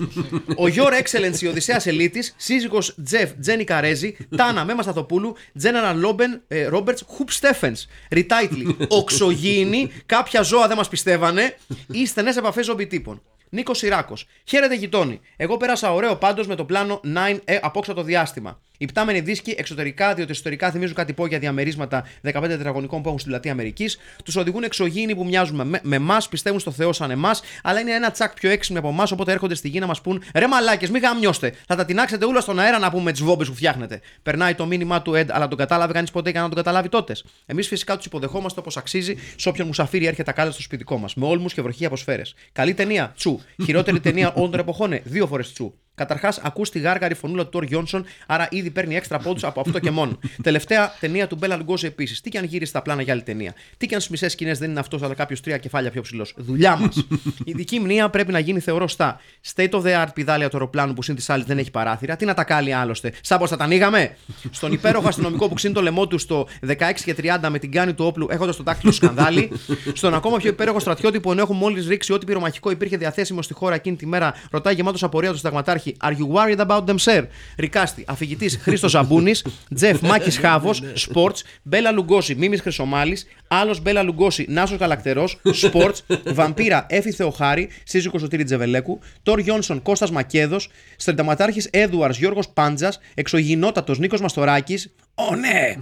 ο 0.58 0.68
Γιώργο 0.68 0.96
Έξελεντ 0.96 1.36
η 1.42 1.48
Οδυσσέας 1.48 1.86
Ελίτης. 1.86 2.34
Σύζυγος 2.38 2.96
Τζεφ 3.04 3.32
Τζένι 3.39 3.64
Καρέζη. 3.64 4.18
Τάνα 4.36 4.66
Μέμα 4.66 4.82
Σταθοπούλου. 4.82 5.36
Τζένερα 5.58 5.94
Λόμπεν 5.94 6.42
Ρόμπερτς 6.68 7.04
Χουπ 7.08 7.32
Στέφενς. 7.32 7.88
Ριτάιτλι. 8.10 8.78
Οξογίνη. 8.88 9.92
Κάποια 10.06 10.42
ζώα 10.42 10.68
δεν 10.68 10.78
μας 10.78 10.89
πιστεύανε. 10.89 11.58
Ή 11.92 12.06
στενές 12.06 12.38
επαφές 12.38 12.66
ζωμπιτύπων. 12.66 13.22
Νίκος 13.54 13.78
Σιράκος. 13.78 14.28
Χαίρετε 14.45 14.76
γειτόνι. 14.76 15.20
Εγώ 15.36 15.58
πέρασα 15.58 15.93
ωραίο 15.93 16.16
πάντως 16.16 16.47
με 16.47 16.56
το 16.56 16.66
πλάνο 16.66 17.02
9 17.04 17.39
ε, 17.45 17.60
απόξατο 17.62 18.04
διάστημα. 18.04 18.60
Υπτάμενοι 18.82 19.20
δίσκοι 19.20 19.56
εξωτερικά, 19.58 20.14
διότι 20.14 20.32
εσωτερικά 20.32 20.72
θυμίζουν 20.72 20.96
κάτι 20.96 21.12
υπόγεια 21.12 21.40
διαμερίσματα 21.40 22.08
15 22.24 22.32
τετραγωνικών 22.48 23.02
που 23.02 23.08
έχουν 23.08 23.20
στη 23.20 23.30
Λατινική 23.30 23.60
Αμερικής. 23.60 23.98
Τους 24.26 24.36
οδηγούν 24.36 24.64
εξωγήινοι 24.64 25.16
που 25.16 25.26
μοιάζουν 25.26 25.68
με, 25.68 25.80
με 25.84 25.96
εμάς, 25.96 26.30
πιστεύουν 26.30 26.60
στο 26.60 26.72
Θεό 26.72 26.94
σαν 26.94 27.12
εμάς, 27.12 27.42
αλλά 27.64 27.80
είναι 27.80 27.92
ένα 27.92 28.12
τσακ 28.12 28.34
πιο 28.34 28.50
έξυπνοι 28.50 28.80
από 28.80 28.88
εμάς, 28.88 29.12
οπότε 29.12 29.32
έρχονται 29.32 29.56
στη 29.56 29.68
γη 29.68 29.80
να 29.80 29.86
μας 29.86 30.02
πούν 30.02 30.24
ρε 30.36 30.48
μαλάκες, 30.48 30.90
μην 30.90 31.02
γαμιώστε. 31.02 31.54
Θα 31.68 31.76
τα 31.76 31.86
τεινάξετε 31.86 32.26
όλα 32.26 32.42
στον 32.42 32.60
αέρα 32.60 32.80
να 32.80 32.92
πούμε 32.92 33.12
τις 33.12 33.22
βόμπες 33.22 33.48
που 33.48 33.56
φτιάχνετε. 33.56 34.02
Περνάει 34.24 34.56
το 34.56 34.66
μήνυμά 34.66 35.02
του 35.02 35.12
Ed, 35.12 35.26
αλλά 35.30 35.48
τον 35.48 35.58
κατάλαβε 35.58 35.94
κανείς 35.94 36.12
ποτέ 36.12 36.32
και 36.32 36.40
να 36.40 36.46
τον 36.48 36.56
καταλάβει 36.56 36.90
τότε. 36.90 37.16
Εμείς 37.46 37.68
φυσικά 37.68 37.96
τους 37.98 38.06
υποδεχόμαστε 38.06 38.60
όπως 38.60 38.78
αξίζει 38.78 39.16
σε 39.36 39.50
όποιον 39.50 39.68
μουσαφίρι 39.68 40.06
έρχεται 40.06 40.32
κάλε 40.32 40.52
στο 40.52 40.62
σπιτικό 40.62 40.98
μας, 40.98 41.16
με 41.16 41.26
όλμους 41.26 41.54
και 41.54 41.62
βροχή 41.62 41.86
αποσφαίρε. 41.86 42.22
Καλή 42.52 42.74
ταινία, 42.74 43.14
τσου. 43.16 43.40
Χειρότερη 43.64 44.00
ταινία 44.00 44.34
όλων 44.34 44.52
των 44.52 44.60
εποχών, 44.60 44.94
ε, 44.94 45.02
δύο 45.06 45.28
φορές 45.28 45.54
τσου. 45.54 45.74
Καταρχάς, 46.02 46.39
ακούς 46.43 46.70
τη 46.70 46.80
γάργαρη 46.80 47.14
φωνούλα 47.14 47.43
του 47.43 47.49
Τόρ 47.49 47.64
Γιόνσον, 47.64 48.06
άρα 48.28 48.47
ήδη 48.52 48.70
παίρνει 48.70 48.95
έξτρα 48.95 49.20
πόντους 49.20 49.43
από 49.43 49.60
αυτό 49.60 49.80
και 49.80 49.91
μόνο. 49.91 50.20
Τελευταία 50.43 50.93
ταινία 50.99 51.28
του 51.28 51.36
Μπέλα 51.36 51.56
Λουγκόζη 51.56 51.88
επίσης. 51.88 52.22
Τι 52.22 52.30
και 52.30 52.38
αν 52.38 52.45
γύρισε 52.45 52.72
τα 52.72 52.82
πλάνα 52.82 53.02
για 53.02 53.14
άλλη 53.14 53.22
ταινία. 53.22 53.54
Τι 53.78 53.86
και 53.86 53.93
αν 53.93 53.99
στις 54.02 54.12
μισές 54.12 54.32
σκηνές 54.32 54.60
δεν 54.60 54.70
είναι 54.70 54.80
αυτός, 54.80 55.02
αλλά 55.02 55.14
κάποιος 55.14 55.41
τρία 55.41 55.58
κεφάλια 55.58 55.91
πιο 55.91 56.02
ψηλός. 56.02 56.34
Δουλειά 56.38 56.76
μας. 56.76 57.06
Η 57.43 57.52
δική 57.52 57.80
μνήμα 57.80 58.10
πρέπει 58.10 58.32
να 58.32 58.39
γίνει 58.39 58.60
θεωρώ 58.60 58.88
στα 58.88 59.20
state 59.56 59.70
of 59.70 59.82
the 59.82 60.04
art 60.04 60.08
πιδάλια 60.14 60.49
του 60.49 60.58
αεροπλάνου 60.58 60.93
που 60.93 61.02
συν 61.02 61.16
τη 61.16 61.26
άλλη 61.28 61.43
δεν 61.43 61.58
έχει 61.58 61.72
παράθυρα. 61.72 62.16
Τι 62.16 62.26
να 62.26 62.34
τα 62.34 62.43
κάλει 62.43 62.74
άλλωστε. 62.74 63.14
Σαν 63.22 63.39
πω 63.39 63.47
θα 63.47 63.58
τα 63.58 63.64
ανοίγαμε. 63.64 64.16
Στον 64.52 64.72
υπέροχο 64.72 65.08
αστυνομικό 65.08 65.47
που 65.47 65.54
ξύνει 65.54 65.74
το 65.74 65.82
λαιμό 65.82 66.08
του 66.08 66.18
στο 66.18 66.47
16 66.68 66.76
και 67.06 67.16
30 67.22 67.47
με 67.49 67.60
την 67.60 67.72
κάνη 67.72 67.93
του 67.93 68.06
όπλου 68.06 68.28
έχοντας 68.30 68.56
το 68.56 68.64
δάκτυλο 68.64 68.91
σκανδάλι. 68.91 69.52
Στον 69.93 70.14
ακόμα 70.14 70.38
πιο 70.38 70.49
υπέροχο 70.49 70.80
στρατιώτη 70.80 71.20
που 71.20 71.32
ενώ 71.32 71.41
έχουν 71.41 71.56
μόλις 71.56 71.88
ρίξει 71.88 72.14
ό,τι 72.14 72.26
πυρομαχικό 72.26 72.72
υπήρχε 72.72 72.97
διαθέσιμο 72.97 73.41
στη 73.41 73.54
χώρα 73.54 73.76
εκείνη 73.76 73.95
τη 73.95 74.06
μέρα, 74.06 74.34
ρωτάει 74.52 74.74
γεμάτος 74.74 75.04
απορία 75.04 75.32
του 75.32 75.38
συνταγματάρχη 75.38 75.91
Are 76.04 76.14
you 76.14 76.28
worried 76.36 76.60
about 76.68 76.86
them, 76.86 76.96
sir? 76.98 77.28
Ρικάστη, 77.58 78.04
αφηγητής 78.08 78.60
Χρήστος 78.62 78.92
Ζαμπούνης, 78.92 79.46
Τζεφ 79.76 80.02
Μάκης 80.02 80.38
Χάβος, 80.38 80.82
Sports, 81.08 81.42
Μπέλα 81.64 81.92
Λουγκόση, 81.92 82.36
Μίμης 82.36 82.62
Χρυσομάλης, 82.62 83.26
άλλος 83.48 83.82
Μπέλα 83.82 84.04
Λουγκόση, 84.04 84.46
Νάσος 84.50 84.78
Καλακτερός, 84.78 85.42
Sports, 85.62 86.16
Βαμπύρα 86.34 86.86
Έφη 86.89 87.12
Θεοχάρη, 87.12 87.70
σύζυγος 87.84 88.22
Σωτήρη 88.22 88.44
Τζεβελέκου, 88.44 89.00
Τόρ 89.24 89.39
Γιόνσον 89.39 89.82
Κώστας 89.82 90.12
Μακέδος, 90.12 90.70
Στρενταματάρχη 90.96 91.62
Έδουαρ 91.72 92.12
Γιώργος 92.12 92.50
Πάντζας, 92.50 93.00
Εξογεινότατο 93.14 93.96
Νίκος 93.98 94.22
Μαστοράκης, 94.22 94.94
Ω 95.16 95.36
ναι! 95.36 95.76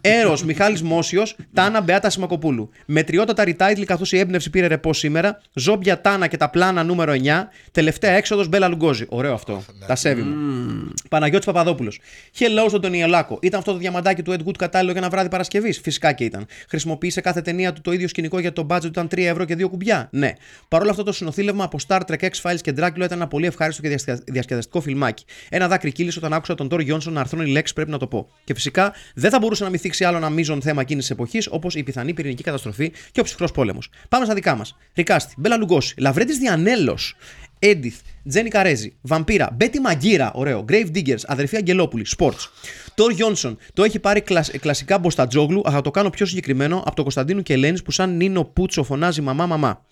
Έρος 0.00 0.44
Μιχάλης 0.44 0.82
Μόσιος, 0.82 1.36
Τάνα 1.54 1.80
Μπεάτα 1.80 2.10
Σιμακοπούλου. 2.10 2.70
Μετριότατα 2.86 3.44
ριτάιτλι 3.44 3.84
καθώς 3.84 4.12
η 4.12 4.18
έμπνευση 4.18 4.50
πήρε 4.50 4.66
ρεπό 4.66 4.92
σήμερα. 4.92 5.40
Ζόμπια 5.54 6.00
Τάνα 6.00 6.26
και 6.26 6.36
τα 6.36 6.50
πλάνα 6.50 6.82
νούμερο 6.82 7.12
9. 7.12 7.48
Τελευταία 7.72 8.12
έξοδος 8.12 8.48
Μπέλα 8.48 8.68
Λουγκόζη. 8.68 9.04
Ωραίο 9.08 9.34
αυτό. 9.34 9.64
Τα 9.86 9.94
σέβη 9.96 10.22
μου. 10.22 10.92
Παναγιώτης 11.08 11.46
Παπαδόπουλος. 11.46 12.00
Hello 12.38 12.64
στον 12.68 12.80
Τονιελάκο. 12.80 13.38
Ήταν 13.42 13.58
αυτό 13.58 13.72
το 13.72 13.78
διαμαντάκι 13.78 14.22
του 14.22 14.32
Ed 14.32 14.48
Wood 14.48 14.56
κατάλληλο 14.58 14.92
για 14.92 15.00
ένα 15.00 15.10
βράδυ 15.10 15.28
Παρασκευής; 15.28 15.80
Φυσικά 15.80 16.12
και 16.12 16.24
ήταν. 16.24 16.46
Χρησιμοποίησε 16.68 17.20
κάθε 17.20 17.40
ταινία 17.40 17.72
του 17.72 17.80
το 17.80 17.92
ίδιο 17.92 18.08
σκηνικό 18.08 18.38
για 18.38 18.52
το 18.52 18.66
budget 18.70 18.80
του 18.80 18.86
ήταν 18.86 19.08
3 19.14 19.18
ευρώ 19.18 19.44
και 19.44 19.54
2 19.54 19.68
κουμπιά; 19.68 20.08
Ναι. 20.12 20.32
Παρ' 20.68 20.80
όλο 20.80 20.90
αυτό 20.90 21.02
το 21.02 21.12
συνοθήλευμα 21.12 21.64
από 21.64 21.78
Star 21.86 22.00
Trek 22.08 22.28
X-Files 22.28 22.60
και 22.60 22.72
Dracula 22.76 22.94
ήταν 22.96 23.08
ένα 23.12 23.26
πολύ 23.26 23.46
ευχάριστο 23.46 23.82
και 23.82 23.88
διασκεδα- 23.88 24.22
διασκεδαστικό 24.26 24.80
φιλμάκι. 24.80 25.24
Ένα 25.48 25.68
δάκρυ 25.68 25.92
κύλησε 25.92 26.18
όταν 26.18 26.32
άκουσα 26.32 26.54
τον 26.54 26.68
Τόρ 26.68 26.80
Γιόνσον 26.80 27.12
να 27.12 27.20
αρθρώνει 27.20 27.50
λέξει, 27.50 27.72
πρέπει 27.74 27.90
να 27.90 27.98
το 27.98 28.06
πω. 28.06 28.28
Και 28.44 28.54
φυσικά 28.54 28.75
δεν 29.14 29.30
θα 29.30 29.38
μπορούσε 29.38 29.64
να 29.64 29.70
μην 29.70 29.78
θίξει 29.78 30.04
άλλο 30.04 30.16
ένα 30.16 30.30
μείζον 30.30 30.62
θέμα 30.62 30.80
εκείνης 30.80 31.02
της 31.02 31.12
εποχής 31.12 31.48
όπως 31.50 31.74
η 31.74 31.82
πιθανή 31.82 32.14
πυρηνική 32.14 32.42
καταστροφή 32.42 32.92
και 33.12 33.20
ο 33.20 33.22
ψυχρός 33.22 33.52
πόλεμος. 33.52 33.88
Πάμε 34.08 34.24
στα 34.24 34.34
δικά 34.34 34.54
μας. 34.54 34.76
Ρικάστη, 34.94 35.34
Μπέλα 35.36 35.56
Λουγκόση, 35.56 35.94
Λαβρέτη 35.98 36.38
Διανέλος, 36.38 37.16
Έντιθ, 37.58 37.96
Τζένι 38.28 38.48
Καρέζη, 38.48 38.96
Βαμπύρα, 39.00 39.50
Μπέτι 39.54 39.80
Μαγκύρα, 39.80 40.30
ωραίο, 40.34 40.64
Grave 40.68 40.86
Diggers, 40.94 41.20
αδερφή 41.26 41.56
Αγγελόπουλη, 41.56 42.06
Sports. 42.18 42.48
Τόρ 42.94 43.12
Γιόνσον, 43.12 43.58
το 43.72 43.82
έχει 43.82 43.98
πάρει 43.98 44.20
κλασ- 44.20 44.58
κλασικά 44.58 44.98
μποστατζόγλου, 44.98 45.60
αλλά 45.64 45.74
θα 45.74 45.82
το 45.82 45.90
κάνω 45.90 46.10
πιο 46.10 46.26
συγκεκριμένο 46.26 46.82
από 46.86 46.96
το 46.96 47.02
Κωνσταντίνου 47.02 47.42
και 47.42 47.52
Ελένης 47.52 47.82
που 47.82 47.90
σαν 47.90 48.16
Νίνο 48.16 48.44
Πούτσο 48.44 48.82
φωνάζει 48.82 49.20
μαμά 49.20 49.46
μαμά. 49.46 49.84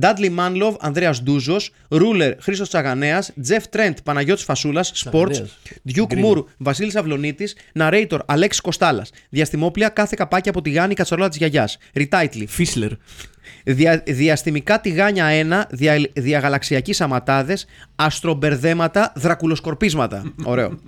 Ντάντλι 0.00 0.28
Μάνλοβ, 0.28 0.74
Ανδρέας 0.80 1.22
Ντούζος, 1.22 1.70
Ρούλερ, 1.88 2.42
Χρήστος 2.42 2.68
Τσαγανέας, 2.68 3.32
Τζεφ 3.42 3.68
Τρέντ, 3.68 3.96
Παναγιώτης 4.04 4.44
Φασούλας, 4.44 4.88
Sports, 4.88 5.30
Τσαγανέας. 5.30 5.58
Διούκ 5.82 6.08
Γκρίνο. 6.08 6.26
Μουρ, 6.26 6.44
Βασίλης 6.56 6.96
Αυλονίτης, 6.96 7.56
Narrator, 7.78 8.18
Αλέξης 8.26 8.60
Κοστάλας. 8.60 9.10
Διαστημόπλια, 9.28 9.88
κάθε 9.88 10.14
καπάκι 10.18 10.48
από 10.48 10.62
τη 10.62 10.70
Γάνη 10.70 10.94
Κατσαρόλα 10.94 11.28
της 11.28 11.36
Γιαγιάς. 11.36 11.78
Ριτάιτλι. 11.94 12.46
Φίσλερ. 12.46 12.90
Δια, 13.64 14.02
διαστημικά 14.06 14.80
τηγάνια 14.80 15.26
1, 15.70 15.70
δια, 15.70 16.10
διαγαλαξιακοί 16.12 16.92
σαματάδες, 16.92 17.66
αστρομπερδέματα, 17.96 19.12
δρακουλοσκορπίσματα. 19.16 20.32
Ωραίο. 20.44 20.78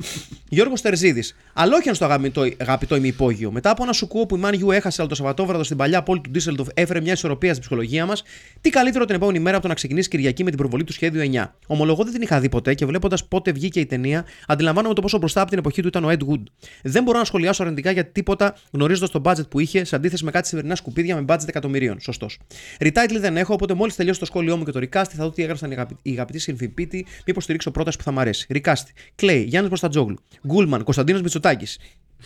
Γιώργος 0.49 0.81
Τερζίδης. 0.81 1.37
Αλόχιαν 1.53 1.95
στο 1.95 2.05
αγαπητό, 2.05 2.43
αγαπητό 2.57 2.97
ημιυπόγειο. 2.97 3.51
Μετά 3.51 3.71
από 3.71 3.83
ένα 3.83 3.93
σουκούο 3.93 4.27
που 4.27 4.37
η 4.37 4.41
Man 4.45 4.55
U 4.69 4.73
έχασε 4.73 5.01
αλλά 5.01 5.09
το 5.09 5.15
Σαββατόβραδο 5.15 5.63
στην 5.63 5.77
παλιά 5.77 6.03
πόλη 6.03 6.21
του 6.21 6.31
Ντίσσελντοφ 6.31 6.69
έφερε 6.75 7.01
μια 7.01 7.13
ισορροπία 7.13 7.51
στην 7.51 7.61
ψυχολογία 7.61 8.07
μας, 8.07 8.23
τι 8.61 8.71
καλύτερο 8.71 9.05
την 9.05 9.15
επόμενη 9.15 9.39
μέρα 9.39 9.53
από 9.53 9.63
το 9.63 9.69
να 9.69 9.75
ξεκινήσει 9.75 10.09
Κυριακή 10.09 10.45
με 10.45 10.51
την 10.51 10.59
προβολή 10.59 10.85
του 10.85 10.93
σχέδιου 10.93 11.31
9. 11.33 11.45
Ομολογώ 11.67 12.05
δεν 12.05 12.13
την 12.13 12.23
είχα 12.23 12.41
δει 12.41 12.49
ποτέ 12.49 12.75
και 12.75 12.87
βλέποντας 12.87 13.25
πότε 13.25 13.53
βγήκε 13.53 13.81
η 13.81 13.87
ταινία, 13.87 14.25
αντιλαμβάνομαι 14.47 14.95
το 14.95 15.01
πόσο 15.01 15.19
μπροστά 15.19 15.41
από 15.41 15.51
την 15.51 15.59
εποχή 15.59 15.83
του 15.83 15.89
ήταν 15.89 16.05
ο 16.05 16.09
Ed 16.11 16.33
Wood. 16.33 16.43
Δεν 16.83 17.03
μπορώ 17.03 17.19
να 17.19 17.25
σχολιάσω 17.25 17.63
αρνητικά 17.63 17.91
για 17.91 18.07
τίποτα 18.07 18.57
γνωρίζοντας 18.71 19.11
το 19.11 19.23
budget 19.25 19.49
που 19.49 19.61
είχε 19.61 19.85
σε 19.85 19.97
αντίθεση 19.97 20.25
με 20.25 20.31
κάτι 20.31 20.49
σημερινά 20.49 20.75
σκουπίδια 20.75 21.17
με 21.17 21.25
budget 21.29 21.49
εκατομμυρίων. 21.49 22.01
Σωστός. 22.01 22.39
Retitle 22.81 23.17
δεν 23.21 23.37
έχω, 23.37 23.55
οπότε 23.55 23.75
μόλις 23.75 23.95
τελειώσει 23.97 24.19
το 24.19 24.25
σχόλιο 24.25 24.57
μου 24.57 24.65
και 24.65 24.71
το 24.71 24.79
Ρικάστη 24.79 25.17
θα 25.17 25.25
δω 25.25 25.31
τι 25.31 25.43
έγραψαν 25.43 25.71
οι, 25.71 25.75
αγαπη- 25.75 25.99
οι 26.03 26.11
αγαπητοί 26.11 26.39
συμφιπίτοι, 26.39 27.07
μήπως 27.27 27.43
στηρίξω 27.43 27.71
πρόταση 27.71 27.97
που 27.97 28.03
θα 28.03 28.11
μ' 28.13 28.19
αρέσει. 28.19 28.47
Ρικάστη. 28.49 28.93
Κλέη, 29.15 29.43
Γιάννης 29.43 29.71
Μποστατζόγλου. 29.71 30.19
Γκούλμαν, 30.47 30.83
Κωνσταντίνος 30.85 31.23
Μητσοτάκης. 31.23 31.79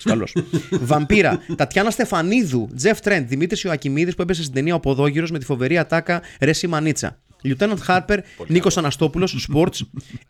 Καλώς. 0.05 0.36
Βαμπύρα, 0.70 1.40
Τατιάνα 1.56 1.90
Στεφανίδου, 1.90 2.69
Τζεφ 2.77 3.01
Τρέντ, 3.01 3.28
Δημήτρης 3.28 3.62
Ιωακιμίδη 3.62 4.15
που 4.15 4.23
έπεσε 4.23 4.43
στην 4.43 4.55
ταινία 4.55 4.74
Ο 4.74 4.81
Ποδόγυρος 4.81 5.31
με 5.31 5.39
τη 5.39 5.44
φοβερή 5.44 5.78
ατάκα 5.78 6.23
Ρεσί 6.40 6.66
Μανίτσα. 6.66 7.19
Lieutenant 7.43 7.77
Harper, 7.86 8.19
Νίκος 8.47 8.77
Αναστόπουλος, 8.77 9.48
Sports, 9.52 9.81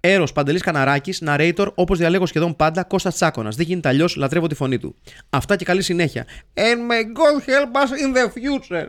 Έρος 0.00 0.32
Παντελής 0.32 0.62
Καναράκης, 0.62 1.22
Narrator, 1.26 1.66
όπως 1.74 1.98
διαλέγω 1.98 2.26
σχεδόν 2.26 2.56
πάντα, 2.56 2.84
Κώστας 2.84 3.14
Τσάκονα. 3.14 3.50
Δεν 3.50 3.66
γίνεται 3.66 3.88
αλλιώς, 3.88 4.16
λατρεύω 4.16 4.46
τη 4.46 4.54
φωνή 4.54 4.78
του. 4.78 4.94
Αυτά 5.30 5.56
και 5.56 5.64
καλή 5.64 5.82
συνέχεια. 5.82 6.26
And 6.54 6.90
may 6.90 7.02
God 7.02 7.40
help 7.44 7.82
us 7.82 7.90
in 7.90 8.16
the 8.16 8.26
future. 8.26 8.86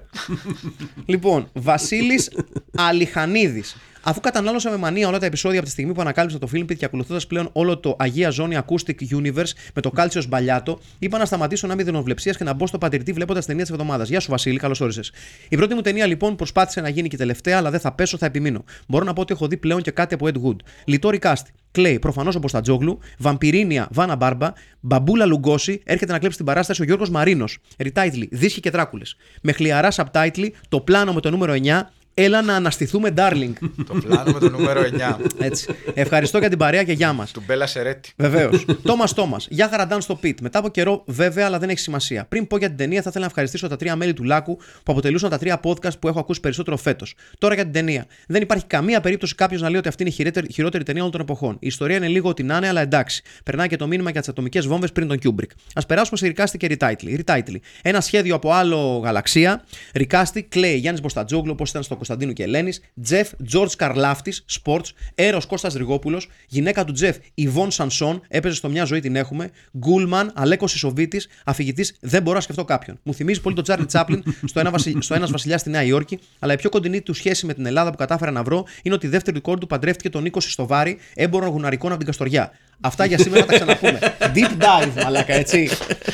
λοιπόν, 1.11 1.49
Βασίλης 1.53 2.31
Αλιχανίδης. 2.75 3.75
Αφού 4.03 4.19
κατανάλωσα 4.19 4.69
με 4.69 4.77
μανία 4.77 5.07
όλα 5.07 5.19
τα 5.19 5.25
επεισόδια 5.25 5.57
από 5.57 5.67
τη 5.67 5.71
στιγμή 5.71 5.93
που 5.93 6.01
ανακάλυψα 6.01 6.37
το 6.37 6.47
Filmpit 6.53 6.75
και 6.77 6.85
ακολουθώντα 6.85 7.21
πλέον 7.27 7.49
όλο 7.51 7.77
το 7.77 7.95
Αγία 7.99 8.29
Ζώνη 8.29 8.57
Acoustic 8.65 8.95
Universe 9.11 9.51
με 9.73 9.81
το 9.81 9.89
Κάλτσιο 9.91 10.23
Μπαλιάτο, 10.29 10.79
είπα 10.99 11.17
να 11.17 11.25
σταματήσω 11.25 11.67
να 11.67 11.73
είμαι 11.73 11.83
δενοβλεψία 11.83 12.33
και 12.33 12.43
να 12.43 12.53
μπω 12.53 12.67
στο 12.67 12.77
πατηρτή 12.77 13.11
βλέποντας 13.11 13.45
ταινία 13.45 13.63
της 13.63 13.71
εβδομάδας. 13.71 14.09
Γεια 14.09 14.19
σου, 14.19 14.29
Βασίλη, 14.31 14.57
καλώς 14.57 14.81
όρισες. 14.81 15.11
Η 15.49 15.55
πρώτη 15.55 15.73
μου 15.73 15.81
ταινία 15.81 16.05
λοιπόν 16.05 16.35
προσπάθησε 16.35 16.81
να 16.81 16.89
γίνει 16.89 17.07
και 17.07 17.17
τελευταία, 17.17 17.57
αλλά 17.57 17.69
δεν 17.69 17.79
θα 17.79 17.91
πέσω, 17.91 18.17
θα 18.17 18.25
επιμείνω. 18.25 18.63
Μπορώ 18.87 19.05
να 19.05 19.13
πω 19.13 19.21
ότι 19.21 19.33
έχω 19.33 19.47
δει 19.47 19.57
πλέον 19.57 19.81
και 19.81 19.91
κάτι 19.91 20.13
από 20.13 20.27
Ed 20.27 20.47
Wood. 20.47 20.55
Λιτόρι 20.85 21.17
Κάστη. 21.17 21.51
Κλαίει 21.71 21.99
προφανώς 21.99 22.35
ο 22.35 22.39
Μποστατζόγλου, 22.39 22.99
Βαμπυρίνια 23.17 23.87
Βάνα 23.91 24.15
Μπάρμπα, 24.15 24.53
Μπαμπούλα 24.79 25.25
Λουγκώση, 25.25 25.81
έρχεται 25.85 26.11
να 26.11 26.19
κλέψει 26.19 26.37
την 26.37 26.45
παράσταση 26.45 26.81
ο 26.81 26.85
Γιώργος 26.85 27.09
Μαρίνος. 27.09 27.57
Ριτάιτλι, 27.77 28.29
Δίσχοι 28.31 28.59
και 28.59 28.71
Τράκουλες. 28.71 29.15
Με 29.41 29.51
χλιαρά 29.51 29.91
subtitle, 29.91 30.49
το 30.69 30.79
πλάνο 30.79 31.13
με 31.13 31.19
το 31.19 31.29
νούμερο 31.29 31.53
9, 31.53 31.89
Έλα 32.21 32.41
να 32.41 32.55
αναστηθούμε, 32.55 33.13
darling. 33.17 33.53
Το 33.87 33.93
πλάνο 33.93 34.31
με 34.31 34.39
το 34.39 34.49
νούμερο 34.49 34.81
9 34.81 35.17
Έτσι. 35.37 35.67
Ευχαριστώ 35.93 36.37
για 36.37 36.49
την 36.49 36.57
παρέα 36.57 36.83
και 36.83 36.91
γεια 36.91 37.13
μας. 37.13 37.31
του 37.31 37.43
Μπέλα 37.45 37.67
Σερέτη. 37.67 38.11
Βεβαίως. 38.15 38.65
Τόμας 38.83 39.13
Τόμας. 39.13 39.47
Γεια 39.49 39.67
χαραντάν 39.69 40.01
στο 40.01 40.15
πιτ. 40.15 40.39
Μετά 40.41 40.59
από 40.59 40.69
καιρό, 40.69 41.03
βέβαια, 41.05 41.45
αλλά 41.45 41.59
δεν 41.59 41.69
έχει 41.69 41.79
σημασία. 41.79 42.25
Πριν 42.29 42.47
πω 42.47 42.57
για 42.57 42.67
την 42.67 42.77
ταινία, 42.77 43.01
θα 43.01 43.09
ήθελα 43.09 43.23
να 43.23 43.29
ευχαριστήσω 43.29 43.67
τα 43.67 43.75
τρία 43.75 43.95
μέλη 43.95 44.13
του 44.13 44.23
Λάκου 44.23 44.55
που 44.55 44.91
αποτελούσαν 44.91 45.29
τα 45.29 45.37
τρία 45.37 45.59
podcast 45.63 45.99
που 45.99 46.07
έχω 46.07 46.19
ακούσει 46.19 46.39
περισσότερο 46.39 46.77
φέτος. 46.77 47.15
Τώρα 47.37 47.53
για 47.53 47.63
την 47.63 47.73
ταινία. 47.73 48.05
Δεν 48.27 48.41
υπάρχει 48.41 48.65
καμία 48.65 49.01
περίπτωση 49.01 49.35
κάποιος 49.35 49.61
να 49.61 49.69
λέει 49.69 49.79
ότι 49.79 49.87
αυτή 49.87 50.03
είναι 50.03 50.11
η 50.11 50.15
χειρότερη, 50.15 50.47
χειρότερη 50.53 50.83
ταινία 50.83 51.01
όλων 51.01 51.13
των 51.13 51.21
εποχών. 51.21 51.53
Η 51.59 51.67
ιστορία 51.67 51.95
είναι 51.95 52.07
λίγο 52.07 52.29
ότι 52.29 52.43
να 52.43 52.57
είναι, 52.57 52.67
αλλά 52.67 52.81
εντάξει. 52.81 53.21
Περνάει 53.43 53.67
και 53.67 53.75
το 53.75 53.87
μήνυμα 53.87 54.09
για 54.09 54.19
τις 54.19 54.29
ατομικές 54.29 54.67
βόμβες 54.67 54.91
πριν 54.91 55.07
τον 55.07 55.19
Kubrick. 55.23 55.51
Α 55.73 55.85
περάσουμε 55.85 56.17
σε 56.17 56.27
Ρικάστη 56.27 56.57
και 56.57 56.67
Ριτάιτλι. 56.67 57.23
Retitle. 57.25 57.55
Ένα 57.81 58.01
σχέδιο 58.01 58.35
από 58.35 58.51
άλλο 58.51 59.01
γαλαξία. 59.03 59.63
Recasting, 59.93 60.43
Κλέη, 60.43 60.75
Γιάννης 60.75 61.01
Μποστατζόγλου, 61.01 61.51
όπως 61.51 61.69
ήταν 61.69 61.83
στο 61.83 61.93
Κωνσταντίνου 62.09 62.33
και 62.33 62.43
Ελένης. 62.43 62.81
Τζεφ, 63.01 63.29
Τζορτ 63.45 63.71
Καρλάφτης, 63.77 64.45
Sports. 64.63 64.89
Έρος 65.15 65.45
Κώστας 65.45 65.73
Ριγόπουλος. 65.73 66.29
Γυναίκα 66.47 66.85
του 66.85 66.91
Τζεφ, 66.91 67.17
Ιβόν 67.33 67.71
Σανσόν. 67.71 68.21
Έπαιζε 68.27 68.55
στο 68.55 68.69
μια 68.69 68.83
ζωή 68.83 68.99
την 68.99 69.15
έχουμε. 69.15 69.49
Γκούλμαν, 69.77 70.31
Αλέκο 70.35 70.65
Ισοβίτη. 70.65 71.21
Αφηγητής, 71.45 71.95
δεν 71.99 72.21
μπορώ 72.21 72.35
να 72.35 72.41
σκεφτώ 72.41 72.65
κάποιον. 72.65 72.99
Μου 73.03 73.13
θυμίζει 73.13 73.41
πολύ 73.41 73.55
τον 73.55 73.63
Τσάρλι 73.63 73.85
Τσάπλιν 73.85 74.23
στο 74.45 74.59
ένα, 74.59 74.71
βασι... 74.71 74.97
στο 74.99 75.13
ένας 75.13 75.31
βασιλιάς 75.31 75.57
στη 75.57 75.69
Νέα 75.69 75.83
Υόρκη. 75.83 76.19
Αλλά 76.39 76.53
η 76.53 76.55
πιο 76.55 76.69
κοντινή 76.69 77.01
του 77.01 77.13
σχέση 77.13 77.45
με 77.45 77.53
την 77.53 77.65
Ελλάδα 77.65 77.89
που 77.91 77.97
κατάφερα 77.97 78.31
να 78.31 78.43
βρω 78.43 78.65
είναι 78.81 78.95
ότι 78.95 79.05
η 79.05 79.09
δεύτερη 79.09 79.41
κόρη 79.41 79.59
του 79.59 79.67
παντρεύτηκε 79.67 80.09
τον 80.09 80.23
Νίκο 80.23 80.39
Ιστοβάρη, 80.39 80.97
έμπορο 81.13 81.47
γουναρικών 81.47 81.89
από 81.89 81.97
την 81.97 82.07
Καστοριά. 82.07 82.51
Αυτά 82.81 83.05
για 83.05 83.17
σήμερα, 83.17 83.37
θα 83.37 83.45
τα 83.45 83.53
ξαναπούμε. 83.53 83.99
Deep 84.19 84.63
dive, 84.63 85.03
μαλάκα, 85.03 85.33
έτσι. 85.33 85.69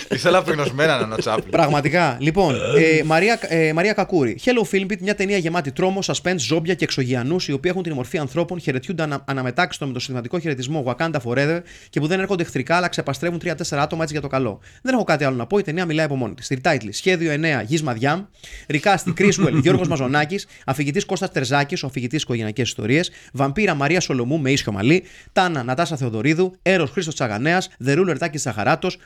Ήθελα 0.10 0.38
απεγνωσμένα 0.38 0.98
να 0.98 1.06
είναι 1.06 1.14
ο 1.14 1.18
Τσάπλιν. 1.18 1.50
Πραγματικά. 1.50 2.18
Λοιπόν, 2.20 2.56
ε, 2.56 3.04
Μαρία, 3.04 3.40
ε, 3.42 3.74
Μαρία 3.74 3.94
Κακούρη. 3.94 4.40
Hello 4.44 4.76
Filmpit, 4.76 4.98
μια 5.00 5.16
ταινία 5.16 5.38
γεμάτη 5.38 5.72
τρόμο, 5.72 6.00
suspense, 6.06 6.38
ζόμπια 6.38 6.74
και 6.74 6.84
εξωγιανού, 6.84 7.36
οι 7.48 7.52
οποίοι 7.52 7.72
έχουν 7.74 7.84
την 7.84 7.94
μορφή 7.94 8.18
ανθρώπων, 8.18 8.60
χαιρετιούνται 8.60 9.04
ανα, 9.04 9.24
αναμετάξιτο 9.26 9.88
με 9.88 9.94
το 9.94 10.00
συνθηματικό 10.00 10.40
χαιρετισμό 10.40 10.84
Wakanda 10.88 11.16
Forever 11.24 11.60
και 11.90 12.00
που 12.00 12.08
δεν 12.08 12.20
έρχονται 12.20 12.44
εχθρικά 12.44 12.76
αλλά 12.76 12.88
ξεπαστρεύουν 12.88 13.40
3-4 13.44 13.54
άτομα 13.72 14.02
έτσι 14.02 14.14
για 14.14 14.22
το 14.22 14.28
καλό. 14.28 14.60
Δεν 14.82 14.94
έχω 14.94 15.04
κάτι 15.04 15.24
άλλο 15.24 15.36
να 15.36 15.46
πω, 15.46 15.58
η 15.58 15.62
ταινία 15.62 15.86
μιλάει 15.86 16.06
από 16.06 16.16
μόνη 16.16 16.34
της. 16.34 16.52
Retitle, 16.54 16.90
σχέδιο 16.90 17.32
9, 17.32 17.64
Γης 17.66 17.84
Μαδιάμ. 17.84 18.24
Ρικάστη, 18.68 19.12
Κρίσουελ, 19.12 19.58
Γιώργος 19.58 19.88
Μαζονάκης. 19.88 20.48
Αφηγητής 20.66 21.06
Κώστας 21.06 21.32
Τερζάκης, 21.32 21.84
ο 21.84 21.88
αφηγητής 21.88 22.22
οικογενειακές 22.22 22.68
ιστορίες. 22.68 23.12
Βαμπύρα 23.34 23.74
Μαρία 23.74 24.00
Σολομού 24.00 24.40
με 24.40 24.52
ίσιο 24.52 24.72
μαλλί. 24.72 25.04
Τάνα 25.34 25.64
Νατάσα 25.64 25.96
Θεοδωρίδου. 25.98 26.55
Έρος 26.61 26.90
Χρήστος 26.90 27.14
Τσαγανέας. 27.14 27.69
Δερούλο 27.77 28.11
Ερτάκη 28.11 28.38
Σαχαράτος. 28.38 28.98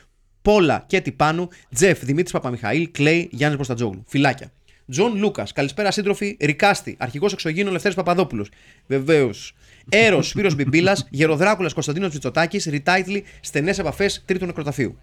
Πόλα 0.42 0.84
και 0.86 1.00
Τιπάνου, 1.00 1.48
Τζεφ 1.74 2.04
Δημήτρης 2.04 2.32
Παπαμιχαήλ, 2.32 2.90
Κλέη 2.90 3.28
Γιάννης 3.32 3.58
Μποστατζόγλου. 3.58 4.04
Φυλάκια. 4.06 4.52
Τζον 4.90 5.16
Λούκας, 5.16 5.52
καλησπέρα 5.52 5.90
σύντροφοι, 5.90 6.36
Ρικάστη, 6.40 6.96
αρχηγός 6.98 7.32
εξωγήνου 7.32 7.70
Λευτέρης 7.70 7.96
Παπαδόπουλος. 7.96 8.48
Βεβαίως. 8.86 9.54
Έρος 9.88 10.28
Σπύρος 10.28 10.54
Μπιμπίλας, 10.54 11.06
Γεροδράκουλας 11.10 11.72
Κωνσταντίνος 11.72 12.12
Μητσοτάκης, 12.12 12.64
Ριτάιτλι, 12.64 13.24
στενές 13.40 13.78
επαφές 13.78 14.22
τρίτου 14.24 14.46
νεκροταφείου. 14.46 14.98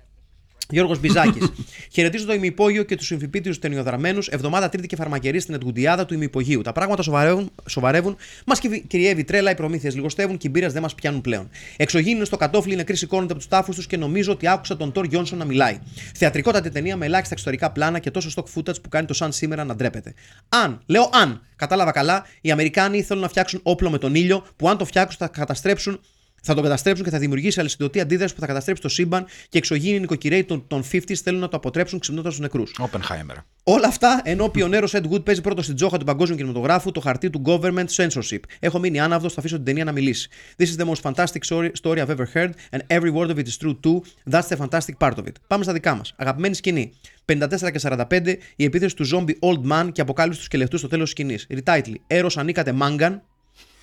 Γιώργος 0.69 0.99
Μπιζάκης. 0.99 1.52
Χαιρετίζω 1.94 2.26
το 2.26 2.34
ημυπόγειο 2.34 2.84
και 2.84 2.95
τους 2.95 3.06
συμφιπίτριου 3.06 3.53
ταινιοδραμένους. 3.60 4.27
Εβδομάδα 4.27 4.69
Τρίτη 4.69 4.88
και 4.88 4.95
φαρμακερή 4.95 5.39
στην 5.39 5.53
Ετγουντιάδα 5.53 6.06
του 6.06 6.14
ημυπογείου. 6.14 6.61
Τα 6.61 6.72
πράγματα 6.72 7.02
σοβαρεύουν, 7.02 7.52
σοβαρεύουν 7.65 8.18
μας 8.45 8.60
κυριεύει 8.88 9.23
τρέλα, 9.23 9.52
οι 9.52 9.56
προμήθειες 9.56 9.95
λιγοστεύουν 9.95 10.38
και 10.38 10.48
οι 10.48 10.52
μπύρες 10.53 10.73
δεν 10.73 10.81
μας 10.81 10.95
πιάνουν 10.95 11.22
πλέον. 11.22 11.49
Εξωγήινο 11.77 12.26
στο 12.26 12.38
κατόφλι, 12.38 12.73
οι 12.73 12.76
νεκροί 12.76 12.95
σηκώνονται 12.95 13.31
από 13.31 13.41
τους 13.41 13.49
τάφους 13.49 13.76
τους 13.76 13.88
και 13.88 13.98
νομίζω 13.98 14.31
ότι 14.31 14.48
άκουσα 14.48 14.77
τον 14.77 14.91
Τόρ 14.91 15.06
Γιόνσον 15.06 15.38
να 15.38 15.45
μιλάει. 15.45 15.80
Θεατρικότατη 16.15 16.69
ταινία 16.69 16.98
με 16.98 17.06
ελάχιστα 17.06 17.34
εξωτερικά 17.34 17.72
πλάνα 17.72 17.99
και 17.99 18.11
τόσο 18.11 18.30
stock 18.35 18.45
footage 18.56 18.81
που 18.81 18.89
κάνει 18.89 19.06
το 19.06 19.14
σαν 19.14 19.31
σήμερα 19.31 19.64
να 19.64 19.76
ντρέπεται. 19.76 20.14
Αν, 20.49 20.81
λέω 20.85 21.10
αν, 21.14 21.41
κατάλαβα 21.56 21.91
καλά, 21.91 22.26
οι 22.41 22.52
Αμερικάνοι 22.52 23.02
θέλουν 23.02 23.22
να 23.22 23.30
φτιάξουν 23.30 23.60
όπλο 23.64 23.89
με 23.89 23.98
τον 23.98 24.15
ήλιο 24.15 24.45
που 24.56 24.69
αν 24.69 24.77
το 24.77 24.85
φτιάξουν 24.85 25.18
θα 25.19 25.27
καταστρέψουν 25.27 25.99
θα 26.47 26.53
τον 26.53 26.63
καταστρέψουν 26.63 27.05
και 27.05 27.11
θα 27.11 27.19
δημιουργήσει 27.19 27.59
αλυσιδωτή 27.59 27.99
αντίδραση 27.99 28.33
που 28.33 28.39
θα 28.39 28.45
καταστρέψει 28.45 28.81
το 28.81 28.89
σύμπαν 28.89 29.25
και 29.49 29.57
εξωγήινοι 29.57 29.99
νοικοκυρέοι 29.99 30.43
των, 30.43 30.67
των 30.67 30.83
50s 30.91 31.13
θέλουν 31.13 31.39
να 31.39 31.47
το 31.47 31.57
αποτρέψουν 31.57 31.99
ξυπνώντας 31.99 32.31
τους 32.31 32.41
νεκρούς. 32.41 32.75
Oppenheimer. 32.79 33.35
Όλα 33.63 33.87
αυτά 33.87 34.21
ενώ 34.23 34.43
ο 34.43 34.49
πιονέρο 34.49 34.87
Ed 34.91 35.03
Wood 35.11 35.25
παίζει 35.25 35.41
πρώτο 35.41 35.61
στην 35.61 35.75
τσόχα 35.75 35.97
του 35.97 36.05
παγκόσμιου 36.05 36.37
κινηματογράφου 36.37 36.91
το 36.91 36.99
χαρτί 36.99 37.29
του 37.29 37.41
government 37.45 37.85
censorship. 37.95 38.39
Έχω 38.59 38.79
μείνει 38.79 38.99
άναυδος, 38.99 39.33
θα 39.33 39.39
αφήσω 39.39 39.55
την 39.55 39.65
ταινία 39.65 39.83
να 39.83 39.91
μιλήσει. 39.91 40.29
This 40.57 40.65
is 40.65 40.83
the 40.83 40.85
most 40.85 41.11
fantastic 41.11 41.41
story, 41.49 41.69
story 41.81 41.99
I've 41.99 42.15
ever 42.17 42.25
heard 42.33 42.49
and 42.71 42.79
every 42.87 43.11
word 43.11 43.29
of 43.29 43.37
it 43.37 43.47
is 43.47 43.57
true 43.57 43.77
too. 43.83 44.01
That's 44.31 44.47
the 44.47 44.57
fantastic 44.57 44.97
part 44.99 45.17
of 45.17 45.25
it. 45.25 45.31
Πάμε 45.47 45.63
στα 45.63 45.73
δικά 45.73 45.95
μας. 45.95 46.13
Αγαπημένη 46.17 46.55
σκηνή. 46.55 46.93
54 47.25 47.71
και 47.71 47.79
45, 47.81 48.35
η 48.55 48.63
επίθεση 48.63 48.95
του 48.95 49.05
zombie 49.13 49.39
Old 49.39 49.71
Man 49.71 49.89
και 49.91 50.01
αποκάλυψη 50.01 50.39
του 50.39 50.45
σκελετού 50.45 50.77
στο 50.77 50.87
τέλος 50.87 51.13
της 51.13 51.25
σκηνής. 51.25 51.47
Retitle. 51.49 51.93
Έρως 52.07 52.29
ανίκατε 52.35 52.71
μάχαν, 52.71 53.23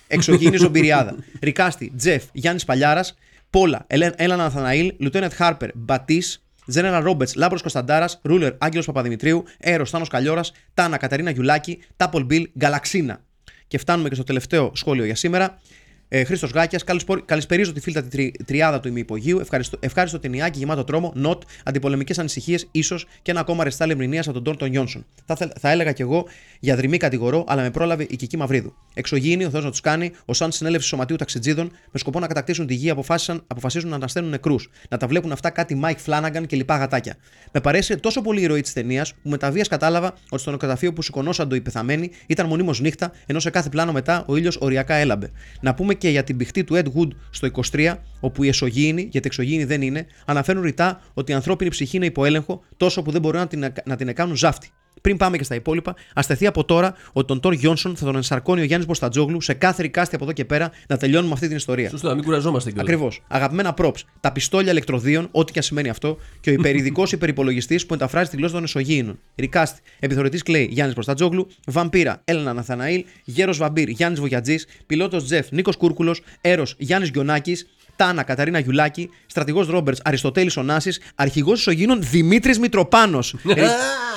Εξωγήινη 0.07 0.57
Ζωμπυριάδα. 0.63 1.15
Recasting, 1.41 1.93
Τζεφ, 1.97 2.23
Γιάννης 2.31 2.65
Παλιάρας, 2.65 3.15
Πόλα, 3.49 3.85
Έλενα 4.15 4.45
Ναθαναήλ, 4.45 4.93
Lieutenant 4.97 5.33
Χάρπερ, 5.33 5.69
Μπατής, 5.73 6.45
General 6.67 6.99
Ρόμπερτς, 6.99 7.35
Λάμπρος 7.35 7.61
Κωνσταντάρας, 7.61 8.19
Ruler 8.23 8.53
Άγγελος 8.57 8.85
Παπαδημητρίου, 8.85 9.43
Έρος 9.57 9.89
Τάνο 9.91 10.05
Καλιόρα, 10.05 10.41
Τάνα 10.73 10.97
Καταρίνα 10.97 11.29
Γιουλάκη, 11.29 11.79
Τάπολ 11.97 12.23
Μπιλ, 12.23 12.49
Γκαλαξίνα. 12.57 13.21
Και 13.67 13.77
φτάνουμε 13.77 14.09
και 14.09 14.15
στο 14.15 14.23
τελευταίο 14.23 14.71
σχόλιο 14.75 15.05
για 15.05 15.15
σήμερα. 15.15 15.59
Ε, 16.07 16.23
Χρήστος 16.23 16.51
Γάκιας, 16.51 16.83
καλησπερίζω 17.25 17.73
τη 17.73 17.79
φίλτα 17.79 18.03
τη 18.03 18.31
τριάδα 18.31 18.79
του 18.79 18.87
ημιυπογείου. 18.87 19.39
Ευχαριστώ, 19.39 19.77
ευχάριστο 19.79 20.19
ταινιάκι 20.19 20.59
γεμάτο 20.59 20.83
τρόμο, 20.83 21.11
νοτ, 21.15 21.43
αντιπολεμικές 21.63 22.19
ανησυχίες, 22.19 22.67
ίσως 22.71 23.05
και 23.21 23.31
ένα 23.31 23.39
ακόμα 23.39 23.63
ρεστάλ 23.63 23.89
ερμηνεία 23.89 24.21
από 24.21 24.31
τον 24.31 24.43
Τόρτον 24.43 24.69
Γιόνσον. 24.69 25.05
Θα, 25.25 25.35
θα, 25.35 25.51
θα 25.59 25.71
έλεγα 25.71 25.91
κι 25.91 26.01
εγώ 26.01 26.27
για 26.59 26.75
δρυμή 26.75 26.97
κατηγορώ, 26.97 27.43
αλλά 27.47 27.61
με 27.61 27.71
πρόλαβε 27.71 28.05
η 28.09 28.15
Κική 28.15 28.37
Μαυρίδου. 28.37 28.73
Εξωγήινη, 28.93 29.45
ο 29.45 29.49
Θεός 29.49 29.63
να 29.63 29.69
τους 29.69 29.81
κάνει, 29.81 30.11
ω 30.25 30.33
σαν 30.33 30.51
συνέλευση 30.51 30.87
σωματείου 30.87 31.15
ταξιτζίδων, 31.15 31.71
με 31.91 31.99
σκοπό 31.99 32.19
να 32.19 32.27
κατακτήσουν 32.27 32.67
τη 32.67 32.73
γη, 32.73 32.89
αποφάσισαν, 32.89 33.43
αποφασίζουν 33.47 33.89
να 33.89 33.95
αναστέλνουν 33.95 34.31
νεκρούς. 34.31 34.69
Να 34.89 34.97
τα 34.97 35.07
βλέπουν 35.07 35.31
αυτά 35.31 35.49
κάτι 35.49 35.81
Mike 35.83 36.05
Flanagan 36.05 36.43
και 36.47 36.55
λοιπά 36.55 36.77
γατάκια. 36.77 37.15
Με 37.51 37.61
παρέσει 37.61 37.97
τόσο 37.97 38.21
πολύ 38.21 38.41
η 38.41 38.45
ροή 38.45 38.61
της 38.61 38.73
ταινίας 38.73 39.13
που 39.13 39.29
με 39.29 39.37
τα 39.37 39.51
βίας 39.51 39.67
κατάλαβα 39.67 40.13
ότι 40.29 40.41
στο 40.41 40.51
νεκροταφείο 40.51 40.93
που 40.93 41.01
σηκωνόσαν 41.01 41.49
το 41.49 41.55
οι 41.55 41.61
πεθαμένοι 41.61 42.11
ήταν 42.27 42.47
μονίμως 42.47 42.79
νύχτα, 42.79 43.11
ενώ 43.25 43.39
σε 43.39 43.49
κάθε 43.49 43.69
πλάνο 43.69 43.91
μετά 43.91 44.23
ο 44.27 44.35
ήλιος 44.35 44.57
οριακά 44.59 44.93
έλαμπε. 44.93 45.31
Να 45.61 45.73
πούμε 45.73 45.94
και 45.97 46.09
για 46.09 46.23
την 46.23 46.37
πηχτή 46.37 46.63
του 46.63 46.75
Ed 46.75 46.85
Wood 46.85 47.09
στο 47.29 47.49
23, 47.71 47.95
όπου 48.19 48.43
οι 48.43 48.47
εσωγήινοι, 48.47 49.07
γιατί 49.11 49.27
εξωγήινοι 49.27 49.63
δεν 49.63 49.81
είναι, 49.81 50.05
αναφέρουν 50.25 50.63
ρητά 50.63 51.01
ότι 51.13 51.31
η 51.31 51.35
ανθρώπινη 51.35 51.69
ψυχή 51.69 51.95
είναι 51.95 52.05
υποέλεγχο 52.05 52.63
τόσο 52.77 53.01
που 53.01 53.11
δεν 53.11 53.21
μπορούν 53.21 53.39
να 53.39 53.47
την, 53.47 53.73
να 53.85 53.95
την 53.95 54.15
κάνουν 54.15 54.35
ζάφτη. 54.35 54.69
Πριν 55.05 55.17
πάμε 55.17 55.37
και 55.37 55.43
στα 55.43 55.55
υπόλοιπα, 55.55 55.91
α 55.91 56.21
τεθεί 56.27 56.47
από 56.47 56.63
τώρα 56.63 56.95
ότι 57.13 57.27
τον 57.27 57.39
Τόρ 57.39 57.53
Γιόνσον 57.53 57.95
θα 57.95 58.05
τον 58.05 58.15
ενσαρκώνει 58.15 58.61
ο 58.61 58.63
Γιάννης 58.63 58.87
Μποστατζόγλου 58.87 59.41
σε 59.41 59.53
κάθε 59.53 59.81
ρικάστη 59.81 60.15
από 60.15 60.23
εδώ 60.23 60.33
και 60.33 60.45
πέρα 60.45 60.71
να 60.87 60.97
τελειώνουμε 60.97 61.33
αυτή 61.33 61.47
την 61.47 61.55
ιστορία. 61.55 61.89
Σωστό, 61.89 62.07
να 62.07 62.13
μην 62.13 62.23
κουραζόμαστε 62.23 62.71
κιόλας. 62.71 62.87
Ακριβώς. 62.87 63.21
Αγαπημένα 63.27 63.73
props. 63.77 63.99
Τα 64.19 64.31
πιστόλια 64.31 64.71
ηλεκτροδίων, 64.71 65.27
ό,τι 65.31 65.51
και 65.51 65.59
αν 65.59 65.65
σημαίνει 65.65 65.89
αυτό, 65.89 66.17
και 66.39 66.49
ο 66.49 66.53
υπερηδικός 66.53 67.11
υπερυπολογιστής 67.17 67.85
που 67.85 67.93
ενταφράζει 67.93 68.29
τη 68.29 68.35
γλώσσα 68.35 68.53
των 68.53 68.63
εσωγήινων. 68.63 69.19
Ρικάστη. 69.35 69.81
Επιθεωρητής 69.99 70.43
Κλέη 70.43 70.67
Γιάννης 70.71 70.95
Μποστατζόγλου. 70.95 71.47
Βαμπύρα 71.67 72.21
Έλενα 72.23 72.53
Ναθαναήλ. 72.53 73.05
Γέρος 73.23 73.57
Βαμπύρ 73.57 73.89
Γιάννης 73.89 74.19
Βογιατζής. 74.19 74.67
Πιλότος 74.85 75.23
Τζεφ 75.23 75.51
Νίκος 75.51 75.75
Κούρκουλος. 75.75 76.21
Έρος 76.41 76.75
Γιάννης 76.77 77.09
Γκιονάκης. 77.09 77.67
Τάνα 77.95 78.23
Καταρίνα 78.23 78.59
Γιουλάκη, 78.59 79.09
στρατηγός 79.25 79.67
Ρόμπερτς 79.67 80.01
Αριστοτέλης 80.03 80.57
Ονάσης, 80.57 80.99
αρχηγός 81.15 81.59
εξωγήινων 81.59 81.99
Δημήτρης 82.01 82.59
Μητροπάνος. 82.59 83.35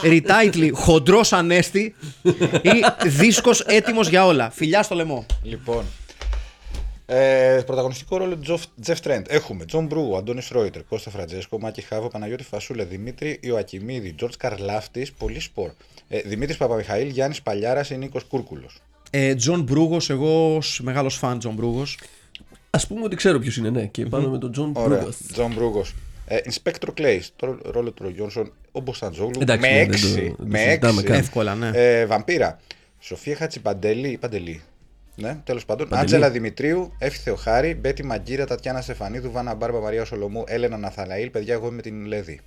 Retitle 0.02 0.70
Χοντρός 0.74 1.32
Ανέστη 1.32 1.94
ή 2.62 3.08
Δίσκος 3.08 3.60
έτοιμος 3.60 4.08
για 4.08 4.26
όλα. 4.26 4.50
Φιλιά 4.50 4.82
στο 4.82 4.94
λαιμό. 4.94 5.26
Λοιπόν. 5.42 5.84
Ε, 7.06 7.62
πρωταγωνιστικό 7.66 8.16
ρόλο 8.16 8.38
Τζεφ 8.80 9.00
Τρέντ. 9.00 9.26
Έχουμε 9.28 9.64
Τζον 9.64 9.86
Μπρούγο, 9.86 10.16
Αντώνης 10.16 10.48
Ρόιτερ, 10.48 10.84
Κώστα 10.84 11.10
Φρατζέσκο, 11.10 11.58
Μάκη 11.58 11.80
Χάβο, 11.80 12.08
Παναγιώτη 12.08 12.44
Φασούλε, 12.44 12.84
Δημήτρη 12.84 13.38
Ιωακιμίδη, 13.42 14.12
Τζορτ 14.12 14.34
Καρλάφτης, 14.38 15.12
πολύ 15.12 15.40
σπορ. 15.40 15.70
Ε, 16.08 16.20
Δημήτρης 16.20 16.56
Παπαμιχαήλ, 16.56 17.08
Γιάννης 17.08 17.42
Παλιάρας 17.42 17.90
ή 17.90 17.96
Νίκος 17.96 18.24
Κούρκουλος. 18.24 18.78
Ε, 19.10 19.34
Τζον 19.34 19.62
Μπρούγος, 19.62 20.10
εγώ 20.10 20.58
μεγάλος 20.80 21.16
φαν 21.16 21.38
Τζον 21.38 21.54
Μπρούγος. 21.54 21.98
Α 22.70 22.86
πούμε 22.86 23.00
ότι 23.04 23.16
ξέρω 23.16 23.38
ποιος 23.38 23.56
είναι, 23.56 23.70
ναι. 23.70 23.86
Και 23.86 24.06
πάμε 24.06 24.28
με 24.28 24.38
τον 24.38 24.52
Τζον 24.52 24.72
Ωραία. 24.76 24.96
Μπρούγκοθ. 24.98 25.32
Τζον 25.32 25.52
Μπρούγος. 25.54 25.94
Ε, 26.26 26.36
Inspector 26.50 26.88
Clay, 27.00 27.18
το 27.36 27.58
ρόλο 27.64 27.90
του 27.90 28.08
Γιόνσον, 28.08 28.52
ο 28.72 28.80
Μποσταντζόγλου. 28.80 29.38
Εντάξει, 29.40 29.60
με 29.70 29.74
ναι, 29.76 29.78
δεν 29.84 29.90
έξι. 29.92 30.14
το- 30.14 30.20
δεν 30.20 30.34
το 30.36 30.44
με 30.46 30.58
συζητάμε 30.58 30.92
έξι. 31.00 31.04
καν. 31.12 31.18
Εύκολα, 31.18 31.54
ναι. 31.54 31.70
Ε, 31.74 32.06
βαμπύρα. 32.06 32.58
Σοφία 32.98 33.36
Χατσιπαντελή 33.36 34.08
ή 34.08 34.16
Παντελή. 34.18 34.62
Ναι, 35.14 35.36
τέλος 35.44 35.64
πάντων. 35.64 35.88
Παντελή. 35.88 36.04
Άντζελα 36.04 36.30
Δημητρίου, 36.30 36.92
Εύη 36.98 37.16
Θεοχάρη, 37.16 37.74
Μπέτη 37.74 38.04
Μαγκύρα, 38.04 38.46
Τατιάνα 38.46 38.80
Στεφανίδου, 38.80 39.30
Βάνα 39.32 39.54
Μπάρμπα 39.54 39.78
Μαρία 39.80 40.04
Σολομού, 40.04 40.44
Έλενα 40.46 40.76
Ναθαλαήλ. 40.76 41.30
Παιδιά, 41.30 41.54
εγώ 41.54 41.66
είμαι 41.68 41.82
την 41.82 42.04
Λέδη. 42.06 42.40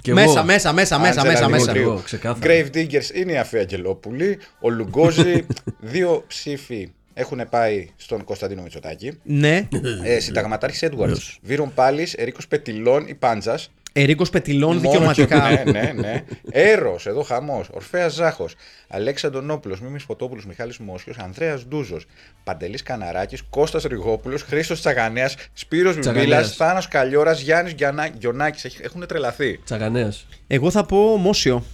Και 0.00 0.12
Μέσα, 0.12 0.32
εγώ. 0.38 0.44
μέσα, 0.44 0.72
μέσα, 0.72 0.98
μέσα, 0.98 1.20
Άντζελα 1.20 1.32
μέσα, 1.32 1.48
μέσα. 1.48 1.64
Δημητρίου. 1.72 1.90
Εγώ, 1.92 2.00
ξεκάθαρα. 2.04 2.52
Grave 2.54 2.76
Diggers 2.76 3.14
είναι 3.14 3.32
η 3.32 3.36
Αφή 3.36 3.58
Αγγελόπουλη. 3.58 4.38
Ο 4.60 4.70
Λουγκόζη, 4.70 5.46
δύο 5.94 6.24
ψήφοι 6.26 6.92
έχουν 7.14 7.40
πάει 7.50 7.88
στον 7.96 8.24
Κωνσταντίνο 8.24 8.62
Μητσοτάκη. 8.62 9.18
Ναι. 9.22 9.68
Ε, 10.04 10.18
Συνταγματάρχης 10.20 10.82
Έντουαρτ. 10.82 11.16
Βύρον 11.42 11.74
Πάλι, 11.74 12.08
Ερίκος 12.16 12.48
Πετιλών 12.48 13.04
ή 13.06 13.14
Πάντζας. 13.14 13.70
Ερίκος 13.96 14.30
Πετιλών 14.30 14.76
Μόνο 14.76 14.80
δικαιωματικά. 14.90 15.56
και- 15.64 15.70
Ναι, 15.70 15.80
ναι, 15.80 15.92
ναι. 16.00 16.24
Έρος, 16.50 17.06
εδώ 17.06 17.22
χαμός. 17.22 17.68
Ορφαία 17.72 18.08
Ζάχος. 18.08 18.54
Αλέξης 18.88 19.24
Αντωνόπουλος, 19.28 19.80
Μίμης 19.80 20.02
Φωτόπουλο, 20.02 20.42
Μιχάλης 20.48 20.78
Μόσχιο, 20.78 21.12
Ανδρέας 21.16 21.66
Ντούζος. 21.66 22.06
Παντελής 22.44 22.82
Καναράκης, 22.82 23.42
Κώστας 23.50 23.82
Ριγόπουλο, 23.82 24.38
Χρήστος 24.46 24.80
Τσαγανέας, 24.80 25.36
Σπύρος 25.52 25.94
Βιμπίλα, 25.94 26.12
Τσαγανέας. 26.14 26.56
Θάνος 26.56 26.88
Καλιόρα, 26.88 27.32
Γιάννης 27.32 27.74
Γιονάκη. 28.18 28.68
Έχουν 28.82 29.06
τρελαθεί. 29.06 29.60
Τσαγανέας. 29.64 30.26
Εγώ 30.46 30.70
θα 30.70 30.84
πω 30.84 30.96
Μόσιο. 31.16 31.64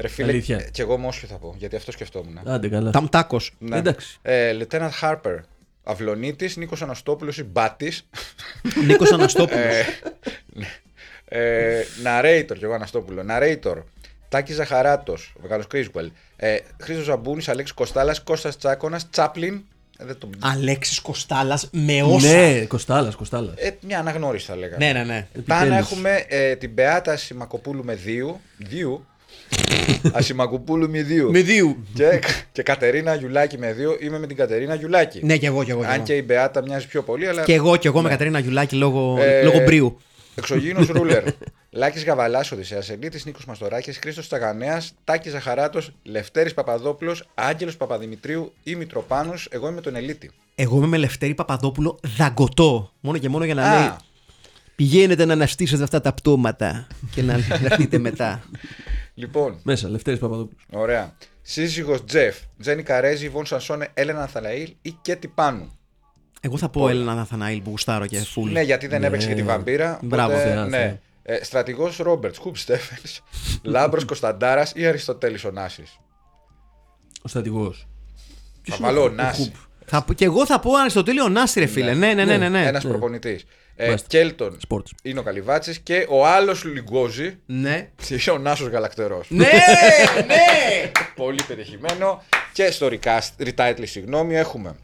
Ρε 0.00 0.08
φίλε, 0.08 0.30
Αλήθεια. 0.32 0.56
ε, 0.58 0.68
κι 0.72 0.80
εγώ 0.80 0.96
Μόσχιο 0.96 1.28
θα 1.28 1.36
πω, 1.36 1.54
γιατί 1.58 1.76
αυτό 1.76 1.92
σκεφτόμουν. 1.92 2.40
Άντε 2.44 2.68
καλά. 2.68 2.90
Ταμτάκος. 2.90 3.54
Ναι. 3.58 3.76
εντάξει. 3.76 4.18
Ε, 4.22 4.56
Lieutenant 4.60 4.90
Harper. 5.02 5.36
Αυλονίτης, 5.84 6.56
Νίκος 6.56 6.82
Αναστόπουλος 6.82 7.38
ή 7.38 7.42
Μπάτης. 7.44 8.08
Νίκος 8.86 9.12
Αναστόπουλος. 9.12 9.62
ε, 11.24 11.82
narrator, 12.04 12.54
κι 12.58 12.64
εγώ 12.64 12.72
Αναστόπουλο. 12.74 13.24
Narrator. 13.30 13.82
Τάκης 14.28 14.54
Ζαχαράτος, 14.54 15.32
ο 15.36 15.40
μεγάλο 15.42 15.64
Κρίσουελ. 15.68 16.10
Ε, 16.36 16.56
Χρήστος 16.82 17.04
Ζαμπούνη, 17.04 17.42
Αλέξης 17.46 17.74
Κοστάλας, 17.74 18.22
Κώστας 18.22 18.56
Τσάκονα, 18.58 19.00
Τσάπλιν. 19.10 19.62
Ε, 19.98 20.04
δεν 20.04 20.18
το... 20.18 20.30
Αλέξης 20.38 21.00
Κοστάλας 21.00 21.68
με 21.72 22.02
όσα; 22.02 22.28
Ναι, 22.28 22.64
Κοστάλας, 22.64 23.14
Κοστάλας. 23.16 23.54
ε, 23.58 23.76
μια 23.80 23.98
αναγνώριση 23.98 24.46
θα 24.46 24.56
λέγαμε. 24.56 24.84
Ναι, 24.86 24.92
ναι, 24.92 25.04
ναι. 25.04 25.26
Πάνω 25.46 25.62
Επιτέλους. 25.64 25.86
έχουμε 25.90 26.24
ε, 26.28 26.56
την 26.56 26.74
Πεάτα 26.74 27.16
Σιμακοπούλου 27.16 27.84
με 27.84 27.94
δύο. 27.94 28.40
Δύο. 28.56 29.06
Ασημακοπούλου 30.12 30.90
με 30.90 31.02
δύο. 31.02 31.30
Με 31.30 31.40
δύο. 31.40 31.76
και, 31.94 32.20
και 32.52 32.62
Κατερίνα 32.62 33.14
Γιουλάκη 33.14 33.58
με 33.58 33.72
δύο. 33.72 33.96
Είμαι 34.00 34.18
με 34.18 34.26
την 34.26 34.36
Κατερίνα 34.36 34.74
Γιουλάκη. 34.74 35.20
Ναι, 35.24 35.36
κι 35.36 35.46
εγώ, 35.46 35.64
κι 35.64 35.70
εγώ. 35.70 35.80
κι 35.80 35.86
εγώ. 35.86 35.94
Αν 35.94 36.02
και 36.02 36.16
η 36.16 36.22
Μπεάτα 36.26 36.62
μοιάζει 36.62 36.86
πιο 36.86 37.02
πολύ, 37.02 37.26
αλλά. 37.28 37.42
Και 37.44 37.54
εγώ, 37.54 37.76
κι 37.76 37.86
εγώ 37.86 38.02
με 38.02 38.08
Κατερίνα 38.08 38.38
Γιουλάκη 38.38 38.76
λόγω, 38.76 39.16
Ε, 39.20 39.42
λόγω 39.42 39.58
μπρίου. 39.64 39.98
Εξωγήινος 40.34 40.86
ρούλερ. 40.88 41.24
Λάκης 41.70 42.04
Γαβαλά, 42.04 42.44
Οδυσσέα 42.52 42.82
Ελίτη, 42.90 43.20
Νίκος 43.24 43.44
Μαστοράκης, 43.44 43.98
Χρήστος 43.98 44.26
Τσαγανέας, 44.26 44.92
Τάκης 45.04 45.32
Ζαχαράτος, 45.32 45.92
Λευτέρης 46.02 46.54
Παπαδόπουλος, 46.54 47.28
Άγγελος 47.34 47.76
Παπαδημητρίου 47.76 48.52
ή 48.62 48.74
Μητροπάνου. 48.74 49.32
Εγώ 49.50 49.68
είμαι 49.68 49.80
τον 49.80 49.96
Ελίτη. 49.96 50.30
Εγώ 50.54 50.76
είμαι 50.76 50.86
με 50.86 50.96
Λευτέρη 50.96 51.34
Παπαδόπουλο 51.34 51.98
δαγκωτό. 52.16 52.92
Μόνο 53.00 53.18
και 53.18 53.28
μόνο 53.28 53.44
για 53.44 53.54
να 53.54 53.74
λέει. 53.78 53.86
Α, 53.86 53.96
Πηγαίνετε 54.76 55.24
να 55.24 55.32
αναστήσετε 55.32 55.82
αυτά 55.82 56.00
τα 56.00 56.12
πτώματα 56.12 56.86
και 57.14 57.22
να 57.22 57.32
έρθετε 57.32 57.98
μετά. 57.98 58.42
Λοιπόν, 59.18 59.60
Μέσα, 59.62 59.88
Λευτέρης 59.88 60.20
Παπαδόπουλος. 60.20 60.62
ωραία. 60.70 61.16
Σύζυγος 61.42 62.04
Τζεφ, 62.04 62.36
Τζένι 62.60 62.82
Καρέζη, 62.82 63.28
Βον 63.28 63.46
Σανσόνε, 63.46 63.88
Έλενα 63.94 64.26
Θαλαήλ 64.26 64.74
ή 64.82 64.90
Κέτι 65.00 65.28
Πάνου. 65.28 65.72
Εγώ 66.40 66.56
θα 66.58 66.68
πω 66.68 66.88
Έλληνα 66.88 67.14
Ναθαναήλ 67.14 67.60
που 67.62 67.70
γουστάρω 67.70 68.06
και 68.06 68.18
φουλ. 68.20 68.52
Ναι, 68.52 68.60
γιατί 68.62 68.86
δεν 68.86 69.04
έπαιξε 69.04 69.28
και 69.28 69.34
τη 69.34 69.42
βαμπύρα. 69.42 69.98
Μπράβο, 70.02 70.32
οπότε, 70.32 70.48
θεά, 70.48 70.54
θεά. 70.54 70.64
ναι. 70.66 71.00
Ε, 71.22 71.44
Στρατηγός 71.44 71.96
Ρόμπερτς, 71.96 72.38
Χουπ 72.38 72.56
Στέφενς, 72.56 73.20
Λάμπρος 73.62 74.04
Κωνσταντάρας 74.04 74.72
ή 74.74 74.86
Αριστοτέλης 74.86 75.44
ο 75.44 75.50
Νάσης. 75.50 75.98
Ο 77.22 77.28
στρατηγός. 77.28 77.86
Θα 78.62 78.76
βάλω 78.80 79.02
ο 79.02 79.08
Νάση. 79.08 79.52
Θα, 79.86 80.02
πω- 80.02 80.14
και 80.14 80.24
εγώ 80.24 80.46
θα 80.46 80.60
πω 80.60 80.74
Αριστοτέλειο 80.74 81.28
Νάση, 81.28 81.60
ρε 81.60 81.66
φίλε. 81.66 81.94
Ναι, 81.94 82.14
ναι, 82.14 82.24
ναι. 82.24 82.36
ναι, 82.36 82.48
ναι. 82.48 82.66
Ένας 82.66 82.84
προπονητής. 82.86 83.44
Ε, 83.80 83.84
Μάλιστα. 83.86 84.06
Κέλτον 84.08 84.58
Sports. 84.68 84.90
είναι 85.02 85.18
ο 85.18 85.22
Καλυβάτσης 85.22 85.78
και 85.78 86.06
ο 86.08 86.26
άλλος 86.26 86.64
Λιγκόζη 86.64 87.38
ναι. 87.46 87.88
είναι 88.10 88.30
ο 88.32 88.38
Νάσος 88.38 88.68
Γαλακτερός. 88.68 89.26
ναι, 89.30 89.44
ναι. 90.26 90.90
Πολύ 91.14 91.42
πετυχημένο. 91.48 92.22
Και 92.52 92.70
στο 92.70 92.88
recast, 92.90 93.46
retitle, 93.46 93.82
συγγνώμη, 93.84 94.36
έχουμε. 94.36 94.76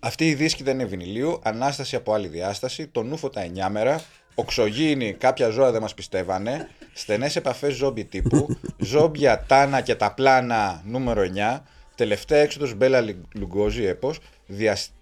Αυτή 0.00 0.28
η 0.28 0.34
δίσκη 0.34 0.62
δεν 0.62 0.74
είναι 0.74 0.84
βινιλίου. 0.88 1.40
Ανάσταση 1.42 1.96
από 1.96 2.12
άλλη 2.12 2.28
διάσταση. 2.28 2.86
Το 2.86 3.02
νούφο 3.02 3.28
τα 3.30 3.40
εννιάμερα. 3.40 4.02
Οξογίνη, 4.34 5.12
κάποια 5.12 5.48
ζώα 5.48 5.70
δεν 5.70 5.80
μας 5.80 5.94
πιστεύανε. 5.94 6.68
Στενές 6.92 7.36
επαφές 7.36 7.74
ζόμπι 7.74 8.04
τύπου. 8.04 8.58
Ζόμπια, 8.78 9.44
τάνα 9.48 9.80
και 9.80 9.94
τα 9.94 10.12
πλάνα 10.14 10.82
νούμερο 10.84 11.22
9. 11.22 11.62
Τελευταία 11.94 12.38
έξοδος 12.40 12.74
Μπέλα 12.74 13.00
Λι- 13.00 13.16
Λουγκόζη 13.34 13.84
έπος. 13.84 14.18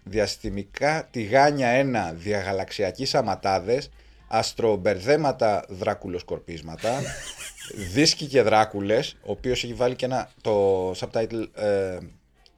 Διαστημικά 0.05 1.09
τηγάνια 1.11 2.13
1. 2.13 2.15
Διαγαλαξιακοί 2.17 3.05
σαματάδες. 3.05 3.91
Αστρομπερδέματα 4.29 5.65
δράκουλοσκορπίσματα. 5.69 7.01
Δίσκοι 7.95 8.27
και 8.27 8.43
δράκουλες. 8.43 9.17
Ο 9.23 9.31
οποίος 9.31 9.65
έχει 9.65 9.75
βάλει 9.75 9.95
και 9.95 10.05
ένα 10.05 10.31
το 10.41 10.91
subtitle. 10.91 11.47
ε, 11.55 11.99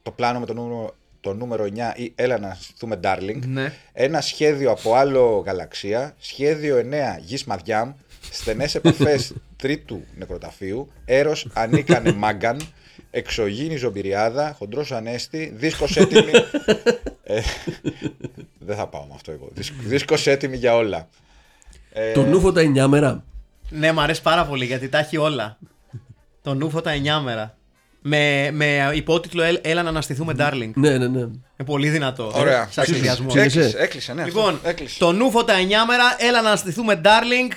το 0.03 0.11
πλάνο 0.11 0.39
με 0.39 0.45
το 0.45 0.53
νούμερο, 0.53 0.95
το 1.21 1.33
νούμερο 1.33 1.63
9 1.63 1.67
ή 1.95 2.11
Έλα 2.15 2.39
να 2.39 2.57
στηθούμε 2.59 2.99
Darling. 3.03 3.39
Ναι. 3.45 3.73
Ένα 3.93 4.21
σχέδιο 4.21 4.71
από 4.71 4.95
άλλο 4.95 5.43
γαλαξία. 5.45 6.15
Σχέδιο 6.19 6.77
9 6.77 6.83
γης 7.19 7.43
Μαδιάμ. 7.43 7.91
Στενές 8.31 8.75
επαφές 8.75 9.33
τρίτου 9.61 10.03
νεκροταφείου. 10.15 10.91
Έρος 11.05 11.47
ανίκανε 11.53 12.11
μάγκαν. 12.11 12.61
Εξωγήινη 13.11 13.75
ζομπυριάδα. 13.75 14.55
Χοντρός 14.57 14.91
ανέστη. 14.91 15.51
Δίσκος 15.55 15.97
έτοιμη. 15.97 16.31
ε, 17.23 17.41
δεν 18.59 18.75
θα 18.75 18.87
πάω 18.87 19.03
με 19.05 19.11
αυτό 19.15 19.31
εγώ. 19.31 19.49
Δίσκος 19.83 20.27
έτοιμη 20.27 20.57
για 20.57 20.75
όλα. 20.75 21.07
Ε, 21.93 22.11
Το 22.11 22.21
νούφο 22.25 22.51
τα 22.51 22.61
9 22.85 22.87
μέρα. 22.87 23.23
Ναι, 23.69 23.91
μου 23.91 24.01
αρέσει 24.01 24.21
πάρα 24.21 24.45
πολύ 24.45 24.65
γιατί 24.65 24.89
τα 24.89 24.97
έχει 24.99 25.17
όλα. 25.17 25.57
Το 26.41 26.53
νούφο 26.53 26.81
τα 26.81 26.91
9 27.19 27.21
μέρα. 27.23 27.55
Με, 28.03 28.49
με 28.51 28.91
υπότιτλο 28.93 29.43
«Έλ- 29.43 29.59
Έλα 29.67 29.83
να 29.83 29.89
αναστηθούμε, 29.89 30.33
darling. 30.37 30.71
Ναι, 30.73 30.97
ναι, 30.97 31.07
ναι. 31.07 31.19
Είναι 31.19 31.33
πολύ 31.65 31.89
δυνατό. 31.89 32.31
Ωραία. 32.35 32.67
Σαν 32.71 32.85
συνδυασμό. 32.85 33.27
Ψήφισε. 33.27 33.59
Έκλεισε, 33.59 33.77
έκλεισε, 33.77 34.13
ναι. 34.13 34.23
Λοιπόν, 34.25 34.53
αυτό, 34.53 34.69
έκλεισε. 34.69 34.99
το 34.99 35.11
νούφο 35.11 35.43
τα 35.43 35.53
9 35.53 35.57
μέρα, 35.87 36.15
έλα 36.17 36.41
να 36.41 36.47
αναστηθούμε, 36.47 37.01
darling. 37.03 37.53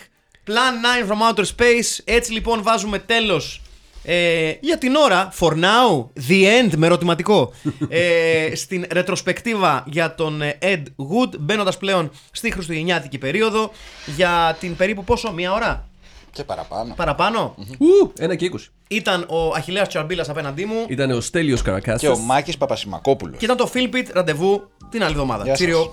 Plan 0.47 1.07
9 1.07 1.11
from 1.13 1.35
outer 1.35 1.45
space. 1.45 1.99
Έτσι 2.05 2.33
λοιπόν 2.33 2.63
βάζουμε 2.63 2.99
τέλος. 2.99 3.63
Ε, 4.07 4.53
για 4.61 4.79
την 4.79 4.95
ώρα, 4.95 5.33
for 5.41 5.51
now, 5.53 6.07
the 6.29 6.45
end 6.63 6.71
με 6.77 6.87
ερωτηματικό. 6.87 7.53
ε, 7.89 8.55
στην 8.55 8.85
ρετροσπεκτίβα 8.91 9.85
για 9.87 10.15
τον 10.15 10.43
ε, 10.43 10.59
Ed 10.63 10.83
Wood, 10.83 11.39
μπαίνοντας 11.39 11.77
πλέον 11.77 12.11
στη 12.33 12.51
Χριστουγεννιάτικη 12.53 13.19
περίοδο 13.19 13.71
για 14.17 14.57
την 14.61 14.77
περίπου 14.77 15.05
πόσο, 15.05 15.33
μία 15.33 15.53
ώρα; 15.53 15.89
Και 16.33 16.45
παραπάνω. 16.45 16.95
παραπάνω. 16.95 17.55
Ου, 17.79 18.13
1 18.33 18.37
και 18.37 18.51
20. 18.53 18.57
Ήταν 18.89 19.25
ο 19.29 19.49
Αχιλέας 19.55 19.89
Τσαρμπίλας 19.89 20.29
απέναντί 20.29 20.65
μου 20.65 20.85
Ήταν 20.89 21.11
ο 21.11 21.21
Στέλιος 21.21 21.63
Και 21.63 21.71
ο 21.71 21.73
Καρακάσης. 21.73 22.19
Μάκης 22.19 22.57
Παπασημακόπουλος. 22.57 23.39
και 23.39 23.45
ήταν 23.45 23.57
το 23.57 23.71
Philpit 23.75 24.07
ραντεβού 24.13 24.69
την 24.91 25.03
άλλη 25.03 25.13
εβδομάδα. 25.13 25.45
Γεια 25.45 25.57
σας. 25.57 25.67
Cheerio. 25.67 25.89